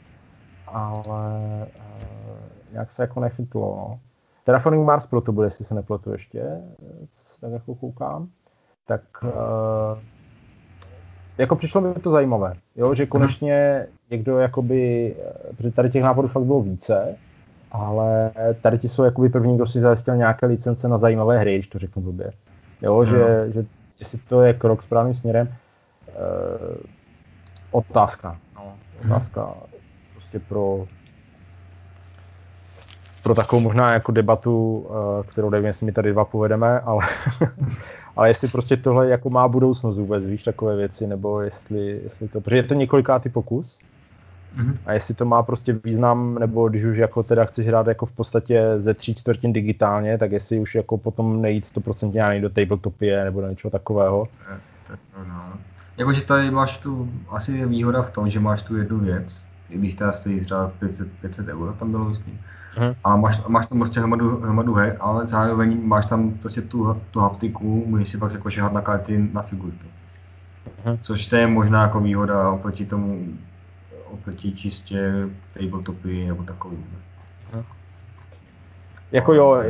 ale 0.67 1.39
uh, 1.61 2.37
nějak 2.71 2.91
se 2.91 3.01
jako 3.01 3.19
nechytlo, 3.19 3.61
no. 3.61 3.99
Terraforming 4.43 4.85
Mars 4.85 5.07
Pro 5.07 5.21
to 5.21 5.31
bude, 5.31 5.47
jestli 5.47 5.65
se 5.65 5.75
nepletu 5.75 6.11
ještě, 6.11 6.43
co 7.13 7.29
se 7.29 7.41
tak 7.41 7.51
jako 7.51 7.75
koukám. 7.75 8.27
Tak 8.87 9.01
uh, 9.23 9.29
jako 11.37 11.55
přišlo 11.55 11.81
mi 11.81 11.93
to 11.93 12.11
zajímavé, 12.11 12.53
jo, 12.75 12.95
že 12.95 13.05
konečně 13.05 13.85
hmm. 13.87 13.97
někdo 14.11 14.39
jakoby, 14.39 15.15
protože 15.57 15.71
tady 15.71 15.89
těch 15.89 16.03
nápadů 16.03 16.27
fakt 16.27 16.43
bylo 16.43 16.61
více, 16.61 17.15
ale 17.71 18.31
tady 18.61 18.77
ti 18.77 18.89
jsou 18.89 19.03
jakoby 19.03 19.29
první, 19.29 19.55
kdo 19.55 19.67
si 19.67 19.79
zajistil 19.79 20.15
nějaké 20.15 20.45
licence 20.45 20.87
na 20.87 20.97
zajímavé 20.97 21.39
hry, 21.39 21.55
když 21.55 21.67
to 21.67 21.79
řeknu 21.79 22.01
blbě. 22.01 22.31
Jo, 22.81 22.97
hmm. 22.97 23.09
že, 23.09 23.51
že 23.51 23.65
jestli 23.99 24.17
to 24.17 24.41
je 24.41 24.53
krok 24.53 24.83
správným 24.83 25.15
směrem, 25.15 25.47
uh, 26.07 26.75
otázka. 27.71 28.37
No, 28.55 28.73
otázka 29.05 29.43
hmm. 29.43 29.53
prostě 30.13 30.39
pro 30.39 30.85
pro 33.23 33.35
takovou 33.35 33.61
možná 33.61 33.93
jako 33.93 34.11
debatu, 34.11 34.75
uh, 34.75 34.95
kterou 35.25 35.49
nevím, 35.49 35.67
jestli 35.67 35.85
my 35.85 35.91
tady 35.91 36.11
dva 36.11 36.25
povedeme, 36.25 36.79
ale, 36.79 37.07
ale 38.15 38.29
jestli 38.29 38.47
prostě 38.47 38.77
tohle 38.77 39.09
jako 39.09 39.29
má 39.29 39.47
budoucnost 39.47 39.97
vůbec, 39.97 40.25
víš, 40.25 40.43
takové 40.43 40.75
věci, 40.75 41.07
nebo 41.07 41.41
jestli, 41.41 41.99
jestli 42.03 42.27
to, 42.27 42.41
protože 42.41 42.55
je 42.55 42.63
to 42.63 42.73
několikátý 42.73 43.29
pokus, 43.29 43.79
Mm-hmm. 44.57 44.77
A 44.85 44.93
jestli 44.93 45.13
to 45.13 45.25
má 45.25 45.43
prostě 45.43 45.79
význam, 45.83 46.35
nebo 46.39 46.69
když 46.69 46.83
už 46.83 46.97
jako 46.97 47.23
teda 47.23 47.45
chceš 47.45 47.67
hrát 47.67 47.87
jako 47.87 48.05
v 48.05 48.11
podstatě 48.11 48.63
ze 48.77 48.93
tří 48.93 49.15
čtvrtin 49.15 49.53
digitálně, 49.53 50.17
tak 50.17 50.31
jestli 50.31 50.59
už 50.59 50.75
jako 50.75 50.97
potom 50.97 51.41
nejít 51.41 51.65
100% 51.75 52.27
ani 52.27 52.41
do 52.41 52.49
tabletopie 52.49 53.23
nebo 53.23 53.41
do 53.41 53.49
něčeho 53.49 53.71
takového. 53.71 54.27
Tak, 54.87 54.99
no. 55.27 55.53
Jakože 55.97 56.21
tady 56.21 56.51
máš 56.51 56.77
tu, 56.77 57.09
asi 57.29 57.51
je 57.51 57.65
výhoda 57.65 58.01
v 58.01 58.11
tom, 58.11 58.29
že 58.29 58.39
máš 58.39 58.61
tu 58.61 58.77
jednu 58.77 58.99
věc, 58.99 59.43
i 59.69 59.77
když 59.77 59.93
teda 59.93 60.11
stojí 60.11 60.39
třeba 60.39 60.71
500, 60.79 61.07
500 61.21 61.47
euro, 61.47 61.73
tam 61.73 61.91
bylo 61.91 62.05
myslím. 62.05 62.39
Mm-hmm. 62.77 62.95
A 63.03 63.15
máš, 63.15 63.41
máš 63.47 63.65
tam 63.65 63.77
prostě 63.77 63.99
hromadu, 63.99 64.41
hromadu 64.41 64.73
her, 64.73 64.97
ale 64.99 65.27
zároveň 65.27 65.87
máš 65.87 66.05
tam 66.05 66.31
prostě 66.31 66.61
tu, 66.61 67.01
tu 67.11 67.19
haptiku, 67.19 67.85
můžeš 67.87 68.09
si 68.09 68.17
pak 68.17 68.31
jako 68.31 68.49
šahat 68.49 68.73
na 68.73 68.81
karty 68.81 69.29
na 69.33 69.41
figurky. 69.41 69.87
Mm-hmm. 70.85 70.99
Což 71.01 71.27
to 71.27 71.35
je 71.35 71.47
možná 71.47 71.81
jako 71.81 71.99
výhoda 71.99 72.49
oproti 72.49 72.85
tomu 72.85 73.27
oproti 74.13 74.51
čistě 74.51 75.11
tabletopy 75.53 76.27
nebo 76.27 76.43
takový. 76.43 76.77
Hm. 77.53 77.63
Jako 79.11 79.33
jo, 79.33 79.63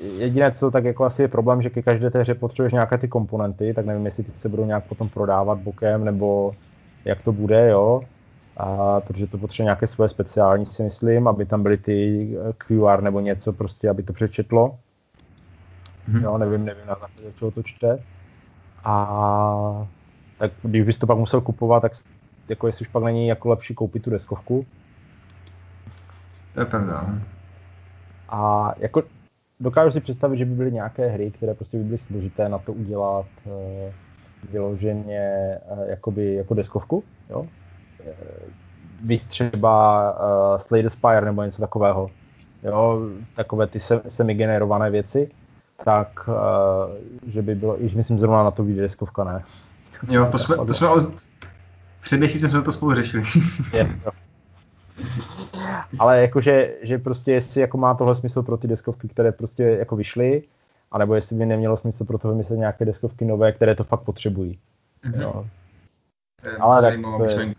jediné, 0.00 0.52
co 0.52 0.70
tak 0.70 0.84
jako 0.84 1.04
asi 1.04 1.22
je 1.22 1.28
problém, 1.28 1.62
že 1.62 1.70
ke 1.70 1.82
každé 1.82 2.10
té 2.10 2.20
hře 2.20 2.34
potřebuješ 2.34 2.72
nějaké 2.72 2.98
ty 2.98 3.08
komponenty, 3.08 3.74
tak 3.74 3.86
nevím, 3.86 4.06
jestli 4.06 4.24
ty 4.24 4.30
se 4.40 4.48
budou 4.48 4.64
nějak 4.64 4.84
potom 4.84 5.08
prodávat 5.08 5.58
bokem, 5.58 6.04
nebo 6.04 6.54
jak 7.04 7.22
to 7.22 7.32
bude, 7.32 7.68
jo. 7.68 8.02
A, 8.58 9.00
protože 9.00 9.26
to 9.26 9.38
potřebuje 9.38 9.64
nějaké 9.64 9.86
svoje 9.86 10.08
speciální, 10.08 10.66
si 10.66 10.82
myslím, 10.82 11.28
aby 11.28 11.46
tam 11.46 11.62
byly 11.62 11.76
ty 11.76 12.28
QR 12.58 13.02
nebo 13.02 13.20
něco 13.20 13.52
prostě, 13.52 13.88
aby 13.88 14.02
to 14.02 14.12
přečetlo. 14.12 14.78
Mm-hmm. 16.08 16.22
Jo, 16.22 16.38
nevím, 16.38 16.64
nevím 16.64 16.86
na 16.86 16.94
základě 16.94 17.32
čeho 17.32 17.50
to 17.50 17.62
čte. 17.62 17.98
A 18.84 19.86
tak 20.38 20.52
když 20.62 20.82
bys 20.82 20.98
to 20.98 21.06
pak 21.06 21.18
musel 21.18 21.40
kupovat, 21.40 21.82
tak 21.82 21.92
jako 22.48 22.66
jestli 22.66 22.86
už 22.86 22.88
pak 22.88 23.02
není 23.02 23.28
jako 23.28 23.48
lepší 23.48 23.74
koupit 23.74 24.02
tu 24.02 24.10
deskovku. 24.10 24.66
To 26.54 26.60
je 26.60 26.66
pravda. 26.66 27.20
A 28.28 28.72
jako 28.78 29.02
dokážu 29.60 29.90
si 29.90 30.00
představit, 30.00 30.38
že 30.38 30.44
by 30.44 30.54
byly 30.54 30.72
nějaké 30.72 31.06
hry, 31.06 31.30
které 31.30 31.54
prostě 31.54 31.78
by 31.78 31.84
byly 31.84 31.98
složité 31.98 32.48
na 32.48 32.58
to 32.58 32.72
udělat 32.72 33.26
e, 33.46 33.92
vyloženě 34.50 35.20
e, 35.20 35.60
jakoby, 35.86 36.34
jako 36.34 36.54
deskovku, 36.54 37.04
jo? 37.30 37.46
E, 38.06 38.14
víc 39.04 39.24
třeba 39.24 40.02
e, 40.56 40.58
Slay 40.58 40.82
the 40.82 40.88
Spire 40.88 41.20
nebo 41.20 41.42
něco 41.42 41.62
takového, 41.62 42.10
jo? 42.62 43.00
takové 43.36 43.66
ty 43.66 43.80
semi-generované 44.08 44.90
věci, 44.90 45.30
tak 45.84 46.28
e, 46.28 47.30
že 47.30 47.42
by 47.42 47.54
bylo, 47.54 47.76
již 47.80 47.94
myslím 47.94 48.18
zrovna 48.18 48.42
na 48.42 48.50
to 48.50 48.64
vyjde 48.64 48.82
deskovka, 48.82 49.24
ne? 49.24 49.44
Jo, 50.08 50.28
to 50.30 50.38
jsme, 50.38 50.56
to 50.56 50.74
jsme, 50.74 50.88
před 52.00 52.16
měsícem 52.16 52.50
jsme 52.50 52.62
to 52.62 52.72
spolu 52.72 52.94
řešili. 52.94 53.24
je, 53.72 53.88
Ale 55.98 56.20
jakože, 56.20 56.74
že 56.82 56.98
prostě 56.98 57.32
jestli 57.32 57.60
jako 57.60 57.78
má 57.78 57.94
tohle 57.94 58.16
smysl 58.16 58.42
pro 58.42 58.56
ty 58.56 58.68
deskovky, 58.68 59.08
které 59.08 59.32
prostě 59.32 59.62
jako 59.62 59.96
vyšly, 59.96 60.42
anebo 60.90 61.14
jestli 61.14 61.36
by 61.36 61.46
nemělo 61.46 61.76
smysl 61.76 62.04
pro 62.04 62.18
to 62.18 62.28
vymyslet 62.28 62.56
nějaké 62.56 62.84
deskovky 62.84 63.24
nové, 63.24 63.52
které 63.52 63.74
to 63.74 63.84
fakt 63.84 64.00
potřebují. 64.00 64.58
Mm-hmm. 65.04 65.22
Jo. 65.22 65.46
Ale 66.60 66.82
tak 66.82 66.94
to 67.18 67.24
je... 67.24 67.54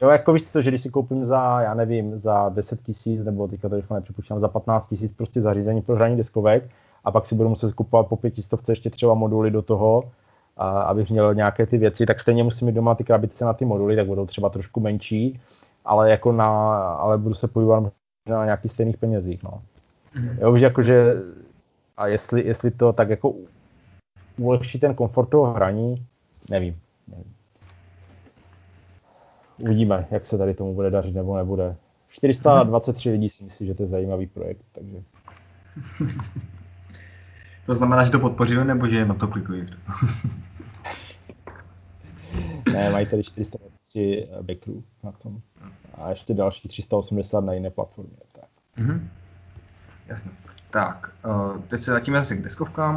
Jo, 0.00 0.08
jako 0.08 0.32
víš 0.32 0.42
to, 0.42 0.62
že 0.62 0.70
když 0.70 0.82
si 0.82 0.90
koupím 0.90 1.24
za, 1.24 1.60
já 1.60 1.74
nevím, 1.74 2.18
za 2.18 2.48
10 2.48 2.82
tisíc, 2.82 3.24
nebo 3.24 3.48
teďka 3.48 3.68
to 3.68 3.76
rychle 3.76 3.98
nepřipočítám, 3.98 4.40
za 4.40 4.48
15 4.48 4.88
tisíc 4.88 5.12
prostě 5.12 5.40
zařízení 5.40 5.82
pro 5.82 5.96
hraní 5.96 6.16
deskovek 6.16 6.70
a 7.04 7.10
pak 7.10 7.26
si 7.26 7.34
budu 7.34 7.48
muset 7.48 7.74
kupovat 7.74 8.06
po 8.06 8.16
pětistovce 8.16 8.72
ještě 8.72 8.90
třeba 8.90 9.14
moduly 9.14 9.50
do 9.50 9.62
toho, 9.62 10.10
a 10.56 10.80
abych 10.80 11.10
měl 11.10 11.34
nějaké 11.34 11.66
ty 11.66 11.78
věci, 11.78 12.06
tak 12.06 12.20
stejně 12.20 12.44
musím 12.44 12.66
mít 12.66 12.74
doma 12.74 12.94
ty 12.94 13.04
krabice 13.04 13.44
na 13.44 13.52
ty 13.52 13.64
moduly, 13.64 13.96
tak 13.96 14.06
budou 14.06 14.26
třeba 14.26 14.48
trošku 14.48 14.80
menší, 14.80 15.40
ale 15.84 16.10
jako 16.10 16.32
na, 16.32 16.48
ale 16.78 17.18
budu 17.18 17.34
se 17.34 17.48
podívat 17.48 17.92
na 18.28 18.44
nějakých 18.44 18.70
stejných 18.70 18.96
penězích, 18.96 19.42
no. 19.42 19.62
Mm-hmm. 20.14 20.38
Jo, 20.40 20.56
že 20.56 20.64
jakože, 20.64 21.14
a 21.96 22.06
jestli, 22.06 22.46
jestli 22.46 22.70
to 22.70 22.92
tak 22.92 23.10
jako 23.10 23.34
ulehčí 24.38 24.80
ten 24.80 24.94
komfort 24.94 25.28
toho 25.28 25.52
hraní, 25.52 26.06
nevím. 26.50 26.80
nevím. 27.08 27.37
Uvidíme, 29.58 30.06
jak 30.10 30.26
se 30.26 30.38
tady 30.38 30.54
tomu 30.54 30.74
bude 30.74 30.90
dařit 30.90 31.14
nebo 31.14 31.36
nebude. 31.36 31.76
423 32.08 33.10
lidí 33.10 33.30
si 33.30 33.44
myslí, 33.44 33.66
že 33.66 33.74
to 33.74 33.82
je 33.82 33.86
zajímavý 33.86 34.26
projekt, 34.26 34.64
takže... 34.72 35.02
To 37.66 37.74
znamená, 37.74 38.04
že 38.04 38.10
to 38.10 38.18
podpořili, 38.18 38.64
nebo 38.64 38.88
že 38.88 39.04
na 39.04 39.14
to 39.14 39.28
klikují? 39.28 39.66
ne, 42.72 42.90
mají 42.90 43.06
tady 43.06 43.24
423 43.24 44.28
backrů 44.42 44.84
na 45.04 45.12
tom. 45.12 45.40
A 45.94 46.10
ještě 46.10 46.34
další 46.34 46.68
380 46.68 47.40
na 47.40 47.52
jiné 47.52 47.70
platformě. 47.70 48.16
Tak. 48.32 48.44
Mm-hmm. 48.78 49.00
Jasně. 50.06 50.30
Tak, 50.70 51.12
uh, 51.24 51.62
teď 51.62 51.80
se 51.80 51.90
vrátíme 51.90 52.18
zase 52.18 52.36
k 52.36 52.42
deskovkám. 52.42 52.96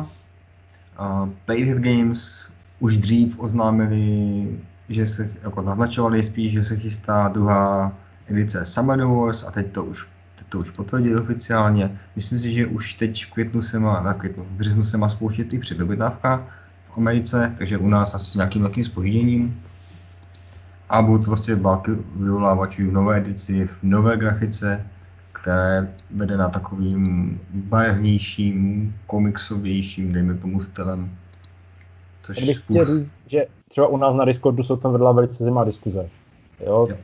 Uh, 1.00 1.30
Playhead 1.46 1.78
Games 1.78 2.52
už 2.80 2.98
dřív 2.98 3.40
oznámili, 3.40 4.60
že 4.94 5.08
se, 5.08 5.32
jako 5.44 5.62
naznačovali 5.62 6.24
spíš, 6.24 6.52
že 6.52 6.64
se 6.64 6.78
chystá 6.78 7.28
druhá 7.28 7.94
edice 8.28 8.66
Summer 8.66 9.04
Wars 9.06 9.44
a 9.44 9.52
teď 9.52 9.72
to 9.72 9.86
už 9.86 10.08
to 10.52 10.60
už 10.60 10.72
potvrdili 10.72 11.16
oficiálně. 11.16 12.00
Myslím 12.16 12.40
si, 12.40 12.52
že 12.52 12.68
už 12.68 12.94
teď 12.94 13.26
v 13.26 13.32
květnu 13.32 13.62
se 13.62 13.80
má, 13.80 14.02
na 14.02 14.14
květnu, 14.14 14.44
v 14.44 14.48
březnu 14.48 14.84
se 14.84 14.98
má 14.98 15.10
spouštět 15.10 15.54
i 15.54 15.60
předobjednávka 15.60 16.48
v 16.90 16.98
Americe, 16.98 17.56
takže 17.58 17.78
u 17.78 17.88
nás 17.90 18.16
asi 18.16 18.32
s 18.32 18.36
nějakým 18.36 18.62
velkým 18.62 18.84
spožděním. 18.84 19.62
A 20.90 21.02
budou 21.02 21.18
to 21.18 21.24
prostě 21.24 21.56
války 21.56 21.92
vyvolávačů 22.16 22.90
v 22.90 22.94
nové 22.94 23.18
edici, 23.18 23.68
v 23.68 23.84
nové 23.84 24.18
grafice, 24.18 24.86
které 25.32 25.88
vede 26.12 26.38
na 26.38 26.50
takovým 26.50 27.40
barevnějším, 27.54 28.96
komiksovějším, 29.08 30.14
dejme 30.14 30.34
tomu 30.34 30.60
stylem. 30.60 31.12
Což 32.22 32.44
bych 32.44 32.58
chtěl 32.58 32.86
říct, 32.86 33.10
že 33.28 33.46
třeba 33.72 33.88
u 33.88 33.98
nás 33.98 34.16
na 34.16 34.26
Discordu 34.26 34.64
se 34.64 34.78
tam 34.78 34.92
vedla 34.92 35.12
velice 35.12 35.44
zimá 35.44 35.64
diskuze. 35.64 36.10
Jo? 36.66 36.88
jo 36.90 36.98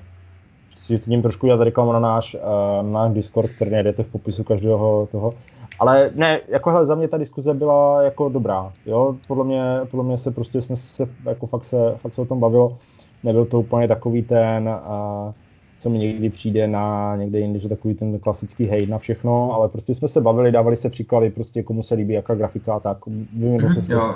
si 0.87 0.99
tím 0.99 1.21
trošku 1.21 1.45
dělat 1.45 1.61
reklamu 1.61 1.91
na 1.91 1.99
náš, 1.99 2.35
uh, 2.35 2.89
náš 2.89 3.13
Discord, 3.13 3.51
který 3.51 3.71
najdete 3.71 4.03
v 4.03 4.11
popisu 4.11 4.43
každého 4.43 5.07
toho. 5.11 5.33
Ale 5.79 6.11
ne, 6.15 6.39
jako 6.47 6.69
hele, 6.69 6.85
za 6.85 6.95
mě 6.95 7.07
ta 7.07 7.17
diskuze 7.17 7.53
byla 7.53 8.01
jako 8.01 8.29
dobrá, 8.29 8.71
jo, 8.85 9.15
podle 9.27 9.43
mě, 9.43 9.63
podle 9.91 10.05
mě 10.05 10.17
se 10.17 10.31
prostě 10.31 10.61
jsme 10.61 10.77
se, 10.77 11.07
jako 11.25 11.47
fakt 11.47 11.63
se, 11.63 11.77
fakt 11.97 12.13
se 12.13 12.21
o 12.21 12.25
tom 12.25 12.39
bavilo, 12.39 12.77
nebyl 13.23 13.45
to 13.45 13.59
úplně 13.59 13.87
takový 13.87 14.23
ten, 14.23 14.69
uh, 14.69 15.31
co 15.79 15.89
mi 15.89 15.97
někdy 15.97 16.29
přijde 16.29 16.67
na 16.67 17.15
někde 17.15 17.39
jinde, 17.39 17.59
že 17.59 17.69
takový 17.69 17.93
ten 17.93 18.19
klasický 18.19 18.65
hejt 18.65 18.89
na 18.89 18.97
všechno, 18.97 19.53
ale 19.53 19.69
prostě 19.69 19.95
jsme 19.95 20.07
se 20.07 20.21
bavili, 20.21 20.51
dávali 20.51 20.77
se 20.77 20.89
příklady, 20.89 21.29
prostě 21.29 21.63
komu 21.63 21.83
se 21.83 21.95
líbí, 21.95 22.13
jaká 22.13 22.35
grafika, 22.35 22.79
tak 22.79 22.97
vyvinul 23.33 23.69
se 23.69 23.81
to 23.81 24.15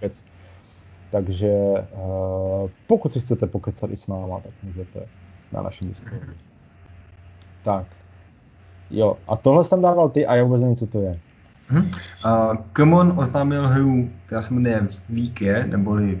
věc. 0.00 0.12
Takže 1.10 1.48
uh, 1.48 2.70
pokud 2.86 3.12
si 3.12 3.20
chcete 3.20 3.46
pokecat 3.46 3.90
i 3.90 3.96
s 3.96 4.06
náma, 4.06 4.40
tak 4.40 4.52
můžete 4.62 5.00
na 5.52 5.62
našem 5.62 5.88
Discordu. 5.88 6.32
Tak. 7.64 7.86
Jo, 8.90 9.16
a 9.28 9.36
tohle 9.36 9.64
jsem 9.64 9.70
tam 9.70 9.82
dával 9.82 10.08
ty 10.08 10.26
a 10.26 10.34
já 10.34 10.44
vůbec 10.44 10.60
nevím, 10.60 10.76
co 10.76 10.86
to 10.86 11.00
je. 11.00 11.20
Uh, 11.70 12.56
Common 12.76 13.14
oznámil 13.16 13.68
hru, 13.68 14.10
která 14.26 14.42
se 14.42 14.54
jmenuje 14.54 14.88
Víke, 15.08 15.66
neboli 15.66 16.20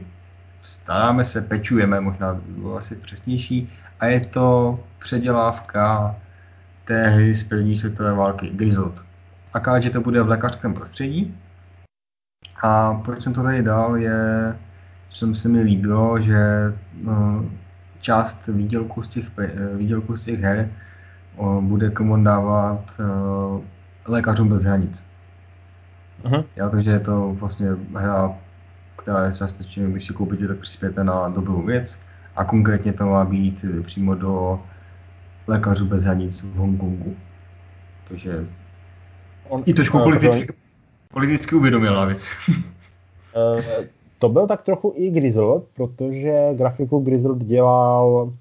staráme 0.62 1.24
se, 1.24 1.42
pečujeme, 1.42 2.00
možná 2.00 2.34
bylo 2.34 2.76
asi 2.76 2.96
přesnější, 2.96 3.72
a 4.00 4.06
je 4.06 4.20
to 4.20 4.80
předělávka 4.98 6.16
té 6.84 7.08
hry 7.08 7.34
z 7.34 7.42
první 7.42 7.76
světové 7.76 8.12
války, 8.12 8.50
Grizzled. 8.50 9.00
Aká, 9.52 9.80
že 9.80 9.90
to 9.90 10.00
bude 10.00 10.22
v 10.22 10.28
lékařském 10.28 10.74
prostředí. 10.74 11.38
A 12.62 12.94
proč 12.94 13.22
jsem 13.22 13.32
to 13.32 13.42
tady 13.42 13.62
dal, 13.62 13.96
je, 13.96 14.56
že 15.10 15.34
se 15.34 15.48
mi 15.48 15.60
líbilo, 15.60 16.20
že 16.20 16.38
no, 17.02 17.44
část 18.00 18.46
výdělku 18.46 19.02
z 19.02 19.08
těch, 19.08 19.30
výdělku 19.74 20.16
z 20.16 20.24
těch 20.24 20.40
her 20.40 20.70
bude 21.60 21.90
Common 21.90 22.24
dávat 22.24 23.00
uh, 23.00 23.62
lékařům 24.06 24.48
bez 24.48 24.64
hranic. 24.64 25.04
Uh-huh. 26.24 26.44
Já, 26.56 26.68
takže 26.68 26.90
je 26.90 27.00
to 27.00 27.36
vlastně 27.40 27.68
hra, 27.94 28.34
která 28.96 29.24
je 29.24 29.32
částečně, 29.32 29.86
když 29.86 30.06
si 30.06 30.12
koupíte, 30.12 30.48
tak 30.48 30.58
přispějete 30.58 31.04
na 31.04 31.28
dobrou 31.28 31.62
věc 31.62 31.98
a 32.36 32.44
konkrétně 32.44 32.92
to 32.92 33.06
má 33.06 33.24
být 33.24 33.64
přímo 33.82 34.14
do 34.14 34.62
lékařů 35.46 35.86
bez 35.86 36.02
hranic 36.02 36.42
v 36.42 36.56
Hongkongu. 36.56 37.16
Takže 38.08 38.46
On, 39.48 39.62
i 39.66 39.74
trošku 39.74 39.98
politicky, 39.98 40.52
politicky 41.12 41.54
uvědomila 41.54 42.04
věc. 42.04 42.28
Eh, 43.36 43.88
to 44.20 44.28
byl 44.28 44.46
tak 44.46 44.62
trochu 44.62 44.92
i 44.96 45.10
Grizzled, 45.10 45.62
protože 45.74 46.50
grafiku 46.54 46.98
Grizzled 46.98 47.38
dělal 47.38 48.32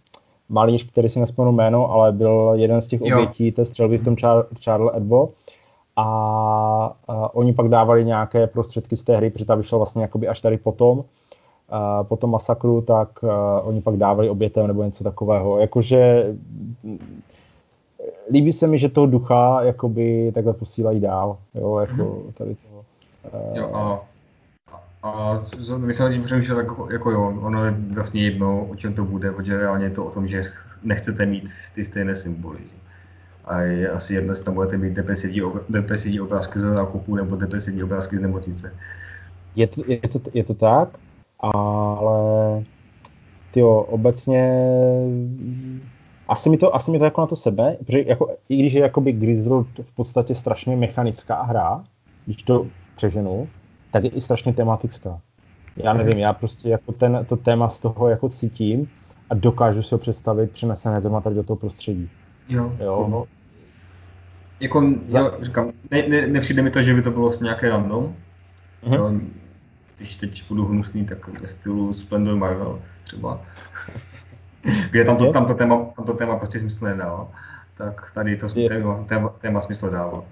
malíř, 0.49 0.87
který 0.91 1.09
si 1.09 1.19
nespomenu 1.19 1.51
jméno, 1.51 1.91
ale 1.91 2.11
byl 2.11 2.51
jeden 2.55 2.81
z 2.81 2.87
těch 2.87 3.01
jo. 3.01 3.17
obětí 3.17 3.51
té 3.51 3.65
střelby 3.65 3.97
v 3.97 4.03
tom 4.03 4.15
Charles 4.59 4.91
Edbo. 4.95 5.29
A, 5.95 6.03
a 7.07 7.35
oni 7.35 7.53
pak 7.53 7.67
dávali 7.67 8.05
nějaké 8.05 8.47
prostředky 8.47 8.95
z 8.95 9.03
té 9.03 9.17
hry, 9.17 9.29
protože 9.29 9.45
ta 9.45 9.55
vyšla 9.55 9.77
vlastně 9.77 10.01
jakoby 10.01 10.27
až 10.27 10.41
tady 10.41 10.57
potom, 10.57 11.03
a 11.69 12.03
po 12.03 12.15
tom 12.15 12.31
masakru, 12.31 12.81
tak 12.81 13.23
a, 13.23 13.61
oni 13.61 13.81
pak 13.81 13.97
dávali 13.97 14.29
obětem 14.29 14.67
nebo 14.67 14.83
něco 14.83 15.03
takového. 15.03 15.59
Jakože 15.59 16.33
líbí 18.31 18.53
se 18.53 18.67
mi, 18.67 18.77
že 18.77 18.89
toho 18.89 19.07
ducha 19.07 19.63
jakoby 19.63 20.31
takhle 20.35 20.53
posílají 20.53 20.99
dál, 20.99 21.37
jo, 21.55 21.77
jako 21.77 22.03
mhm. 22.03 22.33
tady 22.37 22.55
toho. 22.55 22.83
Jo, 23.53 23.69
a 23.73 24.01
a 25.03 25.43
my 25.77 25.93
se 25.93 26.09
tím 26.09 26.23
přemýšlel 26.23 26.57
tak 26.57 26.91
jako 26.91 27.11
jo, 27.11 27.39
ono 27.41 27.65
je 27.65 27.71
vlastně 27.71 28.23
jedno, 28.23 28.65
o 28.65 28.75
čem 28.75 28.93
to 28.93 29.05
bude, 29.05 29.31
protože 29.31 29.57
reálně 29.57 29.85
je 29.85 29.89
to 29.89 30.05
o 30.05 30.11
tom, 30.11 30.27
že 30.27 30.41
nechcete 30.83 31.25
mít 31.25 31.49
ty 31.75 31.83
stejné 31.83 32.15
symboly. 32.15 32.59
A 33.45 33.59
je 33.61 33.89
asi 33.89 34.13
jedno, 34.13 34.31
jestli 34.31 34.45
tam 34.45 34.53
budete 34.53 34.77
mít 34.77 34.93
depresivní, 34.93 35.41
depresivní 35.69 36.19
obrázky 36.19 36.59
z 36.59 36.63
nákupu 36.63 37.15
nebo 37.15 37.35
depresivní 37.35 37.83
obrázky 37.83 38.17
z 38.17 38.21
nemocnice. 38.21 38.73
Je 39.55 39.67
to, 39.67 39.81
je 39.87 39.99
to, 39.99 40.19
je 40.33 40.43
to 40.43 40.53
tak, 40.53 40.89
ale 41.39 42.63
tyjo, 43.51 43.75
obecně 43.75 44.65
asi 46.27 46.49
mi 46.49 46.57
to, 46.57 46.75
asi 46.75 46.91
mi 46.91 46.99
to 46.99 47.05
jako 47.05 47.21
na 47.21 47.27
to 47.27 47.35
sebe, 47.35 47.77
protože 47.79 48.03
jako, 48.07 48.35
i 48.49 48.57
když 48.57 48.73
je 48.73 48.81
jakoby 48.81 49.11
Grizzled 49.11 49.67
v 49.81 49.95
podstatě 49.95 50.35
strašně 50.35 50.75
mechanická 50.75 51.41
hra, 51.41 51.83
když 52.25 52.43
to 52.43 52.67
přeženu, 52.95 53.47
tak 53.91 54.03
je 54.03 54.09
i 54.09 54.21
strašně 54.21 54.53
tematická. 54.53 55.19
Já 55.75 55.93
nevím, 55.93 56.17
já 56.17 56.33
prostě 56.33 56.69
jako 56.69 56.91
ten, 56.91 57.25
to 57.29 57.37
téma 57.37 57.69
z 57.69 57.79
toho 57.79 58.09
jako 58.09 58.29
cítím 58.29 58.89
a 59.29 59.35
dokážu 59.35 59.83
si 59.83 59.95
ho 59.95 59.99
představit 59.99 60.51
přenesené 60.51 61.01
zrovna 61.01 61.21
tady 61.21 61.35
do 61.35 61.43
toho 61.43 61.57
prostředí. 61.57 62.09
Jo. 62.49 62.75
jo. 62.79 63.25
Jako, 64.59 64.93
Za... 65.07 65.19
jo, 65.19 65.37
říkám, 65.41 65.71
ne, 65.91 66.07
ne, 66.07 66.27
nepřijde 66.27 66.61
mi 66.61 66.71
to, 66.71 66.81
že 66.81 66.93
by 66.93 67.01
to 67.01 67.11
bylo 67.11 67.23
vlastně 67.23 67.43
nějaké 67.43 67.69
random. 67.69 68.15
Jo, 68.83 69.11
když 69.97 70.15
teď 70.15 70.47
budu 70.47 70.65
hnusný, 70.65 71.05
tak 71.05 71.41
ve 71.41 71.47
stylu 71.47 71.93
Splendor 71.93 72.35
Marvel 72.35 72.81
třeba. 73.03 73.41
Kde 74.91 75.05
tam 75.05 75.17
to, 75.17 75.31
tam, 75.31 75.45
to 75.45 75.53
téma, 75.53 75.85
tam 75.95 76.05
to 76.05 76.13
téma 76.13 76.35
prostě 76.35 76.59
smysl 76.59 76.85
nedává. 76.85 77.27
Tak 77.77 78.11
tady 78.13 78.37
to 78.37 78.47
téma, 78.67 79.03
téma, 79.07 79.29
téma 79.29 79.61
smysl 79.61 79.89
dává 79.89 80.23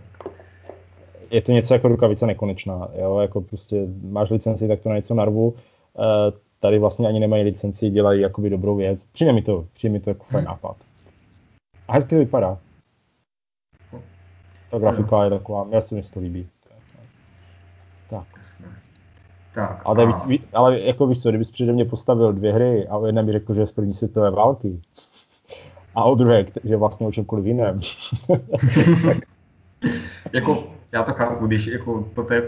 je 1.31 1.41
to 1.41 1.51
něco 1.51 1.73
jako 1.73 1.87
rukavice 1.87 2.27
nekonečná, 2.27 2.87
jo, 2.95 3.19
jako 3.19 3.41
prostě 3.41 3.87
máš 4.03 4.29
licenci, 4.29 4.67
tak 4.67 4.79
to 4.79 4.89
na 4.89 4.95
něco 4.95 5.13
narvu, 5.13 5.53
e, 5.99 6.31
tady 6.59 6.79
vlastně 6.79 7.07
ani 7.07 7.19
nemají 7.19 7.43
licenci, 7.43 7.89
dělají 7.89 8.21
jakoby 8.21 8.49
dobrou 8.49 8.75
věc. 8.75 9.05
Přijde 9.11 9.33
mi 9.33 9.41
to, 9.41 9.65
přijde 9.73 9.93
mi 9.93 9.99
to 9.99 10.09
jako 10.09 10.25
fajn 10.25 10.45
hmm. 10.45 10.53
nápad. 10.53 10.77
A 11.87 11.93
hezky 11.93 12.09
to 12.09 12.15
vypadá. 12.15 12.57
Ta 14.71 14.79
grafika 14.79 15.23
je 15.23 15.29
taková, 15.29 15.63
mě 15.63 15.81
se 15.81 15.95
mi 15.95 16.01
to 16.03 16.19
líbí. 16.19 16.47
Tak. 18.09 18.27
Tak, 19.53 19.81
ale, 19.85 20.03
a... 20.03 20.25
víc, 20.25 20.41
ale 20.53 20.79
jako 20.79 21.07
víš 21.07 21.21
co, 21.21 21.29
kdybys 21.29 21.51
přede 21.51 21.73
mě 21.73 21.85
postavil 21.85 22.33
dvě 22.33 22.53
hry 22.53 22.87
a 22.87 22.97
o 22.97 23.05
jedné 23.05 23.23
mi 23.23 23.31
řekl, 23.31 23.53
že 23.53 23.59
je 23.59 23.65
z 23.65 23.71
první 23.71 23.93
světové 23.93 24.31
války 24.31 24.81
a 25.95 26.03
o 26.03 26.15
druhé, 26.15 26.45
že 26.63 26.77
vlastně 26.77 27.07
o 27.07 27.11
čemkoliv 27.11 27.45
jiném. 27.45 27.79
jako 30.33 30.76
já 30.91 31.03
to 31.03 31.14
chápu, 31.14 31.47
když 31.47 31.68
jako 31.68 32.01
po 32.01 32.23
té 32.23 32.43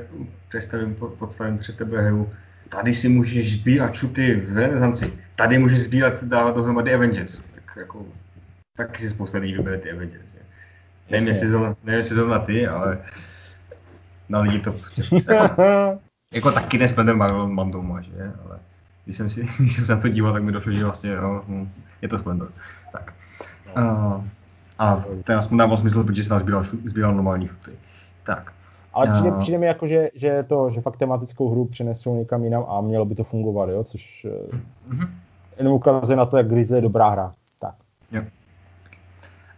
představím, 0.49 0.95
podstavím 0.95 1.57
před 1.57 1.78
tebe 1.78 2.02
hru, 2.02 2.30
tady 2.70 2.94
si 2.94 3.10
můžeš 3.10 3.60
sbírat 3.60 3.94
šuty 3.94 4.36
v 4.36 4.57
renesanci, 4.57 5.14
tady 5.36 5.57
můžeš 5.57 5.80
sbírat, 5.80 6.24
dávat 6.24 6.56
dohromady 6.56 6.94
Avengers, 6.94 7.41
tak 7.56 7.78
jako, 7.78 8.06
taky 8.78 9.02
si 9.02 9.10
spousta 9.10 9.38
lidí 9.38 9.53
vybere 9.53 9.78
ty 9.78 9.91
Avengers. 9.91 10.24
Že? 10.34 10.40
Nevím, 11.10 11.28
jestli 11.28 11.49
zrovna, 11.49 11.76
nevím, 11.84 11.98
jestli 11.98 12.16
zrovna 12.16 12.40
ty, 12.40 12.68
ale 12.68 12.98
na 14.30 14.40
lidi 14.40 14.60
to 14.60 14.74
prostě, 14.74 15.02
jako, 15.34 15.64
jako 16.34 16.52
taky 16.52 16.78
ten 16.78 17.18
Marvel 17.18 17.48
mám 17.48 17.72
doma, 17.72 18.02
že? 18.02 18.34
ale 18.45 18.60
když 19.06 19.18
jsem, 19.18 19.30
si, 19.30 19.48
když 19.60 19.76
jsem 19.76 19.86
se 19.86 19.95
na 19.95 20.02
to 20.02 20.07
díval, 20.07 20.34
tak 20.34 20.44
mi 20.44 20.52
došlo, 20.52 20.72
že 20.72 20.84
vlastně 20.84 21.11
jo, 21.11 21.44
hm, 21.48 21.72
je 22.02 22.10
to 22.10 22.20
Splendor. 22.20 22.52
Tak. 22.91 23.14
Uh, 23.78 24.24
a 24.80 25.03
ten 25.24 25.38
aspoň 25.38 25.57
dával 25.57 25.78
smysl, 25.78 26.03
protože 26.03 26.24
se 26.24 26.34
nás 26.34 26.41
sbíral, 26.41 26.64
sbíral 26.64 27.16
normální 27.16 27.48
šuty. 27.48 27.72
Tak. 28.35 28.53
Ale 28.93 29.11
přijde, 29.11 29.31
přijde 29.39 29.57
mi 29.57 29.65
jako, 29.65 29.88
že, 29.88 30.10
že, 30.15 30.43
to, 30.47 30.69
že 30.69 30.81
fakt 30.81 30.97
tematickou 30.97 31.49
hru 31.49 31.65
přinesou 31.65 32.15
někam 32.15 32.43
jinam 32.43 32.65
a 32.69 32.81
mělo 32.81 33.06
by 33.06 33.15
to 33.15 33.23
fungovat, 33.23 33.69
jo? 33.69 33.84
což 33.84 34.27
mm-hmm. 34.89 35.10
jenom 35.57 35.73
ukazuje 35.73 36.18
na 36.18 36.26
to, 36.26 36.38
jak 36.38 36.47
Grizzly 36.47 36.77
je 36.77 36.81
dobrá 36.81 37.10
hra. 37.10 37.34
Tak. 37.60 37.76
Jo. 38.11 38.22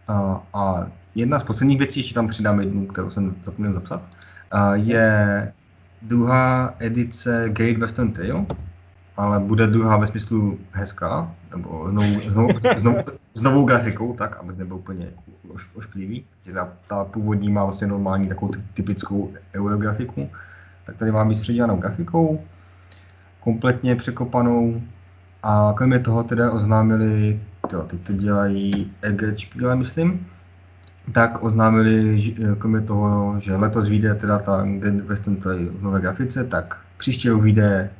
A, 0.08 0.42
a 0.54 0.86
jedna 1.14 1.38
z 1.38 1.42
posledních 1.42 1.78
věcí, 1.78 2.00
ještě 2.00 2.14
tam 2.14 2.28
přidám 2.28 2.60
jednu, 2.60 2.86
kterou 2.86 3.10
jsem 3.10 3.34
zapomněl 3.44 3.72
zapsat, 3.72 4.02
a 4.50 4.74
je 4.74 5.52
druhá 6.02 6.74
edice 6.78 7.44
Gate 7.48 7.78
Western 7.78 8.12
Trail, 8.12 8.46
ale 9.16 9.40
bude 9.40 9.66
druhá 9.66 9.96
ve 9.96 10.06
smyslu 10.06 10.58
hezká, 10.72 11.34
nebo 11.50 11.90
znovu, 11.90 12.20
znovu, 12.20 12.48
znovu, 12.76 12.98
s 13.34 13.42
novou 13.42 13.64
grafikou, 13.64 14.14
tak, 14.14 14.36
aby 14.40 14.52
nebyl 14.56 14.76
úplně 14.76 15.08
oš, 15.54 15.68
ošklivý. 15.74 16.24
Že 16.46 16.52
ta, 16.52 16.68
ta, 16.86 17.04
původní 17.04 17.48
má 17.48 17.64
vlastně 17.64 17.86
normální 17.86 18.28
takovou 18.28 18.52
typickou 18.74 19.32
eurografiku. 19.54 20.30
Tak 20.86 20.96
tady 20.96 21.12
mám 21.12 21.28
být 21.28 21.40
předělanou 21.40 21.76
grafikou, 21.76 22.44
kompletně 23.40 23.96
překopanou. 23.96 24.82
A 25.42 25.72
kromě 25.76 25.98
toho 25.98 26.22
teda 26.24 26.52
oznámili, 26.52 27.40
tyjo, 27.68 27.82
teď 27.82 28.00
to 28.00 28.12
dělají 28.12 28.92
EG 29.02 29.38
Spiele, 29.38 29.76
myslím, 29.76 30.26
tak 31.12 31.42
oznámili, 31.42 32.20
kromě 32.58 32.80
toho, 32.80 33.34
že 33.40 33.56
letos 33.56 33.88
vyjde 33.88 34.14
teda 34.14 34.38
ta 34.38 34.66
Western 35.04 35.36
Trail 35.36 35.70
v 35.72 35.82
nové 35.82 36.00
grafice, 36.00 36.44
tak 36.44 36.78
příště 36.96 37.34
vyjde 37.34 37.90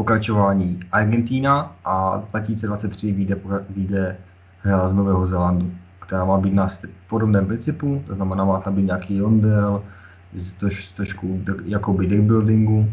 pokračování 0.00 0.80
Argentina 0.92 1.76
a 1.84 2.16
2023 2.30 3.12
vyjde, 3.12 3.36
vyjde 3.70 4.16
hra 4.62 4.88
z 4.88 4.94
Nového 4.94 5.26
Zélandu, 5.26 5.72
která 6.00 6.24
má 6.24 6.40
být 6.40 6.54
na 6.54 6.68
podobném 7.08 7.46
principu, 7.46 8.02
to 8.06 8.14
znamená, 8.14 8.44
má 8.44 8.60
tam 8.60 8.74
být 8.74 8.82
nějaký 8.82 9.20
rondel 9.20 9.82
s, 10.34 10.52
troš, 10.52 10.84
s 10.84 10.92
trošku 10.92 11.40
jakoby 11.64 12.06
deckbuildingu, 12.06 12.88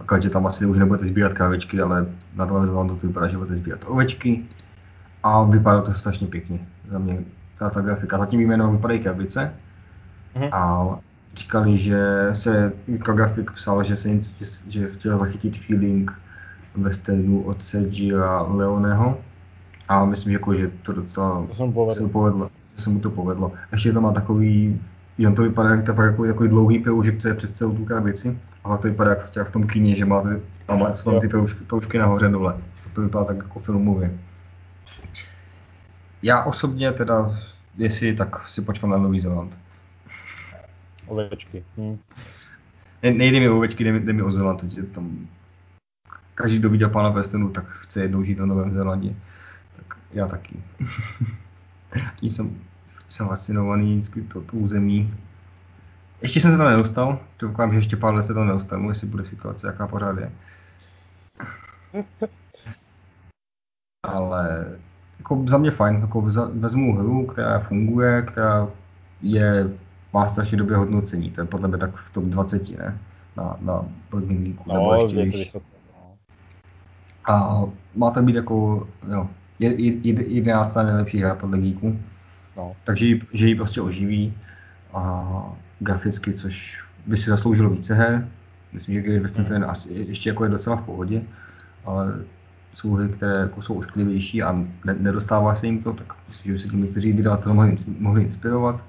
akorát, 0.00 0.22
že 0.22 0.30
tam 0.30 0.46
asi 0.46 0.66
už 0.66 0.78
nebudete 0.78 1.06
sbírat 1.06 1.32
kravičky, 1.32 1.80
ale 1.80 2.06
na 2.36 2.46
Novém 2.46 2.66
Zélandu 2.66 2.96
to 2.96 3.06
vypadá, 3.06 3.28
že 3.28 3.36
budete 3.36 3.56
sbírat 3.56 3.80
ovečky 3.86 4.44
a 5.22 5.42
vypadá 5.42 5.82
to 5.82 5.92
strašně 5.92 6.26
pěkně. 6.26 6.58
Za 6.90 6.98
mě 6.98 7.18
ta, 7.58 7.70
ta 7.70 7.80
grafika, 7.80 8.18
zatím 8.18 8.40
jméno 8.40 8.72
vypadají 8.72 9.00
krabice 9.00 9.54
mm-hmm. 10.36 10.48
a 10.52 10.98
říkali, 11.38 11.78
že 11.78 12.28
se 12.32 12.72
jako 12.88 13.12
grafik 13.12 13.50
psal, 13.50 13.84
že, 13.84 13.96
se 13.96 14.08
že, 14.68 14.90
chtěl 14.90 15.18
zachytit 15.18 15.56
feeling 15.56 16.12
ve 16.74 16.92
stylu 16.92 17.42
od 17.42 17.62
Sergia 17.62 18.42
Leoneho 18.42 19.18
a 19.88 20.04
myslím, 20.04 20.32
že, 20.32 20.38
jako, 20.38 20.54
že 20.54 20.70
to 20.82 20.92
docela 20.92 21.46
to 21.74 21.90
se 21.90 22.08
povedlo, 22.08 22.50
že 22.76 22.82
se 22.82 22.90
mu 22.90 23.00
to 23.00 23.10
povedlo. 23.10 23.52
Ještě 23.72 23.92
to 23.92 24.00
má 24.00 24.12
takový, 24.12 24.80
že 25.18 25.28
on 25.28 25.34
to 25.34 25.42
vypadá 25.42 25.70
jak 25.70 25.86
takový, 25.86 26.28
jako 26.28 26.46
dlouhý 26.46 26.78
pelužek, 26.78 27.18
co 27.18 27.28
je 27.28 27.34
přes 27.34 27.52
celou 27.52 27.76
tu 27.76 27.84
krabici, 27.84 28.38
ale 28.64 28.78
to 28.78 28.88
vypadá 28.88 29.10
jako 29.10 29.44
v 29.44 29.50
tom 29.50 29.66
kyně, 29.66 29.94
že 29.94 30.04
máte, 30.04 30.40
tam 30.66 30.94
jsou 30.94 31.10
tam 31.10 31.20
ty 31.20 31.28
pelužky, 31.28 31.64
pelužky 31.64 31.98
nahoře 31.98 32.28
dole. 32.28 32.54
To 32.94 33.00
vypadá 33.00 33.24
tak 33.24 33.36
jako 33.36 33.60
filmově. 33.60 34.18
Já 36.22 36.42
osobně 36.42 36.92
teda, 36.92 37.38
jestli 37.76 38.16
tak 38.16 38.48
si 38.48 38.62
počkám 38.62 38.90
na 38.90 38.98
Nový 38.98 39.20
Zéland 39.20 39.67
ovečky. 41.08 41.64
Hm. 41.76 41.98
Ne, 43.02 43.10
nejde 43.10 43.40
mi 43.40 43.48
ovečky, 43.48 43.84
jde 43.84 43.92
mi, 43.92 44.00
jde 44.00 44.12
mi 44.12 44.22
o 44.22 44.32
Zéland, 44.32 44.60
protože 44.60 44.82
tam 44.82 45.28
každý, 46.34 46.58
kdo 46.58 46.70
viděl 46.70 46.88
pána 46.88 47.08
Westonu, 47.08 47.50
tak 47.50 47.64
chce 47.68 48.02
jednou 48.02 48.22
žít 48.22 48.38
na 48.38 48.46
Novém 48.46 48.74
Zélandě. 48.74 49.14
Tak 49.76 49.98
já 50.12 50.28
taky. 50.28 50.56
Tím 52.16 52.30
jsem, 52.30 52.60
jsem 53.08 53.28
fascinovaný 53.28 53.94
vždycky 53.94 54.22
to, 54.22 54.40
to 54.40 54.56
území. 54.56 55.10
Ještě 56.22 56.40
jsem 56.40 56.52
se 56.52 56.58
tam 56.58 56.70
nedostal, 56.70 57.18
doufám, 57.38 57.70
že 57.70 57.78
ještě 57.78 57.96
pár 57.96 58.14
let 58.14 58.22
se 58.22 58.34
tam 58.34 58.46
nedostanu, 58.46 58.88
jestli 58.88 59.06
bude 59.06 59.24
situace, 59.24 59.66
jaká 59.66 59.86
pořád 59.86 60.18
je. 60.18 60.32
Ale 64.02 64.66
jako 65.18 65.44
za 65.48 65.58
mě 65.58 65.70
fajn, 65.70 65.96
jako 66.00 66.20
vezmu 66.52 66.96
hru, 66.96 67.26
která 67.26 67.58
funguje, 67.58 68.22
která 68.22 68.68
je 69.22 69.70
má 70.12 70.28
strašně 70.28 70.58
dobré 70.58 70.76
hodnocení, 70.76 71.30
to 71.30 71.40
je 71.40 71.46
podle 71.46 71.68
mě 71.68 71.78
tak 71.78 71.96
v 71.96 72.12
top 72.12 72.24
20, 72.24 72.78
ne? 72.78 72.98
Na, 73.36 73.56
na 73.60 73.84
Burgundiku, 74.10 74.64
no, 74.66 74.74
nebo 74.74 74.94
ještě 74.94 75.24
víš. 75.24 75.54
No. 75.54 75.60
A 77.34 77.62
má 77.94 78.10
to 78.10 78.22
být 78.22 78.36
jako, 78.36 78.88
jo, 79.12 79.28
jedenáctá 79.58 80.82
nejlepší 80.82 81.18
hra 81.18 81.34
podle 81.34 81.58
Geeku. 81.58 81.98
No. 82.56 82.76
Takže 82.84 83.18
že 83.32 83.48
ji 83.48 83.54
prostě 83.54 83.80
oživí 83.80 84.34
a 84.94 85.52
graficky, 85.80 86.32
což 86.32 86.84
by 87.06 87.16
si 87.16 87.30
zasloužilo 87.30 87.70
více 87.70 87.94
her. 87.94 88.28
Myslím, 88.72 88.94
že 88.94 89.02
Gate 89.02 89.20
Western 89.20 89.44
ten 89.44 89.64
asi 89.64 89.92
ještě 89.92 90.30
jako 90.30 90.44
je 90.44 90.50
docela 90.50 90.76
v 90.76 90.82
pohodě, 90.82 91.22
ale 91.84 92.24
jsou 92.74 92.94
hry, 92.94 93.08
které 93.08 93.32
jako 93.32 93.62
jsou 93.62 93.74
ošklivější 93.74 94.42
a 94.42 94.52
ne, 94.84 94.94
nedostává 94.98 95.54
se 95.54 95.66
jim 95.66 95.82
to, 95.82 95.92
tak 95.92 96.14
myslím, 96.28 96.52
že 96.52 96.58
se 96.58 96.68
tím 96.68 96.82
někteří 96.82 97.12
vydavatelé 97.12 97.54
mohli, 97.54 97.76
mohli 97.98 98.22
inspirovat. 98.22 98.84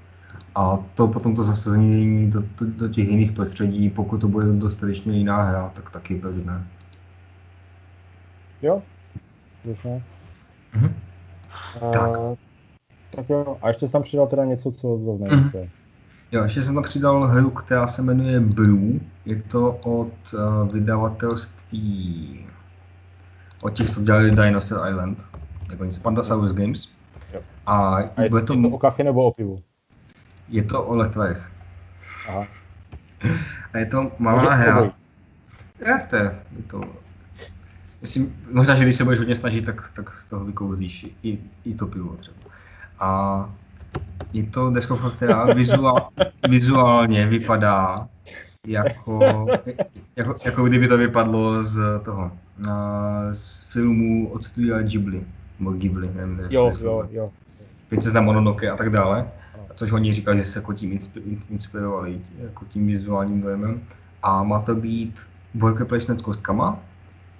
A 0.59 0.83
to 0.95 1.07
potom 1.07 1.35
to 1.35 1.43
zasazení 1.43 2.31
do, 2.31 2.41
do, 2.41 2.65
do 2.65 2.87
těch 2.87 3.07
jiných 3.07 3.31
prostředí, 3.31 3.89
pokud 3.89 4.21
to 4.21 4.27
bude 4.27 4.45
dostatečně 4.45 5.17
jiná 5.17 5.43
hra, 5.43 5.71
tak 5.75 5.89
taky 5.91 6.21
ne. 6.45 6.67
Jo, 8.61 8.81
dobře. 9.65 10.03
Mm-hmm. 10.73 10.91
A, 11.81 11.91
tak. 11.91 12.09
tak 13.15 13.29
jo, 13.29 13.57
a 13.61 13.67
ještě 13.67 13.87
jsi 13.87 13.93
tam 13.93 14.01
přidal 14.01 14.27
teda 14.27 14.45
něco, 14.45 14.71
co 14.71 14.97
zase 14.97 15.35
mm-hmm. 15.35 15.69
Jo, 16.31 16.43
ještě 16.43 16.61
jsem 16.61 16.75
tam 16.75 16.83
přidal 16.83 17.27
hru, 17.27 17.49
která 17.49 17.87
se 17.87 18.01
jmenuje 18.01 18.39
Blue. 18.39 18.99
Je 19.25 19.41
to 19.41 19.71
od 19.71 20.13
uh, 20.33 20.73
vydavatelství 20.73 22.39
od 23.61 23.69
těch, 23.69 23.89
co 23.89 24.01
dělali 24.01 24.31
Dinosaur 24.31 24.89
Island, 24.89 25.29
jako 25.71 25.85
nic, 25.85 25.97
Pandasaurus 25.97 26.53
Games. 26.53 26.89
Jo. 27.33 27.41
A, 27.65 27.95
a 27.95 28.21
je, 28.21 28.29
bude 28.29 28.41
to, 28.41 28.53
je 28.53 28.61
to 28.61 28.69
o 28.69 28.77
kafe 28.77 29.03
nebo 29.03 29.25
o 29.25 29.31
pivu? 29.31 29.63
Je 30.49 30.63
to 30.63 30.83
o 30.83 30.95
letvech. 30.95 31.51
Aha. 32.29 32.47
A 33.73 33.77
je 33.77 33.85
to 33.85 34.11
malá 34.19 34.53
hra. 34.53 34.91
Je 35.79 36.07
to, 36.09 36.15
je 36.15 36.63
to 36.67 36.83
Myslím, 38.01 38.35
možná, 38.51 38.75
že 38.75 38.83
když 38.83 38.95
se 38.95 39.03
budeš 39.03 39.19
hodně 39.19 39.35
snažit, 39.35 39.65
tak, 39.65 39.91
tak 39.95 40.13
z 40.13 40.25
toho 40.25 40.45
vykouzíš 40.45 41.07
i, 41.23 41.39
i 41.65 41.73
to 41.73 41.87
pivo 41.87 42.15
třeba. 42.15 42.37
A 42.99 43.49
je 44.33 44.43
to 44.43 44.69
deskovka, 44.69 45.09
která 45.09 45.45
vizuál, 45.45 46.09
vizuálně 46.49 47.25
vypadá 47.25 48.07
jako, 48.67 49.45
jako, 50.15 50.35
jako 50.45 50.63
kdyby 50.63 50.87
to 50.87 50.97
vypadlo 50.97 51.63
z 51.63 51.79
toho, 52.03 52.31
z 53.31 53.63
filmu 53.63 54.29
od 54.29 54.43
studia 54.43 54.81
Ghibli, 54.81 55.23
nebo 55.59 55.71
Ghibli, 55.71 56.09
nevím, 56.15 56.41
jo, 56.49 56.73
jo, 56.81 57.07
jo. 57.11 57.31
Princezna 57.89 58.21
Mononoke 58.21 58.69
a 58.69 58.77
tak 58.77 58.89
dále, 58.89 59.31
což 59.79 59.91
oni 59.91 60.13
říkali, 60.13 60.37
že 60.37 60.43
se 60.43 60.59
jako 60.59 60.73
tím 60.73 60.99
inspirovali, 61.49 62.21
jako 62.39 62.65
tím 62.65 62.87
vizuálním 62.87 63.41
dojemem. 63.41 63.81
A 64.23 64.43
má 64.43 64.59
to 64.59 64.75
být 64.75 65.19
worker 65.55 65.87
placement 65.87 66.19
s 66.19 66.23
kostkama, 66.23 66.79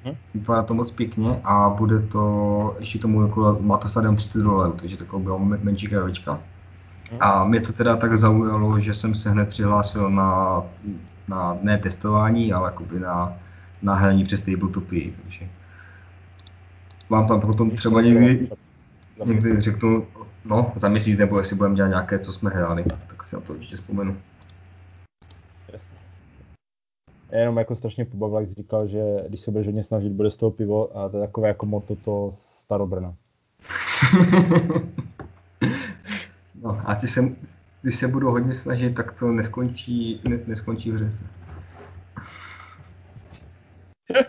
hm? 0.06 0.16
vypadá 0.34 0.64
to 0.64 0.74
moc 0.74 0.92
pěkně 0.92 1.42
a 1.44 1.70
bude 1.70 2.00
to, 2.00 2.76
ještě 2.80 3.00
tomu 3.00 3.22
jako, 3.22 3.58
má 3.62 3.78
to 3.78 3.90
stadium 3.90 4.16
30 4.16 4.38
dolarů, 4.38 4.74
takže 4.74 4.98
taková 4.98 5.24
byla 5.24 5.38
menší 5.38 5.88
kravička. 5.88 6.40
A 7.20 7.46
mě 7.46 7.62
to 7.62 7.74
teda 7.74 7.96
tak 7.96 8.18
zaujalo, 8.18 8.80
že 8.80 8.94
jsem 8.94 9.16
se 9.16 9.30
hned 9.30 9.50
přihlásil 9.50 10.10
na, 10.10 10.62
na 11.28 11.58
ne 11.62 11.78
testování, 11.78 12.54
ale 12.54 12.68
jakoby 12.68 13.00
na, 13.00 13.34
na 13.82 13.96
hraní 13.96 14.24
přes 14.24 14.42
tabletopy, 14.42 15.14
takže 15.24 15.46
mám 17.10 17.28
tam 17.28 17.42
potom 17.42 17.72
třeba 17.72 18.02
někdy, 18.02 18.50
někdy 19.26 19.62
řeknu, 19.62 20.08
no 20.50 20.74
za 20.76 20.90
měsíc 20.90 21.18
nebo 21.18 21.38
jestli 21.38 21.56
budeme 21.56 21.76
dělat 21.76 21.88
nějaké, 21.88 22.20
co 22.20 22.34
jsme 22.34 22.50
hráli, 22.50 22.84
tak 22.84 23.26
si 23.26 23.36
na 23.36 23.42
to 23.42 23.54
určitě 23.54 23.76
vzpomenu. 23.76 24.18
Jasně. 25.74 25.98
Jenom 27.32 27.58
jako 27.58 27.76
strašně 27.76 28.06
pobavil, 28.06 28.40
jak 28.40 28.48
jsi 28.48 28.54
říkal, 28.54 28.88
že 28.88 29.04
když 29.28 29.42
se 29.42 29.52
budeš 29.52 29.68
hodně 29.68 29.84
snažit, 29.84 30.12
bude 30.12 30.30
z 30.30 30.36
toho 30.36 30.52
pivo 30.52 30.98
a 30.98 31.10
to 31.10 31.18
je 31.18 31.28
takové 31.28 31.48
jako 31.48 31.66
moto 31.66 31.96
to 31.96 32.32
starobrna. 32.32 33.16
No 36.62 36.82
a 36.86 36.94
když 36.94 37.12
se, 37.12 37.22
když 37.82 37.96
se 37.96 38.08
budu 38.08 38.32
hodně 38.32 38.56
snažit, 38.56 38.96
tak 38.96 39.20
to 39.20 39.32
neskončí, 39.32 40.22
ne, 40.30 40.40
neskončí 40.46 40.92
v 40.92 40.98
řece. 40.98 41.24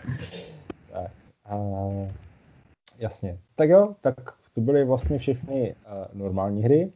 tak, 0.91 1.11
a, 1.45 1.55
jasně. 2.99 3.37
Tak 3.55 3.69
jo, 3.69 3.95
tak 4.01 4.15
to 4.55 4.61
byly 4.61 4.85
vlastně 4.85 5.17
všechny 5.17 5.75
uh, 5.85 6.19
normální 6.19 6.63
hry. 6.63 6.91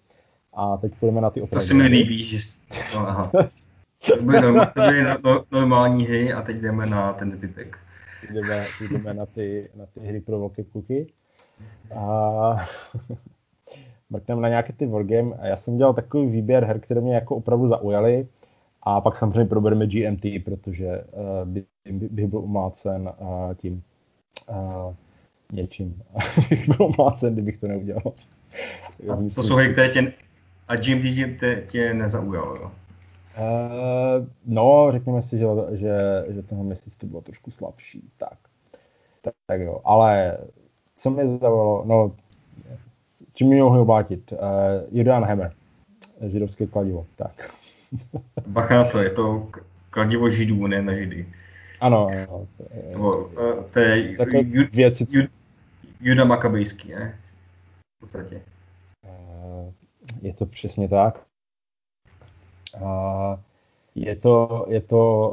A 0.54 0.78
teď 0.78 0.96
půjdeme 1.00 1.22
na 1.22 1.30
ty 1.30 1.42
opravdu. 1.42 1.64
To 1.64 1.68
se 1.68 1.74
mi 1.74 1.88
líbí, 1.88 2.24
že... 2.24 2.38
No, 2.96 3.08
aha. 3.08 3.32
To 4.08 4.22
byly, 4.22 4.42
norm, 4.42 4.60
to 4.60 4.82
byly 4.82 5.04
no, 5.24 5.44
normální 5.52 6.06
hry 6.06 6.34
a 6.34 6.42
teď 6.42 6.58
jdeme 6.58 6.86
na 6.86 7.14
ten 7.14 7.32
zbytek. 7.32 7.78
Jdeme, 8.32 8.66
jdeme 8.82 9.14
na, 9.14 9.26
ty, 9.26 9.70
na 9.76 9.86
ty 9.86 10.00
hry 10.00 10.22
pro 10.22 10.40
velké 10.40 10.64
kluky. 10.64 11.08
A 11.96 12.56
mrkneme 14.10 14.42
na 14.42 14.50
nějaké 14.50 14.74
ty 14.74 14.86
wargame. 14.86 15.36
A 15.36 15.48
já 15.48 15.56
jsem 15.56 15.78
dělal 15.78 15.94
takový 15.94 16.28
výběr 16.28 16.66
her, 16.66 16.80
které 16.80 17.02
mě 17.02 17.16
jako 17.16 17.36
opravdu 17.36 17.68
zaujaly. 17.68 18.28
A 18.84 19.02
pak 19.02 19.16
samozřejmě 19.16 19.46
probereme 19.46 19.88
GMT, 19.88 20.26
protože 20.46 21.04
uh, 21.04 21.50
by, 21.50 21.66
by 21.92 22.28
byl 22.28 22.40
umlácen 22.40 23.14
uh, 23.20 23.54
tím 23.54 23.84
uh, 24.50 24.94
něčím. 25.52 26.02
bych 26.50 26.70
byl 26.70 26.86
umlácen, 26.86 27.34
kdybych 27.34 27.58
to 27.58 27.68
neudělal. 27.68 28.14
A 29.10 29.16
to 29.36 29.44
jsou 29.44 29.56
hry, 29.56 29.74
které 29.74 29.90
tě, 29.90 30.14
a 30.68 30.76
GMT 30.76 31.40
tě, 31.40 31.64
tě 31.68 31.94
nezaujalo, 31.94 32.56
jo? 32.56 32.72
Uh, 33.38 34.26
no, 34.46 34.88
řekněme 34.92 35.22
si, 35.22 35.38
že, 35.38 35.46
že, 35.72 36.26
že 36.30 36.42
tenhle 36.42 36.66
měsíc 36.66 36.96
to 36.96 37.06
bylo 37.06 37.22
trošku 37.22 37.52
slabší. 37.52 38.10
Tak. 38.18 38.38
tak, 39.22 39.34
tak 39.48 39.62
jo. 39.62 39.82
Ale 39.86 40.38
co 40.98 41.10
mě 41.10 41.38
zaujalo, 41.38 41.84
no 41.86 42.12
Čím 43.36 43.48
mě 43.48 43.64
mohli 43.64 43.80
oblátit? 43.80 44.32
Uh, 44.32 44.38
Julian 44.92 45.24
Hammer, 45.24 45.52
židovské 46.28 46.68
kladivo. 46.68 47.06
Tak. 47.16 47.52
Bacha 48.48 48.84
to, 48.84 49.00
je 49.00 49.10
to 49.10 49.48
kladivo 49.90 50.30
židů, 50.30 50.68
ne 50.68 50.82
na 50.82 50.94
židy. 50.94 51.26
Ano, 51.82 52.08
ano. 52.08 52.48
To, 52.94 53.00
uh, 53.00 53.64
to 53.72 53.80
je 53.80 54.16
ju, 54.42 54.68
věci, 54.74 55.06
ju, 55.10 55.28
Juda 56.02 56.26
Makabejský, 56.26 56.92
ne? 56.92 57.20
V 57.98 58.00
podstatě. 58.00 58.42
Je 60.22 60.34
to 60.34 60.46
přesně 60.46 60.90
tak. 60.90 61.24
Je 63.96 64.16
to, 64.16 64.66
je 64.70 64.82
to 64.82 65.30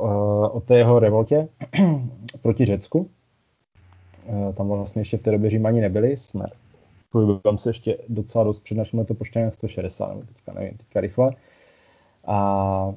o 0.53 0.61
té 0.61 0.79
jeho 0.79 0.99
revoltě 0.99 1.49
proti 2.43 2.65
Řecku. 2.65 3.11
Tam 4.57 4.69
vlastně 4.69 5.01
ještě 5.01 5.17
v 5.17 5.23
té 5.23 5.31
době 5.31 5.51
Římani 5.51 5.81
nebyli, 5.81 6.17
jsme 6.17 6.45
pohybujeme 7.13 7.59
se 7.59 7.71
ještě 7.71 7.99
docela 8.09 8.45
dost 8.45 8.61
před 8.61 8.75
naším 8.75 8.99
letopočtem 8.99 9.51
160, 9.51 10.09
nebo 10.09 10.23
teďka 10.23 10.53
nevím, 10.53 10.79
teďka 10.79 11.01
rychle. 11.01 11.33
A, 12.27 12.95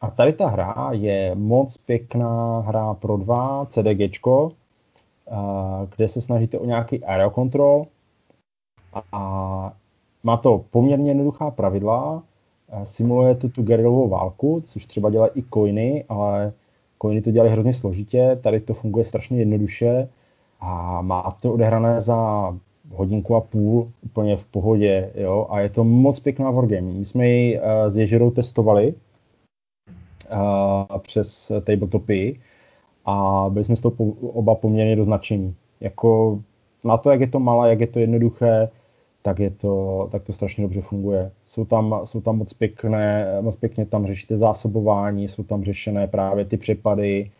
a 0.00 0.10
tady 0.10 0.32
ta 0.32 0.48
hra 0.48 0.88
je 0.92 1.34
moc 1.34 1.76
pěkná 1.76 2.60
hra 2.60 2.94
pro 2.94 3.16
dva, 3.16 3.66
CDGčko, 3.70 4.52
a, 5.30 5.86
kde 5.96 6.08
se 6.08 6.20
snažíte 6.20 6.58
o 6.58 6.66
nějaký 6.66 7.04
aerokontrol 7.04 7.86
a 9.12 9.72
má 10.22 10.36
to 10.36 10.64
poměrně 10.70 11.10
jednoduchá 11.10 11.50
pravidla, 11.50 12.22
simuluje 12.84 13.34
to 13.34 13.48
tu 13.48 13.62
gerilovou 13.62 14.08
válku, 14.08 14.62
což 14.66 14.86
třeba 14.86 15.10
dělají 15.10 15.32
i 15.34 15.44
coiny, 15.54 16.04
ale 16.08 16.52
coiny 17.02 17.22
to 17.22 17.30
dělají 17.30 17.52
hrozně 17.52 17.72
složitě, 17.72 18.38
tady 18.42 18.60
to 18.60 18.74
funguje 18.74 19.04
strašně 19.04 19.38
jednoduše 19.38 20.08
a 20.60 21.02
má 21.02 21.36
to 21.42 21.52
odehrané 21.52 22.00
za 22.00 22.54
hodinku 22.92 23.34
a 23.34 23.40
půl 23.40 23.90
úplně 24.04 24.36
v 24.36 24.44
pohodě, 24.44 25.10
jo, 25.14 25.46
a 25.50 25.60
je 25.60 25.68
to 25.68 25.84
moc 25.84 26.20
pěkná 26.20 26.50
wargame. 26.50 26.92
My 26.92 27.06
jsme 27.06 27.28
ji 27.28 27.58
uh, 27.58 27.64
s 27.88 27.96
Ježerou 27.96 28.30
testovali 28.30 28.94
uh, 30.32 30.98
přes 30.98 31.52
tabletopy 31.64 32.40
a 33.04 33.46
byli 33.48 33.64
jsme 33.64 33.76
z 33.76 33.80
toho 33.80 33.94
oba 34.20 34.54
poměrně 34.54 34.96
doznačení. 34.96 35.54
Jako 35.80 36.40
na 36.84 36.96
to, 36.96 37.10
jak 37.10 37.20
je 37.20 37.26
to 37.26 37.40
malé, 37.40 37.70
jak 37.70 37.80
je 37.80 37.86
to 37.86 37.98
jednoduché, 37.98 38.68
tak, 39.22 39.38
je 39.38 39.50
to, 39.50 40.08
tak 40.12 40.22
to 40.22 40.32
strašně 40.32 40.62
dobře 40.62 40.80
funguje. 40.80 41.30
Jsou 41.44 41.64
tam, 41.64 42.00
jsou 42.04 42.20
tam 42.20 42.38
moc 42.38 42.52
pěkné, 42.52 43.38
moc 43.40 43.56
pěkně 43.56 43.86
tam 43.86 44.06
řešíte 44.06 44.36
zásobování, 44.36 45.28
jsou 45.28 45.42
tam 45.42 45.64
řešené 45.64 46.06
právě 46.06 46.44
ty 46.44 46.56
přepady, 46.56 47.30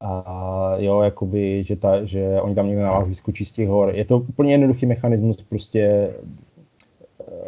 a 0.00 0.74
jo, 0.76 1.00
jakoby, 1.00 1.64
že, 1.64 1.76
ta, 1.76 2.04
že 2.04 2.40
oni 2.40 2.54
tam 2.54 2.66
někde 2.66 2.82
na 2.82 2.90
vás 2.90 3.08
vyskočí 3.08 3.44
z 3.44 3.52
těch 3.52 3.68
hor. 3.68 3.90
Je 3.94 4.04
to 4.04 4.18
úplně 4.18 4.54
jednoduchý 4.54 4.86
mechanismus, 4.86 5.42
prostě 5.42 6.10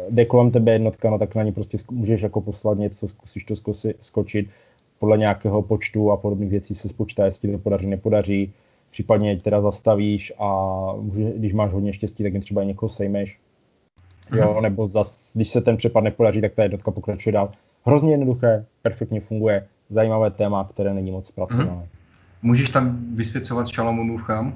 jde 0.09 0.25
kolem 0.25 0.51
tebe 0.51 0.71
jednotka, 0.71 1.09
no 1.09 1.19
tak 1.19 1.35
na 1.35 1.43
ní 1.43 1.51
prostě 1.51 1.77
můžeš 1.91 2.21
jako 2.21 2.41
poslat 2.41 2.77
něco, 2.77 3.07
zkusíš 3.07 3.43
to 3.43 3.55
zkusi, 3.55 3.95
skočit, 4.01 4.49
podle 5.01 5.17
nějakého 5.17 5.61
počtu 5.61 6.11
a 6.11 6.17
podobných 6.17 6.49
věcí 6.49 6.75
se 6.75 6.89
spočítá, 6.89 7.25
jestli 7.25 7.51
to 7.51 7.57
podaří, 7.57 7.87
nepodaří, 7.87 8.53
případně 8.91 9.37
teda 9.37 9.61
zastavíš 9.61 10.33
a 10.39 10.77
může, 10.99 11.31
když 11.37 11.53
máš 11.53 11.71
hodně 11.71 11.93
štěstí, 11.93 12.23
tak 12.23 12.33
jen 12.33 12.41
třeba 12.41 12.63
někoho 12.63 12.89
sejmeš. 12.89 13.39
Jo, 14.35 14.53
mhm. 14.53 14.61
nebo 14.61 14.87
zas, 14.87 15.31
když 15.33 15.47
se 15.47 15.61
ten 15.61 15.77
přepad 15.77 16.03
nepodaří, 16.03 16.41
tak 16.41 16.53
ta 16.53 16.63
jednotka 16.63 16.91
pokračuje 16.91 17.33
dál. 17.33 17.51
Hrozně 17.85 18.11
jednoduché, 18.11 18.65
perfektně 18.81 19.21
funguje, 19.21 19.67
zajímavé 19.89 20.31
téma, 20.31 20.63
které 20.63 20.93
není 20.93 21.11
moc 21.11 21.27
zpracované. 21.27 21.71
Mm. 21.71 21.87
Můžeš 22.41 22.69
tam 22.69 23.15
vysvěcovat 23.15 23.67
Šalamunův 23.67 24.21
chrám? 24.21 24.47
Uh, 24.47 24.53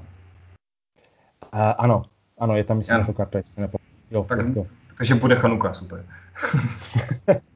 ano, 1.77 2.03
ano, 2.37 2.55
je 2.55 2.63
tam 2.63 2.77
myslím 2.77 2.99
na 2.99 3.05
to 3.05 3.13
karta, 3.13 3.37
jestli 3.37 3.61
nepo... 3.61 3.77
jo, 4.11 4.25
tak, 4.29 4.39
jo. 4.55 4.67
Takže 4.97 5.15
bude 5.15 5.35
Chanuka, 5.35 5.73
super. 5.73 6.05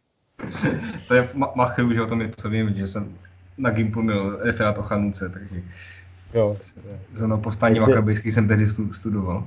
to 1.07 1.13
je 1.13 1.30
machy, 1.55 1.84
už 1.84 1.97
o 1.97 2.07
tom 2.07 2.19
něco 2.19 2.49
vím, 2.49 2.73
že 2.73 2.88
jsem 2.88 3.17
na 3.57 3.69
Gimplu 3.69 4.01
měl 4.01 4.39
referát 4.43 4.77
o 4.77 4.81
Chanuce, 4.81 5.30
takže 5.30 5.61
Jo. 6.34 6.57
Zóno 7.15 7.38
povstání 7.38 7.76
Takže... 7.76 7.91
makabejský 7.91 8.31
jsem 8.31 8.47
tehdy 8.47 8.67
studoval. 8.91 9.43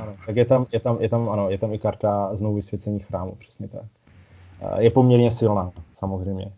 Ano, 0.00 0.14
tak 0.26 0.36
je 0.36 0.44
tam, 0.44 0.66
je, 0.72 0.80
tam, 0.80 0.96
je, 1.00 1.08
tam, 1.08 1.28
ano, 1.28 1.50
je 1.50 1.58
tam 1.58 1.74
i 1.74 1.78
karta 1.78 2.36
znovu 2.36 2.54
vysvěcení 2.54 2.98
chrámu, 2.98 3.34
přesně 3.38 3.68
tak. 3.68 3.82
Je 4.78 4.90
poměrně 4.90 5.32
silná, 5.32 5.70
samozřejmě. 5.94 6.52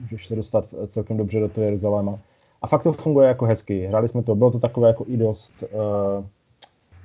Můžeš 0.00 0.26
se 0.26 0.36
dostat 0.36 0.74
celkem 0.88 1.16
dobře 1.16 1.40
do 1.40 1.48
toho 1.48 1.64
Jeruzaléma. 1.64 2.18
A 2.62 2.66
fakt 2.66 2.82
to 2.82 2.92
funguje 2.92 3.28
jako 3.28 3.46
hezky. 3.46 3.86
Hráli 3.86 4.08
jsme 4.08 4.22
to, 4.22 4.34
bylo 4.34 4.50
to 4.50 4.58
takové 4.58 4.88
jako 4.88 5.04
i 5.08 5.16
dost 5.16 5.54
uh, 5.62 6.24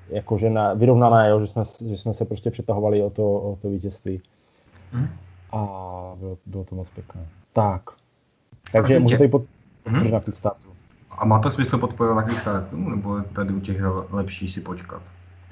jakože 0.09 0.49
na, 0.49 0.73
vyrovnané, 0.73 1.29
jo, 1.29 1.39
že, 1.39 1.47
jsme, 1.47 1.63
že 1.87 1.97
jsme 1.97 2.13
se 2.13 2.25
prostě 2.25 2.51
přetahovali 2.51 3.01
o 3.01 3.09
to, 3.09 3.33
o 3.33 3.57
to 3.61 3.69
vítězství. 3.69 4.21
Hmm. 4.91 5.07
A 5.55 6.15
bylo, 6.19 6.37
bylo 6.45 6.63
to 6.63 6.75
moc 6.75 6.89
pěkné. 6.89 7.27
Tak. 7.53 7.81
Takže 8.71 8.99
můžete 8.99 9.25
i 9.25 9.27
pod, 9.27 9.43
hmm. 9.85 10.11
na 10.11 10.19
Kickstarteru. 10.19 10.73
A 11.11 11.25
má 11.25 11.39
to 11.39 11.51
smysl 11.51 11.77
podporovat 11.77 12.21
na 12.21 12.23
Kickstarteru, 12.23 12.89
nebo 12.89 13.21
tady 13.21 13.53
u 13.53 13.59
těch 13.59 13.77
lepší 14.09 14.51
si 14.51 14.61
počkat? 14.61 15.01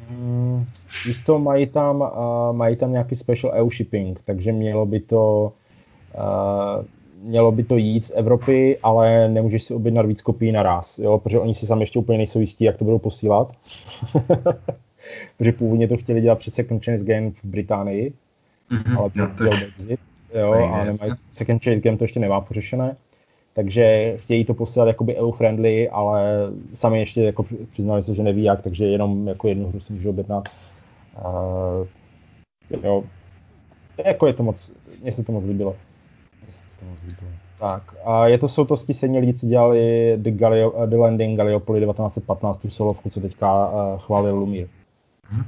Hmm, 0.10 0.66
víš 1.06 1.24
co, 1.26 1.40
mají 1.40 1.68
tam, 1.68 2.02
uh, 2.02 2.56
mají 2.56 2.76
tam 2.76 2.92
nějaký 2.92 3.16
special 3.16 3.54
EU 3.54 3.70
shipping, 3.70 4.20
takže 4.26 4.52
mělo 4.52 4.86
by 4.86 5.00
to 5.00 5.54
uh, 6.16 6.86
mělo 7.24 7.52
by 7.52 7.64
to 7.64 7.78
jít 7.78 8.06
z 8.06 8.12
Evropy, 8.16 8.78
ale 8.84 9.30
nemůžeš 9.30 9.64
si 9.64 9.74
objednat 9.74 10.06
víc 10.06 10.22
kopií 10.22 10.52
naraz, 10.52 11.00
jo, 11.00 11.18
protože 11.18 11.40
oni 11.40 11.54
si 11.54 11.66
sami 11.66 11.82
ještě 11.82 12.00
úplně 12.00 12.18
nejsou 12.18 12.40
jistí, 12.40 12.64
jak 12.64 12.78
to 12.78 12.86
budou 12.86 13.00
posílat. 13.00 13.52
protože 15.38 15.52
původně 15.52 15.88
to 15.88 15.98
chtěli 15.98 16.22
dělat 16.22 16.40
přes 16.40 16.54
Second 16.54 16.86
Chance 16.86 17.06
Game 17.06 17.32
v 17.32 17.46
Británii, 17.46 18.14
mm-hmm, 18.72 18.98
ale 18.98 19.10
to 19.10 19.28
chtěl 19.28 19.50
Brexit, 19.50 20.00
jo, 20.34 20.54
a 20.54 20.84
nemají, 20.84 21.14
Second 21.32 21.64
Chance 21.64 21.80
Game 21.80 21.98
to 21.98 22.04
ještě 22.04 22.20
nemá 22.20 22.42
pořešené. 22.42 22.96
Takže 23.54 24.18
chtějí 24.18 24.46
to 24.46 24.54
posílat 24.54 24.88
jakoby 24.88 25.16
EU-friendly, 25.16 25.90
ale 25.90 26.50
sami 26.74 27.00
ještě 27.00 27.24
jako 27.24 27.46
přiznali 27.72 28.04
se, 28.04 28.16
že 28.16 28.24
neví 28.24 28.44
jak, 28.44 28.62
takže 28.62 28.86
jenom 28.86 29.28
jako 29.28 29.48
jednu 29.48 29.68
hru 29.68 29.80
si 29.80 29.94
můžu 29.94 30.10
objednat. 30.10 30.50
Uh, 31.18 31.88
jo, 32.84 33.04
jako 34.06 34.28
je 34.28 34.34
to 34.34 34.44
moc, 34.44 34.72
mně 35.02 35.12
se 35.12 35.24
to 35.24 35.32
moc 35.32 35.44
líbilo. 35.46 35.76
To 36.80 36.86
moc 36.86 37.00
líbilo. 37.02 37.32
Tak, 37.60 37.96
a 38.06 38.28
je 38.28 38.38
to, 38.38 38.48
jsou 38.48 38.66
to 38.66 38.78
stejně 38.78 39.20
lidi, 39.20 39.34
co 39.34 39.46
dělali 39.46 40.14
The, 40.18 40.32
Galio, 40.32 40.86
The 40.86 40.96
Landing 40.96 41.38
Gallipoli 41.38 41.80
1915, 41.80 42.58
tu 42.58 42.70
solovku, 42.70 43.10
co 43.10 43.22
teďka 43.22 43.70
uh, 43.70 44.00
chválil 44.00 44.36
Lumír. 44.36 44.68
Hmm. 45.30 45.46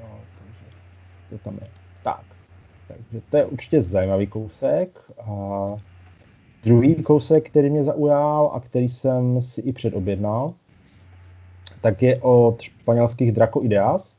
Jo, 0.00 0.08
takže 0.38 0.76
to 1.30 1.38
tam 1.38 1.54
je. 1.54 1.79
Tak, 2.90 2.98
takže 3.10 3.26
to 3.30 3.36
je 3.36 3.44
určitě 3.44 3.82
zajímavý 3.82 4.26
kousek. 4.26 4.98
Uh, 5.28 5.78
Druhý 6.64 6.94
kousek, 6.94 7.50
který 7.50 7.70
mě 7.70 7.84
zaujal 7.84 8.50
a 8.54 8.60
který 8.60 8.88
jsem 8.88 9.40
si 9.40 9.60
i 9.60 9.72
předobjednal, 9.72 10.54
tak 11.82 12.02
je 12.02 12.20
od 12.22 12.60
španělských 12.60 13.32
Draco 13.32 13.62
Ideas 13.62 14.16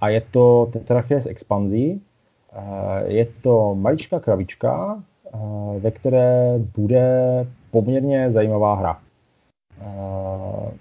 a 0.00 0.08
je 0.08 0.20
to 0.20 0.68
Tetrachie 0.72 1.20
z 1.20 1.26
expanzí. 1.26 2.02
Eh, 2.52 3.12
je 3.12 3.26
to 3.42 3.74
maličká 3.74 4.20
krabička, 4.20 5.02
eh, 5.34 5.38
ve 5.78 5.90
které 5.90 6.58
bude 6.76 7.46
poměrně 7.70 8.30
zajímavá 8.30 8.74
hra. 8.74 9.00
Eh, 9.80 10.72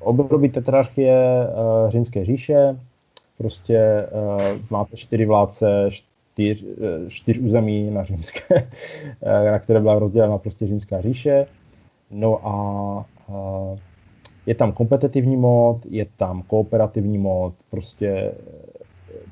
období 0.00 0.48
tetrarchie 0.48 1.46
římské 1.88 2.24
říše, 2.24 2.76
prostě 3.38 4.06
máte 4.70 4.96
čtyři 4.96 5.26
vládce, 5.26 5.90
čtyř, 5.90 6.64
eh, 6.64 7.10
čtyř 7.10 7.38
území 7.38 7.90
na 7.90 8.04
římské, 8.04 8.54
eh, 9.22 9.50
na 9.50 9.58
které 9.58 9.80
byla 9.80 9.98
rozdělena 9.98 10.38
prostě 10.38 10.66
římská 10.66 11.00
říše. 11.00 11.46
No 12.10 12.46
a, 12.46 12.54
a 13.28 13.76
je 14.46 14.54
tam 14.54 14.72
kompetitivní 14.72 15.36
mod, 15.36 15.86
je 15.90 16.06
tam 16.16 16.42
kooperativní 16.42 17.18
mod, 17.18 17.54
prostě 17.70 18.32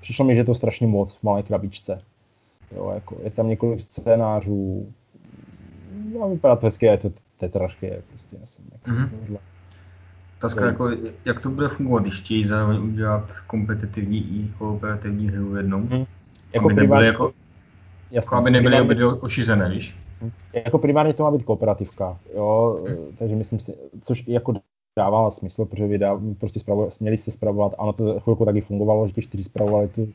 přišlo 0.01 0.25
mi, 0.25 0.35
že 0.35 0.41
je 0.41 0.45
to 0.45 0.55
strašně 0.55 0.87
moc 0.87 1.15
v 1.15 1.23
malé 1.23 1.43
krabičce. 1.43 2.03
Jo, 2.77 2.91
jako 2.95 3.17
je 3.23 3.31
tam 3.31 3.49
několik 3.49 3.81
scénářů, 3.81 4.87
no, 6.13 6.31
vypadá 6.31 6.57
to 6.57 6.67
hezky, 6.67 6.87
je 6.87 6.99
to 6.99 7.11
tetrašky, 7.39 7.93
prostě 8.09 8.37
jsem 8.45 8.65
jako 8.73 8.91
mm-hmm. 8.91 9.39
Otázka, 10.43 10.67
jako, 10.67 10.91
jak 11.25 11.41
to 11.41 11.51
bude 11.51 11.69
fungovat, 11.69 12.03
když 12.03 12.21
chtějí 12.21 12.45
zároveň 12.45 12.83
udělat 12.83 13.31
kompetitivní 13.47 14.19
i 14.19 14.53
kooperativní 14.59 15.29
hru 15.29 15.57
jednou? 15.57 15.79
Hmm. 15.79 16.05
Jako 16.53 16.67
aby 16.67 16.75
nebyly 16.75 17.07
jako, 17.07 17.33
jasný, 18.11 18.39
aby 18.39 18.51
nebyly 18.51 18.81
obě 18.81 19.07
ošizené, 19.07 19.71
víš? 19.71 19.97
Jako 20.53 20.79
primárně 20.79 21.15
to 21.15 21.23
má 21.23 21.31
být 21.31 21.43
kooperativka, 21.43 22.19
jo, 22.35 22.81
hmm. 22.89 22.97
takže 23.19 23.37
myslím 23.37 23.61
si, 23.61 23.75
což 24.05 24.29
jako 24.29 24.55
dává 24.99 25.31
smysl, 25.31 25.65
protože 25.65 25.87
vy 25.87 25.99
dá, 25.99 26.21
prostě 26.39 26.61
spravo, 26.61 26.89
měli 27.01 27.19
jste 27.19 27.31
zpravovat, 27.31 27.75
ano, 27.79 27.93
to 27.93 28.21
chvilku 28.21 28.45
taky 28.45 28.61
fungovalo, 28.61 29.07
že 29.07 29.13
ti 29.13 29.23
čtyři 29.23 29.45
zpravovali 29.45 29.89
tu 29.89 30.09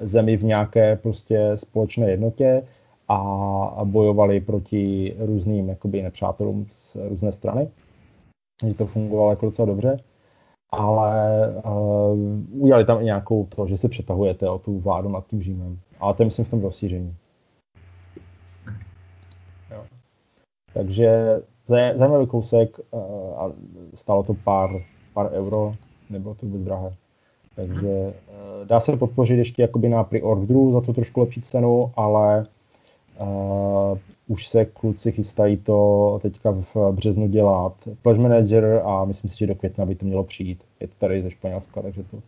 zemi 0.00 0.36
v 0.36 0.44
nějaké 0.44 0.96
prostě 0.96 1.50
společné 1.54 2.10
jednotě 2.10 2.62
a 3.08 3.80
bojovali 3.84 4.40
proti 4.40 5.16
různým 5.18 5.68
jakoby 5.68 6.02
nepřátelům 6.02 6.66
z 6.70 6.96
různé 7.08 7.32
strany. 7.32 7.68
Takže 8.62 8.76
to 8.76 8.86
fungovalo 8.86 9.30
jako 9.30 9.46
docela 9.46 9.66
dobře 9.66 9.98
ale 10.72 11.48
uh, 11.64 12.62
udělali 12.62 12.84
tam 12.84 13.00
i 13.00 13.04
nějakou 13.04 13.46
to, 13.46 13.66
že 13.66 13.76
se 13.76 13.88
přetahujete 13.88 14.48
o 14.48 14.58
tu 14.58 14.78
vládu 14.78 15.08
nad 15.08 15.26
tím 15.26 15.42
Římem. 15.42 15.78
Ale 16.00 16.14
to 16.14 16.22
je 16.22 16.24
myslím 16.24 16.44
v 16.44 16.50
tom 16.50 16.62
rozšíření. 16.62 17.16
Takže 20.74 21.40
zajímavý 21.94 22.26
kousek 22.26 22.78
uh, 22.90 23.00
a 23.36 23.52
stálo 23.94 24.22
to 24.22 24.34
pár, 24.34 24.70
pár 25.14 25.30
euro, 25.32 25.74
nebylo 26.10 26.34
to 26.34 26.46
vůbec 26.46 26.62
drahé. 26.62 26.94
Takže 27.56 27.88
uh, 27.88 28.66
dá 28.66 28.80
se 28.80 28.96
podpořit 28.96 29.36
ještě 29.36 29.62
jakoby 29.62 29.88
na 29.88 30.04
pre-orderu 30.04 30.72
za 30.72 30.80
to 30.80 30.92
trošku 30.92 31.20
lepší 31.20 31.42
cenu, 31.42 31.92
ale 31.96 32.46
uh, 33.20 33.98
už 34.26 34.46
se 34.46 34.64
kluci 34.64 35.12
chystají 35.12 35.56
to 35.56 36.18
teďka 36.22 36.50
v 36.50 36.76
březnu 36.92 37.28
dělat 37.28 37.74
Pledge 38.02 38.20
Manager 38.20 38.82
a 38.84 39.04
myslím 39.04 39.30
si, 39.30 39.38
že 39.38 39.46
do 39.46 39.54
května 39.54 39.86
by 39.86 39.94
to 39.94 40.06
mělo 40.06 40.24
přijít. 40.24 40.64
Je 40.80 40.88
to 40.88 40.94
tady 40.98 41.22
ze 41.22 41.30
Španělska, 41.30 41.82
takže 41.82 42.02
to 42.02 42.18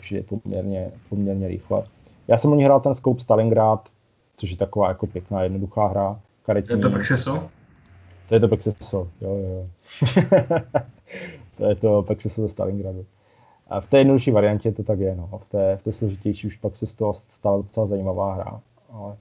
přijde 0.00 0.22
poměrně, 0.22 0.92
poměrně 1.08 1.48
rychle. 1.48 1.82
Já 2.28 2.36
jsem 2.36 2.52
o 2.52 2.54
ní 2.54 2.64
hrál 2.64 2.80
ten 2.80 2.94
Scope 2.94 3.20
Stalingrad, 3.20 3.88
což 4.36 4.50
je 4.50 4.56
taková 4.56 4.88
jako 4.88 5.06
pěkná, 5.06 5.42
jednoduchá 5.42 5.86
hra. 5.86 6.20
Karetní. 6.42 6.76
Je 6.76 6.82
to 6.82 6.90
Pexeso? 6.90 7.48
To 8.28 8.34
je 8.34 8.40
to 8.40 8.48
Pexeso, 8.48 9.08
jo, 9.20 9.36
jo. 9.36 9.66
to 11.56 11.66
je 11.66 11.74
to 11.74 12.02
Pexeso 12.02 12.42
ze 12.42 12.48
Stalingradu. 12.48 13.06
A 13.68 13.80
v 13.80 13.86
té 13.86 13.98
jednodušší 13.98 14.30
variantě 14.30 14.72
to 14.72 14.82
tak 14.82 14.98
je, 14.98 15.16
no. 15.16 15.30
V 15.38 15.44
té, 15.44 15.76
v 15.76 15.82
té 15.82 15.92
složitější 15.92 16.46
už 16.46 16.56
pak 16.56 16.76
se 16.76 16.86
z 16.86 16.94
toho 16.94 17.14
stala 17.14 17.56
docela 17.56 17.86
zajímavá 17.86 18.34
hra. 18.34 18.60
Ale 18.92 19.16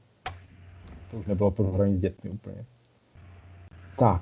to 1.13 1.19
už 1.19 1.25
nebylo 1.25 1.51
pro 1.51 1.71
hraní 1.71 1.95
s 1.95 1.99
dětmi 1.99 2.29
úplně. 2.29 2.65
Tak. 3.99 4.21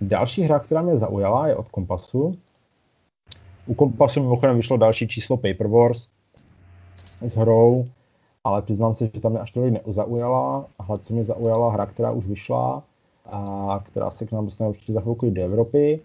Další 0.00 0.42
hra, 0.42 0.58
která 0.58 0.82
mě 0.82 0.96
zaujala, 0.96 1.48
je 1.48 1.56
od 1.56 1.68
Kompasu. 1.68 2.38
U 3.66 3.74
Kompasu 3.74 4.20
mimochodem 4.22 4.56
vyšlo 4.56 4.76
další 4.76 5.08
číslo 5.08 5.36
Paper 5.36 5.66
Wars 5.66 6.08
s 7.20 7.36
hrou, 7.36 7.88
ale 8.44 8.62
přiznám 8.62 8.94
se, 8.94 9.10
že 9.14 9.20
tam 9.20 9.32
mě 9.32 9.40
až 9.40 9.50
tolik 9.50 9.86
nezaujala. 9.86 10.66
A 10.78 10.98
co 10.98 11.14
mě 11.14 11.24
zaujala 11.24 11.72
hra, 11.72 11.86
která 11.86 12.10
už 12.10 12.26
vyšla, 12.26 12.82
a 13.32 13.80
která 13.84 14.10
se 14.10 14.26
k 14.26 14.32
nám 14.32 14.44
dostane 14.44 14.70
určitě 14.70 14.92
za 14.92 15.00
chvilku 15.00 15.30
do 15.30 15.42
Evropy. 15.42 16.00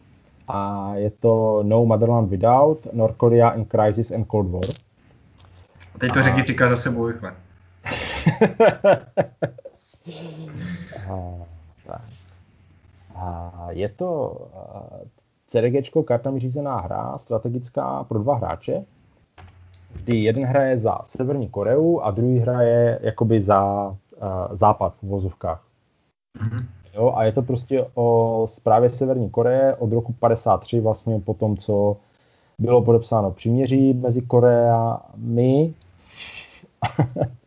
A 0.48 0.91
je 0.95 1.11
to 1.11 1.64
No 1.64 1.85
Motherland 1.85 2.30
Without, 2.30 2.94
North 2.94 3.18
Korea 3.18 3.49
in 3.49 3.65
Crisis 3.65 4.11
and 4.11 4.27
Cold 4.31 4.48
War. 4.48 4.64
A 5.95 5.99
teď 5.99 6.11
to 6.11 6.19
a... 6.19 6.22
řekni 6.22 6.44
říká 6.44 6.69
za 6.69 6.76
sebou 6.76 7.07
rychle. 7.07 7.47
a, 11.10 11.48
A 13.16 13.68
je 13.72 13.90
to 13.90 14.38
CDG 15.48 16.06
kartami 16.06 16.40
řízená 16.40 16.78
hra, 16.78 17.18
strategická 17.18 18.04
pro 18.04 18.20
dva 18.20 18.36
hráče, 18.36 18.86
kdy 20.04 20.16
jeden 20.16 20.45
hraje 20.45 20.78
za 20.78 20.99
Severní 21.04 21.49
Koreu 21.49 21.99
a 21.99 22.12
druhý 22.12 22.40
hraje 22.40 22.99
jakoby 23.02 23.41
za 23.41 23.88
uh, 23.88 23.95
západ 24.52 24.94
v 25.02 25.08
vozovkách. 25.08 25.64
Mm-hmm. 26.40 26.66
Jo, 26.94 27.14
a 27.16 27.24
je 27.24 27.32
to 27.32 27.41
prostě 27.41 27.86
o 27.94 28.45
zprávě 28.49 28.90
Severní 28.90 29.30
Koreje 29.30 29.76
od 29.76 29.91
roku 29.91 30.14
53 30.14 30.80
vlastně 30.80 31.20
po 31.20 31.34
tom, 31.34 31.58
co 31.58 31.98
bylo 32.60 32.82
podepsáno 32.82 33.32
příměří 33.32 33.94
mezi 33.94 34.22
Koreami 34.22 35.74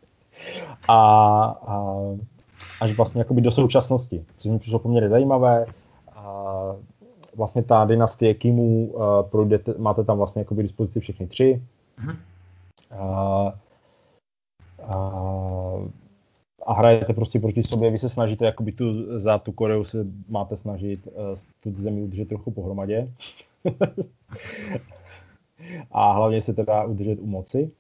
a, 0.89 0.97
a 1.67 1.97
až 2.81 2.97
vlastně 2.97 3.21
jakoby 3.21 3.41
do 3.41 3.51
současnosti, 3.51 4.25
což 4.37 4.51
mi 4.51 4.59
přišlo 4.59 4.79
poměrně 4.79 5.09
zajímavé. 5.09 5.67
A 6.13 6.63
vlastně 7.37 7.63
ta 7.63 7.85
dynastie 7.85 8.35
Kimů, 8.35 8.95
projdete, 9.23 9.75
máte 9.79 10.05
tam 10.05 10.19
vlastně 10.19 10.41
jakoby 10.41 10.63
dispozici 10.63 11.01
všechny 11.01 11.27
tři. 11.27 11.63
Mm-hmm. 11.99 12.17
A, 12.99 13.53
A, 14.83 14.97
a 16.67 16.73
hrajete 16.73 17.13
prostě 17.13 17.41
proti 17.41 17.63
sobě, 17.63 17.91
vy 17.91 17.99
se 17.99 18.09
snažíte, 18.09 18.45
jakoby 18.45 18.73
tu, 18.73 19.19
za 19.21 19.39
tu 19.39 19.53
Koreu 19.53 19.85
se 19.85 20.07
máte 20.29 20.57
snažit 20.57 21.07
uh, 21.07 21.13
tu 21.61 21.83
zemi 21.83 22.03
udržet 22.03 22.29
trochu 22.29 22.51
pohromadě. 22.51 23.13
a 25.91 26.13
hlavně 26.13 26.43
se 26.43 26.55
teda 26.55 26.85
udržet 26.85 27.19
u 27.19 27.27
moci. 27.27 27.71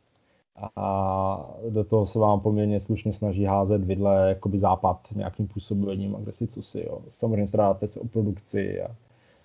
A 0.76 1.50
do 1.68 1.84
toho 1.84 2.06
se 2.06 2.18
vám 2.18 2.40
poměrně 2.40 2.80
slušně 2.80 3.12
snaží 3.12 3.44
házet 3.44 3.84
vidle 3.84 4.28
jakoby 4.28 4.58
západ 4.58 5.08
nějakým 5.14 5.48
působením 5.48 6.16
a 6.16 6.20
kde 6.20 6.32
si 6.32 6.46
co 6.46 6.62
si. 6.62 6.80
Jo. 6.86 6.98
Samozřejmě 7.08 7.46
staráte 7.46 7.86
se 7.86 8.00
o 8.00 8.06
produkci 8.06 8.82
a, 8.82 8.96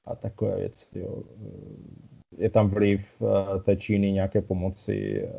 a 0.05 0.15
takové 0.15 0.55
věci. 0.55 0.99
Jo. 0.99 1.15
Je 2.37 2.49
tam 2.49 2.69
vliv 2.69 3.21
uh, 3.21 3.61
té 3.63 3.75
Číny, 3.75 4.11
nějaké 4.11 4.41
pomoci, 4.41 5.23
uh, 5.23 5.29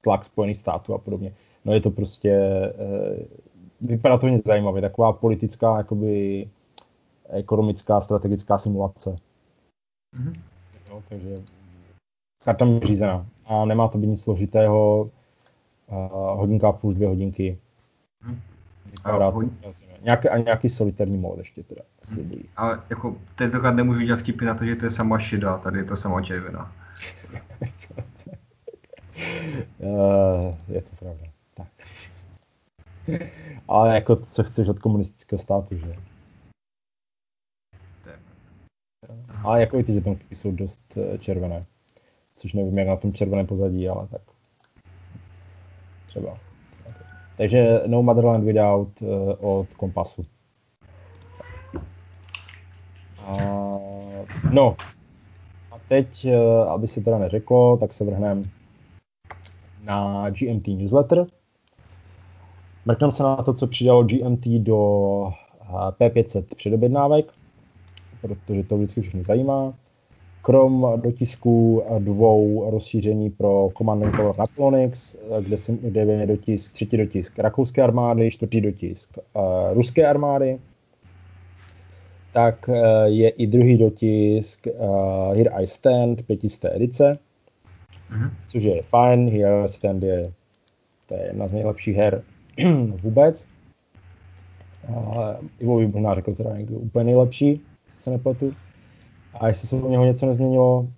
tlak 0.00 0.24
Spojených 0.24 0.56
států 0.56 0.94
a 0.94 0.98
podobně. 0.98 1.34
No 1.64 1.72
je 1.72 1.80
to 1.80 1.90
prostě, 1.90 2.60
uh, 2.78 3.26
vypadá 3.80 4.18
to 4.18 4.26
hodně 4.26 4.38
zajímavě, 4.46 4.82
taková 4.82 5.12
politická, 5.12 5.78
jakoby 5.78 6.48
ekonomická, 7.28 8.00
strategická 8.00 8.58
simulace. 8.58 9.16
Mm-hmm. 10.16 10.40
No, 10.90 11.02
takže 11.08 11.36
karta 12.44 12.64
mi 12.64 12.80
řízená 12.84 13.26
a 13.48 13.64
nemá 13.64 13.88
to 13.88 13.98
být 13.98 14.06
nic 14.06 14.22
složitého, 14.22 15.10
uh, 15.86 16.38
hodinka 16.38 16.72
plus 16.72 16.94
dvě 16.94 17.08
hodinky. 17.08 17.58
Hmm. 18.20 18.40
A, 19.04 19.28
hodin... 19.28 19.58
nějaký, 20.02 20.28
a 20.28 20.38
nějaký 20.38 20.68
solitární 20.68 21.18
mod 21.18 21.38
ještě 21.38 21.62
teda 21.62 21.82
slibují. 22.02 22.40
Hmm. 22.40 22.52
Ale 22.56 22.82
jako 22.90 23.16
tentokrát 23.34 23.74
nemůžu 23.74 24.00
dělat 24.00 24.20
vtipy 24.20 24.44
na 24.44 24.54
to, 24.54 24.64
že 24.64 24.76
to 24.76 24.84
je 24.84 24.90
sama 24.90 25.18
šedá, 25.18 25.58
tady 25.58 25.78
je 25.78 25.84
to 25.84 25.96
sama 25.96 26.22
červená. 26.22 26.72
uh, 29.78 30.54
je 30.68 30.82
to 30.82 30.96
pravda. 30.98 31.24
Tak. 31.54 31.66
Ale 33.68 33.94
jako 33.94 34.16
co 34.16 34.44
chceš 34.44 34.68
od 34.68 34.78
komunistického 34.78 35.38
státu, 35.38 35.78
že? 35.78 35.96
Ale 39.42 39.60
jako 39.60 39.78
i 39.78 39.84
ty 39.84 39.94
žetonky 39.94 40.36
jsou 40.36 40.52
dost 40.52 40.80
eh, 40.96 41.18
červené. 41.18 41.66
Což 42.38 42.52
nevím, 42.52 42.78
jak 42.78 42.88
na 42.88 42.96
tom 42.96 43.12
červeném 43.12 43.46
pozadí, 43.46 43.88
ale 43.88 44.06
tak 44.06 44.20
třeba. 46.06 46.38
Takže 47.36 47.80
No 47.86 48.02
Motherland 48.02 48.44
Without 48.44 49.02
uh, 49.02 49.08
od 49.40 49.74
Kompasu. 49.76 50.26
A, 53.18 53.36
no, 54.52 54.76
a 55.72 55.78
teď, 55.88 56.24
uh, 56.24 56.70
aby 56.70 56.88
se 56.88 57.00
teda 57.00 57.18
neřeklo, 57.18 57.76
tak 57.76 57.92
se 57.92 58.04
vrhneme 58.04 58.42
na 59.84 60.30
GMT 60.30 60.66
newsletter. 60.66 61.26
Mrkneme 62.86 63.12
se 63.12 63.22
na 63.22 63.36
to, 63.36 63.54
co 63.54 63.66
přidalo 63.66 64.04
GMT 64.04 64.46
do 64.46 64.76
P500 66.00 66.44
předobjednávek 66.56 67.38
protože 68.20 68.62
to 68.62 68.76
vždycky 68.76 69.00
všechny 69.00 69.22
zajímá. 69.22 69.74
Krom 70.42 70.86
dotisků 70.96 71.82
dvou 71.98 72.70
rozšíření 72.70 73.30
pro 73.30 73.70
Command 73.78 74.02
and 74.02 74.16
Color 74.16 74.38
Napoleonix, 74.38 75.16
kde, 75.40 75.56
jsem, 75.56 75.76
kde 75.76 76.00
je 76.00 76.26
dotisk, 76.26 76.72
třetí 76.72 76.96
dotisk 76.96 77.38
rakouské 77.38 77.82
armády, 77.82 78.30
čtvrtý 78.30 78.60
dotisk 78.60 79.18
uh, 79.18 79.42
ruské 79.74 80.06
armády, 80.06 80.58
tak 82.32 82.68
uh, 82.68 82.74
je 83.04 83.28
i 83.28 83.46
druhý 83.46 83.78
dotisk 83.78 84.66
uh, 84.66 85.36
Here 85.36 85.50
I 85.50 85.66
Stand, 85.66 86.22
pětisté 86.22 86.76
edice, 86.76 87.18
mm-hmm. 88.10 88.30
což 88.48 88.62
je 88.62 88.82
fajn, 88.82 89.28
Here 89.28 89.64
I 89.64 89.68
Stand 89.68 90.02
je, 90.02 90.32
to 91.08 91.14
je 91.14 91.26
jedna 91.26 91.48
z 91.48 91.52
nejlepších 91.52 91.96
her 91.96 92.22
vůbec. 93.02 93.48
Uh, 94.88 95.34
Ivo 95.58 95.78
by 95.78 95.86
možná 95.86 96.14
řekl 96.14 96.34
teda 96.34 96.56
někdo 96.58 96.76
úplně 96.76 97.04
nejlepší 97.04 97.60
se 97.90 98.10
nepletu. 98.10 98.54
A 99.34 99.48
jestli 99.48 99.68
se 99.68 99.76
u 99.76 99.90
něho 99.90 100.04
něco 100.04 100.26
nezměnilo, 100.26 100.88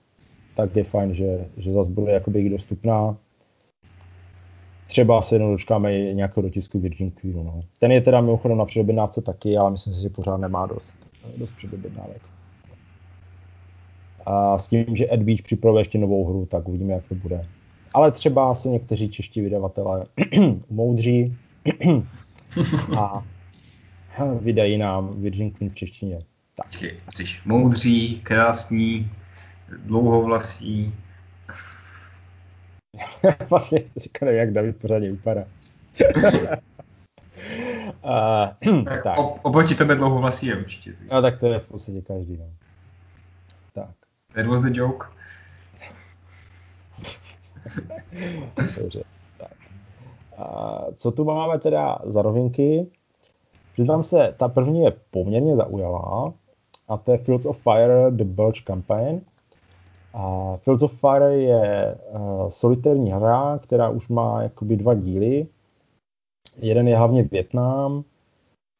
tak 0.54 0.76
je 0.76 0.84
fajn, 0.84 1.14
že, 1.14 1.46
že 1.56 1.72
zase 1.72 1.90
bude 1.90 2.12
jakoby 2.12 2.50
dostupná. 2.50 3.16
Třeba 4.86 5.22
se 5.22 5.34
jednou 5.34 5.50
dočkáme 5.50 5.94
i 5.94 6.14
nějakého 6.14 6.42
dotisku 6.42 6.78
Virgin 6.78 7.10
Queenu. 7.10 7.42
No. 7.42 7.62
Ten 7.78 7.92
je 7.92 8.00
teda 8.00 8.20
mimochodem 8.20 8.58
na 8.58 8.64
předobjednávce 8.64 9.22
taky, 9.22 9.56
ale 9.56 9.70
myslím 9.70 9.92
si, 9.92 10.02
že 10.02 10.08
pořád 10.08 10.36
nemá 10.36 10.66
dost, 10.66 10.96
dost 11.36 11.50
předobjednávek. 11.56 12.22
A 14.26 14.58
s 14.58 14.68
tím, 14.68 14.96
že 14.96 15.12
Ed 15.12 15.22
Beach 15.22 15.42
připravuje 15.42 15.80
ještě 15.80 15.98
novou 15.98 16.28
hru, 16.28 16.46
tak 16.46 16.68
uvidíme, 16.68 16.92
jak 16.92 17.08
to 17.08 17.14
bude. 17.14 17.46
Ale 17.94 18.12
třeba 18.12 18.54
se 18.54 18.68
někteří 18.68 19.08
čeští 19.08 19.40
vydavatelé 19.40 20.06
moudří 20.70 21.36
a 22.98 23.24
vydají 24.40 24.78
nám 24.78 25.22
Virgin 25.22 25.50
Queen 25.50 25.70
v 25.70 25.74
češtině. 25.74 26.18
Tak. 26.62 26.82
Jsi 27.14 27.24
moudří, 27.44 28.20
krásný, 28.20 29.10
dlouhovlasí. 29.68 30.94
vlastně 33.50 33.82
říkám, 33.96 34.28
jak 34.28 34.52
David 34.52 34.76
pořádně 34.76 35.10
vypadá. 35.10 35.44
uh, 38.04 38.84
tak, 38.84 39.04
tak. 39.04 39.18
oproti 39.42 39.74
tebe 39.74 39.94
dlouhovlasí 39.94 40.46
je 40.46 40.56
určitě. 40.56 40.94
No 41.12 41.22
tak 41.22 41.40
to 41.40 41.46
je 41.46 41.58
v 41.58 41.68
podstatě 41.68 42.00
každý. 42.00 42.36
No. 42.36 42.50
Tak. 43.72 43.90
That 44.34 44.46
was 44.46 44.60
the 44.60 44.78
joke. 44.78 45.06
Dobře. 48.76 49.02
Tak. 49.38 49.52
A 50.38 50.80
co 50.96 51.12
tu 51.12 51.24
máme 51.24 51.58
teda 51.58 51.98
za 52.04 52.22
rovinky? 52.22 52.86
Přiznám 53.72 54.04
se, 54.04 54.34
ta 54.38 54.48
první 54.48 54.80
je 54.84 54.92
poměrně 55.10 55.56
zaujala 55.56 56.32
a 56.90 56.96
to 56.96 57.12
je 57.12 57.18
Fields 57.18 57.46
of 57.46 57.62
Fire 57.62 58.10
The 58.10 58.24
Bulge 58.24 58.62
Campaign. 58.64 59.20
A 60.14 60.56
Fields 60.56 60.82
of 60.82 61.00
Fire 61.00 61.36
je 61.36 61.98
uh, 62.10 62.48
solitérní 62.48 63.10
hra, 63.10 63.58
která 63.58 63.88
už 63.88 64.08
má 64.08 64.42
jakoby 64.42 64.76
dva 64.76 64.94
díly. 64.94 65.46
Jeden 66.58 66.88
je 66.88 66.96
hlavně 66.96 67.22
Větnam 67.22 68.04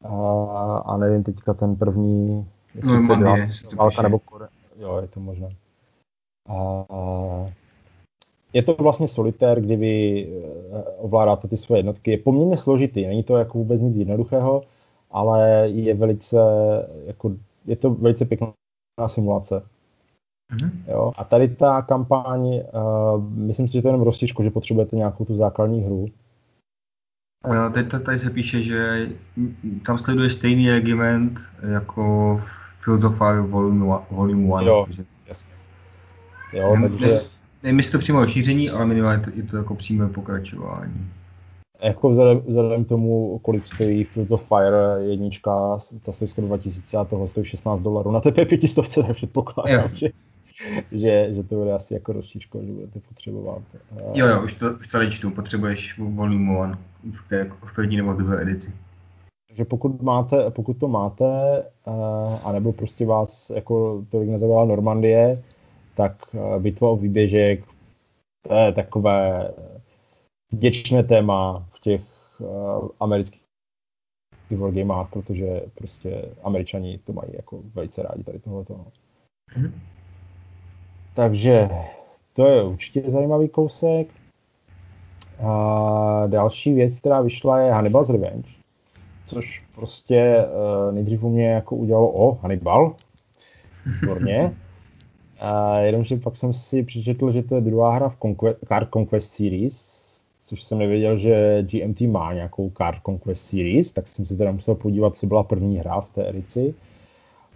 a, 0.03 0.77
a 0.85 0.97
nevím 0.97 1.23
teďka 1.23 1.53
ten 1.53 1.75
první, 1.75 2.47
jestli 2.75 3.01
no, 3.01 3.07
to 3.07 3.25
je 3.25 3.47
válka 3.75 4.01
nebo 4.01 4.19
Kore. 4.19 4.47
Jo, 4.79 4.97
je 5.01 5.07
to 5.07 5.19
možné. 5.19 5.49
A, 6.49 6.85
je 8.53 8.63
to 8.63 8.73
vlastně 8.73 9.07
solitér, 9.07 9.61
kdy 9.61 9.75
vy 9.75 10.27
eh, 10.27 10.83
ovládáte 10.97 11.47
ty 11.47 11.57
svoje 11.57 11.79
jednotky. 11.79 12.11
Je 12.11 12.17
poměrně 12.17 12.57
složitý, 12.57 13.07
není 13.07 13.23
to 13.23 13.37
jako 13.37 13.57
vůbec 13.57 13.81
nic 13.81 13.97
jednoduchého, 13.97 14.63
ale 15.11 15.69
je 15.69 15.93
velice 15.93 16.37
jako 17.05 17.31
je 17.65 17.75
to 17.75 17.89
velice 17.89 18.25
pěkná 18.25 18.53
simulace. 19.07 19.63
Mm-hmm. 20.53 20.71
Jo? 20.87 21.11
A 21.17 21.23
tady 21.23 21.47
ta 21.47 21.81
kampaň, 21.81 22.41
uh, 22.43 23.23
myslím 23.23 23.67
si, 23.67 23.73
že 23.73 23.81
to 23.81 23.87
je 23.87 23.89
jenom 23.89 24.01
roztičko, 24.01 24.43
že 24.43 24.49
potřebujete 24.49 24.95
nějakou 24.95 25.25
tu 25.25 25.35
základní 25.35 25.81
hru. 25.81 26.07
No, 27.47 27.69
teď 27.69 27.87
tady 28.05 28.19
se 28.19 28.29
píše, 28.29 28.61
že 28.61 29.09
tam 29.85 29.97
sleduje 29.97 30.29
stejný 30.29 30.69
regiment 30.69 31.39
jako 31.71 32.37
Filosofy 32.79 33.39
Volume 33.41 33.85
1. 34.27 34.61
Jo, 34.61 34.83
takže... 34.85 35.05
jasně. 35.27 35.53
Jo, 36.53 36.75
ne, 36.75 36.89
takže... 36.89 37.05
Ne, 37.05 37.21
nevím, 37.63 37.79
jestli 37.79 37.91
to 37.91 37.99
přímo 37.99 38.19
rozšíření, 38.19 38.69
ale 38.69 38.85
minimálně 38.85 39.23
je 39.33 39.43
to 39.43 39.57
jako 39.57 39.75
přímé 39.75 40.09
pokračování 40.09 41.11
jako 41.81 42.09
vzhledem, 42.09 42.41
vzhledem 42.47 42.85
tomu, 42.85 43.39
kolik 43.39 43.65
stojí 43.65 44.03
Fields 44.03 44.31
of 44.31 44.47
Fire 44.47 45.05
jednička, 45.05 45.77
ta 46.03 46.11
stojí 46.11 46.29
skoro 46.29 46.47
2000 46.47 46.97
a 46.97 47.05
toho 47.05 47.27
stojí 47.27 47.45
16 47.45 47.79
dolarů. 47.79 48.11
Na 48.11 48.19
té 48.19 48.29
P500 48.29 49.05
tak 49.07 49.15
předpokládám, 49.15 49.89
že, 49.93 50.09
že, 50.91 51.35
že, 51.35 51.43
to 51.43 51.55
bude 51.55 51.73
asi 51.73 51.93
jako 51.93 52.13
rozšířko, 52.13 52.61
že 52.61 52.71
budete 52.71 52.99
potřebovat. 52.99 53.61
Jo, 54.13 54.27
jo, 54.27 54.43
už 54.43 54.53
to, 54.53 54.73
už 54.79 54.87
to 54.87 55.09
čtu, 55.09 55.31
potřebuješ 55.31 55.99
volume 55.99 56.57
one 56.57 56.77
v, 57.11 57.29
té, 57.29 57.51
v 57.65 57.75
první 57.75 57.97
nebo 57.97 58.13
druhé 58.13 58.41
edici. 58.41 58.73
Takže 59.47 59.65
pokud, 59.65 60.01
máte, 60.01 60.49
pokud 60.49 60.77
to 60.77 60.87
máte, 60.87 61.63
anebo 62.43 62.73
prostě 62.73 63.05
vás 63.05 63.51
jako 63.55 64.05
tolik 64.09 64.29
nezaujala 64.29 64.65
Normandie, 64.65 65.43
tak 65.95 66.15
bitva 66.59 66.89
o 66.89 66.95
výběžek, 66.95 67.63
to 68.47 68.53
je 68.53 68.71
takové 68.71 69.51
vděčné 70.51 71.03
téma 71.03 71.67
těch 71.81 72.01
uh, 72.39 72.87
amerických 72.99 73.41
wargamech, 74.57 75.07
protože 75.09 75.61
prostě 75.75 76.25
američani 76.43 76.97
to 76.97 77.13
mají 77.13 77.29
jako 77.33 77.59
velice 77.73 78.03
rádi 78.03 78.23
tady 78.23 78.39
tohleto. 78.39 78.73
Mm-hmm. 78.73 79.71
Takže 81.13 81.69
to 82.33 82.47
je 82.47 82.63
určitě 82.63 83.03
zajímavý 83.11 83.49
kousek. 83.49 84.07
A 85.39 86.27
další 86.27 86.73
věc, 86.73 86.99
která 86.99 87.21
vyšla, 87.21 87.59
je 87.59 87.71
Hannibal's 87.71 88.09
Revenge, 88.09 88.49
což 89.25 89.65
prostě 89.75 90.45
uh, 90.45 90.95
nejdřív 90.95 91.23
u 91.23 91.29
mě 91.29 91.49
jako 91.49 91.75
udělalo, 91.75 92.11
o, 92.11 92.35
Hannibal, 92.35 92.95
výborně. 93.85 94.57
A 95.41 95.77
jenomže 95.77 96.17
pak 96.17 96.37
jsem 96.37 96.53
si 96.53 96.83
přečetl, 96.83 97.31
že 97.31 97.43
to 97.43 97.55
je 97.55 97.61
druhá 97.61 97.95
hra 97.95 98.09
v 98.09 98.17
Conquest, 98.21 98.59
Card 98.67 98.89
Conquest 98.93 99.33
Series, 99.33 99.90
což 100.51 100.63
jsem 100.63 100.77
nevěděl, 100.77 101.17
že 101.17 101.63
GMT 101.63 102.01
má 102.01 102.33
nějakou 102.33 102.71
Card 102.77 103.01
Conquest 103.05 103.45
Series, 103.45 103.91
tak 103.91 104.07
jsem 104.07 104.25
si 104.25 104.37
teda 104.37 104.51
musel 104.51 104.75
podívat, 104.75 105.17
co 105.17 105.27
byla 105.27 105.43
první 105.43 105.77
hra 105.77 106.01
v 106.01 106.09
té 106.09 106.29
edici. 106.29 106.75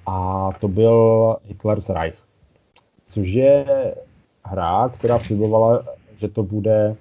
A 0.06 0.50
to 0.60 0.68
byl 0.68 1.36
Hitler's 1.46 1.90
Reich, 1.90 2.16
což 3.08 3.28
je 3.28 3.66
hra, 4.44 4.90
která 4.90 5.20
slibovala, 5.20 5.84
že 6.18 6.28
to 6.28 6.44
bude 6.44 6.92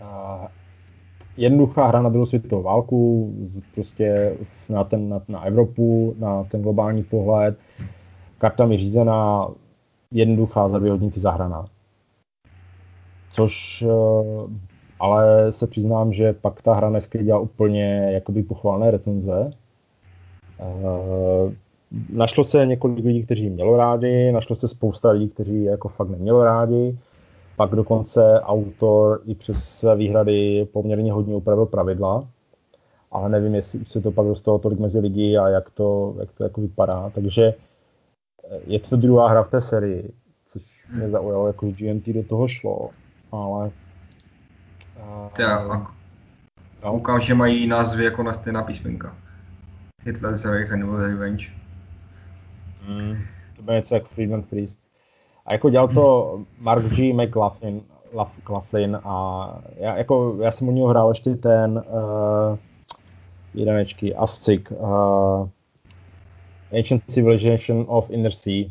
uh, 0.00 0.46
jednoduchá 1.36 1.86
hra 1.86 2.02
na 2.02 2.08
druhou 2.08 2.26
světovou 2.26 2.62
válku, 2.62 3.32
prostě 3.74 4.36
na, 4.68 4.84
ten, 4.84 5.08
na, 5.08 5.22
na 5.28 5.44
Evropu, 5.44 6.14
na 6.18 6.44
ten 6.44 6.62
globální 6.62 7.04
pohled, 7.04 7.58
kartami 8.38 8.78
řízená, 8.78 9.48
jednoduchá 10.10 10.68
za 10.68 10.78
dvě 10.78 10.90
hodinky 10.90 11.20
zahraná. 11.20 11.66
Což 13.34 13.84
uh, 13.86 14.50
ale 14.98 15.52
se 15.52 15.66
přiznám, 15.66 16.12
že 16.12 16.32
pak 16.32 16.62
ta 16.62 16.74
hra 16.74 16.90
nesklidila 16.90 17.38
úplně 17.38 18.08
jakoby 18.12 18.42
pochválné 18.42 18.90
recenze. 18.90 19.50
Uh, 20.60 21.52
našlo 22.12 22.44
se 22.44 22.66
několik 22.66 23.04
lidí, 23.04 23.22
kteří 23.22 23.50
mělo 23.50 23.76
rádi, 23.76 24.32
našlo 24.32 24.56
se 24.56 24.68
spousta 24.68 25.10
lidí, 25.10 25.28
kteří 25.28 25.64
jako 25.64 25.88
fakt 25.88 26.08
nemělo 26.08 26.44
rádi. 26.44 26.98
Pak 27.56 27.70
dokonce 27.70 28.40
autor 28.40 29.22
i 29.26 29.34
přes 29.34 29.64
své 29.64 29.96
výhrady 29.96 30.68
poměrně 30.72 31.12
hodně 31.12 31.34
upravil 31.34 31.66
pravidla, 31.66 32.28
ale 33.10 33.28
nevím, 33.28 33.54
jestli 33.54 33.78
už 33.78 33.88
se 33.88 34.00
to 34.00 34.10
pak 34.10 34.26
dostalo 34.26 34.58
tolik 34.58 34.78
mezi 34.78 34.98
lidi 34.98 35.36
a 35.36 35.48
jak 35.48 35.70
to, 35.70 36.14
jak 36.20 36.32
to 36.32 36.44
jako 36.44 36.60
vypadá. 36.60 37.10
Takže 37.14 37.44
eh, 38.50 38.60
je 38.66 38.78
to 38.78 38.96
druhá 38.96 39.28
hra 39.28 39.42
v 39.42 39.48
té 39.48 39.60
sérii, 39.60 40.12
což 40.46 40.86
mě 40.96 41.08
zaujalo, 41.08 41.46
jako 41.46 41.66
GMT 41.66 42.06
do 42.06 42.22
toho 42.22 42.48
šlo, 42.48 42.90
ale... 43.34 43.70
Já, 45.38 45.56
a, 45.56 45.76
no. 45.76 45.86
koukám, 46.80 47.20
že 47.20 47.34
mají 47.34 47.66
názvy 47.66 48.04
jako 48.04 48.22
na 48.22 48.34
stejná 48.34 48.62
písmenka. 48.62 49.16
Hitler's 50.02 50.44
Reich 50.44 50.72
Animal 50.72 50.96
Revenge. 50.96 51.46
Mm, 52.88 53.16
to 53.56 53.62
bude 53.62 53.76
něco 53.76 53.94
jak 53.94 54.08
Friedman 54.08 54.42
Priest. 54.42 54.82
A 55.46 55.52
jako 55.52 55.70
dělal 55.70 55.88
to 55.88 56.40
Mark 56.60 56.84
G. 56.84 57.12
McLaughlin, 57.12 57.82
Laughlin 58.48 58.98
a 59.04 59.46
já, 59.76 59.96
jako, 59.96 60.38
já 60.42 60.50
jsem 60.50 60.68
u 60.68 60.72
něho 60.72 60.88
hrál 60.88 61.08
ještě 61.08 61.34
ten 61.34 61.82
uh, 61.86 62.58
jedenečky, 63.54 64.14
Ascik, 64.14 64.70
uh, 64.70 65.48
Ancient 66.78 67.02
Civilization 67.08 67.84
of 67.88 68.10
Inner 68.10 68.32
Sea, 68.32 68.64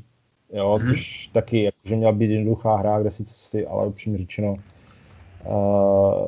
jo, 0.54 0.78
mm-hmm. 0.78 0.88
což 0.88 1.28
taky 1.28 1.73
že 1.84 1.96
měla 1.96 2.12
být 2.12 2.32
jednoduchá 2.32 2.76
hra, 2.76 3.02
kde 3.02 3.12
si 3.12 3.26
si, 3.26 3.68
ale 3.68 3.88
upřímně 3.88 4.18
řečeno, 4.18 4.56
uh, 5.46 6.28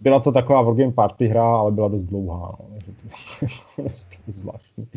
byla 0.00 0.20
to 0.20 0.32
taková 0.32 0.62
Wargame 0.62 0.92
Party 0.92 1.26
hra, 1.26 1.56
ale 1.56 1.72
byla 1.72 1.88
dost 1.88 2.04
dlouhá, 2.04 2.56
no, 2.60 2.66
takže 2.70 2.92
to 2.92 3.82
je 3.82 3.88
zvláštní. 4.26 4.88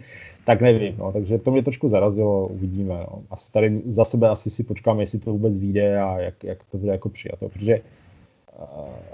Tak 0.45 0.61
nevím, 0.61 0.95
no, 0.97 1.11
takže 1.11 1.37
to 1.37 1.51
mě 1.51 1.63
trošku 1.63 1.89
zarazilo, 1.89 2.47
uvidíme. 2.47 2.93
No. 2.93 3.21
Asi 3.29 3.51
tady 3.51 3.81
za 3.85 4.05
sebe 4.05 4.29
asi 4.29 4.49
si 4.49 4.63
počkáme, 4.63 5.01
jestli 5.01 5.19
to 5.19 5.31
vůbec 5.31 5.57
vyjde 5.57 6.01
a 6.01 6.19
jak, 6.19 6.43
jak 6.43 6.63
to 6.71 6.77
bude 6.77 6.91
jako 6.91 7.09
přijato, 7.09 7.49
protože 7.49 7.81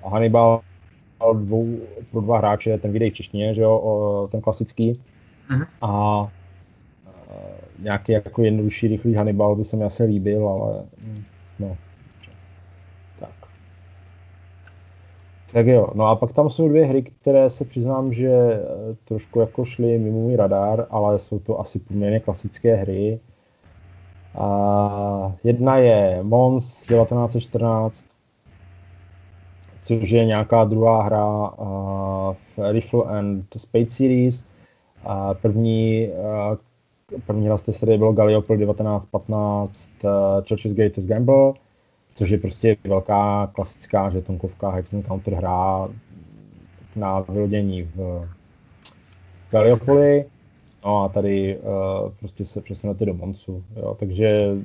uh, 0.03 0.12
Hannibal 0.12 0.62
dvou, 1.34 1.80
pro 2.12 2.22
dva 2.22 2.38
hráče, 2.38 2.78
ten 2.78 2.91
vyjde 2.91 3.10
v 3.10 3.14
češtině, 3.14 3.53
že 3.53 3.62
jo, 3.62 3.78
o, 3.78 4.28
ten 4.32 4.41
klasický. 4.41 5.02
Mm-hmm. 5.49 5.68
A 5.82 6.32
nějaký 7.80 8.11
jako 8.11 8.43
jednodušší, 8.43 8.88
rychlý 8.88 9.14
Hannibal 9.14 9.56
by 9.56 9.64
se 9.64 9.77
mi 9.77 9.84
asi 9.84 10.03
líbil, 10.03 10.47
ale 10.47 10.84
no, 11.60 11.77
Tak 15.56 15.68
jo, 15.68 15.88
no 15.93 16.07
a 16.07 16.15
pak 16.15 16.34
tam 16.34 16.49
jsou 16.49 16.69
dvě 16.69 16.85
hry, 16.85 17.03
které 17.03 17.49
se 17.49 17.65
přiznám, 17.65 18.14
že 18.14 18.30
eh, 18.30 18.60
trošku 19.06 19.39
jako 19.39 19.65
šly 19.65 19.97
mimo 19.97 20.19
můj 20.19 20.35
radar, 20.35 20.88
ale 20.89 21.19
jsou 21.19 21.39
to 21.39 21.60
asi 21.60 21.80
poměrně 21.80 22.19
klasické 22.19 22.76
hry. 22.76 23.19
A 24.38 25.35
jedna 25.43 25.77
je 25.77 26.19
Mons 26.23 26.85
1914, 26.85 28.06
což 29.84 30.10
je 30.10 30.26
nějaká 30.26 30.64
druhá 30.64 31.03
hra 31.03 31.49
uh, 31.49 31.68
v 32.34 32.72
Rifle 32.72 33.03
and 33.03 33.45
Spade 33.57 33.89
Series. 33.89 34.45
Uh, 35.06 35.34
první, 35.34 36.07
uh, 36.07 36.57
první 37.26 37.45
hra 37.45 37.57
z 37.57 37.61
té 37.61 37.73
série 37.73 37.98
bylo 37.98 38.14
Galliopold 38.14 38.60
1915 38.60 39.91
uh, 40.03 40.10
Church's 40.48 40.73
Greatest 40.73 41.07
Gamble 41.07 41.53
což 42.15 42.30
je 42.30 42.38
prostě 42.38 42.77
velká 42.88 43.48
klasická 43.48 44.10
žetonkovka 44.10 44.69
Hex 44.69 44.95
Counter 45.07 45.34
hra 45.34 45.88
na 46.95 47.19
vylodění 47.19 47.84
v 47.84 48.30
Galiopoli. 49.52 50.26
No 50.86 51.03
a 51.03 51.10
tady 51.10 51.57
uh, 51.57 52.11
prostě 52.19 52.45
se 52.45 52.61
přesunete 52.61 53.06
do 53.06 53.14
Moncu. 53.14 53.64
Jo. 53.76 53.95
Takže 53.99 54.56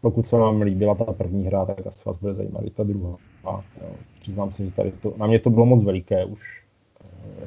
pokud 0.00 0.26
se 0.26 0.36
vám 0.36 0.62
líbila 0.62 0.94
ta 0.94 1.04
první 1.04 1.46
hra, 1.46 1.64
tak 1.64 1.86
asi 1.86 2.02
vás 2.06 2.16
bude 2.16 2.34
zajímat 2.34 2.64
i 2.64 2.70
ta 2.70 2.82
druhá. 2.82 3.16
A, 3.44 3.62
jo. 3.80 3.90
Přiznám 4.20 4.52
se, 4.52 4.64
že 4.64 4.70
tady 4.70 4.92
to, 4.92 5.14
na 5.16 5.26
mě 5.26 5.38
to 5.38 5.50
bylo 5.50 5.66
moc 5.66 5.82
veliké 5.82 6.24
už. 6.24 6.62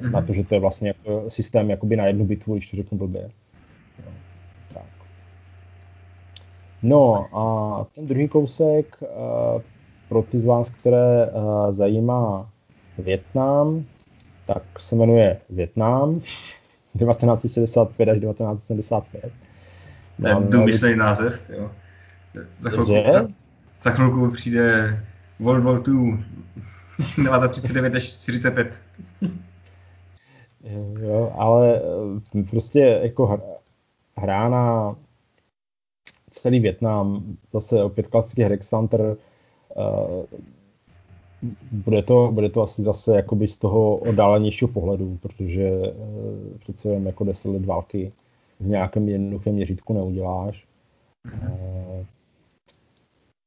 Mm-hmm. 0.01 0.11
Na 0.11 0.21
to, 0.21 0.33
že 0.33 0.43
to 0.43 0.55
je 0.55 0.59
vlastně 0.59 0.87
jako 0.87 1.29
systém 1.29 1.69
jakoby 1.69 1.95
na 1.95 2.05
jednu 2.05 2.25
bitvu, 2.25 2.53
když 2.53 2.71
to 2.71 2.77
řeknu 2.77 2.97
blbě. 2.97 3.29
No 6.83 7.27
a 7.37 7.85
ten 7.95 8.07
druhý 8.07 8.27
kousek 8.27 8.97
uh, 9.01 9.61
pro 10.09 10.23
ty 10.23 10.39
z 10.39 10.45
vás, 10.45 10.69
které 10.69 11.27
uh, 11.27 11.71
zajímá 11.71 12.49
Větnam, 12.97 13.85
tak 14.45 14.63
se 14.77 14.95
jmenuje 14.95 15.41
Větnam 15.49 16.19
1965 16.19 18.09
až 18.09 18.19
1975. 18.19 19.33
To 20.21 20.27
je 20.27 20.35
důmyslný 20.39 20.95
název, 20.95 21.49
jo. 21.49 21.71
Za 22.59 22.69
chvilku, 22.69 23.11
za, 23.11 23.27
za 23.83 23.91
chvilku 23.91 24.31
přijde 24.31 24.99
World 25.39 25.63
War 25.63 25.75
II 25.87 26.17
1939 26.99 27.95
až 27.95 28.03
45. 28.03 28.73
Jo, 31.01 31.33
ale 31.37 31.81
eh, 32.35 32.43
prostě 32.49 32.99
jako 33.03 33.41
hrána 34.17 34.95
celý 36.41 36.59
Větnam, 36.59 37.37
zase 37.53 37.83
opět 37.83 38.07
klasický 38.07 38.43
Hunter, 38.71 39.17
uh, 39.75 40.23
bude 41.71 42.03
to, 42.03 42.29
bude 42.31 42.49
to 42.49 42.61
asi 42.61 42.81
zase 42.81 43.15
jakoby 43.15 43.47
z 43.47 43.57
toho 43.57 43.97
oddálenějšího 43.97 44.71
pohledu, 44.71 45.17
protože 45.21 45.71
uh, 45.79 46.57
přece 46.59 46.89
jen 46.89 47.05
jako 47.05 47.23
deset 47.23 47.49
let 47.49 47.65
války 47.65 48.11
v 48.59 48.67
nějakém 48.67 49.09
jednoduchém 49.09 49.53
měřítku 49.53 49.93
neuděláš. 49.93 50.67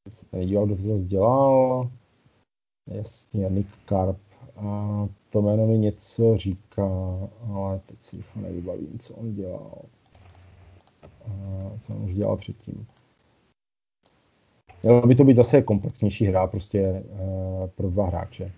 Se 0.09 0.27
tady 0.27 0.45
díval, 0.45 0.66
kdo 0.66 0.77
to 0.77 0.83
zase 0.83 1.05
dělal. 1.05 1.89
Jasně, 2.87 3.49
Nick 3.51 3.69
Karp. 3.85 4.19
A 4.57 5.09
to 5.31 5.43
jméno 5.43 5.66
mi 5.66 5.79
něco 5.79 6.37
říká, 6.37 7.19
ale 7.55 7.81
teď 7.87 7.99
si 8.01 8.25
nevybavím, 8.37 8.99
co 8.99 9.15
on 9.15 9.35
dělal 9.35 9.73
co 11.81 11.97
on 11.97 12.05
už 12.05 12.15
dělal 12.15 12.37
předtím. 12.37 12.87
Mělo 14.83 15.07
by 15.07 15.15
to 15.15 15.25
být 15.25 15.37
zase 15.37 15.63
komplexnější 15.63 16.27
hra 16.27 16.47
prostě 16.47 17.05
uh, 17.21 17.69
pro 17.69 17.91
dva 17.91 18.07
hráče. 18.07 18.53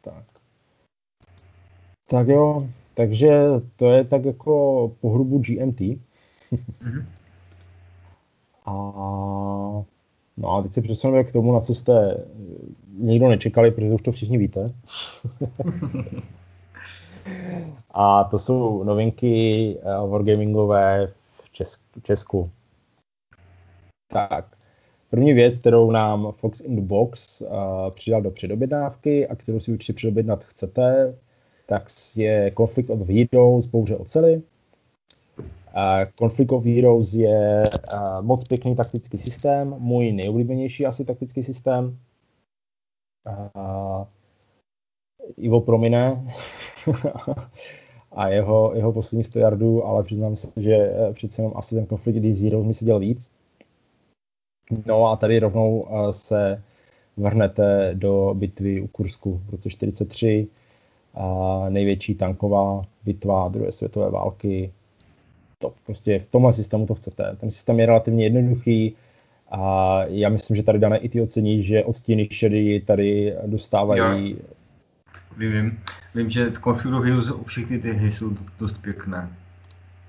Tak. 0.00 0.24
Tak 2.08 2.28
jo, 2.28 2.68
takže 2.94 3.30
to 3.76 3.90
je 3.90 4.04
tak 4.04 4.24
jako 4.24 4.88
pohrubu 5.00 5.38
GMT. 5.38 5.80
mm-hmm. 5.80 7.06
A 8.64 8.72
no 10.36 10.50
a 10.50 10.62
teď 10.62 10.72
se 10.72 10.82
přesuneme 10.82 11.24
k 11.24 11.32
tomu, 11.32 11.52
na 11.52 11.60
co 11.60 11.74
jste 11.74 12.24
nikdo 12.98 13.28
nečekali, 13.28 13.70
protože 13.70 13.92
už 13.92 14.02
to 14.02 14.12
všichni 14.12 14.38
víte. 14.38 14.74
A 17.90 18.24
to 18.24 18.38
jsou 18.38 18.82
novinky 18.82 19.76
uh, 19.76 20.10
wargamingové 20.10 21.12
v 21.42 21.52
Česku. 21.52 22.00
Česku. 22.02 22.50
Tak, 24.12 24.56
první 25.10 25.32
věc, 25.32 25.58
kterou 25.58 25.90
nám 25.90 26.32
Fox 26.32 26.60
in 26.60 26.76
the 26.76 26.82
Box 26.82 27.40
uh, 27.40 27.48
přidal 27.90 28.22
do 28.22 28.30
předobjednávky 28.30 29.28
a 29.28 29.36
kterou 29.36 29.60
si 29.60 29.72
určitě 29.72 29.92
předobjednat 29.92 30.44
chcete, 30.44 31.18
tak 31.66 31.86
je 32.16 32.52
Conflict 32.56 32.90
of 32.90 33.08
Heroes 33.08 33.66
Bouře 33.66 33.96
ocely. 33.96 34.42
Uh, 35.36 35.42
Conflict 36.18 36.52
of 36.52 36.64
Heroes 36.64 37.14
je 37.14 37.62
uh, 37.92 38.22
moc 38.22 38.48
pěkný 38.48 38.76
taktický 38.76 39.18
systém, 39.18 39.74
můj 39.78 40.12
nejoblíbenější 40.12 40.86
asi 40.86 41.04
taktický 41.04 41.42
systém. 41.42 41.98
Uh, 43.56 44.04
Ivo 45.36 45.60
promine 45.60 46.14
a 48.12 48.28
jeho, 48.28 48.72
jeho 48.74 48.92
poslední 48.92 49.24
100 49.24 49.38
yardů, 49.38 49.86
ale 49.86 50.02
přiznám 50.02 50.36
se, 50.36 50.48
že 50.56 50.74
eh, 50.74 51.12
přece 51.12 51.42
jenom 51.42 51.52
asi 51.56 51.74
ten 51.74 51.86
konflikt 51.86 52.16
kdy 52.16 52.34
Zero 52.34 52.64
mi 52.64 52.74
seděl 52.74 52.98
víc. 52.98 53.30
No 54.86 55.06
a 55.06 55.16
tady 55.16 55.38
rovnou 55.38 55.88
eh, 55.90 56.12
se 56.12 56.62
vrhnete 57.16 57.90
do 57.94 58.34
bitvy 58.38 58.80
u 58.80 58.86
Kursku 58.86 59.42
v 59.46 59.50
roce 59.50 59.70
43, 59.70 60.48
a 61.14 61.64
největší 61.68 62.14
tanková 62.14 62.82
bitva 63.04 63.48
druhé 63.48 63.72
světové 63.72 64.10
války. 64.10 64.72
To 65.58 65.74
prostě 65.86 66.18
v 66.18 66.30
tomhle 66.30 66.52
systému 66.52 66.86
to 66.86 66.94
chcete. 66.94 67.36
Ten 67.40 67.50
systém 67.50 67.80
je 67.80 67.86
relativně 67.86 68.24
jednoduchý 68.24 68.96
a 69.50 69.98
já 70.04 70.28
myslím, 70.28 70.56
že 70.56 70.62
tady 70.62 70.78
dané 70.78 70.98
i 70.98 71.08
ty 71.08 71.20
ocení, 71.20 71.62
že 71.62 71.84
odstíny 71.84 72.28
šedy 72.30 72.80
tady 72.80 73.34
dostávají. 73.46 74.30
Jo. 74.30 74.36
Vím, 75.36 75.52
vím, 75.52 75.78
že 76.26 76.50
konfigurují 76.60 77.12
u 77.34 77.44
všechny 77.44 77.78
ty 77.78 77.92
hry 77.92 78.12
jsou 78.12 78.30
dost 78.60 78.78
pěkné. 78.82 79.28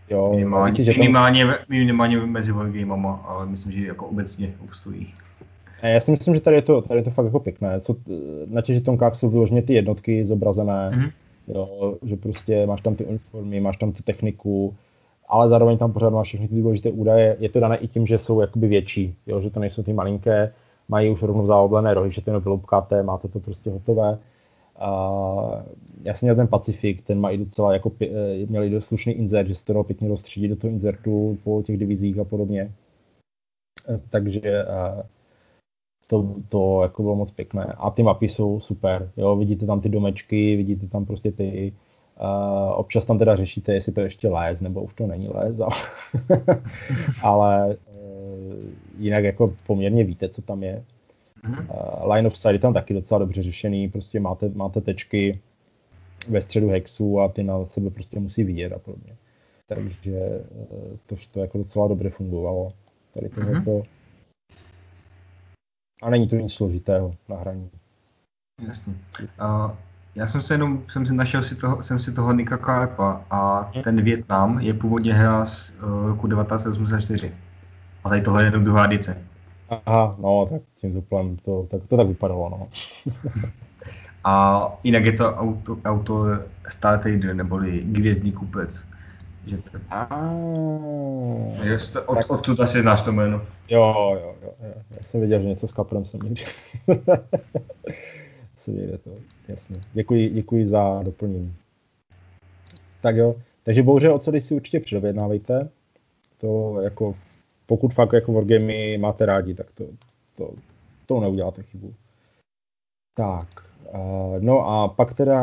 Jo, 0.09 0.31
minimálně, 0.31 0.71
víte, 0.71 0.83
že 0.83 0.99
minimálně, 0.99 1.45
tam... 1.45 1.55
minimálně 1.69 2.17
mezi 2.19 2.51
wargamama, 2.51 3.25
ale 3.27 3.45
myslím, 3.45 3.71
že 3.71 3.87
jako 3.87 4.07
obecně 4.07 4.53
obstojí. 4.63 5.13
Já 5.83 5.99
si 5.99 6.11
myslím, 6.11 6.35
že 6.35 6.41
tady 6.41 6.55
je 6.55 6.61
to, 6.61 6.81
tady 6.81 6.99
je 6.99 7.03
to 7.03 7.09
fakt 7.09 7.25
jako 7.25 7.39
pěkné. 7.39 7.81
Co, 7.81 7.95
na 8.47 8.61
těch 8.61 8.75
žetonkách 8.75 9.15
jsou 9.15 9.29
vyloženě 9.29 9.61
ty 9.61 9.73
jednotky 9.73 10.25
zobrazené, 10.25 10.91
mm-hmm. 10.93 11.11
jo, 11.47 11.95
že 12.03 12.15
prostě 12.15 12.65
máš 12.65 12.81
tam 12.81 12.95
ty 12.95 13.05
uniformy, 13.05 13.59
máš 13.59 13.77
tam 13.77 13.91
tu 13.91 14.03
techniku, 14.03 14.75
ale 15.29 15.49
zároveň 15.49 15.77
tam 15.77 15.93
pořád 15.93 16.09
máš 16.09 16.27
všechny 16.27 16.47
ty 16.47 16.55
důležité 16.55 16.91
údaje. 16.91 17.35
Je 17.39 17.49
to 17.49 17.59
dané 17.59 17.77
i 17.77 17.87
tím, 17.87 18.07
že 18.07 18.17
jsou 18.17 18.41
jakoby 18.41 18.67
větší, 18.67 19.15
jo, 19.27 19.41
že 19.41 19.49
to 19.49 19.59
nejsou 19.59 19.83
ty 19.83 19.93
malinké, 19.93 20.53
mají 20.89 21.09
už 21.09 21.23
rovnou 21.23 21.47
zaoblené 21.47 21.93
rohy, 21.93 22.11
že 22.11 22.21
to 22.21 22.29
jenom 22.29 22.43
vyloupkáte, 22.43 23.03
máte 23.03 23.27
to 23.27 23.39
prostě 23.39 23.69
hotové. 23.69 24.17
Uh, 24.81 25.61
já 26.03 26.13
jsem 26.13 26.25
měl 26.27 26.35
ten 26.35 26.47
Pacifik, 26.47 27.01
ten 27.01 27.19
má 27.19 27.29
i 27.29 27.37
docela 27.37 27.73
jako, 27.73 27.91
měl 28.45 28.63
i 28.63 28.69
dost 28.69 28.85
slušný 28.85 29.13
insert, 29.13 29.47
že 29.47 29.55
se 29.55 29.65
to 29.65 29.73
dalo 29.73 29.83
pěkně 29.83 30.07
rozstřídit 30.07 30.49
do 30.49 30.55
toho 30.55 30.71
insertu 30.71 31.37
po 31.43 31.63
těch 31.63 31.77
divizích 31.77 32.19
a 32.19 32.23
podobně. 32.23 32.71
Takže 34.09 34.41
uh, 34.65 35.01
to, 36.07 36.35
to 36.49 36.83
jako 36.83 37.01
bylo 37.03 37.15
moc 37.15 37.31
pěkné. 37.31 37.65
A 37.77 37.89
ty 37.89 38.03
mapy 38.03 38.29
jsou 38.29 38.59
super, 38.59 39.11
jo, 39.17 39.35
vidíte 39.35 39.65
tam 39.65 39.81
ty 39.81 39.89
domečky, 39.89 40.55
vidíte 40.55 40.87
tam 40.87 41.05
prostě 41.05 41.31
ty, 41.31 41.73
uh, 42.21 42.71
občas 42.75 43.05
tam 43.05 43.17
teda 43.19 43.35
řešíte, 43.35 43.73
jestli 43.73 43.91
to 43.91 44.01
ještě 44.01 44.29
les, 44.29 44.61
nebo 44.61 44.81
už 44.81 44.93
to 44.93 45.07
není 45.07 45.27
les, 45.27 45.59
ale, 45.59 45.75
ale 47.23 47.75
uh, 47.75 48.63
jinak 48.97 49.23
jako 49.23 49.53
poměrně 49.67 50.03
víte, 50.03 50.29
co 50.29 50.41
tam 50.41 50.63
je. 50.63 50.83
Uh, 51.43 52.13
line 52.13 52.27
of 52.27 52.37
sight 52.37 52.53
je 52.53 52.59
tam 52.59 52.73
taky 52.73 52.93
docela 52.93 53.19
dobře 53.19 53.43
řešený, 53.43 53.89
prostě 53.89 54.19
máte, 54.19 54.49
máte 54.49 54.81
tečky 54.81 55.39
ve 56.29 56.41
středu 56.41 56.69
hexu 56.69 57.19
a 57.19 57.29
ty 57.29 57.43
na 57.43 57.65
sebe 57.65 57.89
prostě 57.89 58.19
musí 58.19 58.43
vidět 58.43 58.73
a 58.73 58.79
podobně. 58.79 59.15
Takže 59.67 60.19
uh, 60.51 60.97
to, 61.05 61.15
to 61.31 61.39
jako 61.39 61.57
docela 61.57 61.87
dobře 61.87 62.09
fungovalo. 62.09 62.73
Tady 63.13 63.27
mm-hmm. 63.27 63.65
to, 63.65 63.83
a 66.03 66.09
není 66.09 66.27
to 66.27 66.35
nic 66.35 66.53
složitého 66.53 67.15
na 67.29 67.35
hraní. 67.35 67.69
Jasně. 68.67 68.93
Uh, 69.41 69.71
já 70.15 70.27
jsem 70.27 70.41
se 70.41 70.53
jenom, 70.53 70.83
jsem 70.89 71.05
si 71.05 71.13
našel 71.13 71.43
si 71.43 71.55
toho, 71.55 71.83
jsem 71.83 71.99
si 71.99 72.11
toho 72.11 72.33
Nika 72.33 72.57
Karpa 72.57 73.25
a 73.31 73.71
ten 73.83 74.01
Větnam 74.01 74.59
je 74.59 74.73
původně 74.73 75.13
hra 75.13 75.45
z 75.45 75.71
uh, 75.71 76.07
roku 76.07 76.27
1984. 76.27 77.33
A 78.03 78.09
tady 78.09 78.21
tohle 78.21 78.43
je 78.43 78.47
jenom 78.47 78.63
druhá 78.63 78.85
edice. 78.85 79.32
Aha, 79.85 80.15
no, 80.19 80.47
tak 80.51 80.61
tím 80.75 80.93
zuplem 80.93 81.37
to, 81.37 81.67
tak, 81.71 81.81
to 81.87 81.97
tak 81.97 82.07
vypadalo, 82.07 82.49
no. 82.49 82.67
a 84.23 84.63
jinak 84.83 85.05
je 85.05 85.11
to 85.11 85.35
auto, 85.35 85.77
auto 85.85 86.25
Star 86.69 86.99
Trader, 86.99 87.35
neboli 87.35 87.81
Hvězdný 87.81 88.31
kupec. 88.31 88.85
Že 89.45 89.57
to... 89.57 89.77
Just, 91.63 91.95
od, 91.95 92.15
tak... 92.15 92.31
odtud 92.31 92.59
asi 92.59 92.81
znáš 92.81 93.01
to 93.01 93.11
jméno. 93.11 93.41
Jo, 93.69 93.95
jo, 94.21 94.35
jo, 94.43 94.53
jo. 94.63 94.73
Já 94.91 95.03
jsem 95.03 95.19
věděl, 95.19 95.41
že 95.41 95.47
něco 95.47 95.67
s 95.67 95.73
kaprem 95.73 96.05
jsem 96.05 96.19
někdy. 96.23 96.43
se 98.57 98.71
vyjde 98.71 98.97
to, 99.03 99.09
jasně. 99.47 99.81
Děkuji, 99.93 100.29
děkuji 100.29 100.67
za 100.67 101.03
doplnění. 101.03 101.55
Tak 103.01 103.15
jo, 103.15 103.35
takže 103.63 103.83
bouře 103.83 104.09
o 104.09 104.19
co 104.19 104.31
si 104.39 104.55
určitě 104.55 104.79
předobjednávejte. 104.79 105.69
To 106.37 106.81
jako, 106.81 107.15
pokud 107.65 107.93
fakt 107.93 108.13
jako 108.13 108.33
wargamy 108.33 108.97
máte 108.97 109.25
rádi, 109.25 109.53
tak 109.53 109.71
to, 109.71 109.85
to, 110.37 110.51
to 111.05 111.19
neuděláte 111.19 111.63
chybu. 111.63 111.93
Tak, 113.17 113.47
no 114.39 114.67
a 114.67 114.87
pak 114.87 115.13
teda 115.13 115.41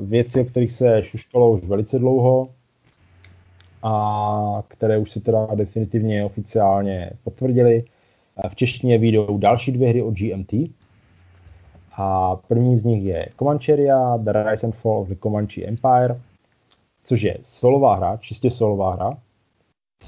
věci, 0.00 0.40
o 0.40 0.44
kterých 0.44 0.70
se 0.70 1.02
šuškalo 1.02 1.50
už 1.50 1.64
velice 1.64 1.98
dlouho, 1.98 2.48
a 3.82 4.62
které 4.68 4.98
už 4.98 5.10
se 5.10 5.20
teda 5.20 5.46
definitivně 5.54 6.24
oficiálně 6.24 7.10
potvrdili. 7.24 7.84
V 8.48 8.54
češtině 8.56 8.98
vyjdou 8.98 9.38
další 9.38 9.72
dvě 9.72 9.88
hry 9.88 10.02
od 10.02 10.14
GMT. 10.14 10.52
A 11.96 12.36
první 12.36 12.76
z 12.76 12.84
nich 12.84 13.04
je 13.04 13.28
Comancheria, 13.38 14.16
The 14.16 14.32
Rise 14.32 14.66
and 14.66 14.72
Fall 14.72 14.98
of 14.98 15.08
the 15.08 15.14
Comanche 15.22 15.64
Empire, 15.64 16.20
což 17.04 17.22
je 17.22 17.38
solová 17.42 17.96
hra, 17.96 18.16
čistě 18.16 18.50
solová 18.50 18.94
hra, 18.94 19.18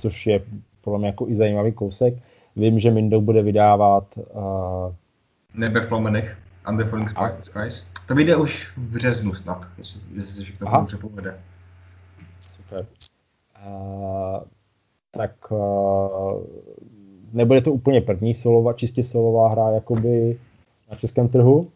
což 0.01 0.27
je 0.27 0.41
podle 0.83 0.99
mě 0.99 1.09
jako 1.09 1.29
i 1.29 1.37
zajímavý 1.37 1.73
kousek. 1.73 2.15
Vím, 2.57 2.79
že 2.79 2.91
Mindou 2.91 3.21
bude 3.21 3.43
vydávat... 3.43 4.05
Uh, 4.17 4.95
Nebe 5.55 5.81
v 5.81 5.89
plamenech, 5.89 6.37
Under 6.69 6.89
Falling 6.89 7.11
Skies. 7.43 7.87
To 8.09 8.15
vyjde 8.15 8.37
už 8.37 8.77
v 8.77 8.79
březnu 8.79 9.35
snad, 9.35 9.67
jestli, 9.79 10.01
jestli 10.15 10.35
se 10.35 10.43
všechno 10.43 10.71
dobře 10.73 10.97
povede. 10.97 11.41
Super 12.41 12.87
tak 15.13 15.53
nebude 17.33 17.61
to 17.61 17.73
úplně 17.73 18.01
první 18.01 18.35
solová, 18.35 18.73
čistě 18.73 19.03
solová 19.03 19.49
hra 19.49 19.71
jakoby 19.71 20.39
na 20.91 20.97
českém 20.97 21.29
trhu, 21.29 21.71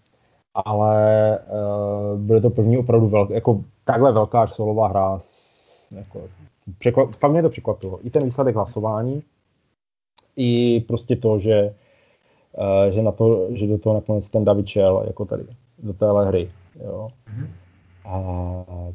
ale 0.54 1.38
uh, 1.38 2.20
bude 2.20 2.40
to 2.40 2.50
první 2.50 2.78
opravdu 2.78 3.08
velk, 3.08 3.30
jako 3.30 3.64
takhle 3.84 4.12
velká 4.12 4.46
solová 4.46 4.88
hra. 4.88 5.18
S, 5.18 5.92
jako, 5.96 6.20
překvap, 6.78 7.14
fakt 7.14 7.32
mě 7.32 7.42
to 7.42 7.50
překvapilo. 7.50 8.06
I 8.06 8.10
ten 8.10 8.24
výsledek 8.24 8.54
hlasování, 8.54 9.22
i 10.36 10.80
prostě 10.80 11.16
to, 11.16 11.38
že, 11.38 11.74
uh, 12.58 12.92
že, 12.92 13.02
na 13.02 13.12
to, 13.12 13.48
že 13.50 13.66
do 13.66 13.78
toho 13.78 13.94
nakonec 13.94 14.28
ten 14.28 14.44
David 14.44 14.66
šel, 14.66 15.04
jako 15.06 15.24
tady, 15.24 15.44
do 15.78 15.92
téhle 15.92 16.26
hry. 16.26 16.50
Jo. 16.84 17.08
Mm-hmm. 17.28 17.48
A 18.04 18.92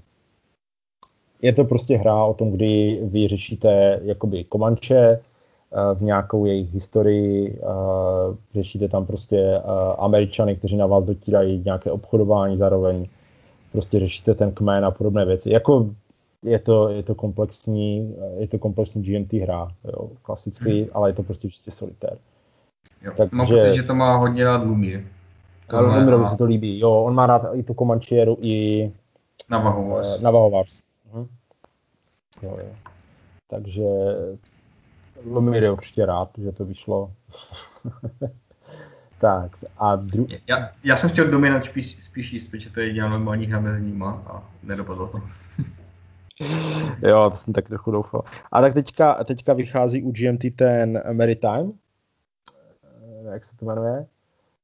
je 1.41 1.53
to 1.53 1.63
prostě 1.63 1.97
hra 1.97 2.23
o 2.25 2.33
tom, 2.33 2.51
kdy 2.51 2.99
vy 3.03 3.27
řešíte 3.27 3.99
jakoby 4.03 4.43
Komanče 4.43 4.97
eh, 4.99 5.19
v 5.95 6.01
nějakou 6.01 6.45
jejich 6.45 6.73
historii, 6.73 7.59
eh, 7.63 8.35
řešíte 8.55 8.87
tam 8.87 9.05
prostě 9.05 9.37
eh, 9.37 9.61
Američany, 9.97 10.55
kteří 10.55 10.77
na 10.77 10.85
vás 10.85 11.03
dotírají 11.03 11.61
nějaké 11.65 11.91
obchodování 11.91 12.57
zároveň, 12.57 13.07
prostě 13.71 13.99
řešíte 13.99 14.35
ten 14.35 14.51
kmen 14.51 14.85
a 14.85 14.91
podobné 14.91 15.25
věci. 15.25 15.53
Jako 15.53 15.89
je 16.43 16.59
to, 16.59 16.89
je 16.89 17.03
to 17.03 17.15
komplexní, 17.15 18.15
je 18.37 18.47
to 18.47 18.59
komplexní 18.59 19.03
GMT 19.03 19.33
hra, 19.33 19.71
jo, 19.83 20.09
klasický, 20.21 20.81
hmm. 20.81 20.89
ale 20.93 21.09
je 21.09 21.13
to 21.13 21.23
prostě 21.23 21.49
čistě 21.49 21.71
solitér. 21.71 22.17
Jo, 23.01 23.13
Takže, 23.17 23.35
mám 23.35 23.47
pocit, 23.47 23.73
že 23.73 23.83
to 23.83 23.95
má 23.95 24.15
hodně 24.15 24.45
rád 24.45 24.63
Lumír. 24.63 25.03
Lumirovi 25.79 26.27
se 26.27 26.37
to 26.37 26.45
líbí, 26.45 26.79
jo, 26.79 26.91
on 26.91 27.15
má 27.15 27.27
rád 27.27 27.45
i 27.53 27.63
tu 27.63 27.73
Comancheru, 27.73 28.37
i 28.41 28.91
Wars. 29.49 30.21
Navajo 30.21 30.49
Wars. 30.49 30.81
Mhm. 31.13 31.27
Jo, 32.43 32.57
jo. 32.59 32.75
Takže 33.47 33.83
Lumir 35.25 35.63
je 35.63 35.71
určitě 35.71 36.05
rád, 36.05 36.29
že 36.37 36.51
to 36.51 36.65
vyšlo. 36.65 37.11
tak 39.19 39.51
a 39.77 39.95
dru... 39.95 40.27
já, 40.47 40.69
já, 40.83 40.95
jsem 40.95 41.09
chtěl 41.09 41.27
dominat 41.27 41.65
spíš, 41.65 42.03
spíš 42.03 42.33
jist, 42.33 42.47
protože 42.47 42.69
to 42.69 42.79
je 42.79 42.87
jediná 42.87 43.09
normální 43.09 43.45
hra 43.45 43.59
mezi 43.59 43.81
nima 43.81 44.23
a 44.27 44.43
nedopadlo 44.63 45.07
to. 45.07 45.21
jo, 47.07 47.29
to 47.29 47.35
jsem 47.35 47.53
tak 47.53 47.67
trochu 47.67 47.91
doufal. 47.91 48.23
A 48.51 48.61
tak 48.61 48.73
teďka, 48.73 49.23
teďka 49.23 49.53
vychází 49.53 50.03
u 50.03 50.11
GMT 50.11 50.45
ten 50.55 51.03
Maritime, 51.11 51.71
jak 53.31 53.45
se 53.45 53.57
to 53.57 53.65
jmenuje, 53.65 54.05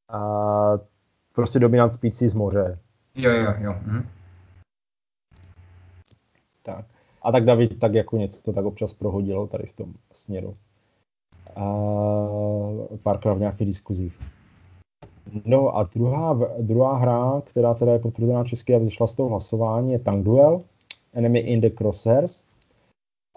a 0.09 0.73
prostě 1.33 1.59
dominant 1.59 1.93
spící 1.93 2.29
z 2.29 2.33
moře. 2.33 2.79
Jo, 3.15 3.31
jo, 3.31 3.53
jo. 3.59 3.75
Mhm. 3.85 4.07
Tak. 6.63 6.85
A 7.21 7.31
tak 7.31 7.45
David 7.45 7.79
tak 7.79 7.93
jako 7.93 8.17
něco 8.17 8.41
to 8.41 8.53
tak 8.53 8.65
občas 8.65 8.93
prohodil 8.93 9.47
tady 9.47 9.65
v 9.65 9.73
tom 9.73 9.93
směru. 10.11 10.57
A 11.55 11.63
párkrát 13.03 13.33
v 13.33 13.39
nějakých 13.39 13.67
diskuzích. 13.67 14.19
No 15.45 15.77
a 15.77 15.83
druhá, 15.83 16.39
druhá 16.59 16.97
hra, 16.97 17.41
která 17.45 17.73
teda 17.73 17.93
je 17.93 17.99
potvrzená 17.99 18.43
česky 18.43 18.75
a 18.75 18.77
vzešla 18.77 19.07
z 19.07 19.13
toho 19.13 19.29
hlasování, 19.29 19.93
je 19.93 19.99
Tank 19.99 20.25
Duel, 20.25 20.63
Enemy 21.17 21.39
in 21.39 21.61
the 21.61 21.69
Crosshairs, 21.69 22.43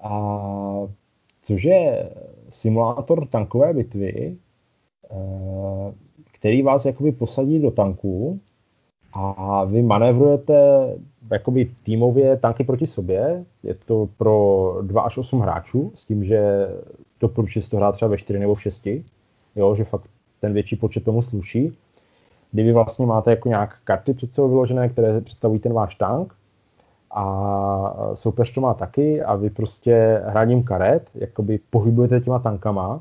a 0.02 0.88
což 1.42 1.64
je 1.64 2.10
simulátor 2.48 3.26
tankové 3.26 3.74
bitvy, 3.74 4.36
eh, 5.10 5.94
který 6.32 6.62
vás 6.62 6.84
jakoby 6.84 7.12
posadí 7.12 7.58
do 7.58 7.70
tanku 7.70 8.40
a 9.12 9.64
vy 9.64 9.82
manévrujete 9.82 10.54
jakoby 11.30 11.70
týmově 11.82 12.36
tanky 12.36 12.64
proti 12.64 12.86
sobě. 12.86 13.44
Je 13.62 13.74
to 13.74 14.08
pro 14.16 14.76
2 14.82 15.02
až 15.02 15.18
8 15.18 15.40
hráčů, 15.40 15.92
s 15.94 16.04
tím, 16.04 16.24
že 16.24 16.68
doporučuji 17.20 17.62
to 17.62 17.76
hrát 17.76 17.92
třeba 17.92 18.08
ve 18.08 18.18
4 18.18 18.38
nebo 18.38 18.54
v 18.54 18.62
6. 18.62 18.88
Jo, 19.56 19.74
že 19.74 19.84
fakt 19.84 20.10
ten 20.40 20.52
větší 20.52 20.76
počet 20.76 21.04
tomu 21.04 21.22
sluší. 21.22 21.76
kdy 22.52 22.62
vy 22.62 22.72
vlastně 22.72 23.06
máte 23.06 23.30
jako 23.30 23.48
nějak 23.48 23.78
karty 23.84 24.14
před 24.14 24.34
sebou 24.34 24.48
vyložené, 24.48 24.88
které 24.88 25.20
představují 25.20 25.60
ten 25.60 25.72
váš 25.72 25.94
tank 25.94 26.34
a 27.10 28.10
soupeř 28.14 28.54
to 28.54 28.60
má 28.60 28.74
taky 28.74 29.22
a 29.22 29.36
vy 29.36 29.50
prostě 29.50 30.22
hraním 30.26 30.62
karet, 30.62 31.10
jakoby 31.14 31.60
pohybujete 31.70 32.20
těma 32.20 32.38
tankama 32.38 33.00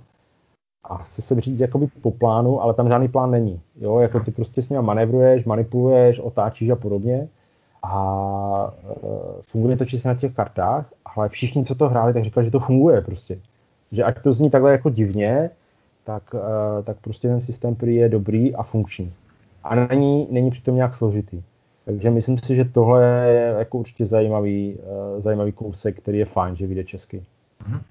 a 0.84 0.98
chce 0.98 1.22
se 1.22 1.42
říct 1.42 1.60
jakoby 1.60 1.88
po 2.02 2.12
plánu, 2.12 2.62
ale 2.62 2.74
tam 2.74 2.88
žádný 2.88 3.08
plán 3.08 3.32
není. 3.32 3.62
Jo, 3.76 4.00
jako 4.00 4.20
ty 4.20 4.32
prostě 4.32 4.62
s 4.62 4.70
ním 4.70 4.82
manevruješ, 4.82 5.46
manipuluješ, 5.46 6.20
otáčíš 6.20 6.70
a 6.70 6.76
podobně 6.76 7.28
a 7.84 8.74
e, 8.90 8.96
funguje 9.42 9.78
to 9.78 9.86
čistě 9.86 10.08
na 10.08 10.16
těch 10.16 10.34
kartách, 10.34 10.94
ale 11.16 11.30
všichni, 11.30 11.66
co 11.66 11.76
to 11.76 11.90
hráli, 11.90 12.14
tak 12.14 12.24
říkali, 12.24 12.46
že 12.46 12.52
to 12.52 12.60
funguje 12.60 13.02
prostě. 13.02 13.40
Že 13.92 14.04
ať 14.04 14.22
to 14.22 14.34
zní 14.34 14.50
takhle 14.50 14.72
jako 14.72 14.90
divně, 14.90 15.50
tak, 16.04 16.24
e, 16.36 16.84
tak 16.84 16.98
prostě 16.98 17.28
ten 17.28 17.42
systém 17.42 17.76
prý 17.76 17.96
je 17.96 18.10
dobrý 18.10 18.56
a 18.56 18.64
funkční. 18.64 19.14
A 19.64 19.76
není, 19.76 20.28
není 20.32 20.52
přitom 20.52 20.76
nějak 20.76 20.96
složitý. 20.96 21.44
Takže 21.90 22.10
myslím 22.10 22.38
si, 22.38 22.56
že 22.56 22.66
tohle 22.66 23.06
je 23.30 23.56
jako 23.58 23.78
určitě 23.78 24.06
zajímavý, 24.06 24.76
uh, 24.76 25.22
zajímavý 25.22 25.52
kousek, 25.52 25.98
který 25.98 26.18
je 26.18 26.26
fajn, 26.26 26.56
že 26.56 26.68
vyjde 26.68 26.84
česky. 26.84 27.24
Mm-hmm. 27.64 27.82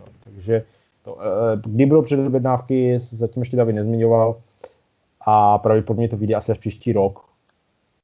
No, 0.00 0.06
takže 0.24 0.64
to, 1.04 1.14
uh, 1.14 1.22
kdy 1.64 1.86
bylo 1.86 2.02
předobjednávky, 2.02 2.98
zatím 2.98 3.42
ještě 3.42 3.56
David 3.56 3.76
nezmiňoval 3.76 4.40
a 5.20 5.58
pravděpodobně 5.58 6.08
to 6.08 6.16
vyjde 6.16 6.34
asi 6.34 6.52
až 6.52 6.58
příští 6.58 6.92
rok, 6.92 7.24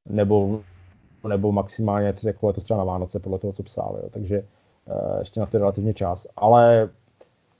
nebo, 0.08 0.60
nebo 1.28 1.52
maximálně 1.52 2.14
jako 2.24 2.46
letos 2.46 2.64
třeba 2.64 2.78
na 2.78 2.84
Vánoce, 2.84 3.18
podle 3.18 3.38
toho, 3.38 3.52
co 3.52 3.62
psal. 3.62 3.98
Jo. 4.02 4.08
Takže 4.10 4.42
uh, 4.84 5.18
ještě 5.18 5.40
na 5.40 5.46
to 5.46 5.58
relativně 5.58 5.94
čas. 5.94 6.26
Ale 6.36 6.88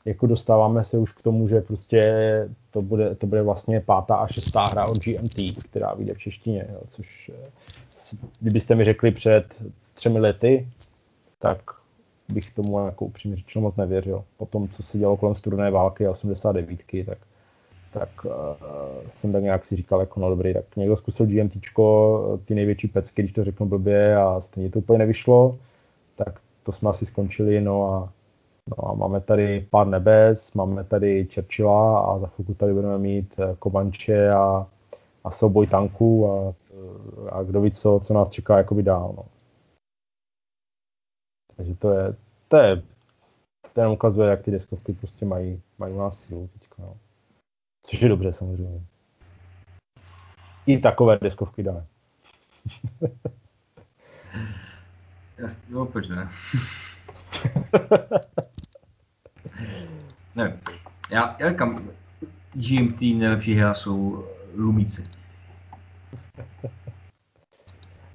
jako 0.06 0.26
dostáváme 0.26 0.84
se 0.84 0.98
už 0.98 1.12
k 1.12 1.22
tomu, 1.22 1.48
že 1.48 1.60
prostě 1.60 2.14
to 2.70 2.82
bude, 2.82 3.14
to 3.14 3.26
bude 3.26 3.42
vlastně 3.42 3.80
pátá 3.80 4.16
a 4.16 4.26
šestá 4.26 4.66
hra 4.66 4.86
od 4.86 4.98
GMT, 4.98 5.64
která 5.64 5.94
vyjde 5.94 6.14
v 6.14 6.18
češtině, 6.18 6.66
jo, 6.72 6.80
což 6.88 7.30
eh, 7.34 7.50
kdybyste 8.40 8.74
mi 8.74 8.84
řekli 8.84 9.10
před 9.10 9.62
třemi 9.94 10.18
lety, 10.18 10.68
tak 11.38 11.58
bych 12.28 12.54
tomu 12.54 12.86
jako 12.86 13.04
upřímně 13.04 13.36
řečeno 13.36 13.62
moc 13.62 13.76
nevěřil. 13.76 14.24
Po 14.36 14.46
tom, 14.46 14.68
co 14.68 14.82
se 14.82 14.98
dělo 14.98 15.16
kolem 15.16 15.34
studené 15.34 15.70
války 15.70 16.06
a 16.06 16.10
89, 16.10 16.80
tak, 17.06 17.18
tak 17.92 18.08
uh, 18.24 18.32
jsem 19.08 19.32
tak 19.32 19.42
nějak 19.42 19.64
si 19.64 19.76
říkal, 19.76 20.00
jako 20.00 20.20
no 20.20 20.30
dobrý, 20.30 20.54
tak 20.54 20.76
někdo 20.76 20.96
zkusil 20.96 21.26
GMT, 21.26 21.56
ty 22.44 22.54
největší 22.54 22.88
pecky, 22.88 23.22
když 23.22 23.32
to 23.32 23.44
řeknu 23.44 23.66
blbě 23.66 24.16
a 24.16 24.40
stejně 24.40 24.70
to 24.70 24.78
úplně 24.78 24.98
nevyšlo, 24.98 25.58
tak 26.16 26.40
to 26.62 26.72
jsme 26.72 26.90
asi 26.90 27.06
skončili, 27.06 27.60
no 27.60 27.92
a 27.92 28.12
No 28.68 28.88
a 28.88 28.94
máme 28.94 29.20
tady 29.20 29.66
pár 29.70 29.86
nebes, 29.86 30.54
máme 30.54 30.84
tady 30.84 31.28
Churchilla 31.34 32.00
a 32.00 32.18
za 32.18 32.26
chvilku 32.26 32.54
tady 32.54 32.72
budeme 32.72 32.98
mít 32.98 33.34
eh, 33.38 33.56
Kobanče 33.58 34.30
a, 34.30 34.66
a 35.24 35.30
souboj 35.30 35.66
tanků 35.66 36.30
a, 36.30 36.54
a 37.30 37.42
kdo 37.42 37.60
ví, 37.60 37.70
co, 37.70 38.00
co 38.04 38.14
nás 38.14 38.30
čeká 38.30 38.56
jakoby 38.56 38.82
dál. 38.82 39.14
No. 39.16 39.24
Takže 41.56 41.74
to 41.74 41.92
je, 41.92 42.16
to 42.48 42.56
je, 42.56 42.82
ten 43.72 43.88
ukazuje, 43.88 44.30
jak 44.30 44.42
ty 44.42 44.50
deskovky 44.50 44.92
prostě 44.92 45.24
mají, 45.24 45.62
mají 45.78 45.94
u 45.94 45.98
nás 45.98 46.20
sílu 46.20 46.48
teďka. 46.52 46.82
No. 46.82 46.96
Což 47.86 48.02
je 48.02 48.08
dobře 48.08 48.32
samozřejmě. 48.32 48.80
I 50.66 50.78
takové 50.78 51.18
deskovky 51.22 51.62
dáme. 51.62 51.86
Jasně, 55.38 55.62
no 55.68 55.86
proč 55.86 56.08
ne? 56.08 56.30
ne, 60.36 60.56
já, 61.10 61.36
já 61.38 61.48
říkám, 61.50 61.80
GMT 62.54 63.00
nejlepší 63.00 63.54
hra 63.54 63.74
jsou 63.74 64.26
Lumíci. 64.54 65.04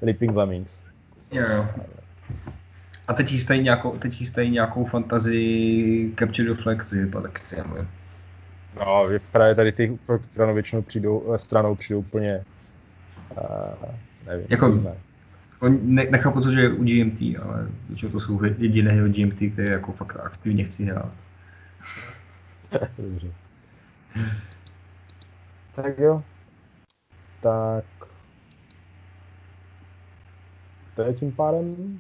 Leaping 0.02 0.36
Lemmings. 0.36 0.86
Jo, 1.32 1.44
jo. 1.56 1.68
A 3.08 3.14
teď 3.14 3.30
chystají 3.30 3.62
nějakou, 3.62 3.98
teď 3.98 4.16
chystají 4.16 4.50
nějakou 4.50 4.86
fantazii 4.86 6.14
Capture 6.20 6.54
the 6.54 6.62
Flag, 6.62 6.86
což 6.86 6.98
vypadá 6.98 7.22
tak 7.24 7.40
extrémně. 7.40 7.88
No, 8.80 9.08
právě 9.32 9.56
tady 9.56 9.72
ty 9.72 10.00
stranou 10.32 10.54
většinou 10.54 10.82
přijdou, 10.82 11.34
stranou 11.38 11.76
přijdou 11.76 12.00
úplně, 12.00 12.44
uh, 13.32 13.90
nevím, 14.28 14.46
jako, 14.50 14.68
ne. 14.68 14.94
Ne, 15.82 16.06
nechápu, 16.10 16.42
co 16.42 16.52
je 16.52 16.70
u 16.70 16.84
GMT, 16.84 17.22
ale 17.22 17.68
to 18.12 18.20
jsou 18.20 18.42
jediné 18.58 18.92
hry 18.92 19.10
GMT, 19.10 19.54
které 19.54 19.70
jako 19.70 19.92
fakt 19.92 20.18
aktivně 20.24 20.64
chci 20.64 20.86
hrát. 20.86 21.12
Dobře. 22.98 23.34
Tak 25.76 26.00
jo. 26.00 26.24
Tak. 27.42 27.86
To 30.96 31.02
je 31.02 31.14
tím 31.14 31.32
pádem... 31.32 32.00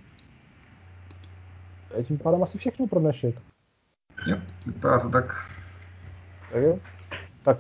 To 1.88 1.98
je 1.98 2.04
tím 2.04 2.18
pádem 2.18 2.44
asi 2.44 2.58
všechno 2.58 2.88
pro 2.88 3.00
dnešek. 3.00 3.42
Jo, 4.28 4.38
vypadá 4.66 5.00
to 5.00 5.10
tak. 5.10 5.52
Tak 6.52 6.62
jo. 6.64 6.80
Tak 7.44 7.58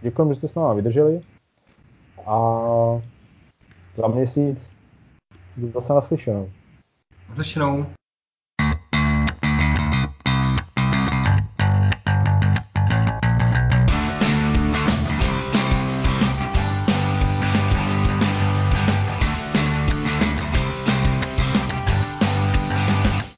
děkuji, 0.00 0.28
že 0.28 0.34
jste 0.34 0.48
s 0.48 0.54
námi 0.54 0.76
vydrželi. 0.76 1.20
A 2.26 2.36
za 3.94 4.08
měsíc 4.08 4.74
Zase 5.74 5.94
naslyšenou. 5.94 6.50
Naslyšenou. 7.28 7.86